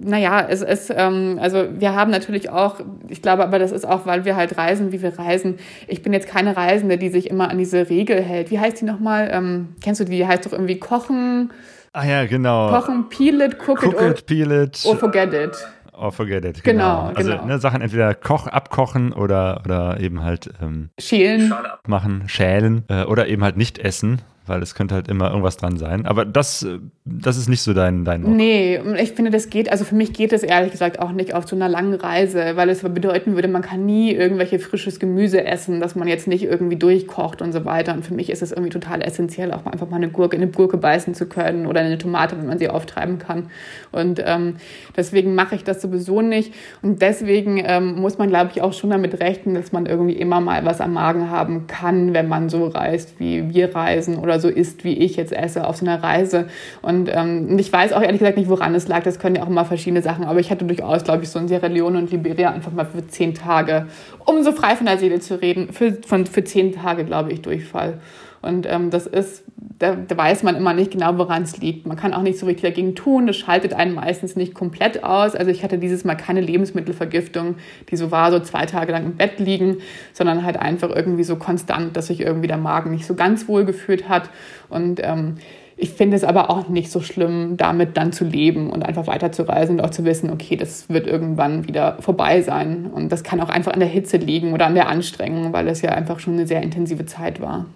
naja, 0.00 0.46
es 0.48 0.62
ist, 0.62 0.92
ähm, 0.96 1.38
also 1.42 1.66
wir 1.76 1.94
haben 1.94 2.12
natürlich 2.12 2.50
auch, 2.50 2.76
ich 3.08 3.20
glaube 3.20 3.42
aber, 3.42 3.58
das 3.58 3.72
ist 3.72 3.84
auch, 3.84 4.06
weil 4.06 4.24
wir 4.24 4.36
halt 4.36 4.56
reisen, 4.56 4.92
wie 4.92 5.02
wir 5.02 5.18
reisen. 5.18 5.56
Ich 5.88 6.02
bin 6.02 6.12
jetzt 6.12 6.28
keine 6.28 6.56
Reisende, 6.56 6.98
die 6.98 7.08
sich 7.08 7.28
immer 7.28 7.50
an 7.50 7.58
diese 7.58 7.90
Regel 7.90 8.22
hält. 8.22 8.52
Wie 8.52 8.60
heißt 8.60 8.80
die 8.80 8.84
nochmal? 8.84 9.28
Ähm, 9.32 9.74
kennst 9.82 10.00
du 10.00 10.04
die? 10.04 10.18
Die 10.18 10.26
heißt 10.26 10.46
doch 10.46 10.52
irgendwie 10.52 10.78
Kochen, 10.78 11.50
Ah 11.92 12.04
ja, 12.04 12.26
genau. 12.26 12.70
Kochen, 12.70 13.08
peel 13.08 13.40
it, 13.40 13.58
cook, 13.58 13.78
cook 13.80 13.92
it, 13.92 14.00
or, 14.00 14.10
it, 14.10 14.26
peel 14.26 14.50
it. 14.50 14.84
or 14.86 14.96
forget 14.96 15.32
it. 15.32 15.56
Or 15.92 16.12
forget 16.12 16.44
it. 16.44 16.62
Genau, 16.62 17.08
Genau. 17.08 17.12
Also 17.16 17.30
genau. 17.32 17.44
Ne, 17.46 17.58
Sachen 17.58 17.80
entweder 17.80 18.14
koch, 18.14 18.46
abkochen 18.46 19.12
oder, 19.12 19.62
oder 19.64 19.98
eben 19.98 20.22
halt 20.22 20.48
ähm, 20.62 20.90
Schälen. 21.00 21.52
machen, 21.88 22.24
schälen 22.28 22.84
äh, 22.88 23.02
oder 23.04 23.26
eben 23.26 23.42
halt 23.42 23.56
nicht 23.56 23.78
essen, 23.78 24.22
weil 24.48 24.62
es 24.62 24.74
könnte 24.74 24.94
halt 24.94 25.08
immer 25.08 25.28
irgendwas 25.28 25.56
dran 25.56 25.76
sein. 25.76 26.06
Aber 26.06 26.24
das, 26.24 26.62
äh, 26.62 26.78
das 27.04 27.36
ist 27.36 27.48
nicht 27.48 27.62
so 27.62 27.74
dein, 27.74 28.04
dein 28.04 28.22
Motto. 28.22 28.34
Nee, 28.34 28.80
ich 29.00 29.12
finde, 29.12 29.30
das 29.30 29.50
geht, 29.50 29.70
also 29.70 29.84
für 29.84 29.94
mich 29.94 30.12
geht 30.12 30.32
es 30.32 30.42
ehrlich 30.42 30.72
gesagt 30.72 30.98
auch 30.98 31.12
nicht 31.12 31.34
auf 31.34 31.48
so 31.48 31.56
einer 31.56 31.68
langen 31.68 31.94
Reise, 31.94 32.56
weil 32.56 32.68
es 32.70 32.82
bedeuten 32.82 33.34
würde, 33.34 33.48
man 33.48 33.62
kann 33.62 33.84
nie 33.86 34.12
irgendwelche 34.12 34.58
frisches 34.58 34.98
Gemüse 34.98 35.44
essen, 35.44 35.80
dass 35.80 35.94
man 35.94 36.08
jetzt 36.08 36.26
nicht 36.28 36.44
irgendwie 36.44 36.76
durchkocht 36.76 37.42
und 37.42 37.52
so 37.52 37.64
weiter. 37.64 37.94
Und 37.94 38.04
für 38.04 38.14
mich 38.14 38.30
ist 38.30 38.42
es 38.42 38.52
irgendwie 38.52 38.70
total 38.70 39.02
essentiell, 39.02 39.52
auch 39.52 39.66
einfach 39.66 39.88
mal 39.88 39.96
eine 39.96 40.08
Gurke, 40.08 40.36
in 40.36 40.42
eine 40.42 40.50
Gurke 40.50 40.76
beißen 40.76 41.14
zu 41.14 41.26
können 41.26 41.66
oder 41.66 41.80
eine 41.80 41.98
Tomate, 41.98 42.38
wenn 42.38 42.46
man 42.46 42.58
sie 42.58 42.68
auftreiben 42.68 43.18
kann. 43.18 43.50
Und 43.92 44.22
ähm, 44.24 44.56
deswegen 44.96 45.34
mache 45.34 45.54
ich 45.54 45.64
das 45.64 45.82
sowieso 45.82 46.22
nicht. 46.22 46.54
Und 46.82 47.02
deswegen 47.02 47.62
ähm, 47.64 47.96
muss 48.00 48.18
man, 48.18 48.28
glaube 48.28 48.50
ich, 48.54 48.62
auch 48.62 48.72
schon 48.72 48.90
damit 48.90 49.20
rechnen, 49.20 49.54
dass 49.54 49.72
man 49.72 49.86
irgendwie 49.86 50.14
immer 50.14 50.40
mal 50.40 50.64
was 50.64 50.80
am 50.80 50.92
Magen 50.92 51.30
haben 51.30 51.66
kann, 51.66 52.14
wenn 52.14 52.28
man 52.28 52.48
so 52.48 52.66
reist, 52.66 53.18
wie 53.18 53.52
wir 53.52 53.74
reisen 53.74 54.16
oder 54.18 54.37
so 54.38 54.48
isst, 54.48 54.84
wie 54.84 54.94
ich 54.94 55.16
jetzt 55.16 55.32
esse 55.32 55.66
auf 55.66 55.76
so 55.76 55.86
einer 55.86 56.02
Reise. 56.02 56.48
Und 56.82 57.10
ähm, 57.12 57.58
ich 57.58 57.72
weiß 57.72 57.92
auch 57.92 58.02
ehrlich 58.02 58.18
gesagt 58.18 58.36
nicht, 58.36 58.48
woran 58.48 58.74
es 58.74 58.88
lag. 58.88 59.02
Das 59.02 59.18
können 59.18 59.36
ja 59.36 59.42
auch 59.42 59.48
immer 59.48 59.64
verschiedene 59.64 60.02
Sachen. 60.02 60.24
Aber 60.24 60.40
ich 60.40 60.50
hatte 60.50 60.64
durchaus, 60.64 61.04
glaube 61.04 61.24
ich, 61.24 61.30
so 61.30 61.38
in 61.38 61.48
Sierra 61.48 61.66
Leone 61.66 61.98
und 61.98 62.10
Liberia 62.10 62.50
einfach 62.50 62.72
mal 62.72 62.86
für 62.86 63.06
zehn 63.06 63.34
Tage, 63.34 63.86
um 64.24 64.42
so 64.42 64.52
frei 64.52 64.76
von 64.76 64.86
der 64.86 64.98
Seele 64.98 65.20
zu 65.20 65.40
reden, 65.40 65.72
für, 65.72 65.98
von, 66.06 66.26
für 66.26 66.44
zehn 66.44 66.72
Tage, 66.72 67.04
glaube 67.04 67.32
ich, 67.32 67.42
Durchfall. 67.42 67.98
Und 68.40 68.66
ähm, 68.68 68.90
das 68.90 69.06
ist, 69.06 69.44
da, 69.78 69.96
da 69.96 70.16
weiß 70.16 70.42
man 70.42 70.56
immer 70.56 70.74
nicht 70.74 70.92
genau, 70.92 71.18
woran 71.18 71.42
es 71.42 71.58
liegt. 71.58 71.86
Man 71.86 71.96
kann 71.96 72.14
auch 72.14 72.22
nicht 72.22 72.38
so 72.38 72.46
richtig 72.46 72.62
dagegen 72.62 72.94
tun. 72.94 73.26
Das 73.26 73.36
schaltet 73.36 73.74
einen 73.74 73.94
meistens 73.94 74.36
nicht 74.36 74.54
komplett 74.54 75.04
aus. 75.04 75.34
Also 75.34 75.50
ich 75.50 75.62
hatte 75.64 75.78
dieses 75.78 76.04
Mal 76.04 76.14
keine 76.14 76.40
Lebensmittelvergiftung, 76.40 77.56
die 77.90 77.96
so 77.96 78.10
war, 78.10 78.30
so 78.30 78.40
zwei 78.40 78.66
Tage 78.66 78.92
lang 78.92 79.04
im 79.04 79.16
Bett 79.16 79.40
liegen, 79.40 79.78
sondern 80.12 80.44
halt 80.44 80.56
einfach 80.56 80.90
irgendwie 80.90 81.24
so 81.24 81.36
konstant, 81.36 81.96
dass 81.96 82.08
sich 82.08 82.20
irgendwie 82.20 82.48
der 82.48 82.58
Magen 82.58 82.90
nicht 82.90 83.06
so 83.06 83.14
ganz 83.14 83.48
wohl 83.48 83.64
gefühlt 83.64 84.08
hat. 84.08 84.30
Und 84.68 85.00
ähm, 85.02 85.36
ich 85.80 85.90
finde 85.90 86.16
es 86.16 86.24
aber 86.24 86.50
auch 86.50 86.68
nicht 86.68 86.90
so 86.90 87.00
schlimm, 87.00 87.56
damit 87.56 87.96
dann 87.96 88.12
zu 88.12 88.24
leben 88.24 88.68
und 88.68 88.84
einfach 88.84 89.06
weiterzureisen 89.06 89.78
und 89.78 89.84
auch 89.84 89.90
zu 89.90 90.04
wissen, 90.04 90.28
okay, 90.28 90.56
das 90.56 90.88
wird 90.88 91.06
irgendwann 91.06 91.68
wieder 91.68 91.98
vorbei 92.00 92.42
sein. 92.42 92.90
Und 92.92 93.12
das 93.12 93.22
kann 93.22 93.40
auch 93.40 93.48
einfach 93.48 93.72
an 93.72 93.78
der 93.78 93.88
Hitze 93.88 94.16
liegen 94.16 94.52
oder 94.52 94.66
an 94.66 94.74
der 94.74 94.88
Anstrengung, 94.88 95.52
weil 95.52 95.68
es 95.68 95.80
ja 95.80 95.90
einfach 95.90 96.18
schon 96.18 96.34
eine 96.34 96.48
sehr 96.48 96.62
intensive 96.62 97.06
Zeit 97.06 97.40
war. 97.40 97.66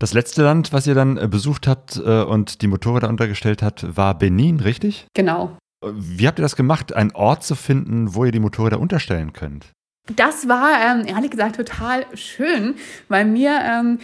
Das 0.00 0.14
letzte 0.14 0.42
Land, 0.42 0.72
was 0.72 0.86
ihr 0.86 0.94
dann 0.94 1.18
äh, 1.18 1.28
besucht 1.28 1.68
habt 1.68 1.98
äh, 1.98 2.22
und 2.22 2.62
die 2.62 2.68
Motorräder 2.68 3.10
untergestellt 3.10 3.62
habt, 3.62 3.98
war 3.98 4.18
Benin, 4.18 4.58
richtig? 4.58 5.06
Genau. 5.14 5.58
Wie 5.84 6.26
habt 6.26 6.38
ihr 6.38 6.42
das 6.42 6.56
gemacht, 6.56 6.94
einen 6.94 7.12
Ort 7.12 7.44
zu 7.44 7.54
finden, 7.54 8.14
wo 8.14 8.24
ihr 8.24 8.32
die 8.32 8.40
Motorräder 8.40 8.80
unterstellen 8.80 9.34
könnt? 9.34 9.72
Das 10.16 10.48
war 10.48 10.70
ähm, 10.82 11.06
ehrlich 11.06 11.30
gesagt 11.30 11.56
total 11.56 12.06
schön, 12.14 12.76
weil 13.08 13.26
mir 13.26 13.60
ähm, 13.62 13.98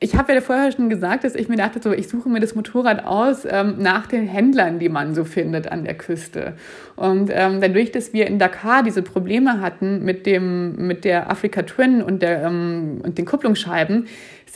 ich 0.00 0.14
habe 0.14 0.32
ja 0.32 0.40
vorher 0.40 0.70
schon 0.70 0.88
gesagt, 0.88 1.24
dass 1.24 1.34
ich 1.34 1.48
mir 1.48 1.56
dachte, 1.56 1.80
so, 1.82 1.92
ich 1.92 2.08
suche 2.08 2.28
mir 2.28 2.38
das 2.38 2.54
Motorrad 2.54 3.04
aus 3.04 3.44
ähm, 3.44 3.76
nach 3.78 4.06
den 4.06 4.28
Händlern, 4.28 4.78
die 4.78 4.88
man 4.88 5.14
so 5.14 5.24
findet 5.24 5.72
an 5.72 5.82
der 5.82 5.94
Küste. 5.94 6.54
Und 6.94 7.30
ähm, 7.32 7.60
dadurch, 7.60 7.90
dass 7.90 8.12
wir 8.12 8.28
in 8.28 8.38
Dakar 8.38 8.84
diese 8.84 9.02
Probleme 9.02 9.60
hatten 9.60 10.04
mit, 10.04 10.24
dem, 10.24 10.86
mit 10.86 11.04
der 11.04 11.30
Afrika 11.30 11.62
Twin 11.62 12.00
und, 12.02 12.22
der, 12.22 12.44
ähm, 12.44 13.00
und 13.02 13.18
den 13.18 13.24
Kupplungsscheiben, 13.24 14.06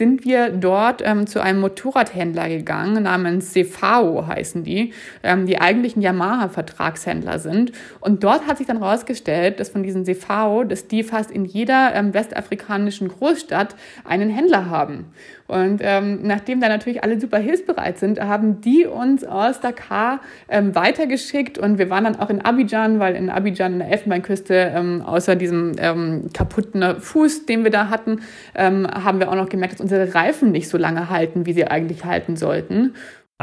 sind 0.03 0.25
wir 0.25 0.49
dort 0.49 1.01
ähm, 1.05 1.29
zu 1.29 1.39
einem 1.39 1.61
Motorradhändler 1.61 2.49
gegangen, 2.49 3.05
namens 3.05 3.53
Cefao 3.53 4.27
heißen 4.27 4.65
die, 4.65 4.93
ähm, 5.23 5.47
die 5.47 5.61
eigentlichen 5.61 6.03
Yamaha-Vertragshändler 6.03 7.39
sind. 7.39 7.71
Und 8.01 8.25
dort 8.25 8.49
hat 8.49 8.59
sich 8.59 8.67
dann 8.67 8.81
herausgestellt, 8.81 9.61
dass 9.61 9.69
von 9.69 9.85
diesen 9.85 10.05
Cefao, 10.05 10.65
dass 10.65 10.89
die 10.89 11.05
fast 11.05 11.31
in 11.31 11.45
jeder 11.45 11.95
ähm, 11.95 12.15
westafrikanischen 12.15 13.07
Großstadt 13.07 13.77
einen 14.05 14.29
Händler 14.29 14.69
haben. 14.69 15.05
Und 15.53 15.83
ähm, 15.83 16.21
nachdem 16.23 16.63
da 16.63 16.69
natürlich 16.71 17.05
alle 17.05 17.21
super 17.21 17.37
hilfsbereit 17.37 17.99
sind, 17.99 18.19
haben 18.19 18.63
die 18.63 18.87
uns 18.87 19.23
aus 19.23 19.61
Dakar 19.61 20.21
ähm, 20.49 20.75
weitergeschickt 20.75 21.59
und 21.59 21.77
wir 21.77 21.91
waren 21.91 22.05
dann 22.05 22.19
auch 22.19 22.31
in 22.31 22.41
Abidjan, 22.41 22.99
weil 23.01 23.15
in 23.15 23.29
Abidjan 23.29 23.75
in 23.75 23.79
der 23.81 23.89
Elfenbeinküste 23.89 24.73
ähm, 24.75 25.03
außer 25.03 25.37
diesem 25.37 25.73
ähm, 25.77 26.31
kaputten 26.33 26.99
Fuß, 26.99 27.45
den 27.45 27.65
wir 27.65 27.71
da 27.71 27.91
hatten, 27.91 28.23
ähm, 28.55 28.87
haben 28.87 29.21
wir 29.21 29.29
auch 29.29 29.35
noch 29.35 29.51
gemerkt, 29.51 29.75
dass 29.75 29.83
unsere 29.83 30.15
Reifen 30.15 30.53
nicht 30.53 30.71
so 30.71 30.79
lange 30.79 31.11
halten, 31.11 31.45
wie 31.45 31.53
sie 31.53 31.67
eigentlich 31.67 32.07
halten 32.07 32.37
sollten. 32.37 32.95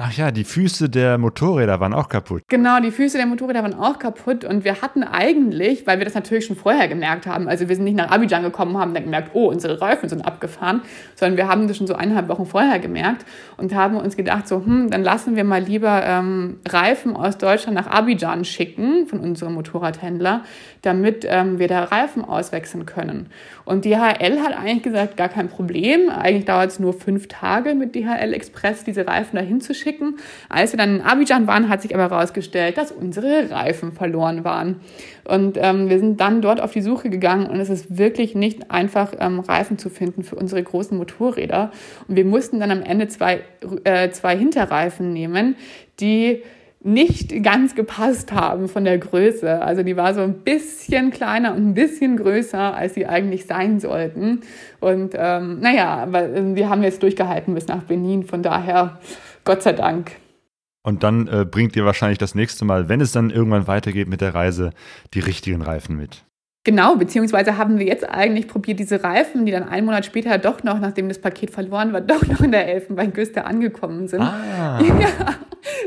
Ach 0.01 0.13
ja, 0.13 0.31
die 0.31 0.45
Füße 0.45 0.87
der 0.87 1.17
Motorräder 1.17 1.81
waren 1.81 1.93
auch 1.93 2.07
kaputt. 2.07 2.43
Genau, 2.47 2.79
die 2.79 2.91
Füße 2.91 3.17
der 3.17 3.25
Motorräder 3.25 3.63
waren 3.63 3.73
auch 3.73 3.99
kaputt 3.99 4.45
und 4.45 4.63
wir 4.63 4.81
hatten 4.81 5.03
eigentlich, 5.03 5.85
weil 5.87 5.97
wir 5.97 6.05
das 6.05 6.13
natürlich 6.13 6.45
schon 6.45 6.55
vorher 6.55 6.87
gemerkt 6.87 7.27
haben, 7.27 7.49
also 7.49 7.67
wir 7.67 7.75
sind 7.75 7.83
nicht 7.83 7.97
nach 7.97 8.09
Abidjan 8.09 8.41
gekommen 8.41 8.75
und 8.75 8.81
haben 8.81 8.93
dann 8.93 9.03
gemerkt, 9.03 9.31
oh, 9.33 9.49
unsere 9.49 9.81
Reifen 9.81 10.07
sind 10.07 10.21
abgefahren, 10.21 10.83
sondern 11.15 11.35
wir 11.35 11.49
haben 11.49 11.67
das 11.67 11.75
schon 11.75 11.85
so 11.85 11.95
eineinhalb 11.95 12.29
Wochen 12.29 12.45
vorher 12.45 12.79
gemerkt 12.79 13.25
und 13.57 13.75
haben 13.75 13.97
uns 13.97 14.15
gedacht, 14.15 14.47
so, 14.47 14.63
hm, 14.63 14.89
dann 14.89 15.03
lassen 15.03 15.35
wir 15.35 15.43
mal 15.43 15.61
lieber 15.61 16.01
ähm, 16.05 16.59
Reifen 16.65 17.17
aus 17.17 17.37
Deutschland 17.37 17.75
nach 17.75 17.87
Abidjan 17.87 18.45
schicken 18.45 19.05
von 19.05 19.19
unserem 19.19 19.53
Motorradhändler, 19.55 20.45
damit 20.81 21.25
ähm, 21.27 21.59
wir 21.59 21.67
da 21.67 21.83
Reifen 21.83 22.23
auswechseln 22.23 22.85
können. 22.85 23.27
Und 23.69 23.85
DHL 23.85 24.39
hat 24.41 24.57
eigentlich 24.57 24.81
gesagt, 24.81 25.15
gar 25.15 25.29
kein 25.29 25.47
Problem. 25.47 26.09
Eigentlich 26.09 26.45
dauert 26.45 26.71
es 26.71 26.79
nur 26.79 26.91
fünf 26.91 27.27
Tage 27.27 27.75
mit 27.75 27.93
DHL 27.93 28.33
Express, 28.33 28.83
diese 28.83 29.05
Reifen 29.05 29.35
dahin 29.35 29.61
zu 29.61 29.75
schicken. 29.75 30.17
Als 30.49 30.73
wir 30.73 30.79
dann 30.79 30.95
in 30.95 31.01
Abidjan 31.01 31.45
waren, 31.45 31.69
hat 31.69 31.83
sich 31.83 31.93
aber 31.93 32.09
herausgestellt, 32.09 32.77
dass 32.79 32.91
unsere 32.91 33.51
Reifen 33.51 33.91
verloren 33.91 34.43
waren. 34.43 34.79
Und 35.23 35.59
ähm, 35.61 35.87
wir 35.87 35.99
sind 35.99 36.19
dann 36.19 36.41
dort 36.41 36.61
auf 36.61 36.71
die 36.71 36.81
Suche 36.81 37.11
gegangen 37.11 37.45
und 37.45 37.59
es 37.59 37.69
ist 37.69 37.95
wirklich 37.95 38.33
nicht 38.33 38.71
einfach, 38.71 39.13
ähm, 39.19 39.39
Reifen 39.39 39.77
zu 39.77 39.91
finden 39.91 40.23
für 40.23 40.35
unsere 40.35 40.63
großen 40.63 40.97
Motorräder. 40.97 41.71
Und 42.07 42.15
wir 42.15 42.25
mussten 42.25 42.59
dann 42.59 42.71
am 42.71 42.81
Ende 42.81 43.07
zwei, 43.07 43.41
äh, 43.83 44.09
zwei 44.09 44.35
Hinterreifen 44.35 45.13
nehmen, 45.13 45.55
die 45.99 46.41
nicht 46.81 47.43
ganz 47.43 47.75
gepasst 47.75 48.31
haben 48.31 48.69
von 48.69 48.85
der 48.85 48.97
Größe. 48.97 49.61
Also 49.61 49.83
die 49.83 49.97
war 49.97 50.13
so 50.13 50.21
ein 50.21 50.35
bisschen 50.39 51.11
kleiner 51.11 51.53
und 51.53 51.69
ein 51.69 51.73
bisschen 51.73 52.15
größer, 52.15 52.73
als 52.73 52.93
sie 52.93 53.05
eigentlich 53.05 53.45
sein 53.45 53.79
sollten. 53.79 54.41
Und 54.79 55.13
ähm, 55.15 55.59
naja, 55.59 55.97
aber 55.97 56.23
äh, 56.23 56.55
wir 56.55 56.69
haben 56.69 56.83
jetzt 56.83 57.03
durchgehalten 57.03 57.53
bis 57.53 57.67
nach 57.67 57.83
Benin, 57.83 58.23
von 58.23 58.43
daher 58.43 58.99
Gott 59.43 59.61
sei 59.61 59.73
Dank. 59.73 60.11
Und 60.81 61.03
dann 61.03 61.27
äh, 61.27 61.45
bringt 61.45 61.75
ihr 61.75 61.83
wahrscheinlich 61.83 62.17
das 62.17 62.33
nächste 62.33 62.63
Mal, 62.63 62.87
wenn 62.87 63.01
es 63.01 63.11
dann 63.11 63.29
irgendwann 63.29 63.67
weitergeht 63.67 64.07
mit 64.07 64.21
der 64.21 64.33
Reise, 64.33 64.71
die 65.13 65.19
richtigen 65.19 65.61
Reifen 65.61 65.97
mit. 65.97 66.23
Genau, 66.65 66.95
beziehungsweise 66.97 67.57
haben 67.57 67.79
wir 67.79 67.85
jetzt 67.85 68.07
eigentlich 68.09 68.47
probiert, 68.47 68.79
diese 68.79 69.01
Reifen, 69.01 69.45
die 69.45 69.51
dann 69.51 69.67
einen 69.67 69.85
Monat 69.85 70.05
später 70.05 70.37
doch 70.37 70.63
noch, 70.63 70.79
nachdem 70.79 71.07
das 71.07 71.19
Paket 71.19 71.51
verloren 71.51 71.93
war, 71.93 72.01
doch 72.01 72.25
noch 72.27 72.41
in 72.41 72.51
der 72.51 72.67
Elfenbeinküste 72.67 73.45
angekommen 73.45 74.07
sind. 74.07 74.21
Ah. 74.21 74.79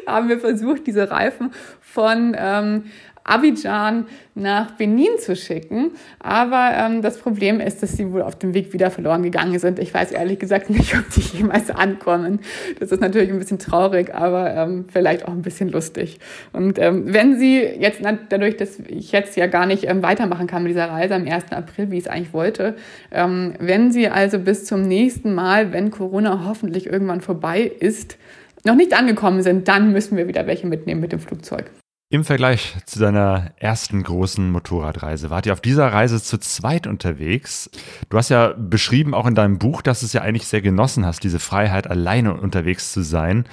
Ja, 0.07 0.15
haben 0.15 0.29
wir 0.29 0.39
versucht, 0.39 0.87
diese 0.87 1.11
Reifen 1.11 1.51
von 1.81 2.37
ähm, 2.39 2.85
Abidjan 3.25 4.07
nach 4.35 4.73
Benin 4.73 5.19
zu 5.19 5.37
schicken. 5.37 5.93
Aber 6.19 6.73
ähm, 6.75 7.03
das 7.03 7.19
Problem 7.19 7.61
ist, 7.61 7.83
dass 7.83 7.97
sie 7.97 8.13
wohl 8.13 8.23
auf 8.23 8.37
dem 8.37 8.55
Weg 8.55 8.73
wieder 8.73 8.91
verloren 8.91 9.23
gegangen 9.23 9.59
sind. 9.59 9.79
Ich 9.79 9.93
weiß 9.93 10.13
ehrlich 10.13 10.39
gesagt 10.39 10.71
nicht, 10.71 10.95
ob 10.97 11.09
die 11.11 11.21
jemals 11.21 11.71
ankommen. 11.71 12.41
Das 12.81 12.93
ist 12.93 13.01
natürlich 13.01 13.31
ein 13.31 13.39
bisschen 13.39 13.59
traurig, 13.59 14.15
aber 14.15 14.55
ähm, 14.55 14.87
vielleicht 14.93 15.27
auch 15.27 15.33
ein 15.33 15.43
bisschen 15.43 15.69
lustig. 15.69 16.19
Und 16.53 16.79
ähm, 16.79 17.13
wenn 17.13 17.39
Sie 17.39 17.61
jetzt 17.61 18.01
dadurch, 18.29 18.57
dass 18.57 18.79
ich 18.81 19.13
jetzt 19.13 19.37
ja 19.37 19.47
gar 19.47 19.67
nicht 19.67 19.89
ähm, 19.89 20.03
weitermachen 20.03 20.47
kann 20.47 20.63
mit 20.63 20.71
dieser 20.71 20.91
Reise 20.91 21.15
am 21.15 21.27
1. 21.27 21.53
April, 21.53 21.91
wie 21.91 21.99
ich 21.99 22.05
es 22.05 22.09
eigentlich 22.09 22.33
wollte, 22.33 22.77
ähm, 23.11 23.55
wenn 23.59 23.93
Sie 23.93 24.09
also 24.09 24.39
bis 24.39 24.65
zum 24.65 24.83
nächsten 24.83 25.35
Mal, 25.35 25.73
wenn 25.73 25.91
Corona 25.91 26.45
hoffentlich 26.47 26.87
irgendwann 26.87 27.21
vorbei 27.21 27.63
ist, 27.63 28.17
noch 28.65 28.77
nicht 28.77 28.95
angekommen 28.95 29.43
sind, 29.43 29.69
dann 29.69 29.93
müssen 29.93 30.17
wir 30.17 30.29
wieder 30.29 30.47
welche 30.47 30.67
mitnehmen 30.67 31.01
mit 31.01 31.13
dem 31.13 31.19
Flugzeug. 31.19 31.71
Im 32.13 32.27
Vergleich 32.27 32.77
zu 32.85 32.99
deiner 32.99 33.53
ersten 33.57 34.03
großen 34.03 34.51
Motorradreise 34.51 35.31
wart 35.31 35.47
ihr 35.47 35.55
auf 35.55 35.63
dieser 35.63 35.95
Reise 35.95 36.23
zu 36.23 36.37
zweit 36.37 36.87
unterwegs. 36.87 37.71
Du 38.11 38.19
hast 38.19 38.29
ja 38.29 38.49
beschrieben, 38.49 39.15
auch 39.15 39.25
in 39.25 39.35
deinem 39.35 39.59
Buch, 39.59 39.81
dass 39.81 40.01
du 40.01 40.07
es 40.07 40.13
ja 40.13 40.21
eigentlich 40.21 40.47
sehr 40.47 40.61
genossen 40.61 41.07
hast, 41.07 41.25
diese 41.25 41.39
Freiheit, 41.39 41.87
alleine 41.87 42.35
unterwegs 42.35 42.93
zu 42.93 43.03
sein. 43.03 43.47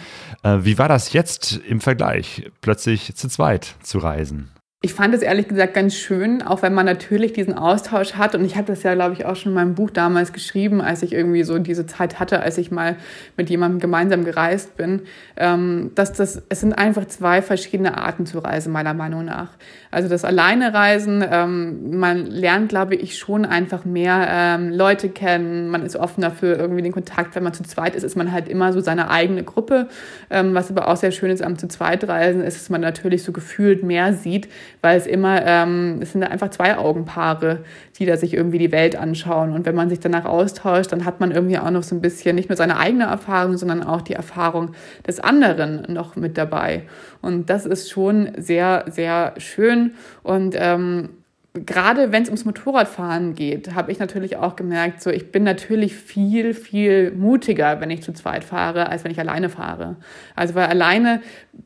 Äh, 0.44 0.58
wie 0.64 0.78
war 0.78 0.90
das 0.90 1.14
jetzt 1.14 1.56
im 1.70 1.80
Vergleich, 1.80 2.52
plötzlich 2.60 3.16
zu 3.16 3.30
zweit 3.30 3.76
zu 3.82 4.00
reisen? 4.00 4.52
Ich 4.82 4.94
fand 4.94 5.14
es 5.14 5.22
ehrlich 5.22 5.50
gesagt 5.50 5.74
ganz 5.74 5.94
schön, 5.94 6.42
auch 6.42 6.62
wenn 6.62 6.74
man 6.74 6.86
natürlich 6.86 7.34
diesen 7.34 7.54
Austausch 7.54 8.14
hat. 8.14 8.34
Und 8.34 8.46
ich 8.46 8.56
habe 8.56 8.68
das 8.68 8.82
ja, 8.84 8.94
glaube 8.94 9.12
ich, 9.12 9.26
auch 9.26 9.36
schon 9.36 9.52
in 9.52 9.56
meinem 9.56 9.76
Buch 9.76 9.90
damals 9.90 10.32
geschrieben, 10.32 10.80
als 10.80 11.04
ich 11.04 11.12
irgendwie 11.12 11.44
so 11.44 11.60
diese 11.60 11.86
Zeit 11.86 12.18
hatte, 12.18 12.42
als 12.42 12.58
ich 12.58 12.72
mal 12.72 12.96
mit 13.36 13.50
jemandem 13.50 13.82
gemeinsam 13.82 14.24
gereist 14.24 14.78
bin, 14.78 15.02
ähm, 15.36 15.92
dass 15.96 16.14
das, 16.14 16.44
es 16.48 16.62
sind 16.62 16.72
einfach 16.72 17.06
zwei 17.08 17.42
verschiedene 17.42 17.98
Arten 17.98 18.26
zu 18.26 18.40
reisen, 18.40 18.72
meiner 18.72 18.94
Meinung 18.94 19.26
nach. 19.26 19.50
Also 19.92 20.10
das 20.10 20.26
Alleinereisen, 20.26 21.24
ähm, 21.30 22.00
man 22.00 22.26
lernt, 22.28 22.70
glaube 22.70 22.96
ich, 22.96 23.18
schon 23.18 23.46
einfach 23.46 23.86
mehr 23.86 24.28
ähm, 24.30 24.70
Leute 24.70 25.10
kennen. 25.10 25.70
Man 25.70 25.86
ist 25.86 25.96
offener 25.96 26.32
für 26.32 26.54
irgendwie 26.54 26.82
den 26.82 26.92
Kontakt. 26.92 27.36
Wenn 27.36 27.44
man 27.44 27.54
zu 27.54 27.64
zweit 27.64 27.96
ist, 27.96 28.04
ist 28.04 28.16
man 28.16 28.32
halt 28.32 28.48
immer 28.48 28.72
so 28.74 28.82
seine 28.82 29.10
eigene 29.10 29.44
Gruppe. 29.44 29.88
Ähm, 30.30 30.54
was 30.54 30.70
aber 30.70 30.88
auch 30.88 30.98
sehr 30.98 31.12
schön 31.12 31.32
ist 31.32 31.42
am 31.42 31.58
zu 31.58 31.68
zweit 31.68 32.08
reisen, 32.08 32.42
ist, 32.42 32.58
dass 32.58 32.70
man 32.70 32.82
natürlich 32.82 33.24
so 33.24 33.32
gefühlt 33.32 33.84
mehr 33.84 34.14
sieht 34.14 34.50
weil 34.82 34.98
es 34.98 35.08
immer, 35.08 35.46
ähm, 35.46 36.00
es 36.02 36.14
sind 36.14 36.24
einfach 36.24 36.50
zwei 36.50 36.78
Augenpaare, 36.78 37.60
die 38.00 38.06
da 38.06 38.18
sich 38.18 38.34
irgendwie 38.34 38.58
die 38.58 38.72
Welt 38.72 38.96
anschauen. 38.96 39.54
Und 39.54 39.66
wenn 39.66 39.76
man 39.76 39.90
sich 39.90 40.00
danach 40.00 40.26
austauscht, 40.26 40.92
dann 40.92 41.06
hat 41.06 41.20
man 41.20 41.32
irgendwie 41.32 41.60
auch 41.60 41.70
noch 41.70 41.84
so 41.84 41.96
ein 41.96 42.02
bisschen 42.02 42.36
nicht 42.36 42.50
nur 42.50 42.56
seine 42.56 42.78
eigene 42.78 43.06
Erfahrung, 43.06 43.58
sondern 43.58 43.84
auch 43.84 44.02
die 44.02 44.14
Erfahrung 44.14 44.72
des 45.06 45.20
anderen 45.20 45.84
noch 45.90 46.16
mit 46.16 46.38
dabei. 46.38 46.84
Und 47.22 47.50
das 47.50 47.66
ist 47.66 47.92
schon 47.92 48.32
sehr, 48.38 48.86
sehr 48.88 49.34
schön. 49.38 49.92
Und 50.24 50.56
ähm, 50.58 51.10
gerade 51.54 52.12
wenn 52.12 52.22
es 52.22 52.30
ums 52.30 52.46
Motorradfahren 52.46 53.34
geht, 53.34 53.74
habe 53.74 53.92
ich 53.92 53.98
natürlich 53.98 54.38
auch 54.38 54.56
gemerkt, 54.56 55.02
so 55.02 55.10
ich 55.10 55.32
bin 55.32 55.44
natürlich 55.44 55.96
viel, 55.96 56.54
viel 56.54 57.12
mutiger, 57.12 57.82
wenn 57.82 57.90
ich 57.90 58.04
zu 58.04 58.14
zweit 58.14 58.44
fahre, 58.44 58.90
als 58.90 59.04
wenn 59.04 59.12
ich 59.12 59.20
alleine 59.20 59.50
fahre. 59.50 59.96
Also 60.36 60.54
weil 60.54 60.68
alleine, 60.68 61.22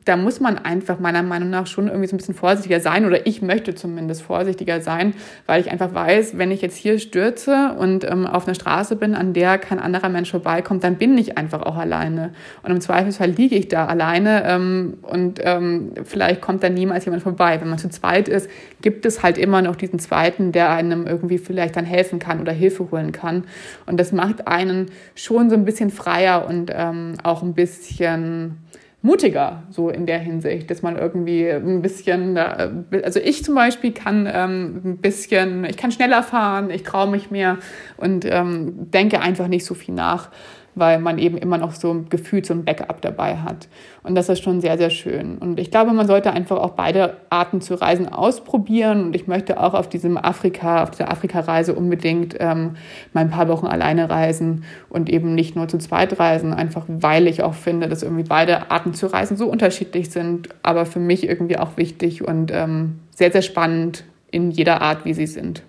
da 0.06 0.16
muss 0.16 0.40
man 0.40 0.56
einfach 0.56 0.98
meiner 0.98 1.22
Meinung 1.22 1.50
nach 1.50 1.66
schon 1.66 1.88
irgendwie 1.88 2.08
so 2.08 2.14
ein 2.14 2.16
bisschen 2.16 2.34
vorsichtiger 2.34 2.80
sein 2.80 3.04
oder 3.04 3.26
ich 3.26 3.42
möchte 3.42 3.74
zumindest 3.74 4.22
vorsichtiger 4.22 4.80
sein, 4.80 5.12
weil 5.44 5.60
ich 5.60 5.70
einfach 5.70 5.92
weiß, 5.92 6.38
wenn 6.38 6.50
ich 6.50 6.62
jetzt 6.62 6.76
hier 6.76 6.98
stürze 6.98 7.74
und 7.78 8.04
ähm, 8.04 8.26
auf 8.26 8.46
einer 8.46 8.54
Straße 8.54 8.96
bin, 8.96 9.14
an 9.14 9.34
der 9.34 9.58
kein 9.58 9.78
anderer 9.78 10.08
Mensch 10.08 10.30
vorbeikommt, 10.30 10.82
dann 10.82 10.96
bin 10.96 11.18
ich 11.18 11.36
einfach 11.36 11.60
auch 11.60 11.76
alleine. 11.76 12.32
Und 12.62 12.70
im 12.70 12.80
Zweifelsfall 12.80 13.30
liege 13.30 13.54
ich 13.54 13.68
da 13.68 13.84
alleine 13.84 14.44
ähm, 14.46 14.94
und 15.02 15.40
ähm, 15.42 15.92
vielleicht 16.04 16.40
kommt 16.40 16.62
da 16.62 16.70
niemals 16.70 17.04
jemand 17.04 17.22
vorbei. 17.22 17.60
Wenn 17.60 17.68
man 17.68 17.78
zu 17.78 17.90
zweit 17.90 18.28
ist, 18.28 18.48
gibt 18.80 19.04
es 19.04 19.22
halt 19.22 19.36
immer 19.36 19.60
noch 19.60 19.73
diesen 19.76 19.98
Zweiten, 19.98 20.52
der 20.52 20.70
einem 20.70 21.06
irgendwie 21.06 21.38
vielleicht 21.38 21.76
dann 21.76 21.84
helfen 21.84 22.18
kann 22.18 22.40
oder 22.40 22.52
Hilfe 22.52 22.90
holen 22.90 23.12
kann. 23.12 23.44
Und 23.86 23.98
das 23.98 24.12
macht 24.12 24.46
einen 24.46 24.90
schon 25.14 25.50
so 25.50 25.56
ein 25.56 25.64
bisschen 25.64 25.90
freier 25.90 26.46
und 26.48 26.70
ähm, 26.74 27.14
auch 27.22 27.42
ein 27.42 27.54
bisschen 27.54 28.58
mutiger, 29.04 29.64
so 29.68 29.90
in 29.90 30.06
der 30.06 30.18
Hinsicht, 30.18 30.70
dass 30.70 30.80
man 30.80 30.96
irgendwie 30.96 31.46
ein 31.46 31.82
bisschen, 31.82 32.38
äh, 32.38 32.70
also 33.02 33.20
ich 33.20 33.44
zum 33.44 33.54
Beispiel 33.54 33.92
kann 33.92 34.26
ähm, 34.32 34.80
ein 34.82 34.96
bisschen, 34.96 35.64
ich 35.66 35.76
kann 35.76 35.92
schneller 35.92 36.22
fahren, 36.22 36.70
ich 36.70 36.84
traue 36.84 37.10
mich 37.10 37.30
mehr 37.30 37.58
und 37.98 38.24
ähm, 38.24 38.90
denke 38.90 39.20
einfach 39.20 39.46
nicht 39.46 39.66
so 39.66 39.74
viel 39.74 39.94
nach 39.94 40.30
weil 40.74 40.98
man 40.98 41.18
eben 41.18 41.36
immer 41.36 41.58
noch 41.58 41.72
so 41.72 41.92
ein 41.92 42.08
Gefühl, 42.08 42.44
so 42.44 42.54
ein 42.54 42.64
Backup 42.64 43.00
dabei 43.00 43.36
hat. 43.38 43.68
Und 44.02 44.14
das 44.14 44.28
ist 44.28 44.42
schon 44.42 44.60
sehr, 44.60 44.76
sehr 44.76 44.90
schön. 44.90 45.38
Und 45.38 45.58
ich 45.58 45.70
glaube, 45.70 45.92
man 45.92 46.06
sollte 46.06 46.32
einfach 46.32 46.56
auch 46.56 46.72
beide 46.72 47.16
Arten 47.30 47.60
zu 47.60 47.74
reisen 47.74 48.08
ausprobieren. 48.08 49.04
Und 49.06 49.16
ich 49.16 49.26
möchte 49.26 49.60
auch 49.60 49.74
auf 49.74 49.88
diesem 49.88 50.16
Afrika, 50.16 50.82
auf 50.82 50.90
dieser 50.90 51.10
Afrika-Reise 51.10 51.74
unbedingt 51.74 52.36
ähm, 52.40 52.76
mal 53.12 53.20
ein 53.20 53.30
paar 53.30 53.48
Wochen 53.48 53.66
alleine 53.66 54.10
reisen 54.10 54.64
und 54.88 55.08
eben 55.08 55.34
nicht 55.34 55.56
nur 55.56 55.68
zu 55.68 55.78
zweit 55.78 56.18
reisen, 56.18 56.52
einfach 56.52 56.84
weil 56.88 57.26
ich 57.26 57.42
auch 57.42 57.54
finde, 57.54 57.88
dass 57.88 58.02
irgendwie 58.02 58.24
beide 58.24 58.70
Arten 58.70 58.94
zu 58.94 59.06
reisen 59.06 59.36
so 59.36 59.46
unterschiedlich 59.46 60.10
sind, 60.10 60.48
aber 60.62 60.86
für 60.86 61.00
mich 61.00 61.28
irgendwie 61.28 61.58
auch 61.58 61.76
wichtig 61.76 62.26
und 62.26 62.50
ähm, 62.52 63.00
sehr, 63.10 63.30
sehr 63.30 63.42
spannend 63.42 64.04
in 64.30 64.50
jeder 64.50 64.82
Art, 64.82 65.04
wie 65.04 65.14
sie 65.14 65.26
sind. 65.26 65.62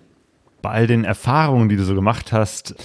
Bei 0.62 0.72
all 0.72 0.88
den 0.88 1.04
Erfahrungen, 1.04 1.70
die 1.70 1.76
du 1.76 1.84
so 1.84 1.94
gemacht 1.94 2.32
hast, 2.32 2.76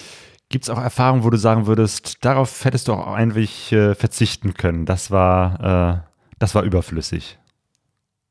Gibt 0.51 0.65
es 0.65 0.71
auch 0.71 0.83
Erfahrungen, 0.83 1.23
wo 1.23 1.31
du 1.31 1.39
sagen 1.39 1.67
würdest, 1.67 2.25
darauf 2.25 2.65
hättest 2.65 2.89
du 2.89 2.93
auch 2.93 3.07
eigentlich 3.07 3.71
äh, 3.71 3.95
verzichten 3.95 4.55
können? 4.55 4.85
Das 4.85 5.13
war, 5.13 6.03
äh, 6.05 6.11
das 6.41 6.57
war 6.57 6.65
überflüssig. 6.65 7.39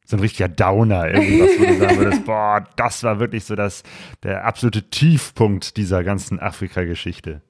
So 0.03 0.17
ein 0.17 0.19
richtiger 0.19 0.49
Downer, 0.49 1.07
irgendwas, 1.07 1.57
wo 1.57 1.65
du 1.65 1.79
sagen 1.79 1.97
würdest, 1.97 2.25
boah, 2.25 2.67
das 2.75 3.03
war 3.03 3.19
wirklich 3.21 3.45
so 3.45 3.55
das, 3.55 3.83
der 4.23 4.43
absolute 4.43 4.89
Tiefpunkt 4.89 5.77
dieser 5.77 6.03
ganzen 6.03 6.39
Afrika-Geschichte. 6.41 7.41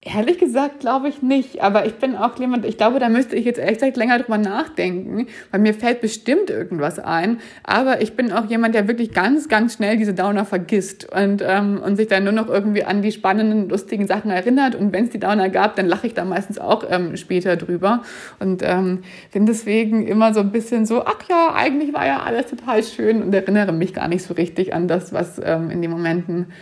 Ehrlich 0.00 0.38
gesagt 0.38 0.78
glaube 0.78 1.08
ich 1.08 1.22
nicht, 1.22 1.60
aber 1.60 1.84
ich 1.84 1.96
bin 1.96 2.14
auch 2.14 2.38
jemand, 2.38 2.64
ich 2.64 2.76
glaube, 2.76 3.00
da 3.00 3.08
müsste 3.08 3.34
ich 3.34 3.44
jetzt 3.44 3.58
echt 3.58 3.96
länger 3.96 4.20
drüber 4.20 4.38
nachdenken, 4.38 5.26
weil 5.50 5.58
mir 5.58 5.74
fällt 5.74 6.00
bestimmt 6.00 6.50
irgendwas 6.50 7.00
ein, 7.00 7.40
aber 7.64 8.00
ich 8.00 8.14
bin 8.14 8.30
auch 8.30 8.46
jemand, 8.46 8.76
der 8.76 8.86
wirklich 8.86 9.12
ganz, 9.12 9.48
ganz 9.48 9.74
schnell 9.74 9.96
diese 9.96 10.14
Downer 10.14 10.44
vergisst 10.44 11.12
und, 11.12 11.42
ähm, 11.44 11.82
und 11.84 11.96
sich 11.96 12.06
dann 12.06 12.22
nur 12.22 12.32
noch 12.32 12.48
irgendwie 12.48 12.84
an 12.84 13.02
die 13.02 13.10
spannenden, 13.10 13.68
lustigen 13.68 14.06
Sachen 14.06 14.30
erinnert. 14.30 14.76
Und 14.76 14.92
wenn 14.92 15.06
es 15.06 15.10
die 15.10 15.18
Downer 15.18 15.48
gab, 15.48 15.74
dann 15.74 15.88
lache 15.88 16.06
ich 16.06 16.14
da 16.14 16.24
meistens 16.24 16.60
auch 16.60 16.84
ähm, 16.88 17.16
später 17.16 17.56
drüber. 17.56 18.04
Und 18.38 18.62
ähm, 18.64 19.00
bin 19.32 19.46
deswegen 19.46 20.06
immer 20.06 20.32
so 20.32 20.38
ein 20.38 20.52
bisschen 20.52 20.86
so, 20.86 21.04
ach 21.04 21.18
ja, 21.28 21.54
eigentlich 21.56 21.92
war 21.92 22.06
ja 22.06 22.22
alles 22.22 22.46
total 22.46 22.84
schön 22.84 23.20
und 23.20 23.34
erinnere 23.34 23.72
mich 23.72 23.94
gar 23.94 24.06
nicht 24.06 24.22
so 24.22 24.34
richtig 24.34 24.72
an 24.74 24.86
das, 24.86 25.12
was 25.12 25.40
ähm, 25.44 25.70
in 25.70 25.82
den 25.82 25.90
Momenten 25.90 26.52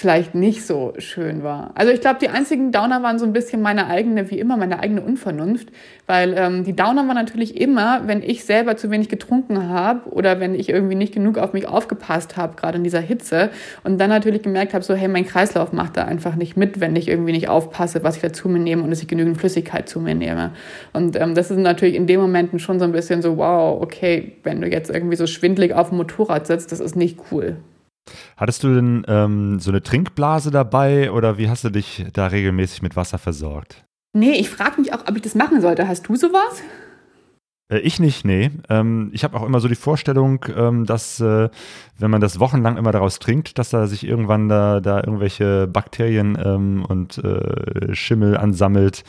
vielleicht 0.00 0.34
nicht 0.34 0.64
so 0.64 0.94
schön 0.96 1.42
war. 1.42 1.72
Also 1.74 1.92
ich 1.92 2.00
glaube, 2.00 2.18
die 2.18 2.30
einzigen 2.30 2.72
Downer 2.72 3.02
waren 3.02 3.18
so 3.18 3.26
ein 3.26 3.34
bisschen 3.34 3.60
meine 3.60 3.86
eigene, 3.86 4.30
wie 4.30 4.38
immer, 4.38 4.56
meine 4.56 4.80
eigene 4.80 5.02
Unvernunft, 5.02 5.68
weil 6.06 6.32
ähm, 6.38 6.64
die 6.64 6.74
Downer 6.74 7.06
waren 7.06 7.16
natürlich 7.16 7.60
immer, 7.60 8.08
wenn 8.08 8.22
ich 8.22 8.46
selber 8.46 8.78
zu 8.78 8.90
wenig 8.90 9.10
getrunken 9.10 9.68
habe 9.68 10.08
oder 10.08 10.40
wenn 10.40 10.54
ich 10.54 10.70
irgendwie 10.70 10.94
nicht 10.94 11.12
genug 11.12 11.36
auf 11.36 11.52
mich 11.52 11.68
aufgepasst 11.68 12.38
habe, 12.38 12.56
gerade 12.56 12.78
in 12.78 12.84
dieser 12.84 13.00
Hitze 13.00 13.50
und 13.84 13.98
dann 13.98 14.08
natürlich 14.08 14.40
gemerkt 14.40 14.72
habe, 14.72 14.82
so 14.82 14.94
hey, 14.94 15.06
mein 15.06 15.26
Kreislauf 15.26 15.74
macht 15.74 15.98
da 15.98 16.06
einfach 16.06 16.34
nicht 16.34 16.56
mit, 16.56 16.80
wenn 16.80 16.96
ich 16.96 17.06
irgendwie 17.06 17.32
nicht 17.32 17.50
aufpasse, 17.50 18.02
was 18.02 18.16
ich 18.16 18.22
da 18.22 18.32
zu 18.32 18.48
mir 18.48 18.58
nehme 18.58 18.82
und 18.82 18.88
dass 18.88 19.02
ich 19.02 19.08
genügend 19.08 19.36
Flüssigkeit 19.36 19.86
zu 19.86 20.00
mir 20.00 20.14
nehme. 20.14 20.52
Und 20.94 21.14
ähm, 21.20 21.34
das 21.34 21.50
ist 21.50 21.58
natürlich 21.58 21.94
in 21.94 22.06
den 22.06 22.20
Momenten 22.20 22.58
schon 22.58 22.78
so 22.78 22.86
ein 22.86 22.92
bisschen 22.92 23.20
so, 23.20 23.36
wow, 23.36 23.82
okay, 23.82 24.32
wenn 24.44 24.62
du 24.62 24.66
jetzt 24.66 24.88
irgendwie 24.88 25.16
so 25.16 25.26
schwindlig 25.26 25.74
auf 25.74 25.90
dem 25.90 25.98
Motorrad 25.98 26.46
sitzt, 26.46 26.72
das 26.72 26.80
ist 26.80 26.96
nicht 26.96 27.18
cool. 27.30 27.56
Hattest 28.36 28.64
du 28.64 28.74
denn 28.74 29.04
ähm, 29.08 29.60
so 29.60 29.70
eine 29.70 29.82
Trinkblase 29.82 30.50
dabei 30.50 31.12
oder 31.12 31.38
wie 31.38 31.48
hast 31.48 31.64
du 31.64 31.70
dich 31.70 32.06
da 32.12 32.26
regelmäßig 32.26 32.82
mit 32.82 32.96
Wasser 32.96 33.18
versorgt? 33.18 33.84
Nee, 34.12 34.32
ich 34.32 34.50
frage 34.50 34.80
mich 34.80 34.92
auch, 34.92 35.06
ob 35.06 35.16
ich 35.16 35.22
das 35.22 35.34
machen 35.34 35.60
sollte. 35.60 35.86
Hast 35.86 36.08
du 36.08 36.16
sowas? 36.16 36.62
Äh, 37.70 37.78
ich 37.78 38.00
nicht, 38.00 38.24
nee. 38.24 38.50
Ähm, 38.68 39.10
ich 39.12 39.24
habe 39.24 39.36
auch 39.38 39.46
immer 39.46 39.60
so 39.60 39.68
die 39.68 39.74
Vorstellung, 39.74 40.44
ähm, 40.56 40.84
dass 40.84 41.20
äh, 41.20 41.48
wenn 41.98 42.10
man 42.10 42.20
das 42.20 42.40
wochenlang 42.40 42.76
immer 42.76 42.92
daraus 42.92 43.18
trinkt, 43.18 43.58
dass 43.58 43.70
da 43.70 43.86
sich 43.86 44.06
irgendwann 44.06 44.48
da, 44.48 44.80
da 44.80 44.98
irgendwelche 44.98 45.66
Bakterien 45.66 46.36
ähm, 46.42 46.84
und 46.86 47.18
äh, 47.18 47.94
Schimmel 47.94 48.36
ansammelt 48.36 49.04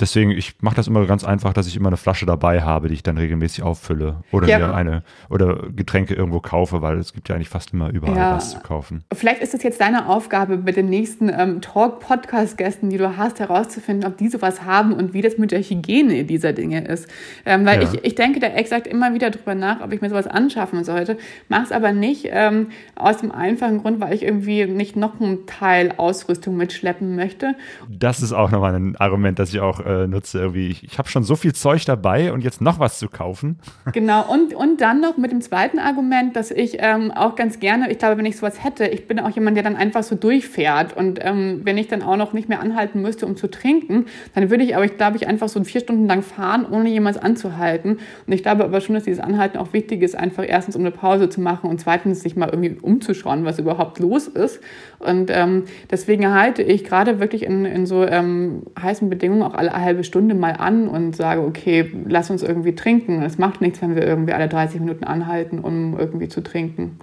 Deswegen, 0.00 0.32
ich 0.32 0.56
mache 0.60 0.74
das 0.74 0.88
immer 0.88 1.06
ganz 1.06 1.24
einfach, 1.24 1.52
dass 1.52 1.66
ich 1.68 1.76
immer 1.76 1.88
eine 1.88 1.96
Flasche 1.96 2.26
dabei 2.26 2.62
habe, 2.62 2.88
die 2.88 2.94
ich 2.94 3.02
dann 3.02 3.16
regelmäßig 3.16 3.62
auffülle. 3.62 4.16
Oder 4.32 4.48
ja. 4.48 4.58
mir 4.58 4.74
eine 4.74 5.02
oder 5.30 5.68
Getränke 5.74 6.14
irgendwo 6.14 6.40
kaufe, 6.40 6.82
weil 6.82 6.98
es 6.98 7.12
gibt 7.12 7.28
ja 7.28 7.36
eigentlich 7.36 7.48
fast 7.48 7.72
immer 7.72 7.90
überall 7.90 8.16
ja. 8.16 8.36
was 8.36 8.50
zu 8.50 8.60
kaufen. 8.60 9.04
Vielleicht 9.12 9.40
ist 9.40 9.54
es 9.54 9.62
jetzt 9.62 9.80
deine 9.80 10.08
Aufgabe, 10.08 10.56
mit 10.56 10.76
den 10.76 10.88
nächsten 10.88 11.28
ähm, 11.28 11.60
Talk-Podcast-Gästen, 11.60 12.90
die 12.90 12.98
du 12.98 13.16
hast, 13.16 13.38
herauszufinden, 13.38 14.08
ob 14.08 14.16
die 14.18 14.28
sowas 14.28 14.64
haben 14.64 14.92
und 14.92 15.14
wie 15.14 15.22
das 15.22 15.38
mit 15.38 15.52
der 15.52 15.60
Hygiene 15.60 16.24
dieser 16.24 16.52
Dinge 16.52 16.84
ist. 16.84 17.08
Ähm, 17.46 17.64
weil 17.64 17.82
ja. 17.82 17.88
ich, 17.92 18.04
ich 18.04 18.14
denke 18.16 18.40
da 18.40 18.48
exakt 18.48 18.86
immer 18.88 19.14
wieder 19.14 19.30
drüber 19.30 19.54
nach, 19.54 19.80
ob 19.80 19.92
ich 19.92 20.00
mir 20.00 20.08
sowas 20.08 20.26
anschaffen 20.26 20.82
sollte. 20.82 21.18
Mache 21.48 21.64
es 21.64 21.72
aber 21.72 21.92
nicht 21.92 22.28
ähm, 22.30 22.68
aus 22.96 23.18
dem 23.18 23.30
einfachen 23.30 23.78
Grund, 23.82 24.00
weil 24.00 24.12
ich 24.12 24.22
irgendwie 24.22 24.66
nicht 24.66 24.96
noch 24.96 25.20
einen 25.20 25.46
Teil 25.46 25.94
Ausrüstung 25.96 26.56
mitschleppen 26.56 27.14
möchte. 27.14 27.54
Das 27.88 28.22
ist 28.22 28.32
auch 28.32 28.50
nochmal 28.50 28.74
ein 28.74 28.96
Argument, 28.96 29.38
das 29.38 29.50
ich 29.50 29.60
auch 29.60 29.83
äh, 29.84 30.06
nutze. 30.06 30.38
Irgendwie. 30.38 30.68
Ich, 30.68 30.84
ich 30.84 30.98
habe 30.98 31.08
schon 31.08 31.22
so 31.22 31.36
viel 31.36 31.52
Zeug 31.52 31.84
dabei 31.84 32.32
und 32.32 32.42
jetzt 32.42 32.60
noch 32.60 32.78
was 32.78 32.98
zu 32.98 33.08
kaufen. 33.08 33.58
Genau, 33.92 34.30
und, 34.30 34.54
und 34.54 34.80
dann 34.80 35.00
noch 35.00 35.16
mit 35.16 35.30
dem 35.30 35.40
zweiten 35.40 35.78
Argument, 35.78 36.36
dass 36.36 36.50
ich 36.50 36.76
ähm, 36.80 37.10
auch 37.10 37.36
ganz 37.36 37.60
gerne, 37.60 37.90
ich 37.90 37.98
glaube, 37.98 38.18
wenn 38.18 38.26
ich 38.26 38.36
sowas 38.36 38.62
hätte, 38.62 38.86
ich 38.86 39.06
bin 39.06 39.20
auch 39.20 39.30
jemand, 39.30 39.56
der 39.56 39.64
dann 39.64 39.76
einfach 39.76 40.02
so 40.02 40.14
durchfährt. 40.14 40.96
Und 40.96 41.20
ähm, 41.22 41.60
wenn 41.64 41.78
ich 41.78 41.88
dann 41.88 42.02
auch 42.02 42.16
noch 42.16 42.32
nicht 42.32 42.48
mehr 42.48 42.60
anhalten 42.60 43.02
müsste, 43.02 43.26
um 43.26 43.36
zu 43.36 43.50
trinken, 43.50 44.06
dann 44.34 44.50
würde 44.50 44.64
ich 44.64 44.74
aber, 44.76 44.84
ich 44.84 44.96
glaube, 44.96 45.16
ich 45.16 45.26
einfach 45.26 45.48
so 45.48 45.62
vier 45.64 45.80
Stunden 45.80 46.06
lang 46.06 46.22
fahren, 46.22 46.66
ohne 46.70 46.88
jemals 46.88 47.18
anzuhalten. 47.18 47.98
Und 48.26 48.32
ich 48.32 48.42
glaube 48.42 48.64
aber 48.64 48.80
schon, 48.80 48.94
dass 48.94 49.04
dieses 49.04 49.20
Anhalten 49.20 49.58
auch 49.58 49.72
wichtig 49.72 50.02
ist, 50.02 50.16
einfach 50.16 50.44
erstens, 50.46 50.76
um 50.76 50.82
eine 50.82 50.90
Pause 50.90 51.28
zu 51.28 51.40
machen 51.40 51.68
und 51.68 51.80
zweitens, 51.80 52.22
sich 52.22 52.36
mal 52.36 52.48
irgendwie 52.48 52.76
umzuschauen, 52.80 53.44
was 53.44 53.58
überhaupt 53.58 53.98
los 53.98 54.28
ist. 54.28 54.60
Und 54.98 55.30
ähm, 55.30 55.64
deswegen 55.90 56.32
halte 56.32 56.62
ich 56.62 56.84
gerade 56.84 57.20
wirklich 57.20 57.42
in, 57.42 57.64
in 57.64 57.86
so 57.86 58.04
ähm, 58.04 58.62
heißen 58.80 59.10
Bedingungen 59.10 59.42
auch 59.42 59.54
alle 59.54 59.73
halbe 59.80 60.04
Stunde 60.04 60.34
mal 60.34 60.52
an 60.52 60.88
und 60.88 61.16
sage, 61.16 61.42
okay, 61.42 61.90
lass 62.06 62.30
uns 62.30 62.42
irgendwie 62.42 62.74
trinken. 62.74 63.22
Es 63.22 63.38
macht 63.38 63.60
nichts, 63.60 63.80
wenn 63.82 63.94
wir 63.94 64.06
irgendwie 64.06 64.32
alle 64.32 64.48
30 64.48 64.80
Minuten 64.80 65.04
anhalten, 65.04 65.58
um 65.60 65.98
irgendwie 65.98 66.28
zu 66.28 66.42
trinken. 66.42 66.98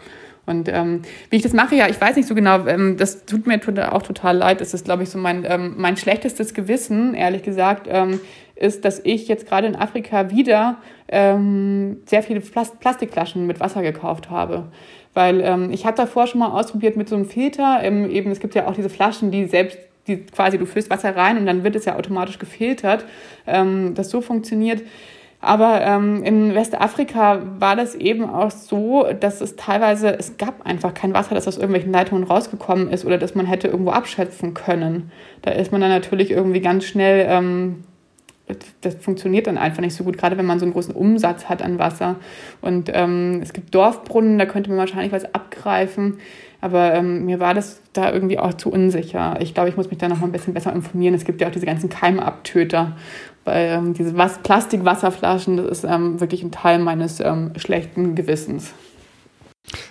Und 0.45 0.69
ähm, 0.69 1.01
wie 1.29 1.37
ich 1.37 1.43
das 1.43 1.53
mache, 1.53 1.75
ja, 1.75 1.87
ich 1.87 1.99
weiß 2.01 2.15
nicht 2.15 2.27
so 2.27 2.35
genau, 2.35 2.65
ähm, 2.65 2.97
das 2.97 3.25
tut 3.25 3.47
mir 3.47 3.59
auch 3.93 4.01
total 4.01 4.37
leid. 4.37 4.59
Das 4.59 4.73
ist, 4.73 4.85
glaube 4.85 5.03
ich, 5.03 5.09
so 5.09 5.17
mein, 5.17 5.45
ähm, 5.47 5.75
mein 5.77 5.97
schlechtestes 5.97 6.53
Gewissen, 6.53 7.13
ehrlich 7.13 7.43
gesagt, 7.43 7.87
ähm, 7.89 8.19
ist, 8.55 8.85
dass 8.85 8.99
ich 9.03 9.27
jetzt 9.27 9.47
gerade 9.47 9.67
in 9.67 9.75
Afrika 9.75 10.29
wieder 10.29 10.77
ähm, 11.07 11.97
sehr 12.05 12.23
viele 12.23 12.41
Plast 12.41 12.79
Plastikflaschen 12.79 13.45
mit 13.45 13.59
Wasser 13.59 13.81
gekauft 13.81 14.29
habe. 14.29 14.65
Weil 15.13 15.41
ähm, 15.41 15.71
ich 15.71 15.85
habe 15.85 15.97
davor 15.97 16.27
schon 16.27 16.39
mal 16.39 16.51
ausprobiert 16.51 16.95
mit 16.95 17.09
so 17.09 17.15
einem 17.15 17.25
Filter. 17.25 17.83
Eben, 17.83 18.31
es 18.31 18.39
gibt 18.39 18.55
ja 18.55 18.67
auch 18.67 18.73
diese 18.73 18.89
Flaschen, 18.89 19.29
die 19.29 19.45
selbst, 19.45 19.77
die 20.15 20.25
quasi, 20.25 20.57
du 20.57 20.65
füllst 20.65 20.89
Wasser 20.89 21.15
rein 21.15 21.37
und 21.37 21.45
dann 21.45 21.63
wird 21.63 21.75
es 21.75 21.85
ja 21.85 21.95
automatisch 21.95 22.39
gefiltert, 22.39 23.05
ähm, 23.47 23.93
das 23.95 24.09
so 24.09 24.21
funktioniert. 24.21 24.81
Aber 25.43 25.81
ähm, 25.81 26.23
in 26.23 26.53
Westafrika 26.53 27.41
war 27.57 27.75
das 27.75 27.95
eben 27.95 28.29
auch 28.29 28.51
so, 28.51 29.07
dass 29.19 29.41
es 29.41 29.55
teilweise, 29.55 30.15
es 30.17 30.37
gab 30.37 30.63
einfach 30.67 30.93
kein 30.93 31.15
Wasser, 31.15 31.33
das 31.33 31.47
aus 31.47 31.57
irgendwelchen 31.57 31.91
Leitungen 31.91 32.23
rausgekommen 32.23 32.91
ist 32.91 33.05
oder 33.05 33.17
dass 33.17 33.33
man 33.33 33.47
hätte 33.47 33.67
irgendwo 33.67 33.89
abschöpfen 33.89 34.53
können. 34.53 35.11
Da 35.41 35.51
ist 35.51 35.71
man 35.71 35.81
dann 35.81 35.89
natürlich 35.89 36.29
irgendwie 36.29 36.61
ganz 36.61 36.85
schnell 36.85 37.25
ähm, 37.27 37.83
das 38.81 38.95
funktioniert 38.95 39.47
dann 39.47 39.57
einfach 39.57 39.81
nicht 39.81 39.95
so 39.95 40.03
gut, 40.03 40.17
gerade 40.17 40.37
wenn 40.37 40.45
man 40.45 40.59
so 40.59 40.65
einen 40.65 40.73
großen 40.73 40.93
Umsatz 40.93 41.45
hat 41.45 41.61
an 41.61 41.79
Wasser. 41.79 42.17
Und 42.61 42.91
ähm, 42.93 43.39
es 43.41 43.53
gibt 43.53 43.73
Dorfbrunnen, 43.73 44.37
da 44.37 44.45
könnte 44.45 44.69
man 44.69 44.79
wahrscheinlich 44.79 45.11
was 45.11 45.33
abgreifen. 45.33 46.19
Aber 46.61 46.93
ähm, 46.93 47.25
mir 47.25 47.39
war 47.39 47.55
das 47.55 47.81
da 47.93 48.13
irgendwie 48.13 48.37
auch 48.37 48.53
zu 48.53 48.71
unsicher. 48.71 49.37
Ich 49.41 49.53
glaube, 49.53 49.69
ich 49.69 49.77
muss 49.77 49.89
mich 49.89 49.97
da 49.97 50.07
noch 50.07 50.19
mal 50.19 50.27
ein 50.27 50.31
bisschen 50.31 50.53
besser 50.53 50.71
informieren. 50.71 51.15
Es 51.15 51.25
gibt 51.25 51.41
ja 51.41 51.47
auch 51.47 51.51
diese 51.51 51.65
ganzen 51.65 51.89
Keimabtöter. 51.89 52.95
Weil 53.43 53.69
ähm, 53.69 53.93
diese 53.93 54.15
Was 54.15 54.37
Plastikwasserflaschen, 54.43 55.57
das 55.57 55.79
ist 55.79 55.83
ähm, 55.83 56.19
wirklich 56.19 56.43
ein 56.43 56.51
Teil 56.51 56.77
meines 56.77 57.19
ähm, 57.19 57.51
schlechten 57.57 58.13
Gewissens. 58.13 58.73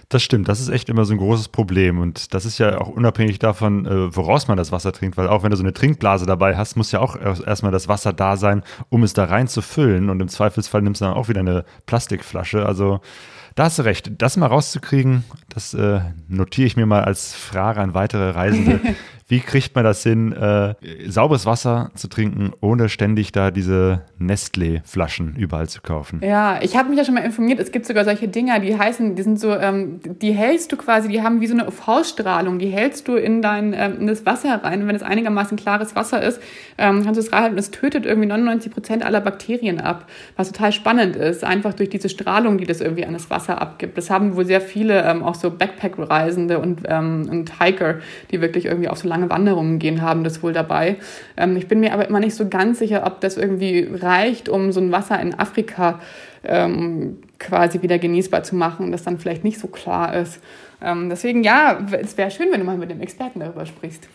Das 0.09 0.23
stimmt, 0.23 0.49
das 0.49 0.61
ist 0.61 0.69
echt 0.69 0.89
immer 0.89 1.05
so 1.05 1.15
ein 1.15 1.19
großes 1.19 1.49
Problem. 1.49 1.99
Und 1.99 2.35
das 2.35 2.45
ist 2.45 2.59
ja 2.59 2.81
auch 2.81 2.89
unabhängig 2.89 3.39
davon, 3.39 3.87
äh, 3.87 4.15
woraus 4.15 4.49
man 4.49 4.57
das 4.57 4.73
Wasser 4.73 4.93
trinkt, 4.93 5.17
weil 5.17 5.29
auch 5.29 5.43
wenn 5.43 5.51
du 5.51 5.57
so 5.57 5.63
eine 5.63 5.73
Trinkblase 5.73 6.27
dabei 6.27 6.57
hast, 6.57 6.77
muss 6.77 6.93
ja 6.93 7.01
auch 7.01 7.17
erstmal 7.17 7.73
das 7.73 7.89
Wasser 7.89 8.13
da 8.13 8.37
sein, 8.37 8.63
um 8.89 9.03
es 9.03 9.13
da 9.15 9.25
rein 9.25 9.49
zu 9.49 9.63
füllen. 9.63 10.11
Und 10.11 10.21
im 10.21 10.29
Zweifelsfall 10.29 10.83
nimmst 10.83 11.01
du 11.01 11.07
dann 11.07 11.15
auch 11.15 11.29
wieder 11.29 11.41
eine 11.41 11.65
Plastikflasche. 11.87 12.67
Also 12.67 13.01
da 13.61 13.67
hast 13.67 13.79
du 13.79 13.83
recht. 13.83 14.11
Das 14.17 14.39
mal 14.39 14.47
rauszukriegen, 14.47 15.23
das 15.51 15.75
äh, 15.75 16.01
notiere 16.29 16.67
ich 16.67 16.77
mir 16.79 16.87
mal 16.87 17.05
als 17.05 17.35
Frage 17.35 17.83
an 17.83 17.93
weitere 17.93 18.31
Reisende. 18.31 18.81
Wie 19.31 19.39
kriegt 19.39 19.77
man 19.77 19.85
das 19.85 20.03
hin, 20.03 20.33
äh, 20.33 20.75
sauberes 21.07 21.47
Wasser 21.47 21.93
zu 21.95 22.09
trinken, 22.09 22.53
ohne 22.61 22.89
ständig 22.89 23.31
da 23.31 23.53
diese 23.53 24.03
Nestlé-Flaschen 24.19 25.37
überall 25.37 25.69
zu 25.69 25.83
kaufen? 25.83 26.21
Ja, 26.25 26.61
ich 26.61 26.77
habe 26.77 26.89
mich 26.89 26.99
ja 26.99 27.05
schon 27.05 27.15
mal 27.15 27.21
informiert. 27.21 27.61
Es 27.61 27.71
gibt 27.71 27.87
sogar 27.87 28.05
solche 28.05 28.27
Dinger, 28.27 28.59
die 28.59 28.77
heißen, 28.77 29.15
die 29.15 29.23
sind 29.23 29.39
so, 29.39 29.55
ähm, 29.55 30.01
die 30.03 30.33
hältst 30.33 30.73
du 30.73 30.77
quasi, 30.77 31.07
die 31.07 31.23
haben 31.23 31.41
wie 31.41 31.47
so 31.47 31.55
eine 31.55 31.69
UV-Strahlung, 31.69 32.59
die 32.59 32.71
hältst 32.71 33.07
du 33.07 33.15
in 33.15 33.41
dein 33.41 33.73
ähm, 33.73 34.01
in 34.01 34.09
das 34.09 34.27
Wasser 34.27 34.65
rein. 34.65 34.83
Und 34.83 34.89
wenn 34.89 34.97
es 34.97 35.05
einigermaßen 35.05 35.57
klares 35.57 35.95
Wasser 35.95 36.21
ist, 36.21 36.41
ähm, 36.77 37.05
kannst 37.05 37.17
du 37.17 37.25
es 37.25 37.33
reinhalten 37.33 37.55
und 37.55 37.61
es 37.61 37.71
tötet 37.71 38.07
irgendwie 38.07 38.27
99 38.27 38.73
Prozent 38.73 39.05
aller 39.05 39.21
Bakterien 39.21 39.81
ab, 39.81 40.09
was 40.35 40.51
total 40.51 40.73
spannend 40.73 41.15
ist, 41.15 41.45
einfach 41.45 41.75
durch 41.75 41.89
diese 41.89 42.09
Strahlung, 42.09 42.59
die 42.59 42.67
das 42.67 42.81
irgendwie 42.81 43.07
an 43.07 43.13
das 43.13 43.31
Wasser 43.31 43.63
abgibt. 43.63 43.97
Das 43.97 44.11
haben 44.11 44.35
wohl 44.35 44.45
sehr 44.45 44.61
viele, 44.61 45.05
ähm, 45.05 45.23
auch 45.23 45.37
so 45.37 45.53
Backpack-Reisende 45.53 46.59
und, 46.59 46.83
ähm, 46.87 47.29
und 47.31 47.61
Hiker, 47.61 48.01
die 48.33 48.41
wirklich 48.41 48.67
irgendwie 48.67 48.89
auf 48.89 48.99
so 48.99 49.07
lange 49.07 49.20
lange 49.21 49.31
Wanderungen 49.31 49.79
gehen, 49.79 50.03
haben 50.03 50.25
das 50.25 50.43
wohl 50.43 50.53
dabei. 50.53 50.97
Ähm, 51.37 51.57
ich 51.57 51.69
bin 51.69 51.81
mir 51.81 51.93
aber 51.93 52.09
immer 52.09 52.21
nicht 52.21 52.35
so 52.35 52.49
ganz 52.49 52.79
sicher, 52.79 53.05
ob 53.07 53.21
das 53.21 53.37
irgendwie 53.37 53.89
reicht, 54.01 54.49
um 54.49 54.73
so 54.73 54.81
ein 54.81 54.93
Wasser 54.93 55.21
in 55.21 55.39
Afrika 55.39 56.01
ähm, 56.45 57.19
quasi 57.39 57.83
wieder 57.83 57.99
genießbar 57.99 58.43
zu 58.43 58.57
machen, 58.57 58.93
das 58.93 59.03
dann 59.03 59.19
vielleicht 59.19 59.45
nicht 59.45 59.59
so 59.59 59.69
klar 59.69 60.15
ist. 60.15 60.41
Ähm, 60.83 61.11
deswegen 61.11 61.43
ja, 61.43 61.79
es 62.01 62.17
wäre 62.17 62.31
schön, 62.31 62.49
wenn 62.51 62.61
du 62.61 62.67
mal 62.67 62.79
mit 62.79 62.91
dem 62.91 63.01
Experten 63.01 63.41
darüber 63.41 63.67
sprichst. 63.67 64.09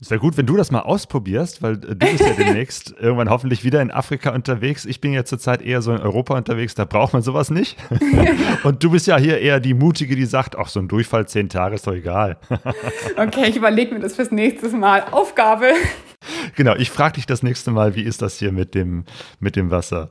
Es 0.00 0.10
wäre 0.10 0.20
gut, 0.20 0.36
wenn 0.36 0.46
du 0.46 0.56
das 0.56 0.70
mal 0.70 0.82
ausprobierst, 0.82 1.60
weil 1.60 1.72
äh, 1.72 1.96
du 1.96 1.96
bist 1.96 2.20
ja 2.20 2.32
demnächst 2.32 2.94
irgendwann 3.00 3.30
hoffentlich 3.30 3.64
wieder 3.64 3.82
in 3.82 3.90
Afrika 3.90 4.32
unterwegs. 4.32 4.84
Ich 4.84 5.00
bin 5.00 5.12
ja 5.12 5.24
zurzeit 5.24 5.60
eher 5.60 5.82
so 5.82 5.92
in 5.92 5.98
Europa 5.98 6.36
unterwegs, 6.36 6.76
da 6.76 6.84
braucht 6.84 7.14
man 7.14 7.22
sowas 7.22 7.50
nicht. 7.50 7.76
Und 8.62 8.84
du 8.84 8.92
bist 8.92 9.08
ja 9.08 9.18
hier 9.18 9.40
eher 9.40 9.58
die 9.58 9.74
Mutige, 9.74 10.14
die 10.14 10.24
sagt, 10.24 10.56
ach, 10.56 10.68
so 10.68 10.78
ein 10.78 10.86
Durchfall 10.86 11.26
zehn 11.26 11.48
Tage 11.48 11.74
ist 11.74 11.88
doch 11.88 11.94
egal. 11.94 12.36
okay, 13.16 13.46
ich 13.48 13.56
überlege 13.56 13.92
mir 13.92 13.98
das 13.98 14.14
fürs 14.14 14.30
nächste 14.30 14.68
Mal. 14.68 15.02
Aufgabe. 15.10 15.72
Genau, 16.54 16.76
ich 16.76 16.90
frage 16.90 17.14
dich 17.14 17.26
das 17.26 17.42
nächste 17.42 17.72
Mal, 17.72 17.96
wie 17.96 18.02
ist 18.02 18.22
das 18.22 18.38
hier 18.38 18.52
mit 18.52 18.76
dem, 18.76 19.04
mit 19.40 19.56
dem 19.56 19.72
Wasser? 19.72 20.10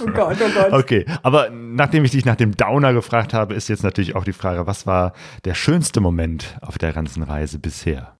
Oh 0.00 0.10
Gott, 0.12 0.36
oh 0.40 0.50
Gott. 0.54 0.72
Okay, 0.72 1.06
aber 1.24 1.50
nachdem 1.50 2.04
ich 2.04 2.12
dich 2.12 2.24
nach 2.24 2.36
dem 2.36 2.56
Downer 2.56 2.92
gefragt 2.92 3.34
habe, 3.34 3.54
ist 3.54 3.68
jetzt 3.68 3.82
natürlich 3.82 4.14
auch 4.14 4.24
die 4.24 4.32
Frage, 4.32 4.66
was 4.68 4.86
war 4.86 5.12
der 5.44 5.54
schönste 5.54 6.00
Moment 6.00 6.56
auf 6.60 6.78
der 6.78 6.92
ganzen 6.92 7.24
Reise 7.24 7.58
bisher? 7.58 8.16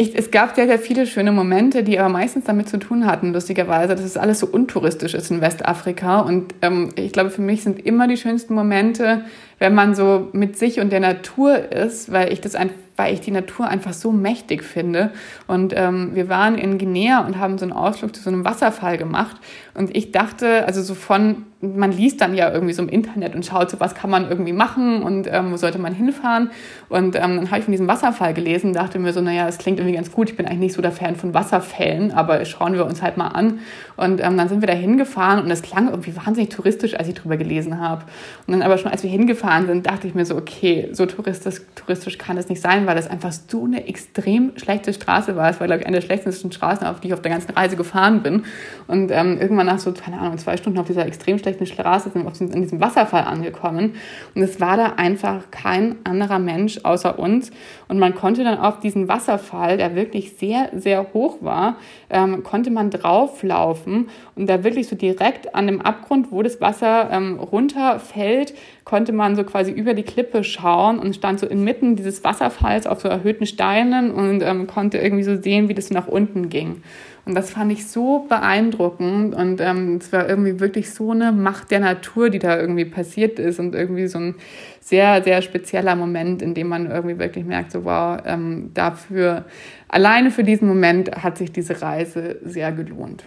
Ich, 0.00 0.16
es 0.16 0.30
gab 0.30 0.54
sehr, 0.54 0.68
sehr 0.68 0.78
viele 0.78 1.08
schöne 1.08 1.32
Momente, 1.32 1.82
die 1.82 1.98
aber 1.98 2.08
meistens 2.08 2.44
damit 2.44 2.68
zu 2.68 2.78
tun 2.78 3.04
hatten, 3.04 3.32
lustigerweise, 3.32 3.96
dass 3.96 4.04
es 4.04 4.16
alles 4.16 4.38
so 4.38 4.46
untouristisch 4.46 5.12
ist 5.12 5.32
in 5.32 5.40
Westafrika. 5.40 6.20
Und 6.20 6.54
ähm, 6.62 6.90
ich 6.94 7.12
glaube, 7.12 7.30
für 7.30 7.42
mich 7.42 7.64
sind 7.64 7.84
immer 7.84 8.06
die 8.06 8.16
schönsten 8.16 8.54
Momente, 8.54 9.24
wenn 9.58 9.74
man 9.74 9.96
so 9.96 10.28
mit 10.32 10.56
sich 10.56 10.78
und 10.78 10.92
der 10.92 11.00
Natur 11.00 11.72
ist, 11.72 12.12
weil 12.12 12.32
ich 12.32 12.40
das 12.40 12.54
weil 12.98 13.14
ich 13.14 13.20
die 13.20 13.30
Natur 13.30 13.68
einfach 13.68 13.92
so 13.92 14.10
mächtig 14.10 14.64
finde. 14.64 15.12
Und 15.46 15.72
ähm, 15.76 16.10
wir 16.14 16.28
waren 16.28 16.58
in 16.58 16.78
Guinea 16.78 17.24
und 17.24 17.38
haben 17.38 17.56
so 17.56 17.64
einen 17.64 17.72
Ausflug 17.72 18.14
zu 18.14 18.20
so 18.20 18.28
einem 18.28 18.44
Wasserfall 18.44 18.98
gemacht. 18.98 19.36
Und 19.78 19.94
ich 19.96 20.10
dachte, 20.10 20.66
also 20.66 20.82
so 20.82 20.94
von, 20.94 21.44
man 21.60 21.92
liest 21.92 22.20
dann 22.20 22.34
ja 22.34 22.52
irgendwie 22.52 22.72
so 22.72 22.82
im 22.82 22.88
Internet 22.88 23.34
und 23.36 23.46
schaut 23.46 23.70
so, 23.70 23.78
was 23.78 23.94
kann 23.94 24.10
man 24.10 24.28
irgendwie 24.28 24.52
machen 24.52 25.02
und 25.04 25.28
ähm, 25.30 25.52
wo 25.52 25.56
sollte 25.56 25.78
man 25.78 25.94
hinfahren. 25.94 26.50
Und 26.88 27.14
ähm, 27.14 27.36
dann 27.36 27.50
habe 27.50 27.58
ich 27.58 27.64
von 27.64 27.72
diesem 27.72 27.86
Wasserfall 27.86 28.34
gelesen, 28.34 28.72
dachte 28.72 28.98
mir 28.98 29.12
so, 29.12 29.20
naja, 29.20 29.46
das 29.46 29.58
klingt 29.58 29.78
irgendwie 29.78 29.94
ganz 29.94 30.10
gut. 30.10 30.30
Ich 30.30 30.36
bin 30.36 30.46
eigentlich 30.46 30.58
nicht 30.58 30.74
so 30.74 30.82
der 30.82 30.90
Fan 30.90 31.14
von 31.14 31.32
Wasserfällen, 31.32 32.10
aber 32.12 32.44
schauen 32.44 32.74
wir 32.74 32.86
uns 32.86 33.02
halt 33.02 33.16
mal 33.16 33.28
an. 33.28 33.60
Und 33.96 34.20
ähm, 34.20 34.36
dann 34.36 34.48
sind 34.48 34.62
wir 34.62 34.66
da 34.66 34.72
hingefahren 34.72 35.44
und 35.44 35.50
es 35.50 35.62
klang 35.62 35.90
irgendwie 35.90 36.14
wahnsinnig 36.16 36.50
touristisch, 36.50 36.94
als 36.98 37.06
ich 37.06 37.14
drüber 37.14 37.36
gelesen 37.36 37.80
habe. 37.80 38.02
Und 38.46 38.54
dann 38.54 38.62
aber 38.62 38.78
schon, 38.78 38.90
als 38.90 39.04
wir 39.04 39.10
hingefahren 39.10 39.66
sind, 39.66 39.86
dachte 39.86 40.08
ich 40.08 40.14
mir 40.14 40.24
so, 40.24 40.36
okay, 40.36 40.88
so 40.90 41.06
touristisch, 41.06 41.60
touristisch 41.76 42.18
kann 42.18 42.36
es 42.36 42.48
nicht 42.48 42.60
sein, 42.60 42.86
weil 42.86 42.96
das 42.96 43.08
einfach 43.08 43.32
so 43.32 43.64
eine 43.64 43.86
extrem 43.86 44.56
schlechte 44.56 44.92
Straße 44.92 45.36
war. 45.36 45.50
Es 45.50 45.60
war, 45.60 45.68
glaube 45.68 45.82
ich, 45.82 45.86
eine 45.86 45.98
der 45.98 46.06
schlechtesten 46.06 46.50
Straßen, 46.50 46.84
auf 46.86 46.98
die 46.98 47.08
ich 47.08 47.14
auf 47.14 47.22
der 47.22 47.30
ganzen 47.30 47.52
Reise 47.52 47.76
gefahren 47.76 48.22
bin. 48.22 48.44
Und 48.88 49.10
ähm, 49.10 49.40
irgendwann 49.40 49.67
nach 49.68 49.78
so, 49.78 49.92
keine 49.92 50.18
Ahnung, 50.18 50.38
zwei 50.38 50.56
Stunden 50.56 50.78
auf 50.78 50.86
dieser 50.86 51.06
extrem 51.06 51.38
schlechten 51.38 51.66
Straße 51.66 52.10
sind 52.10 52.24
wir 52.24 52.54
in 52.54 52.62
diesem 52.62 52.80
Wasserfall 52.80 53.24
angekommen. 53.24 53.94
Und 54.34 54.42
es 54.42 54.60
war 54.60 54.76
da 54.76 54.94
einfach 54.96 55.50
kein 55.50 55.96
anderer 56.04 56.38
Mensch 56.38 56.80
außer 56.82 57.18
uns. 57.18 57.50
Und 57.86 57.98
man 57.98 58.14
konnte 58.14 58.44
dann 58.44 58.58
auf 58.58 58.80
diesen 58.80 59.08
Wasserfall, 59.08 59.76
der 59.76 59.94
wirklich 59.94 60.32
sehr, 60.38 60.70
sehr 60.74 61.12
hoch 61.12 61.38
war, 61.40 61.76
ähm, 62.10 62.42
konnte 62.42 62.70
man 62.70 62.90
drauflaufen. 62.90 64.08
Und 64.34 64.48
da 64.48 64.64
wirklich 64.64 64.88
so 64.88 64.96
direkt 64.96 65.54
an 65.54 65.66
dem 65.66 65.80
Abgrund, 65.80 66.32
wo 66.32 66.42
das 66.42 66.60
Wasser 66.60 67.10
ähm, 67.10 67.38
runterfällt, 67.38 68.54
konnte 68.84 69.12
man 69.12 69.36
so 69.36 69.44
quasi 69.44 69.70
über 69.70 69.92
die 69.92 70.02
Klippe 70.02 70.42
schauen 70.44 70.98
und 70.98 71.14
stand 71.14 71.38
so 71.40 71.46
inmitten 71.46 71.94
dieses 71.94 72.24
Wasserfalls 72.24 72.86
auf 72.86 73.02
so 73.02 73.08
erhöhten 73.08 73.44
Steinen 73.46 74.10
und 74.10 74.42
ähm, 74.42 74.66
konnte 74.66 74.96
irgendwie 74.96 75.24
so 75.24 75.36
sehen, 75.36 75.68
wie 75.68 75.74
das 75.74 75.90
nach 75.90 76.06
unten 76.08 76.48
ging. 76.48 76.82
Und 77.28 77.34
das 77.34 77.50
fand 77.50 77.70
ich 77.70 77.86
so 77.86 78.20
beeindruckend 78.26 79.34
und 79.34 79.60
ähm, 79.60 79.98
es 80.00 80.10
war 80.14 80.26
irgendwie 80.26 80.60
wirklich 80.60 80.94
so 80.94 81.10
eine 81.10 81.30
Macht 81.30 81.70
der 81.70 81.80
Natur, 81.80 82.30
die 82.30 82.38
da 82.38 82.58
irgendwie 82.58 82.86
passiert 82.86 83.38
ist 83.38 83.60
und 83.60 83.74
irgendwie 83.74 84.06
so 84.06 84.18
ein 84.18 84.34
sehr, 84.80 85.22
sehr 85.22 85.42
spezieller 85.42 85.94
Moment, 85.94 86.40
in 86.40 86.54
dem 86.54 86.68
man 86.68 86.90
irgendwie 86.90 87.18
wirklich 87.18 87.44
merkt, 87.44 87.72
so 87.72 87.84
wow, 87.84 88.18
ähm, 88.24 88.70
dafür, 88.72 89.44
alleine 89.88 90.30
für 90.30 90.42
diesen 90.42 90.68
Moment 90.68 91.22
hat 91.22 91.36
sich 91.36 91.52
diese 91.52 91.82
Reise 91.82 92.38
sehr 92.44 92.72
gelohnt. 92.72 93.24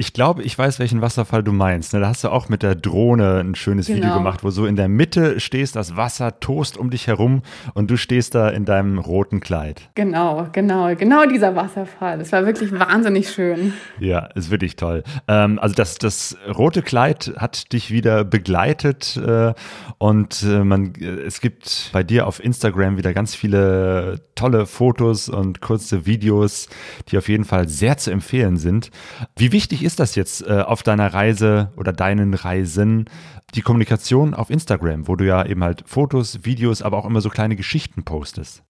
Ich 0.00 0.12
glaube, 0.12 0.44
ich 0.44 0.56
weiß, 0.56 0.78
welchen 0.78 1.02
Wasserfall 1.02 1.42
du 1.42 1.50
meinst. 1.50 1.92
Ne? 1.92 1.98
Da 1.98 2.06
hast 2.06 2.22
du 2.22 2.28
auch 2.28 2.48
mit 2.48 2.62
der 2.62 2.76
Drohne 2.76 3.40
ein 3.40 3.56
schönes 3.56 3.88
genau. 3.88 3.98
Video 3.98 4.14
gemacht, 4.14 4.44
wo 4.44 4.50
so 4.50 4.64
in 4.64 4.76
der 4.76 4.86
Mitte 4.86 5.40
stehst, 5.40 5.74
das 5.74 5.96
Wasser 5.96 6.38
tost 6.38 6.76
um 6.76 6.90
dich 6.90 7.08
herum 7.08 7.42
und 7.74 7.90
du 7.90 7.96
stehst 7.96 8.36
da 8.36 8.48
in 8.48 8.64
deinem 8.64 9.00
roten 9.00 9.40
Kleid. 9.40 9.90
Genau, 9.96 10.46
genau, 10.52 10.94
genau 10.94 11.26
dieser 11.26 11.56
Wasserfall. 11.56 12.16
Das 12.18 12.30
war 12.30 12.46
wirklich 12.46 12.70
wahnsinnig 12.70 13.28
schön. 13.28 13.72
Ja, 13.98 14.26
ist 14.36 14.52
wirklich 14.52 14.76
toll. 14.76 15.02
Ähm, 15.26 15.58
also 15.58 15.74
das, 15.74 15.98
das 15.98 16.36
rote 16.46 16.82
Kleid 16.82 17.32
hat 17.36 17.72
dich 17.72 17.90
wieder 17.90 18.22
begleitet 18.22 19.16
äh, 19.16 19.52
und 19.98 20.44
äh, 20.44 20.62
man, 20.62 20.92
es 21.26 21.40
gibt 21.40 21.90
bei 21.92 22.04
dir 22.04 22.28
auf 22.28 22.38
Instagram 22.38 22.98
wieder 22.98 23.12
ganz 23.12 23.34
viele 23.34 24.20
tolle 24.36 24.66
Fotos 24.66 25.28
und 25.28 25.60
kurze 25.60 26.06
Videos, 26.06 26.68
die 27.08 27.18
auf 27.18 27.28
jeden 27.28 27.44
Fall 27.44 27.68
sehr 27.68 27.96
zu 27.96 28.12
empfehlen 28.12 28.58
sind. 28.58 28.92
Wie 29.34 29.50
wichtig 29.50 29.82
ist 29.82 29.87
ist 29.88 30.00
das 30.00 30.16
jetzt 30.16 30.46
äh, 30.46 30.60
auf 30.60 30.82
deiner 30.82 31.14
Reise 31.14 31.72
oder 31.74 31.94
deinen 31.94 32.34
Reisen, 32.34 33.06
die 33.54 33.62
Kommunikation 33.62 34.34
auf 34.34 34.50
Instagram, 34.50 35.08
wo 35.08 35.16
du 35.16 35.24
ja 35.24 35.46
eben 35.46 35.64
halt 35.64 35.82
Fotos, 35.86 36.44
Videos, 36.44 36.82
aber 36.82 36.98
auch 36.98 37.06
immer 37.06 37.22
so 37.22 37.30
kleine 37.30 37.56
Geschichten 37.56 38.04
postest? 38.04 38.62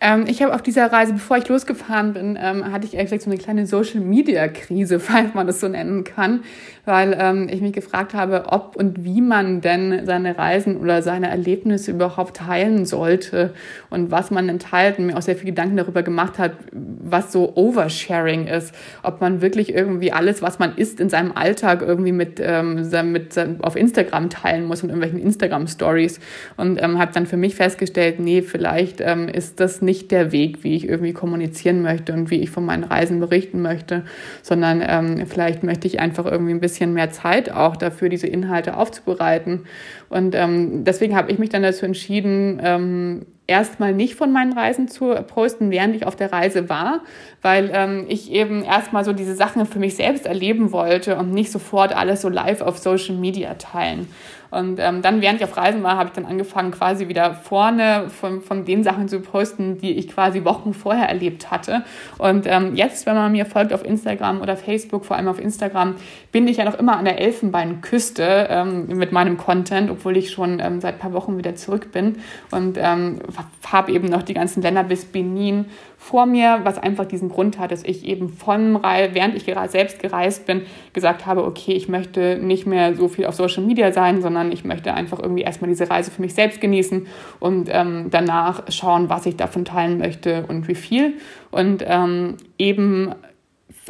Ähm, 0.00 0.26
ich 0.28 0.42
habe 0.42 0.54
auf 0.54 0.62
dieser 0.62 0.92
Reise, 0.92 1.12
bevor 1.14 1.38
ich 1.38 1.48
losgefahren 1.48 2.12
bin, 2.12 2.38
ähm, 2.40 2.72
hatte 2.72 2.86
ich 2.86 2.94
ehrlich 2.94 3.10
gesagt 3.10 3.22
so 3.22 3.30
eine 3.30 3.38
kleine 3.38 3.66
Social-Media-Krise, 3.66 5.00
falls 5.00 5.34
man 5.34 5.46
das 5.46 5.60
so 5.60 5.68
nennen 5.68 6.04
kann, 6.04 6.44
weil 6.84 7.16
ähm, 7.18 7.48
ich 7.50 7.60
mich 7.60 7.72
gefragt 7.72 8.14
habe, 8.14 8.44
ob 8.48 8.76
und 8.76 9.04
wie 9.04 9.20
man 9.20 9.60
denn 9.60 10.06
seine 10.06 10.38
Reisen 10.38 10.76
oder 10.76 11.02
seine 11.02 11.28
Erlebnisse 11.30 11.90
überhaupt 11.90 12.36
teilen 12.36 12.86
sollte 12.86 13.54
und 13.90 14.10
was 14.10 14.30
man 14.30 14.46
denn 14.46 14.58
teilt 14.60 14.98
und 14.98 15.06
mir 15.06 15.16
auch 15.16 15.22
sehr 15.22 15.36
viel 15.36 15.46
Gedanken 15.46 15.76
darüber 15.76 16.02
gemacht 16.02 16.38
hat, 16.38 16.52
was 16.72 17.32
so 17.32 17.56
Oversharing 17.56 18.46
ist, 18.46 18.74
ob 19.02 19.20
man 19.20 19.40
wirklich 19.40 19.74
irgendwie 19.74 20.12
alles, 20.12 20.42
was 20.42 20.60
man 20.60 20.76
isst 20.76 21.00
in 21.00 21.08
seinem 21.08 21.32
Alltag 21.32 21.82
irgendwie 21.82 22.12
mit, 22.12 22.40
ähm, 22.40 22.88
mit 23.10 23.34
auf 23.62 23.74
Instagram 23.74 24.30
teilen 24.30 24.64
muss 24.64 24.82
und 24.82 24.90
irgendwelchen 24.90 25.20
Instagram-Stories 25.20 26.20
und 26.56 26.80
ähm, 26.80 26.98
habe 26.98 27.12
dann 27.12 27.26
für 27.26 27.36
mich 27.36 27.56
festgestellt, 27.56 28.20
nee, 28.20 28.42
vielleicht 28.42 29.00
ähm, 29.00 29.28
ist 29.28 29.58
das 29.58 29.82
der 30.08 30.32
Weg, 30.32 30.62
wie 30.62 30.76
ich 30.76 30.86
irgendwie 30.86 31.14
kommunizieren 31.14 31.80
möchte 31.80 32.12
und 32.12 32.30
wie 32.30 32.40
ich 32.40 32.50
von 32.50 32.66
meinen 32.66 32.84
Reisen 32.84 33.20
berichten 33.20 33.62
möchte, 33.62 34.04
sondern 34.42 34.84
ähm, 34.86 35.26
vielleicht 35.26 35.62
möchte 35.62 35.86
ich 35.86 35.98
einfach 35.98 36.26
irgendwie 36.26 36.52
ein 36.52 36.60
bisschen 36.60 36.92
mehr 36.92 37.10
Zeit 37.10 37.50
auch 37.50 37.74
dafür, 37.76 38.10
diese 38.10 38.26
Inhalte 38.26 38.76
aufzubereiten. 38.76 39.64
Und 40.10 40.34
ähm, 40.34 40.84
deswegen 40.84 41.16
habe 41.16 41.32
ich 41.32 41.38
mich 41.38 41.48
dann 41.48 41.62
dazu 41.62 41.86
entschieden, 41.86 42.60
ähm, 42.62 43.26
erstmal 43.48 43.94
nicht 43.94 44.14
von 44.14 44.30
meinen 44.30 44.52
Reisen 44.52 44.86
zu 44.88 45.14
posten, 45.26 45.70
während 45.70 45.96
ich 45.96 46.06
auf 46.06 46.14
der 46.14 46.32
Reise 46.32 46.68
war, 46.68 47.00
weil 47.42 47.70
ähm, 47.72 48.04
ich 48.08 48.30
eben 48.30 48.62
erstmal 48.62 49.04
so 49.04 49.12
diese 49.12 49.34
Sachen 49.34 49.64
für 49.66 49.78
mich 49.78 49.96
selbst 49.96 50.26
erleben 50.26 50.70
wollte 50.70 51.16
und 51.16 51.32
nicht 51.32 51.50
sofort 51.50 51.96
alles 51.96 52.20
so 52.20 52.28
live 52.28 52.60
auf 52.60 52.78
Social 52.78 53.16
Media 53.16 53.54
teilen. 53.54 54.06
Und 54.50 54.78
ähm, 54.80 55.02
dann, 55.02 55.20
während 55.20 55.40
ich 55.40 55.44
auf 55.44 55.56
Reisen 55.56 55.82
war, 55.82 55.96
habe 55.96 56.08
ich 56.08 56.14
dann 56.14 56.24
angefangen, 56.24 56.70
quasi 56.70 57.08
wieder 57.08 57.34
vorne 57.34 58.08
von, 58.08 58.40
von 58.40 58.64
den 58.64 58.82
Sachen 58.82 59.08
zu 59.08 59.20
posten, 59.20 59.78
die 59.78 59.92
ich 59.92 60.08
quasi 60.08 60.44
Wochen 60.44 60.74
vorher 60.74 61.08
erlebt 61.08 61.50
hatte. 61.50 61.84
Und 62.18 62.46
ähm, 62.46 62.74
jetzt, 62.74 63.06
wenn 63.06 63.14
man 63.14 63.32
mir 63.32 63.46
folgt 63.46 63.72
auf 63.72 63.84
Instagram 63.84 64.40
oder 64.40 64.56
Facebook, 64.56 65.04
vor 65.04 65.16
allem 65.16 65.28
auf 65.28 65.40
Instagram, 65.40 65.96
bin 66.32 66.48
ich 66.48 66.58
ja 66.58 66.64
noch 66.64 66.78
immer 66.78 66.96
an 66.96 67.04
der 67.04 67.20
Elfenbeinküste 67.20 68.48
ähm, 68.50 68.86
mit 68.88 69.12
meinem 69.12 69.36
Content, 69.36 69.90
obwohl 69.90 70.16
ich 70.16 70.30
schon 70.30 70.60
ähm, 70.60 70.80
seit 70.80 70.98
paar 70.98 71.12
Wochen 71.12 71.38
wieder 71.38 71.56
zurück 71.56 71.92
bin 71.92 72.16
und 72.50 72.78
ähm, 72.80 73.20
habe 73.66 73.92
eben 73.92 74.08
noch 74.08 74.22
die 74.22 74.34
ganzen 74.34 74.62
Länder 74.62 74.84
bis 74.84 75.04
Benin 75.04 75.66
vor 76.08 76.24
mir, 76.24 76.60
was 76.62 76.78
einfach 76.78 77.04
diesen 77.04 77.28
Grund 77.28 77.58
hat, 77.58 77.70
dass 77.70 77.84
ich 77.84 78.06
eben 78.06 78.30
von, 78.30 78.82
während 78.82 79.34
ich 79.34 79.44
selbst 79.70 79.98
gereist 80.00 80.46
bin, 80.46 80.62
gesagt 80.94 81.26
habe, 81.26 81.44
okay, 81.44 81.72
ich 81.72 81.86
möchte 81.86 82.38
nicht 82.38 82.66
mehr 82.66 82.94
so 82.94 83.08
viel 83.08 83.26
auf 83.26 83.34
Social 83.34 83.62
Media 83.62 83.92
sein, 83.92 84.22
sondern 84.22 84.50
ich 84.50 84.64
möchte 84.64 84.94
einfach 84.94 85.18
irgendwie 85.18 85.42
erstmal 85.42 85.68
diese 85.68 85.90
Reise 85.90 86.10
für 86.10 86.22
mich 86.22 86.32
selbst 86.32 86.62
genießen 86.62 87.06
und 87.40 87.68
ähm, 87.70 88.06
danach 88.10 88.62
schauen, 88.70 89.10
was 89.10 89.26
ich 89.26 89.36
davon 89.36 89.66
teilen 89.66 89.98
möchte 89.98 90.46
und 90.48 90.66
wie 90.66 90.74
viel. 90.74 91.18
Und 91.50 91.84
ähm, 91.86 92.38
eben 92.56 93.14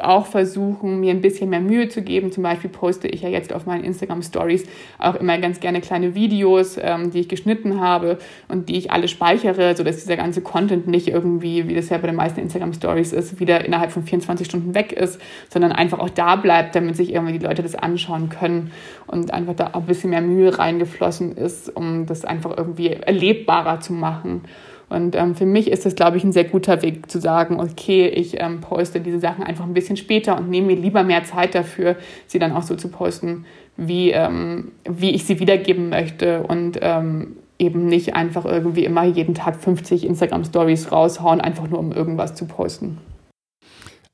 auch 0.03 0.27
versuchen, 0.27 1.01
mir 1.01 1.11
ein 1.11 1.21
bisschen 1.21 1.51
mehr 1.51 1.61
Mühe 1.61 1.89
zu 1.89 2.03
geben. 2.03 2.33
Zum 2.33 2.43
Beispiel 2.43 2.71
poste 2.71 3.09
ich 3.09 3.23
ja 3.23 3.29
jetzt 3.29 3.53
auf 3.53 3.67
meinen 3.67 3.85
Instagram 3.85 4.23
Stories 4.23 4.65
auch 4.99 5.15
immer 5.15 5.39
ganz 5.39 5.61
gerne 5.61 5.81
kleine 5.81 6.15
Videos, 6.15 6.79
ähm, 6.81 7.11
die 7.11 7.21
ich 7.21 7.29
geschnitten 7.29 7.81
habe 7.81 8.19
und 8.49 8.69
die 8.69 8.77
ich 8.77 8.91
alle 8.91 9.09
speichere, 9.09 9.77
sodass 9.77 9.97
dieser 9.97 10.17
ganze 10.17 10.41
Content 10.41 10.87
nicht 10.87 11.09
irgendwie, 11.09 11.69
wie 11.69 11.75
das 11.75 11.89
ja 11.89 11.99
bei 11.99 12.07
den 12.07 12.17
meisten 12.17 12.41
Instagram 12.41 12.73
Stories 12.73 13.13
ist, 13.13 13.41
wieder 13.41 13.65
innerhalb 13.65 13.93
von 13.93 14.03
24 14.03 14.47
Stunden 14.47 14.75
weg 14.75 14.93
ist, 14.93 15.21
sondern 15.49 15.73
einfach 15.73 15.99
auch 15.99 16.11
da 16.11 16.37
bleibt, 16.37 16.75
damit 16.75 16.97
sich 16.97 17.13
irgendwie 17.13 17.39
die 17.39 17.45
Leute 17.45 17.63
das 17.63 17.75
anschauen 17.75 18.29
können 18.29 18.73
und 19.07 19.33
einfach 19.33 19.55
da 19.55 19.69
auch 19.73 19.81
ein 19.81 19.87
bisschen 19.87 20.11
mehr 20.11 20.21
Mühe 20.21 20.59
reingeflossen 20.59 21.37
ist, 21.37 21.75
um 21.75 22.07
das 22.07 22.25
einfach 22.25 22.57
irgendwie 22.57 22.89
erlebbarer 22.89 23.81
zu 23.81 23.93
machen. 23.93 24.43
Und 24.89 25.15
ähm, 25.15 25.35
für 25.35 25.47
mich 25.47 25.71
ist 25.71 25.85
das, 25.85 25.95
glaube 25.95 26.17
ich, 26.17 26.25
ein 26.25 26.33
sehr 26.33 26.45
guter 26.45 26.83
Weg 26.83 27.11
zu 27.11 27.21
sagen, 27.21 27.61
okay, 27.61 28.09
ich 28.09 28.41
ähm, 28.41 28.61
poste 28.61 29.01
diese 29.01 29.21
Sachen 29.21 29.45
einfach 29.45 29.65
ein 29.65 29.75
bisschen 29.75 29.97
später 29.97 30.37
und 30.37 30.49
nehme 30.49 30.69
mir 30.69 30.77
lieber 30.77 31.03
mehr 31.03 31.25
Zeit 31.25 31.55
dafür, 31.55 31.97
sie 32.27 32.39
dann 32.39 32.53
auch 32.53 32.63
so 32.63 32.75
zu 32.75 32.89
posten, 32.89 33.45
wie, 33.77 34.11
ähm, 34.11 34.73
wie 34.89 35.11
ich 35.11 35.25
sie 35.25 35.41
wiedergeben 35.41 35.91
möchte 35.91 36.43
und 36.43 36.79
ähm, 36.81 37.37
eben 37.59 37.87
nicht 37.87 38.15
einfach 38.15 38.45
irgendwie 38.45 38.85
immer 38.85 39.05
jeden 39.05 39.35
Tag 39.35 39.57
50 39.57 40.07
Instagram-Stories 40.07 40.91
raushauen, 40.93 41.41
einfach 41.41 41.69
nur 41.69 41.81
um 41.81 41.93
irgendwas 41.93 42.35
zu 42.35 42.47
posten. 42.47 42.99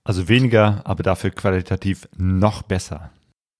Also 0.03 0.29
weniger, 0.29 0.83
aber 0.85 1.03
dafür 1.03 1.31
qualitativ 1.31 2.09
noch 2.17 2.63
besser. 2.63 3.11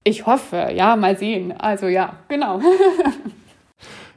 Ich 0.05 0.27
hoffe, 0.27 0.69
ja, 0.75 0.97
mal 0.97 1.17
sehen. 1.17 1.53
Also 1.59 1.87
ja, 1.87 2.17
genau. 2.29 2.61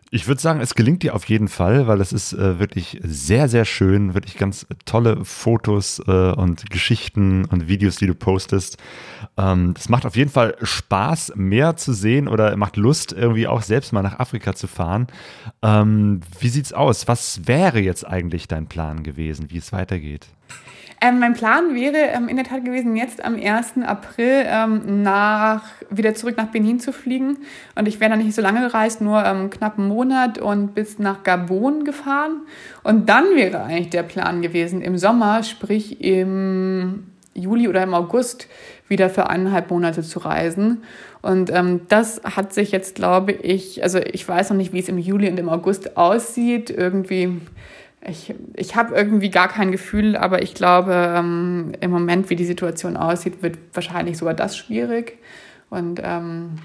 Ich 0.09 0.27
würde 0.27 0.39
sagen, 0.39 0.61
es 0.61 0.73
gelingt 0.73 1.03
dir 1.03 1.13
auf 1.15 1.25
jeden 1.25 1.49
Fall, 1.49 1.87
weil 1.87 1.99
es 1.99 2.13
ist 2.13 2.31
äh, 2.31 2.59
wirklich 2.59 2.99
sehr, 3.03 3.49
sehr 3.49 3.65
schön, 3.65 4.13
wirklich 4.13 4.37
ganz 4.37 4.65
tolle 4.85 5.25
Fotos 5.25 6.01
äh, 6.07 6.31
und 6.31 6.69
Geschichten 6.69 7.43
und 7.43 7.67
Videos, 7.67 7.97
die 7.97 8.07
du 8.07 8.15
postest. 8.15 8.77
Ähm, 9.35 9.73
macht 9.89 10.05
auf 10.05 10.15
jeden 10.15 10.31
Fall 10.31 10.55
Spaß, 10.61 11.33
mehr 11.35 11.75
zu 11.75 11.91
sehen 11.91 12.29
oder 12.29 12.55
macht 12.55 12.77
Lust, 12.77 13.11
irgendwie 13.11 13.47
auch 13.47 13.61
selbst 13.61 13.91
mal 13.91 14.01
nach 14.01 14.19
Afrika 14.19 14.55
zu 14.55 14.67
fahren. 14.67 15.07
Ähm, 15.61 16.21
wie 16.39 16.49
sieht's 16.49 16.71
aus? 16.71 17.09
Was 17.09 17.45
wäre 17.45 17.79
jetzt 17.79 18.07
eigentlich 18.07 18.47
dein 18.47 18.67
Plan 18.67 19.03
gewesen, 19.03 19.47
wie 19.49 19.57
es 19.57 19.73
weitergeht? 19.73 20.27
Ähm, 20.99 21.19
mein 21.19 21.33
Plan 21.33 21.75
wäre 21.75 21.97
ähm, 21.97 22.27
in 22.27 22.37
der 22.37 22.45
Tat 22.45 22.65
gewesen, 22.65 22.95
jetzt 22.95 23.23
am 23.23 23.35
1. 23.35 23.73
April 23.85 24.45
ähm, 24.47 25.03
nach, 25.03 25.63
wieder 25.91 26.15
zurück 26.15 26.37
nach 26.37 26.47
Benin 26.47 26.79
zu 26.79 26.91
fliegen. 26.91 27.37
Und 27.75 27.87
ich 27.87 27.99
wäre 27.99 28.09
dann 28.11 28.19
nicht 28.19 28.33
so 28.33 28.41
lange 28.41 28.61
gereist, 28.61 29.01
nur 29.01 29.23
ähm, 29.23 29.51
knapp 29.51 29.77
einen 29.77 29.89
Monat 29.89 30.39
und 30.39 30.73
bis 30.73 30.97
nach 30.97 31.21
Gabon 31.21 31.83
gefahren. 31.83 32.41
Und 32.83 33.09
dann 33.09 33.25
wäre 33.35 33.63
eigentlich 33.63 33.91
der 33.91 34.03
Plan 34.03 34.41
gewesen, 34.41 34.81
im 34.81 34.97
Sommer, 34.97 35.43
sprich 35.43 36.01
im 36.01 37.11
Juli 37.35 37.67
oder 37.67 37.83
im 37.83 37.93
August, 37.93 38.47
wieder 38.87 39.11
für 39.11 39.29
eineinhalb 39.29 39.69
Monate 39.69 40.01
zu 40.01 40.17
reisen. 40.17 40.83
Und 41.21 41.51
ähm, 41.53 41.81
das 41.89 42.21
hat 42.23 42.53
sich 42.53 42.71
jetzt, 42.71 42.95
glaube 42.95 43.33
ich, 43.33 43.83
also 43.83 43.99
ich 43.99 44.27
weiß 44.27 44.49
noch 44.49 44.57
nicht, 44.57 44.73
wie 44.73 44.79
es 44.79 44.89
im 44.89 44.97
Juli 44.97 45.29
und 45.29 45.37
im 45.37 45.49
August 45.49 45.95
aussieht. 45.95 46.71
Irgendwie 46.71 47.39
ich, 48.07 48.33
ich 48.55 48.75
habe 48.75 48.95
irgendwie 48.95 49.29
gar 49.29 49.49
kein 49.49 49.71
Gefühl, 49.71 50.15
aber 50.15 50.41
ich 50.41 50.53
glaube, 50.53 51.13
ähm, 51.15 51.73
im 51.81 51.91
Moment, 51.91 52.29
wie 52.29 52.35
die 52.35 52.45
Situation 52.45 52.95
aussieht, 52.95 53.43
wird 53.43 53.57
wahrscheinlich 53.73 54.17
sogar 54.17 54.33
das 54.33 54.57
schwierig. 54.57 55.17
Und 55.69 55.99
ähm, 56.03 56.55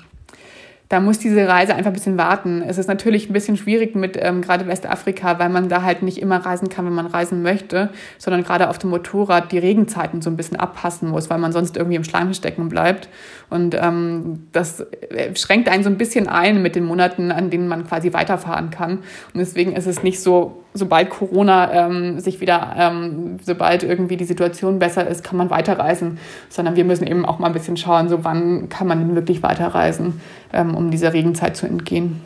da 0.92 1.00
muss 1.00 1.18
diese 1.18 1.48
Reise 1.48 1.74
einfach 1.74 1.90
ein 1.90 1.94
bisschen 1.94 2.18
warten. 2.18 2.60
Es 2.60 2.76
ist 2.76 2.86
natürlich 2.86 3.30
ein 3.30 3.32
bisschen 3.32 3.56
schwierig 3.56 3.94
mit 3.94 4.18
ähm, 4.20 4.42
gerade 4.42 4.66
Westafrika, 4.66 5.38
weil 5.38 5.48
man 5.48 5.70
da 5.70 5.80
halt 5.80 6.02
nicht 6.02 6.18
immer 6.18 6.44
reisen 6.44 6.68
kann, 6.68 6.84
wenn 6.84 6.92
man 6.92 7.06
reisen 7.06 7.40
möchte, 7.40 7.88
sondern 8.18 8.44
gerade 8.44 8.68
auf 8.68 8.76
dem 8.76 8.90
Motorrad 8.90 9.52
die 9.52 9.58
Regenzeiten 9.58 10.20
so 10.20 10.28
ein 10.28 10.36
bisschen 10.36 10.60
abpassen 10.60 11.08
muss, 11.08 11.30
weil 11.30 11.38
man 11.38 11.50
sonst 11.50 11.78
irgendwie 11.78 11.96
im 11.96 12.04
Schleim 12.04 12.34
stecken 12.34 12.68
bleibt. 12.68 13.08
Und 13.48 13.74
ähm, 13.74 14.48
das 14.52 14.80
äh, 14.80 15.34
schränkt 15.34 15.70
einen 15.70 15.82
so 15.82 15.88
ein 15.88 15.96
bisschen 15.96 16.28
ein 16.28 16.60
mit 16.60 16.76
den 16.76 16.84
Monaten, 16.84 17.32
an 17.32 17.48
denen 17.48 17.68
man 17.68 17.86
quasi 17.86 18.12
weiterfahren 18.12 18.68
kann. 18.68 18.98
Und 18.98 19.40
deswegen 19.40 19.72
ist 19.72 19.86
es 19.86 20.02
nicht 20.02 20.20
so, 20.20 20.62
sobald 20.74 21.08
Corona 21.08 21.72
ähm, 21.72 22.20
sich 22.20 22.40
wieder, 22.40 22.74
ähm, 22.78 23.38
sobald 23.42 23.82
irgendwie 23.82 24.18
die 24.18 24.24
Situation 24.24 24.78
besser 24.78 25.06
ist, 25.06 25.24
kann 25.24 25.38
man 25.38 25.48
weiterreisen, 25.48 26.18
sondern 26.50 26.76
wir 26.76 26.84
müssen 26.84 27.06
eben 27.06 27.24
auch 27.24 27.38
mal 27.38 27.46
ein 27.46 27.52
bisschen 27.52 27.78
schauen, 27.78 28.10
so 28.10 28.24
wann 28.24 28.68
kann 28.68 28.86
man 28.86 28.98
denn 28.98 29.14
wirklich 29.14 29.42
weiterreisen 29.42 30.20
ähm, 30.52 30.74
um 30.74 30.90
dieser 30.90 31.12
Regenzeit 31.12 31.56
zu 31.56 31.66
entgehen. 31.66 32.20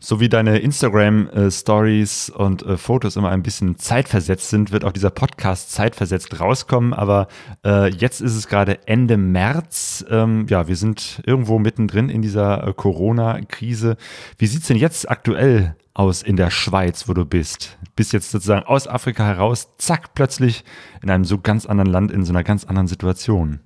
So 0.00 0.20
wie 0.20 0.28
deine 0.28 0.58
Instagram-Stories 0.58 2.30
und 2.30 2.62
äh, 2.62 2.76
Fotos 2.76 3.16
immer 3.16 3.30
ein 3.30 3.42
bisschen 3.42 3.78
zeitversetzt 3.78 4.48
sind, 4.48 4.70
wird 4.70 4.84
auch 4.84 4.92
dieser 4.92 5.10
Podcast 5.10 5.72
zeitversetzt 5.72 6.38
rauskommen. 6.38 6.94
Aber 6.94 7.26
äh, 7.64 7.90
jetzt 7.90 8.20
ist 8.20 8.36
es 8.36 8.46
gerade 8.46 8.86
Ende 8.86 9.16
März. 9.16 10.04
Ähm, 10.08 10.46
ja, 10.48 10.68
wir 10.68 10.76
sind 10.76 11.20
irgendwo 11.26 11.58
mittendrin 11.58 12.10
in 12.10 12.22
dieser 12.22 12.68
äh, 12.68 12.72
Corona-Krise. 12.72 13.96
Wie 14.38 14.46
sieht 14.46 14.62
es 14.62 14.68
denn 14.68 14.76
jetzt 14.76 15.10
aktuell 15.10 15.74
aus 15.94 16.22
in 16.22 16.36
der 16.36 16.50
Schweiz, 16.50 17.08
wo 17.08 17.12
du 17.12 17.24
bist? 17.24 17.76
Bist 17.96 18.12
jetzt 18.12 18.30
sozusagen 18.30 18.66
aus 18.66 18.86
Afrika 18.86 19.24
heraus, 19.26 19.74
zack, 19.78 20.14
plötzlich 20.14 20.64
in 21.02 21.10
einem 21.10 21.24
so 21.24 21.38
ganz 21.38 21.66
anderen 21.66 21.90
Land, 21.90 22.12
in 22.12 22.24
so 22.24 22.32
einer 22.32 22.44
ganz 22.44 22.64
anderen 22.64 22.86
Situation. 22.86 23.58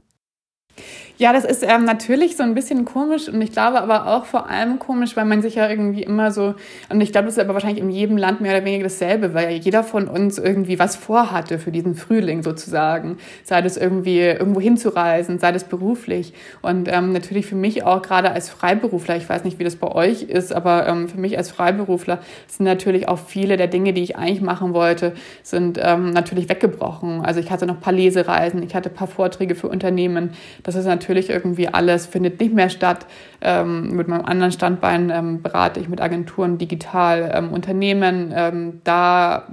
Ja, 1.23 1.33
das 1.33 1.45
ist 1.45 1.63
ähm, 1.63 1.85
natürlich 1.85 2.37
so 2.37 2.43
ein 2.43 2.53
bisschen 2.53 2.85
komisch 2.85 3.29
und 3.29 3.41
ich 3.41 3.53
glaube 3.53 3.81
aber 3.81 4.09
auch 4.09 4.25
vor 4.25 4.51
allem 4.51 4.81
komisch, 4.81 5.17
weil 5.17 5.25
man 5.25 5.41
sich 5.41 5.55
ja 5.55 5.71
irgendwie 5.71 6.03
immer 6.03 6.33
so, 6.33 6.57
und 6.89 7.01
ich 7.01 7.13
glaube, 7.13 7.27
das 7.27 7.37
ist 7.37 7.39
aber 7.39 7.55
wahrscheinlich 7.55 7.81
in 7.81 7.91
jedem 7.91 8.17
Land 8.17 8.41
mehr 8.41 8.57
oder 8.57 8.65
weniger 8.65 8.83
dasselbe, 8.83 9.33
weil 9.33 9.53
jeder 9.53 9.85
von 9.85 10.09
uns 10.09 10.39
irgendwie 10.39 10.81
was 10.81 10.97
vorhatte 10.97 11.61
für 11.61 11.71
diesen 11.71 11.95
Frühling 11.95 12.43
sozusagen. 12.43 13.19
Sei 13.45 13.63
das 13.63 13.77
irgendwie 13.77 14.19
irgendwo 14.19 14.61
hinzureisen, 14.61 15.39
sei 15.39 15.53
das 15.53 15.63
beruflich. 15.63 16.33
Und 16.61 16.89
ähm, 16.91 17.13
natürlich 17.13 17.47
für 17.47 17.55
mich 17.55 17.85
auch 17.85 18.03
gerade 18.03 18.33
als 18.33 18.51
Freiberufler, 18.51 19.17
ich 19.17 19.29
weiß 19.29 19.45
nicht, 19.45 19.61
wie 19.61 19.65
das 19.65 19.77
bei 19.77 19.93
euch 19.93 20.25
ist, 20.25 20.53
aber 20.53 20.89
ähm, 20.89 21.09
für 21.09 21.21
mich 21.21 21.39
als 21.39 21.53
Freiberufler 21.53 22.19
sind 22.49 22.67
natürlich 22.67 23.07
auch 23.07 23.21
viele 23.21 23.57
der 23.57 23.69
Dinge, 23.69 23.93
die 23.93 24.03
ich 24.03 24.17
eigentlich 24.17 24.41
machen 24.41 24.75
wollte, 24.75 25.13
sind 25.45 25.79
ähm, 25.81 26.11
natürlich 26.11 26.49
weggebrochen. 26.49 27.21
Also 27.25 27.39
ich 27.39 27.53
hatte 27.53 27.67
noch 27.67 27.77
ein 27.77 27.81
paar 27.81 27.93
Lesereisen, 27.93 28.61
ich 28.65 28.75
hatte 28.75 28.91
ein 28.91 28.97
paar 28.97 29.07
Vorträge 29.07 29.55
für 29.55 29.69
Unternehmen. 29.69 30.33
Das 30.65 30.75
ist 30.75 30.87
natürlich 30.87 31.12
natürlich 31.13 31.31
irgendwie 31.31 31.69
alles 31.69 32.07
findet 32.07 32.41
nicht 32.41 32.55
mehr 32.55 32.71
statt. 32.71 33.07
Ähm, 33.41 33.95
mit 33.95 34.09
meinem 34.09 34.25
anderen 34.25 34.53
Standbein 34.53 35.11
ähm, 35.11 35.43
berate 35.43 35.79
ich 35.81 35.89
mit 35.89 36.01
Agenturen 36.01 36.59
digital 36.59 37.31
ähm, 37.35 37.53
Unternehmen. 37.53 38.33
Ähm, 38.35 38.81
da 38.85 39.47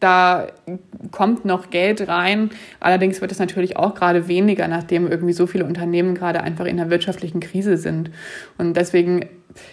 da 0.00 0.48
kommt 1.12 1.44
noch 1.44 1.70
Geld 1.70 2.06
rein. 2.08 2.50
Allerdings 2.80 3.20
wird 3.20 3.32
es 3.32 3.38
natürlich 3.38 3.76
auch 3.76 3.94
gerade 3.94 4.28
weniger, 4.28 4.66
nachdem 4.68 5.06
irgendwie 5.06 5.32
so 5.32 5.46
viele 5.46 5.64
Unternehmen 5.64 6.14
gerade 6.14 6.42
einfach 6.42 6.66
in 6.66 6.76
der 6.76 6.90
wirtschaftlichen 6.90 7.40
Krise 7.40 7.76
sind. 7.76 8.10
Und 8.58 8.76
deswegen 8.76 9.26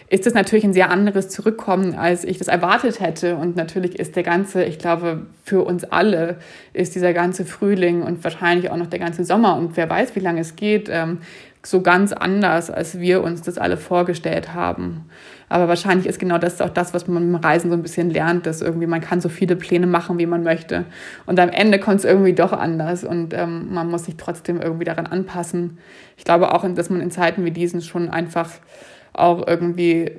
ist 0.10 0.28
es 0.28 0.34
natürlich 0.34 0.66
ein 0.66 0.74
sehr 0.74 0.90
anderes 0.90 1.30
Zurückkommen, 1.30 1.96
als 1.96 2.24
ich 2.24 2.38
das 2.38 2.48
erwartet 2.48 3.00
hätte. 3.00 3.36
Und 3.36 3.56
natürlich 3.56 4.00
ist 4.00 4.16
der 4.16 4.24
ganze, 4.24 4.64
ich 4.64 4.80
glaube, 4.80 5.28
für 5.44 5.64
uns 5.64 5.84
alle 5.84 6.38
ist 6.74 6.96
dieser 6.96 7.14
ganze 7.14 7.46
Frühling 7.46 8.02
und 8.02 8.24
wahrscheinlich 8.24 8.72
auch 8.72 8.78
noch 8.78 8.88
der 8.88 9.00
ganze 9.00 9.24
Sommer 9.24 9.58
und 9.58 9.78
wer 9.78 9.90
weiß, 9.90 10.16
wie 10.16 10.20
lange 10.20 10.42
es 10.42 10.56
geht, 10.56 10.90
ähm, 10.92 11.20
so 11.66 11.82
ganz 11.82 12.14
anders, 12.14 12.70
als 12.72 13.00
wir 13.00 13.24
uns 13.24 13.42
das 13.42 13.58
alle 13.58 13.78
vorgestellt 13.78 14.54
haben. 14.54 15.06
Aber 15.50 15.68
wahrscheinlich 15.68 16.08
ist 16.08 16.20
genau 16.20 16.38
das 16.38 16.62
auch 16.62 16.70
das, 16.70 16.94
was 16.94 17.08
man 17.08 17.32
beim 17.32 17.44
Reisen 17.44 17.70
so 17.70 17.76
ein 17.76 17.82
bisschen 17.82 18.10
lernt, 18.10 18.46
dass 18.46 18.62
irgendwie 18.62 18.88
man 18.88 19.02
kann 19.02 19.22
so 19.22 19.30
viele 19.30 19.56
Pläne 19.56 19.88
machen, 19.88 20.18
wie 20.18 20.26
man 20.26 20.44
möchte. 20.44 20.86
Und 21.26 21.40
am 21.40 21.50
Ende 21.50 21.80
kommt 21.80 22.00
es 22.00 22.06
irgendwie 22.06 22.34
doch 22.34 22.54
anders 22.54 23.04
und 23.04 23.34
ähm, 23.34 23.74
man 23.74 23.90
muss 23.90 24.06
sich 24.06 24.18
trotzdem 24.18 24.62
irgendwie 24.62 24.86
daran 24.86 25.08
anpassen. 25.08 25.78
Ich 26.18 26.26
glaube 26.26 26.54
auch, 26.54 26.66
dass 26.74 26.90
man 26.90 27.02
in 27.02 27.12
Zeiten 27.12 27.46
wie 27.46 27.52
diesen 27.52 27.82
schon 27.82 28.10
einfach 28.10 28.50
auch 29.14 29.48
irgendwie 29.48 30.12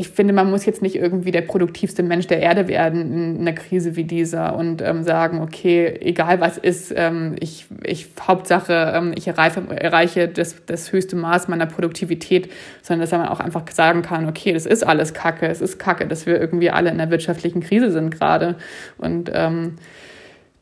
ich 0.00 0.08
finde, 0.08 0.32
man 0.32 0.48
muss 0.50 0.64
jetzt 0.64 0.80
nicht 0.80 0.96
irgendwie 0.96 1.30
der 1.30 1.42
produktivste 1.42 2.02
Mensch 2.02 2.26
der 2.26 2.40
Erde 2.40 2.68
werden 2.68 3.36
in 3.36 3.40
einer 3.42 3.52
Krise 3.52 3.96
wie 3.96 4.04
dieser 4.04 4.56
und 4.56 4.80
ähm, 4.80 5.02
sagen, 5.02 5.42
okay, 5.42 5.94
egal 6.00 6.40
was 6.40 6.56
ist, 6.56 6.90
ähm, 6.96 7.36
ich, 7.38 7.66
ich 7.84 8.08
Hauptsache, 8.18 8.94
ähm, 8.94 9.12
ich 9.14 9.28
erreiche, 9.28 9.62
erreiche 9.68 10.26
das, 10.28 10.56
das 10.64 10.90
höchste 10.90 11.16
Maß 11.16 11.48
meiner 11.48 11.66
Produktivität, 11.66 12.50
sondern 12.80 13.02
dass 13.02 13.10
man 13.10 13.28
auch 13.28 13.40
einfach 13.40 13.64
sagen 13.70 14.00
kann, 14.00 14.26
okay, 14.26 14.54
das 14.54 14.64
ist 14.64 14.86
alles 14.86 15.12
Kacke, 15.12 15.46
es 15.48 15.60
ist 15.60 15.78
Kacke, 15.78 16.06
dass 16.06 16.24
wir 16.24 16.40
irgendwie 16.40 16.70
alle 16.70 16.88
in 16.88 16.98
einer 16.98 17.10
wirtschaftlichen 17.10 17.60
Krise 17.60 17.90
sind 17.90 18.10
gerade. 18.10 18.56
Und 18.96 19.30
ähm, 19.34 19.76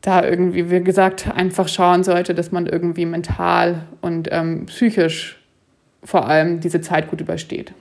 da 0.00 0.24
irgendwie, 0.24 0.68
wie 0.68 0.82
gesagt, 0.82 1.30
einfach 1.32 1.68
schauen 1.68 2.02
sollte, 2.02 2.34
dass 2.34 2.50
man 2.50 2.66
irgendwie 2.66 3.06
mental 3.06 3.82
und 4.00 4.28
ähm, 4.32 4.66
psychisch 4.66 5.37
vor 6.08 6.26
allem 6.26 6.60
diese 6.60 6.80
Zeit 6.80 7.10
gut 7.10 7.20
übersteht. 7.20 7.74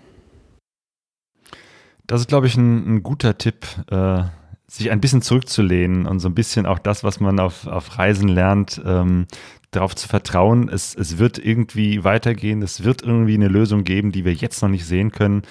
Das 2.08 2.20
ist, 2.20 2.28
glaube 2.28 2.48
ich, 2.48 2.58
ein, 2.58 2.96
ein 2.96 3.04
guter 3.04 3.38
Tipp, 3.38 3.66
äh, 3.90 4.24
sich 4.68 4.92
ein 4.92 5.00
bisschen 5.00 5.22
zurückzulehnen 5.22 6.06
und 6.06 6.20
so 6.20 6.28
ein 6.28 6.36
bisschen 6.36 6.66
auch 6.66 6.78
das, 6.78 7.06
was 7.06 7.22
man 7.22 7.40
auf, 7.40 7.68
auf 7.68 7.98
Reisen 7.98 8.28
lernt, 8.28 8.82
ähm, 8.86 9.28
darauf 9.72 9.96
zu 9.96 10.10
vertrauen, 10.10 10.68
es, 10.68 10.94
es 10.94 11.20
wird 11.20 11.38
irgendwie 11.38 12.04
weitergehen, 12.04 12.62
es 12.62 12.84
wird 12.84 13.02
irgendwie 13.02 13.36
eine 13.36 13.48
Lösung 13.48 13.86
geben, 13.86 14.12
die 14.12 14.26
wir 14.26 14.34
jetzt 14.34 14.62
noch 14.62 14.70
nicht 14.70 14.86
sehen 14.86 15.14
können. 15.14 15.44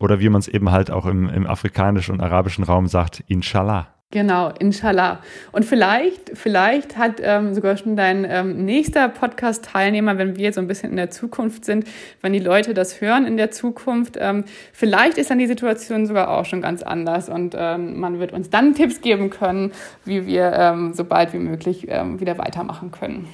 Oder 0.00 0.18
wie 0.18 0.28
man 0.28 0.40
es 0.40 0.48
eben 0.48 0.72
halt 0.72 0.90
auch 0.90 1.06
im, 1.06 1.28
im 1.28 1.46
afrikanischen 1.46 2.14
und 2.14 2.20
arabischen 2.20 2.64
Raum 2.64 2.88
sagt, 2.88 3.22
Inshallah. 3.28 3.93
Genau, 4.10 4.52
inshallah. 4.60 5.20
Und 5.50 5.64
vielleicht, 5.64 6.30
vielleicht 6.34 6.96
hat 6.96 7.14
ähm, 7.20 7.52
sogar 7.52 7.76
schon 7.76 7.96
dein 7.96 8.24
ähm, 8.28 8.64
nächster 8.64 9.08
Podcast-Teilnehmer, 9.08 10.18
wenn 10.18 10.36
wir 10.36 10.52
so 10.52 10.60
ein 10.60 10.68
bisschen 10.68 10.90
in 10.90 10.96
der 10.96 11.10
Zukunft 11.10 11.64
sind, 11.64 11.84
wenn 12.20 12.32
die 12.32 12.38
Leute 12.38 12.74
das 12.74 13.00
hören 13.00 13.26
in 13.26 13.36
der 13.36 13.50
Zukunft, 13.50 14.16
ähm, 14.20 14.44
vielleicht 14.72 15.18
ist 15.18 15.30
dann 15.30 15.40
die 15.40 15.48
Situation 15.48 16.06
sogar 16.06 16.28
auch 16.28 16.44
schon 16.44 16.62
ganz 16.62 16.82
anders 16.84 17.28
und 17.28 17.56
ähm, 17.58 17.98
man 17.98 18.20
wird 18.20 18.32
uns 18.32 18.50
dann 18.50 18.74
Tipps 18.74 19.00
geben 19.00 19.30
können, 19.30 19.72
wie 20.04 20.26
wir 20.26 20.52
ähm, 20.52 20.94
so 20.94 21.04
bald 21.04 21.32
wie 21.32 21.38
möglich 21.38 21.86
ähm, 21.88 22.20
wieder 22.20 22.38
weitermachen 22.38 22.92
können. 22.92 23.26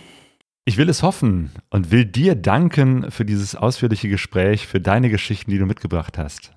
Ich 0.65 0.79
will 0.79 0.89
es 0.89 1.03
hoffen 1.03 1.51
und 1.69 1.91
will 1.91 2.07
dir 2.07 2.35
danken 2.37 3.11
für 3.11 3.27
dieses 3.27 3.55
ausführliche 3.55 4.09
Gespräch, 4.09 4.67
für 4.67 4.81
deine 4.81 5.11
Geschichten, 5.11 5.51
die 5.51 5.59
du 5.59 5.67
mitgebracht 5.67 6.17
hast. 6.17 6.53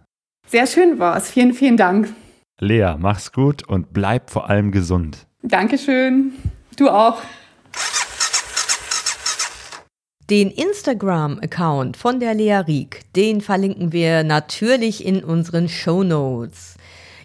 Sehr 0.47 0.67
schön 0.67 0.99
war 0.99 1.17
es. 1.17 1.31
Vielen, 1.31 1.53
vielen 1.53 1.77
Dank. 1.77 2.07
Lea, 2.59 2.95
mach's 2.97 3.31
gut 3.31 3.67
und 3.67 3.93
bleib 3.93 4.29
vor 4.29 4.49
allem 4.49 4.71
gesund. 4.71 5.27
Dankeschön. 5.41 6.33
Du 6.77 6.89
auch. 6.89 7.21
Den 10.29 10.49
Instagram-Account 10.51 11.97
von 11.97 12.19
der 12.19 12.33
Lea 12.33 12.63
Rieck, 12.65 13.01
den 13.15 13.41
verlinken 13.41 13.91
wir 13.91 14.23
natürlich 14.23 15.05
in 15.05 15.23
unseren 15.23 15.67
Show 15.67 16.03
Notes. 16.03 16.75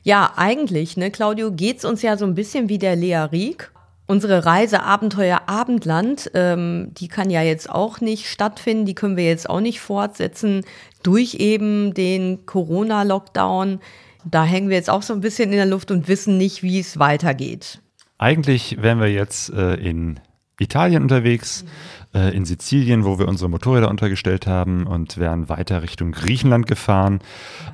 Ja, 0.03 0.33
eigentlich, 0.37 0.97
ne, 0.97 1.11
Claudio, 1.11 1.53
geht's 1.53 1.85
uns 1.85 2.03
ja 2.03 2.17
so 2.17 2.25
ein 2.25 2.35
bisschen 2.35 2.69
wie 2.69 2.79
der 2.79 2.97
Lea 2.97 3.29
Rieck. 3.31 3.71
Unsere 4.07 4.47
Reise 4.47 4.83
Abenteuer 4.83 5.43
Abendland, 5.47 6.31
ähm, 6.35 6.93
die 6.95 7.09
kann 7.09 7.31
ja 7.31 7.43
jetzt 7.43 7.69
auch 7.69 8.01
nicht 8.01 8.27
stattfinden, 8.27 8.87
die 8.87 8.95
können 8.95 9.19
wir 9.19 9.27
jetzt 9.27 9.49
auch 9.49 9.61
nicht 9.61 9.81
fortsetzen 9.81 10.65
durch 11.03 11.35
eben 11.35 11.93
den 11.95 12.47
Corona-Lockdown. 12.47 13.81
Da 14.31 14.45
hängen 14.45 14.69
wir 14.69 14.77
jetzt 14.77 14.91
auch 14.91 15.03
so 15.03 15.15
ein 15.15 15.21
bisschen 15.21 15.51
in 15.51 15.57
der 15.57 15.67
Luft 15.67 15.91
und 15.91 16.09
wissen 16.09 16.37
nicht, 16.37 16.63
wie 16.63 16.79
es 16.79 16.99
weitergeht. 16.99 17.81
Eigentlich 18.19 18.83
wären 18.83 19.01
wir 19.01 19.11
jetzt 19.11 19.51
äh, 19.51 19.75
in 19.75 20.21
Italien 20.61 21.03
unterwegs, 21.03 21.65
mhm. 22.13 22.21
äh, 22.21 22.31
in 22.31 22.45
Sizilien, 22.45 23.05
wo 23.05 23.19
wir 23.19 23.29
unsere 23.29 23.49
Motorräder 23.49 23.89
untergestellt 23.89 24.47
haben 24.47 24.87
und 24.87 25.17
wären 25.17 25.49
weiter 25.49 25.83
Richtung 25.83 26.11
Griechenland 26.13 26.67
gefahren. 26.67 27.21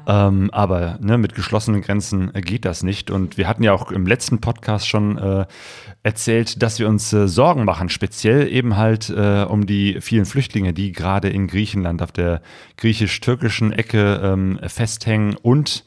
Ja. 0.06 0.28
Ähm, 0.28 0.50
aber 0.52 0.98
ne, 1.00 1.16
mit 1.16 1.34
geschlossenen 1.34 1.80
Grenzen 1.80 2.32
äh, 2.34 2.42
geht 2.42 2.66
das 2.66 2.82
nicht. 2.82 3.10
Und 3.10 3.38
wir 3.38 3.48
hatten 3.48 3.62
ja 3.62 3.72
auch 3.72 3.90
im 3.90 4.06
letzten 4.06 4.40
Podcast 4.40 4.86
schon 4.86 5.16
äh, 5.16 5.46
erzählt, 6.02 6.62
dass 6.62 6.78
wir 6.78 6.88
uns 6.88 7.12
äh, 7.12 7.26
Sorgen 7.26 7.64
machen, 7.64 7.88
speziell 7.88 8.46
eben 8.52 8.76
halt 8.76 9.08
äh, 9.08 9.44
um 9.48 9.66
die 9.66 10.00
vielen 10.02 10.26
Flüchtlinge, 10.26 10.74
die 10.74 10.92
gerade 10.92 11.30
in 11.30 11.46
Griechenland 11.48 12.02
auf 12.02 12.12
der 12.12 12.42
griechisch-türkischen 12.76 13.72
Ecke 13.72 14.20
ähm, 14.22 14.60
festhängen 14.66 15.36
und 15.36 15.84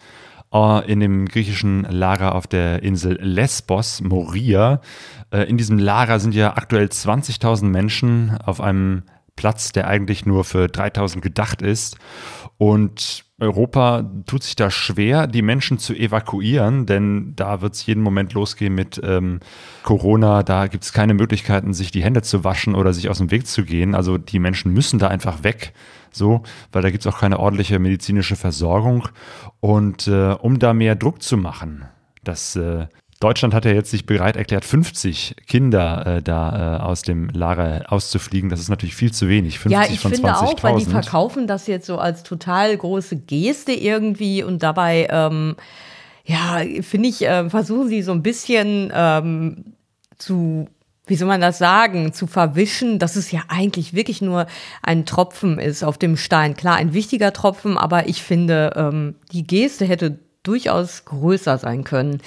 in 0.87 0.99
dem 0.99 1.25
griechischen 1.25 1.83
Lager 1.83 2.33
auf 2.33 2.47
der 2.47 2.81
Insel 2.81 3.19
Lesbos, 3.21 4.01
Moria. 4.01 4.81
Äh, 5.31 5.43
in 5.43 5.57
diesem 5.57 5.77
Lager 5.77 6.19
sind 6.19 6.33
ja 6.33 6.55
aktuell 6.55 6.87
20.000 6.87 7.65
Menschen 7.65 8.37
auf 8.43 8.61
einem 8.61 9.03
Platz, 9.35 9.71
der 9.71 9.87
eigentlich 9.87 10.25
nur 10.25 10.43
für 10.45 10.67
3000 10.67 11.21
gedacht 11.21 11.61
ist. 11.61 11.97
Und 12.57 13.26
Europa 13.39 14.09
tut 14.25 14.41
sich 14.41 14.55
da 14.55 14.71
schwer, 14.71 15.27
die 15.27 15.43
Menschen 15.43 15.77
zu 15.77 15.93
evakuieren, 15.93 16.87
denn 16.87 17.33
da 17.35 17.61
wird 17.61 17.75
es 17.75 17.85
jeden 17.85 18.01
Moment 18.01 18.33
losgehen 18.33 18.73
mit 18.73 18.99
ähm, 19.03 19.41
Corona. 19.83 20.41
Da 20.41 20.65
gibt 20.65 20.83
es 20.83 20.91
keine 20.91 21.13
Möglichkeiten, 21.13 21.75
sich 21.75 21.91
die 21.91 22.03
Hände 22.03 22.23
zu 22.23 22.43
waschen 22.43 22.73
oder 22.73 22.93
sich 22.93 23.09
aus 23.09 23.19
dem 23.19 23.29
Weg 23.29 23.45
zu 23.45 23.63
gehen. 23.63 23.93
Also 23.93 24.17
die 24.17 24.39
Menschen 24.39 24.73
müssen 24.73 24.97
da 24.97 25.09
einfach 25.09 25.43
weg 25.43 25.73
so, 26.11 26.41
weil 26.71 26.81
da 26.81 26.89
gibt 26.89 27.05
es 27.05 27.13
auch 27.13 27.19
keine 27.19 27.39
ordentliche 27.39 27.77
medizinische 27.77 28.35
Versorgung. 28.35 29.07
Und 29.59 30.07
äh, 30.07 30.31
um 30.31 30.57
da 30.57 30.73
mehr 30.73 30.95
Druck 30.95 31.21
zu 31.21 31.37
machen, 31.37 31.85
dass 32.23 32.55
äh, 32.55 32.87
Deutschland 33.19 33.53
hat 33.53 33.65
ja 33.65 33.71
jetzt 33.71 33.89
sich 33.89 34.05
bereit 34.05 34.35
erklärt, 34.35 34.63
50 34.63 35.35
Kinder 35.47 36.17
äh, 36.17 36.21
da 36.21 36.77
äh, 36.77 36.81
aus 36.81 37.01
dem 37.01 37.29
Lager 37.29 37.85
auszufliegen. 37.91 38.49
Das 38.49 38.59
ist 38.59 38.69
natürlich 38.69 38.95
viel 38.95 39.11
zu 39.11 39.27
wenig. 39.27 39.57
50 39.57 39.71
ja, 39.71 39.91
ich 39.91 39.99
von 39.99 40.11
finde 40.13 40.37
auch, 40.37 40.61
weil 40.61 40.77
die 40.77 40.85
verkaufen 40.85 41.47
das 41.47 41.65
jetzt 41.67 41.87
so 41.87 41.97
als 41.97 42.23
total 42.23 42.77
große 42.77 43.15
Geste 43.15 43.71
irgendwie 43.71 44.43
und 44.43 44.61
dabei, 44.61 45.07
ähm, 45.09 45.55
ja, 46.25 46.61
finde 46.81 47.09
ich, 47.09 47.23
äh, 47.25 47.49
versuchen 47.49 47.89
sie 47.89 48.03
so 48.03 48.11
ein 48.11 48.21
bisschen 48.21 48.91
ähm, 48.93 49.73
zu 50.17 50.67
wie 51.07 51.15
soll 51.15 51.27
man 51.27 51.41
das 51.41 51.57
sagen, 51.57 52.13
zu 52.13 52.27
verwischen, 52.27 52.99
dass 52.99 53.15
es 53.15 53.31
ja 53.31 53.41
eigentlich 53.47 53.93
wirklich 53.93 54.21
nur 54.21 54.45
ein 54.83 55.05
Tropfen 55.05 55.57
ist 55.57 55.83
auf 55.83 55.97
dem 55.97 56.17
Stein. 56.17 56.55
Klar, 56.55 56.75
ein 56.75 56.93
wichtiger 56.93 57.31
Tropfen, 57.31 57.77
aber 57.77 58.09
ich 58.09 58.21
finde, 58.21 58.73
ähm, 58.75 59.15
die 59.31 59.47
Geste 59.47 59.85
hätte 59.85 60.19
durchaus 60.43 61.05
größer 61.05 61.57
sein 61.57 61.85
können. 61.85 62.21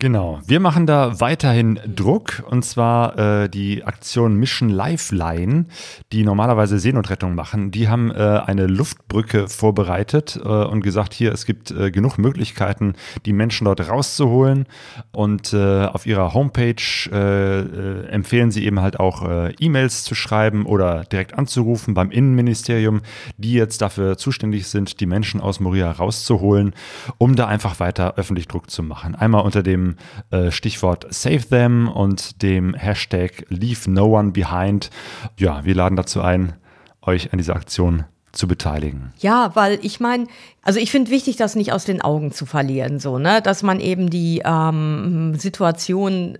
Genau, 0.00 0.38
wir 0.46 0.60
machen 0.60 0.86
da 0.86 1.18
weiterhin 1.18 1.80
Druck 1.84 2.44
und 2.48 2.64
zwar 2.64 3.18
äh, 3.18 3.48
die 3.48 3.82
Aktion 3.82 4.36
Mission 4.36 4.68
Lifeline, 4.68 5.66
die 6.12 6.22
normalerweise 6.22 6.78
Seenotrettung 6.78 7.34
machen. 7.34 7.72
Die 7.72 7.88
haben 7.88 8.12
äh, 8.12 8.14
eine 8.14 8.68
Luftbrücke 8.68 9.48
vorbereitet 9.48 10.38
äh, 10.40 10.48
und 10.48 10.82
gesagt, 10.82 11.14
hier, 11.14 11.32
es 11.32 11.46
gibt 11.46 11.72
äh, 11.72 11.90
genug 11.90 12.16
Möglichkeiten, 12.16 12.94
die 13.26 13.32
Menschen 13.32 13.64
dort 13.64 13.88
rauszuholen. 13.88 14.66
Und 15.10 15.52
äh, 15.52 15.86
auf 15.86 16.06
ihrer 16.06 16.32
Homepage 16.32 17.10
äh, 17.10 18.06
empfehlen 18.06 18.52
sie 18.52 18.66
eben 18.66 18.78
halt 18.78 19.00
auch 19.00 19.28
E-Mails 19.58 20.04
zu 20.04 20.14
schreiben 20.14 20.64
oder 20.64 21.02
direkt 21.06 21.34
anzurufen 21.36 21.94
beim 21.94 22.12
Innenministerium, 22.12 23.00
die 23.36 23.54
jetzt 23.54 23.82
dafür 23.82 24.16
zuständig 24.16 24.68
sind, 24.68 25.00
die 25.00 25.06
Menschen 25.06 25.40
aus 25.40 25.58
Moria 25.58 25.90
rauszuholen, 25.90 26.72
um 27.18 27.34
da 27.34 27.48
einfach 27.48 27.80
weiter 27.80 28.14
öffentlich 28.16 28.46
Druck 28.46 28.70
zu 28.70 28.84
machen. 28.84 29.16
Einmal 29.16 29.42
unter 29.42 29.64
dem 29.64 29.87
äh, 30.30 30.50
Stichwort 30.50 31.06
Save 31.10 31.48
Them 31.48 31.88
und 31.88 32.42
dem 32.42 32.74
Hashtag 32.74 33.44
Leave 33.48 33.90
No 33.90 34.18
One 34.18 34.32
Behind. 34.32 34.90
Ja, 35.38 35.64
wir 35.64 35.74
laden 35.74 35.96
dazu 35.96 36.20
ein, 36.20 36.54
euch 37.02 37.32
an 37.32 37.38
dieser 37.38 37.56
Aktion 37.56 38.04
zu 38.32 38.46
beteiligen. 38.46 39.12
Ja, 39.18 39.50
weil 39.54 39.78
ich 39.82 40.00
meine, 40.00 40.26
also 40.62 40.78
ich 40.78 40.90
finde 40.90 41.10
wichtig, 41.10 41.36
das 41.36 41.56
nicht 41.56 41.72
aus 41.72 41.84
den 41.84 42.02
Augen 42.02 42.32
zu 42.32 42.46
verlieren, 42.46 42.98
so, 43.00 43.18
ne, 43.18 43.42
dass 43.42 43.62
man 43.62 43.80
eben 43.80 44.10
die 44.10 44.42
ähm, 44.44 45.34
Situation 45.36 46.38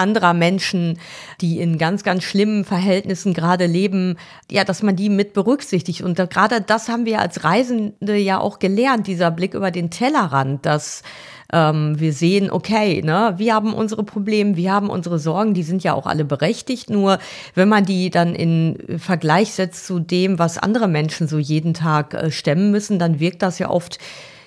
anderer 0.00 0.32
Menschen, 0.32 0.98
die 1.40 1.60
in 1.60 1.78
ganz, 1.78 2.02
ganz 2.02 2.24
schlimmen 2.24 2.64
Verhältnissen 2.64 3.34
gerade 3.34 3.66
leben, 3.66 4.16
ja, 4.50 4.64
dass 4.64 4.82
man 4.82 4.96
die 4.96 5.10
mit 5.10 5.34
berücksichtigt. 5.34 6.02
Und 6.02 6.18
da, 6.18 6.24
gerade 6.24 6.62
das 6.62 6.88
haben 6.88 7.04
wir 7.04 7.20
als 7.20 7.44
Reisende 7.44 8.16
ja 8.16 8.40
auch 8.40 8.58
gelernt, 8.58 9.06
dieser 9.06 9.30
Blick 9.30 9.54
über 9.54 9.70
den 9.70 9.90
Tellerrand, 9.90 10.64
dass 10.64 11.02
ähm, 11.52 11.98
wir 11.98 12.12
sehen, 12.12 12.50
okay, 12.50 13.02
ne, 13.02 13.34
wir 13.36 13.54
haben 13.54 13.74
unsere 13.74 14.02
Probleme, 14.02 14.56
wir 14.56 14.72
haben 14.72 14.90
unsere 14.90 15.18
Sorgen, 15.18 15.54
die 15.54 15.62
sind 15.62 15.82
ja 15.82 15.94
auch 15.94 16.06
alle 16.06 16.24
berechtigt. 16.24 16.90
Nur 16.90 17.18
wenn 17.54 17.68
man 17.68 17.84
die 17.84 18.10
dann 18.10 18.34
in 18.34 18.76
Vergleich 18.98 19.52
setzt 19.52 19.86
zu 19.86 19.98
dem, 19.98 20.38
was 20.38 20.58
andere 20.58 20.88
Menschen 20.88 21.28
so 21.28 21.38
jeden 21.38 21.74
Tag 21.74 22.14
äh, 22.14 22.30
stemmen 22.30 22.70
müssen, 22.70 22.98
dann 22.98 23.20
wirkt 23.20 23.42
das 23.42 23.58
ja 23.58 23.70
oft 23.70 23.98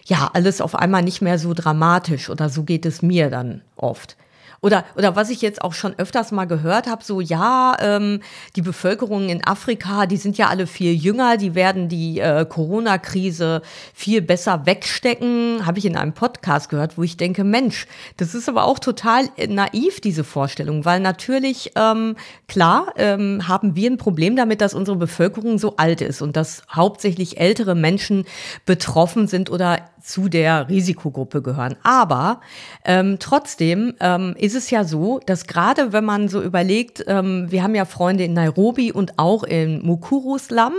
ja, 0.06 0.30
alles 0.34 0.60
auf 0.60 0.76
einmal 0.76 1.02
nicht 1.02 1.22
mehr 1.22 1.40
so 1.40 1.54
dramatisch 1.54 2.30
oder 2.30 2.50
so 2.50 2.64
geht 2.64 2.86
es 2.86 3.02
mir 3.02 3.30
dann 3.30 3.62
oft. 3.78 4.18
Oder, 4.64 4.86
oder 4.96 5.18
was 5.18 5.30
ich 5.30 5.42
jetzt 5.42 5.62
auch 5.62 5.74
schon 5.74 5.94
öfters 6.00 6.32
mal 6.32 6.46
gehört 6.46 6.88
habe, 6.88 7.04
so 7.04 7.20
ja, 7.20 7.76
ähm, 7.82 8.22
die 8.56 8.62
Bevölkerung 8.62 9.28
in 9.28 9.46
Afrika, 9.46 10.06
die 10.06 10.16
sind 10.16 10.38
ja 10.38 10.48
alle 10.48 10.68
viel 10.68 10.94
jünger, 10.94 11.36
die 11.36 11.54
werden 11.54 11.90
die 11.90 12.22
äh, 12.22 12.46
Corona-Krise 12.46 13.62
viel 13.94 14.22
besser 14.22 14.66
wegstecken, 14.66 15.66
habe 15.66 15.80
ich 15.80 15.86
in 15.86 15.98
einem 15.98 16.14
Podcast 16.14 16.70
gehört, 16.70 16.98
wo 16.98 17.04
ich 17.04 17.18
denke, 17.18 17.44
Mensch, 17.44 17.88
das 18.16 18.34
ist 18.34 18.48
aber 18.48 18.64
auch 18.64 18.80
total 18.80 19.26
naiv, 19.50 20.00
diese 20.00 20.24
Vorstellung, 20.24 20.86
weil 20.86 21.02
natürlich, 21.02 21.74
ähm, 21.76 22.16
klar, 22.48 22.94
ähm, 22.96 23.50
haben 23.50 23.76
wir 23.76 23.92
ein 23.92 23.98
Problem 23.98 24.38
damit, 24.38 24.62
dass 24.62 24.74
unsere 24.74 24.96
Bevölkerung 24.96 25.58
so 25.58 25.76
alt 25.76 26.00
ist 26.00 26.22
und 26.22 26.38
dass 26.38 26.64
hauptsächlich 26.72 27.38
ältere 27.38 27.76
Menschen 27.76 28.24
betroffen 28.66 29.28
sind 29.28 29.50
oder 29.50 29.80
zu 30.04 30.28
der 30.28 30.70
Risikogruppe 30.70 31.42
gehören. 31.42 31.76
Aber 31.82 32.42
ähm, 32.84 33.18
trotzdem 33.20 33.94
ähm, 34.00 34.36
ist 34.38 34.56
es 34.56 34.70
ja 34.70 34.84
so, 34.84 35.20
dass 35.26 35.48
gerade 35.48 35.94
wenn 35.94 36.04
man 36.04 36.28
so 36.28 36.42
überlegt, 36.42 37.04
ähm, 37.08 37.48
wir 37.50 37.64
haben 37.64 37.74
ja 37.74 37.86
Freunde 37.86 38.26
in 38.26 38.34
Nairobi 38.34 38.92
und 38.92 39.18
auch 39.18 39.44
in 39.44 39.84
Mukuru-Slum, 39.86 40.74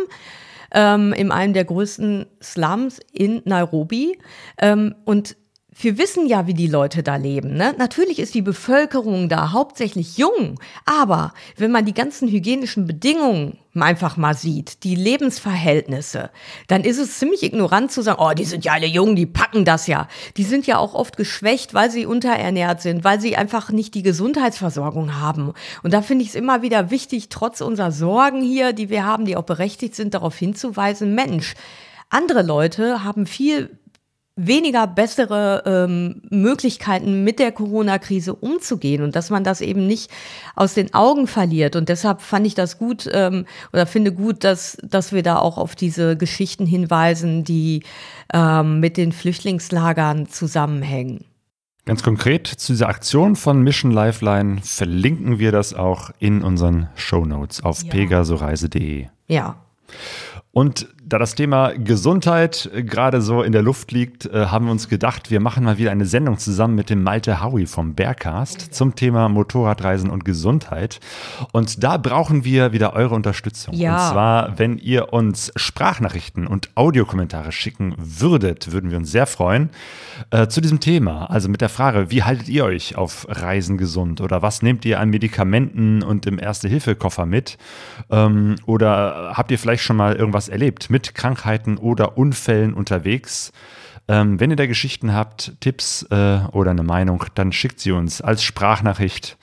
ähm, 0.73 1.13
in 1.15 1.33
einem 1.33 1.55
der 1.55 1.65
größten 1.65 2.27
Slums 2.43 3.01
in 3.13 3.41
Nairobi. 3.45 4.19
Ähm, 4.59 4.95
und 5.05 5.37
wir 5.77 5.99
wissen 5.99 6.27
ja, 6.27 6.47
wie 6.47 6.55
die 6.55 6.69
Leute 6.69 7.03
da 7.03 7.17
leben. 7.17 7.55
Ne? 7.55 7.75
Natürlich 7.79 8.19
ist 8.19 8.35
die 8.35 8.43
Bevölkerung 8.43 9.29
da 9.29 9.53
hauptsächlich 9.53 10.17
jung, 10.17 10.61
aber 10.85 11.35
wenn 11.57 11.73
man 11.73 11.85
die 11.85 11.95
ganzen 11.95 12.29
hygienischen 12.29 12.87
Bedingungen 12.87 13.59
einfach 13.83 14.17
mal 14.17 14.35
sieht, 14.35 14.85
die 14.85 14.95
Lebensverhältnisse, 14.95 16.31
dann 16.69 16.85
ist 16.85 16.99
es 16.99 17.19
ziemlich 17.19 17.43
ignorant 17.43 17.91
zu 17.91 18.03
sagen, 18.03 18.23
oh, 18.23 18.33
die 18.33 18.45
sind 18.45 18.65
ja 18.65 18.73
alle 18.73 18.87
jung, 18.87 19.17
die 19.17 19.27
packen 19.27 19.65
das 19.65 19.89
ja. 19.89 20.07
Die 20.37 20.45
sind 20.45 20.67
ja 20.67 20.79
auch 20.79 20.95
oft 20.95 21.17
geschwächt, 21.17 21.75
weil 21.75 21.91
sie 21.91 22.07
unterernährt 22.07 22.81
sind, 22.81 23.03
weil 23.03 23.21
sie 23.21 23.37
einfach 23.37 23.71
nicht 23.71 23.95
die 23.95 24.05
Gesundheitsversorgung 24.05 25.21
haben. 25.21 25.53
Und 25.83 25.93
da 25.93 26.03
finde 26.03 26.23
ich 26.23 26.31
es 26.31 26.35
immer 26.37 26.63
wieder 26.63 26.91
wichtig, 26.91 27.29
trotz 27.31 27.61
unserer 27.61 27.91
Sorgen 27.91 28.43
hier, 28.43 28.73
die 28.73 28.91
wir 28.91 29.05
haben, 29.05 29.25
die 29.25 29.37
auch 29.37 29.43
berechtigt 29.43 29.97
sind, 29.97 30.15
darauf 30.15 30.37
hinzuweisen, 30.37 31.15
Mensch, 31.15 31.55
andere 32.11 32.43
Leute 32.43 33.03
haben 33.03 33.27
viel 33.27 33.77
weniger 34.37 34.87
bessere 34.89 35.63
ähm, 35.65 36.23
Möglichkeiten 36.29 37.23
mit 37.23 37.39
der 37.39 37.53
Corona-Krise 37.53 38.35
umzugehen 38.35 39.03
und 39.03 39.15
dass 39.15 39.31
man 39.31 39.45
das 39.45 39.61
eben 39.61 39.87
nicht 39.87 40.11
aus 40.57 40.75
den 40.75 40.93
Augen 40.93 41.27
verliert. 41.29 41.77
Und 41.77 41.89
deshalb 41.89 42.21
fand 42.21 42.47
ich 42.47 42.55
das 42.55 42.79
gut 42.79 43.09
ähm, 43.13 43.47
oder 43.73 43.87
finde 43.87 44.13
gut, 44.13 44.43
dass, 44.43 44.77
dass 44.83 45.13
wir 45.13 45.23
da 45.23 45.39
auch 45.39 45.57
auf 45.57 45.77
diese 45.77 46.17
Geschichten 46.17 46.67
hinweisen, 46.67 47.45
die 47.45 47.85
ähm, 48.33 48.81
mit 48.81 48.97
den 48.97 49.13
Flüchtlingslagern 49.13 50.29
zusammenhängen. 50.29 51.25
Ganz 51.85 52.03
konkret 52.03 52.47
zu 52.47 52.73
dieser 52.73 52.89
Aktion 52.89 53.37
von 53.37 53.63
Mission 53.63 53.93
Lifeline 53.93 54.63
verlinken 54.63 55.39
wir 55.39 55.53
das 55.53 55.75
auch 55.75 56.11
in 56.19 56.43
unseren 56.43 56.89
Show 56.95 57.25
Notes 57.25 57.63
auf 57.63 57.83
ja. 57.83 57.91
pegasoreise.de. 57.91 59.07
Ja. 59.29 59.57
Und 60.51 60.89
da 61.07 61.19
das 61.19 61.35
Thema 61.35 61.73
Gesundheit 61.73 62.71
gerade 62.75 63.21
so 63.21 63.43
in 63.43 63.53
der 63.53 63.63
Luft 63.63 63.93
liegt, 63.93 64.27
äh, 64.27 64.47
haben 64.47 64.67
wir 64.67 64.73
uns 64.73 64.89
gedacht, 64.89 65.31
wir 65.31 65.41
machen 65.41 65.65
mal 65.65 65.79
wieder 65.79 65.91
eine 65.91 66.07
Sendung 66.07 66.39
zusammen 66.39 66.75
mit 66.75 66.91
dem 66.91 67.03
Malte 67.03 67.43
Howie 67.43 67.67
vom 67.67 67.95
Bearcast 67.95 68.75
zum 68.75 68.95
Thema 68.95 69.29
Motorradreisen 69.29 70.11
und 70.11 70.25
Gesundheit. 70.25 71.01
Und 71.53 71.83
da 71.85 71.99
brauchen 71.99 72.45
wir 72.45 72.73
wieder 72.73 72.95
eure 72.95 73.15
Unterstützung. 73.15 73.75
Ja. 73.75 73.93
Und 73.93 74.13
zwar, 74.13 74.59
wenn 74.59 74.79
ihr 74.79 75.13
uns 75.13 75.53
Sprachnachrichten 75.57 76.47
und 76.47 76.71
Audiokommentare 76.75 77.53
schicken 77.53 77.95
würdet, 77.99 78.73
würden 78.73 78.91
wir 78.91 78.99
uns 78.99 79.11
sehr 79.11 79.27
freuen 79.27 79.71
äh, 80.31 80.49
zu 80.49 80.61
diesem 80.61 80.81
Thema. 80.81 81.27
Also 81.27 81.49
mit 81.49 81.61
der 81.61 81.69
Frage, 81.69 82.11
wie 82.11 82.23
haltet 82.23 82.49
ihr 82.49 82.65
euch 82.65 82.97
auf 82.97 83.27
Reisen 83.29 83.77
gesund 83.77 84.21
oder 84.21 84.43
was 84.43 84.63
nehmt 84.63 84.85
ihr 84.85 85.01
an 85.01 85.11
Medikamenten 85.11 86.03
und 86.03 86.27
im 86.27 86.39
Erste-Hilfe-Koffer 86.39 87.27
mit? 87.27 87.59
Ähm, 88.11 88.57
oder 88.67 89.33
habt 89.35 89.51
ihr 89.51 89.59
vielleicht 89.59 89.83
schon 89.83 89.97
mal 89.97 90.17
irgendwas 90.17 90.49
erlebt? 90.49 90.91
Mit 90.95 91.13
Krankheiten 91.17 91.77
oder 91.77 92.17
Unfällen 92.17 92.73
unterwegs. 92.73 93.51
Ähm, 94.07 94.39
wenn 94.39 94.51
ihr 94.51 94.57
da 94.57 94.67
Geschichten 94.67 95.13
habt, 95.13 95.55
Tipps 95.59 96.05
äh, 96.09 96.39
oder 96.53 96.71
eine 96.71 96.85
Meinung, 96.85 97.25
dann 97.35 97.51
schickt 97.51 97.81
sie 97.81 97.91
uns 97.91 98.21
als 98.21 98.45
Sprachnachricht. 98.45 99.37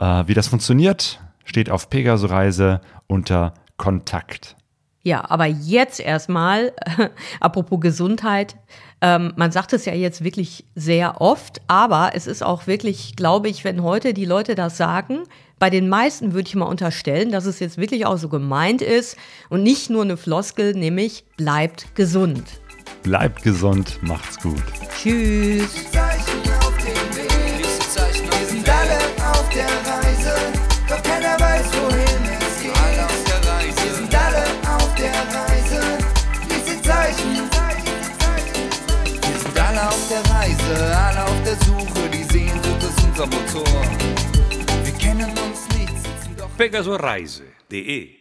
Äh, 0.00 0.24
wie 0.26 0.34
das 0.34 0.48
funktioniert, 0.48 1.20
steht 1.44 1.70
auf 1.70 1.88
Pegaso-Reise 1.88 2.80
unter 3.06 3.54
Kontakt. 3.76 4.56
Ja, 5.04 5.30
aber 5.30 5.46
jetzt 5.46 6.00
erstmal, 6.00 6.72
äh, 6.98 7.10
apropos 7.40 7.78
Gesundheit, 7.78 8.56
ähm, 9.00 9.34
man 9.36 9.52
sagt 9.52 9.72
es 9.74 9.84
ja 9.84 9.94
jetzt 9.94 10.24
wirklich 10.24 10.64
sehr 10.74 11.20
oft, 11.20 11.60
aber 11.68 12.10
es 12.14 12.26
ist 12.26 12.42
auch 12.42 12.66
wirklich, 12.66 13.14
glaube 13.14 13.48
ich, 13.48 13.62
wenn 13.62 13.84
heute 13.84 14.14
die 14.14 14.24
Leute 14.24 14.56
das 14.56 14.76
sagen, 14.76 15.20
bei 15.58 15.70
den 15.70 15.88
meisten 15.88 16.32
würde 16.32 16.48
ich 16.48 16.54
mal 16.54 16.66
unterstellen, 16.66 17.30
dass 17.30 17.46
es 17.46 17.60
jetzt 17.60 17.78
wirklich 17.78 18.06
auch 18.06 18.18
so 18.18 18.28
gemeint 18.28 18.82
ist 18.82 19.16
und 19.48 19.62
nicht 19.62 19.90
nur 19.90 20.02
eine 20.02 20.16
Floskel, 20.16 20.74
nämlich 20.74 21.24
bleibt 21.36 21.94
gesund. 21.94 22.44
Bleibt 23.02 23.42
gesund, 23.42 23.98
macht's 24.02 24.38
gut. 24.38 24.62
Tschüss. 25.00 25.68
auf 39.88 40.08
der 40.08 40.34
Reise, 40.34 40.96
alle 40.96 41.24
auf 41.24 41.42
der 41.44 41.56
Suche, 41.66 42.08
die 42.12 42.24
Sehnsucht 42.24 42.82
ist 42.82 43.04
unser 43.04 43.26
Motor. 43.26 43.97
Wir 46.58 46.70
kennen 46.70 46.88
uns 46.88 48.17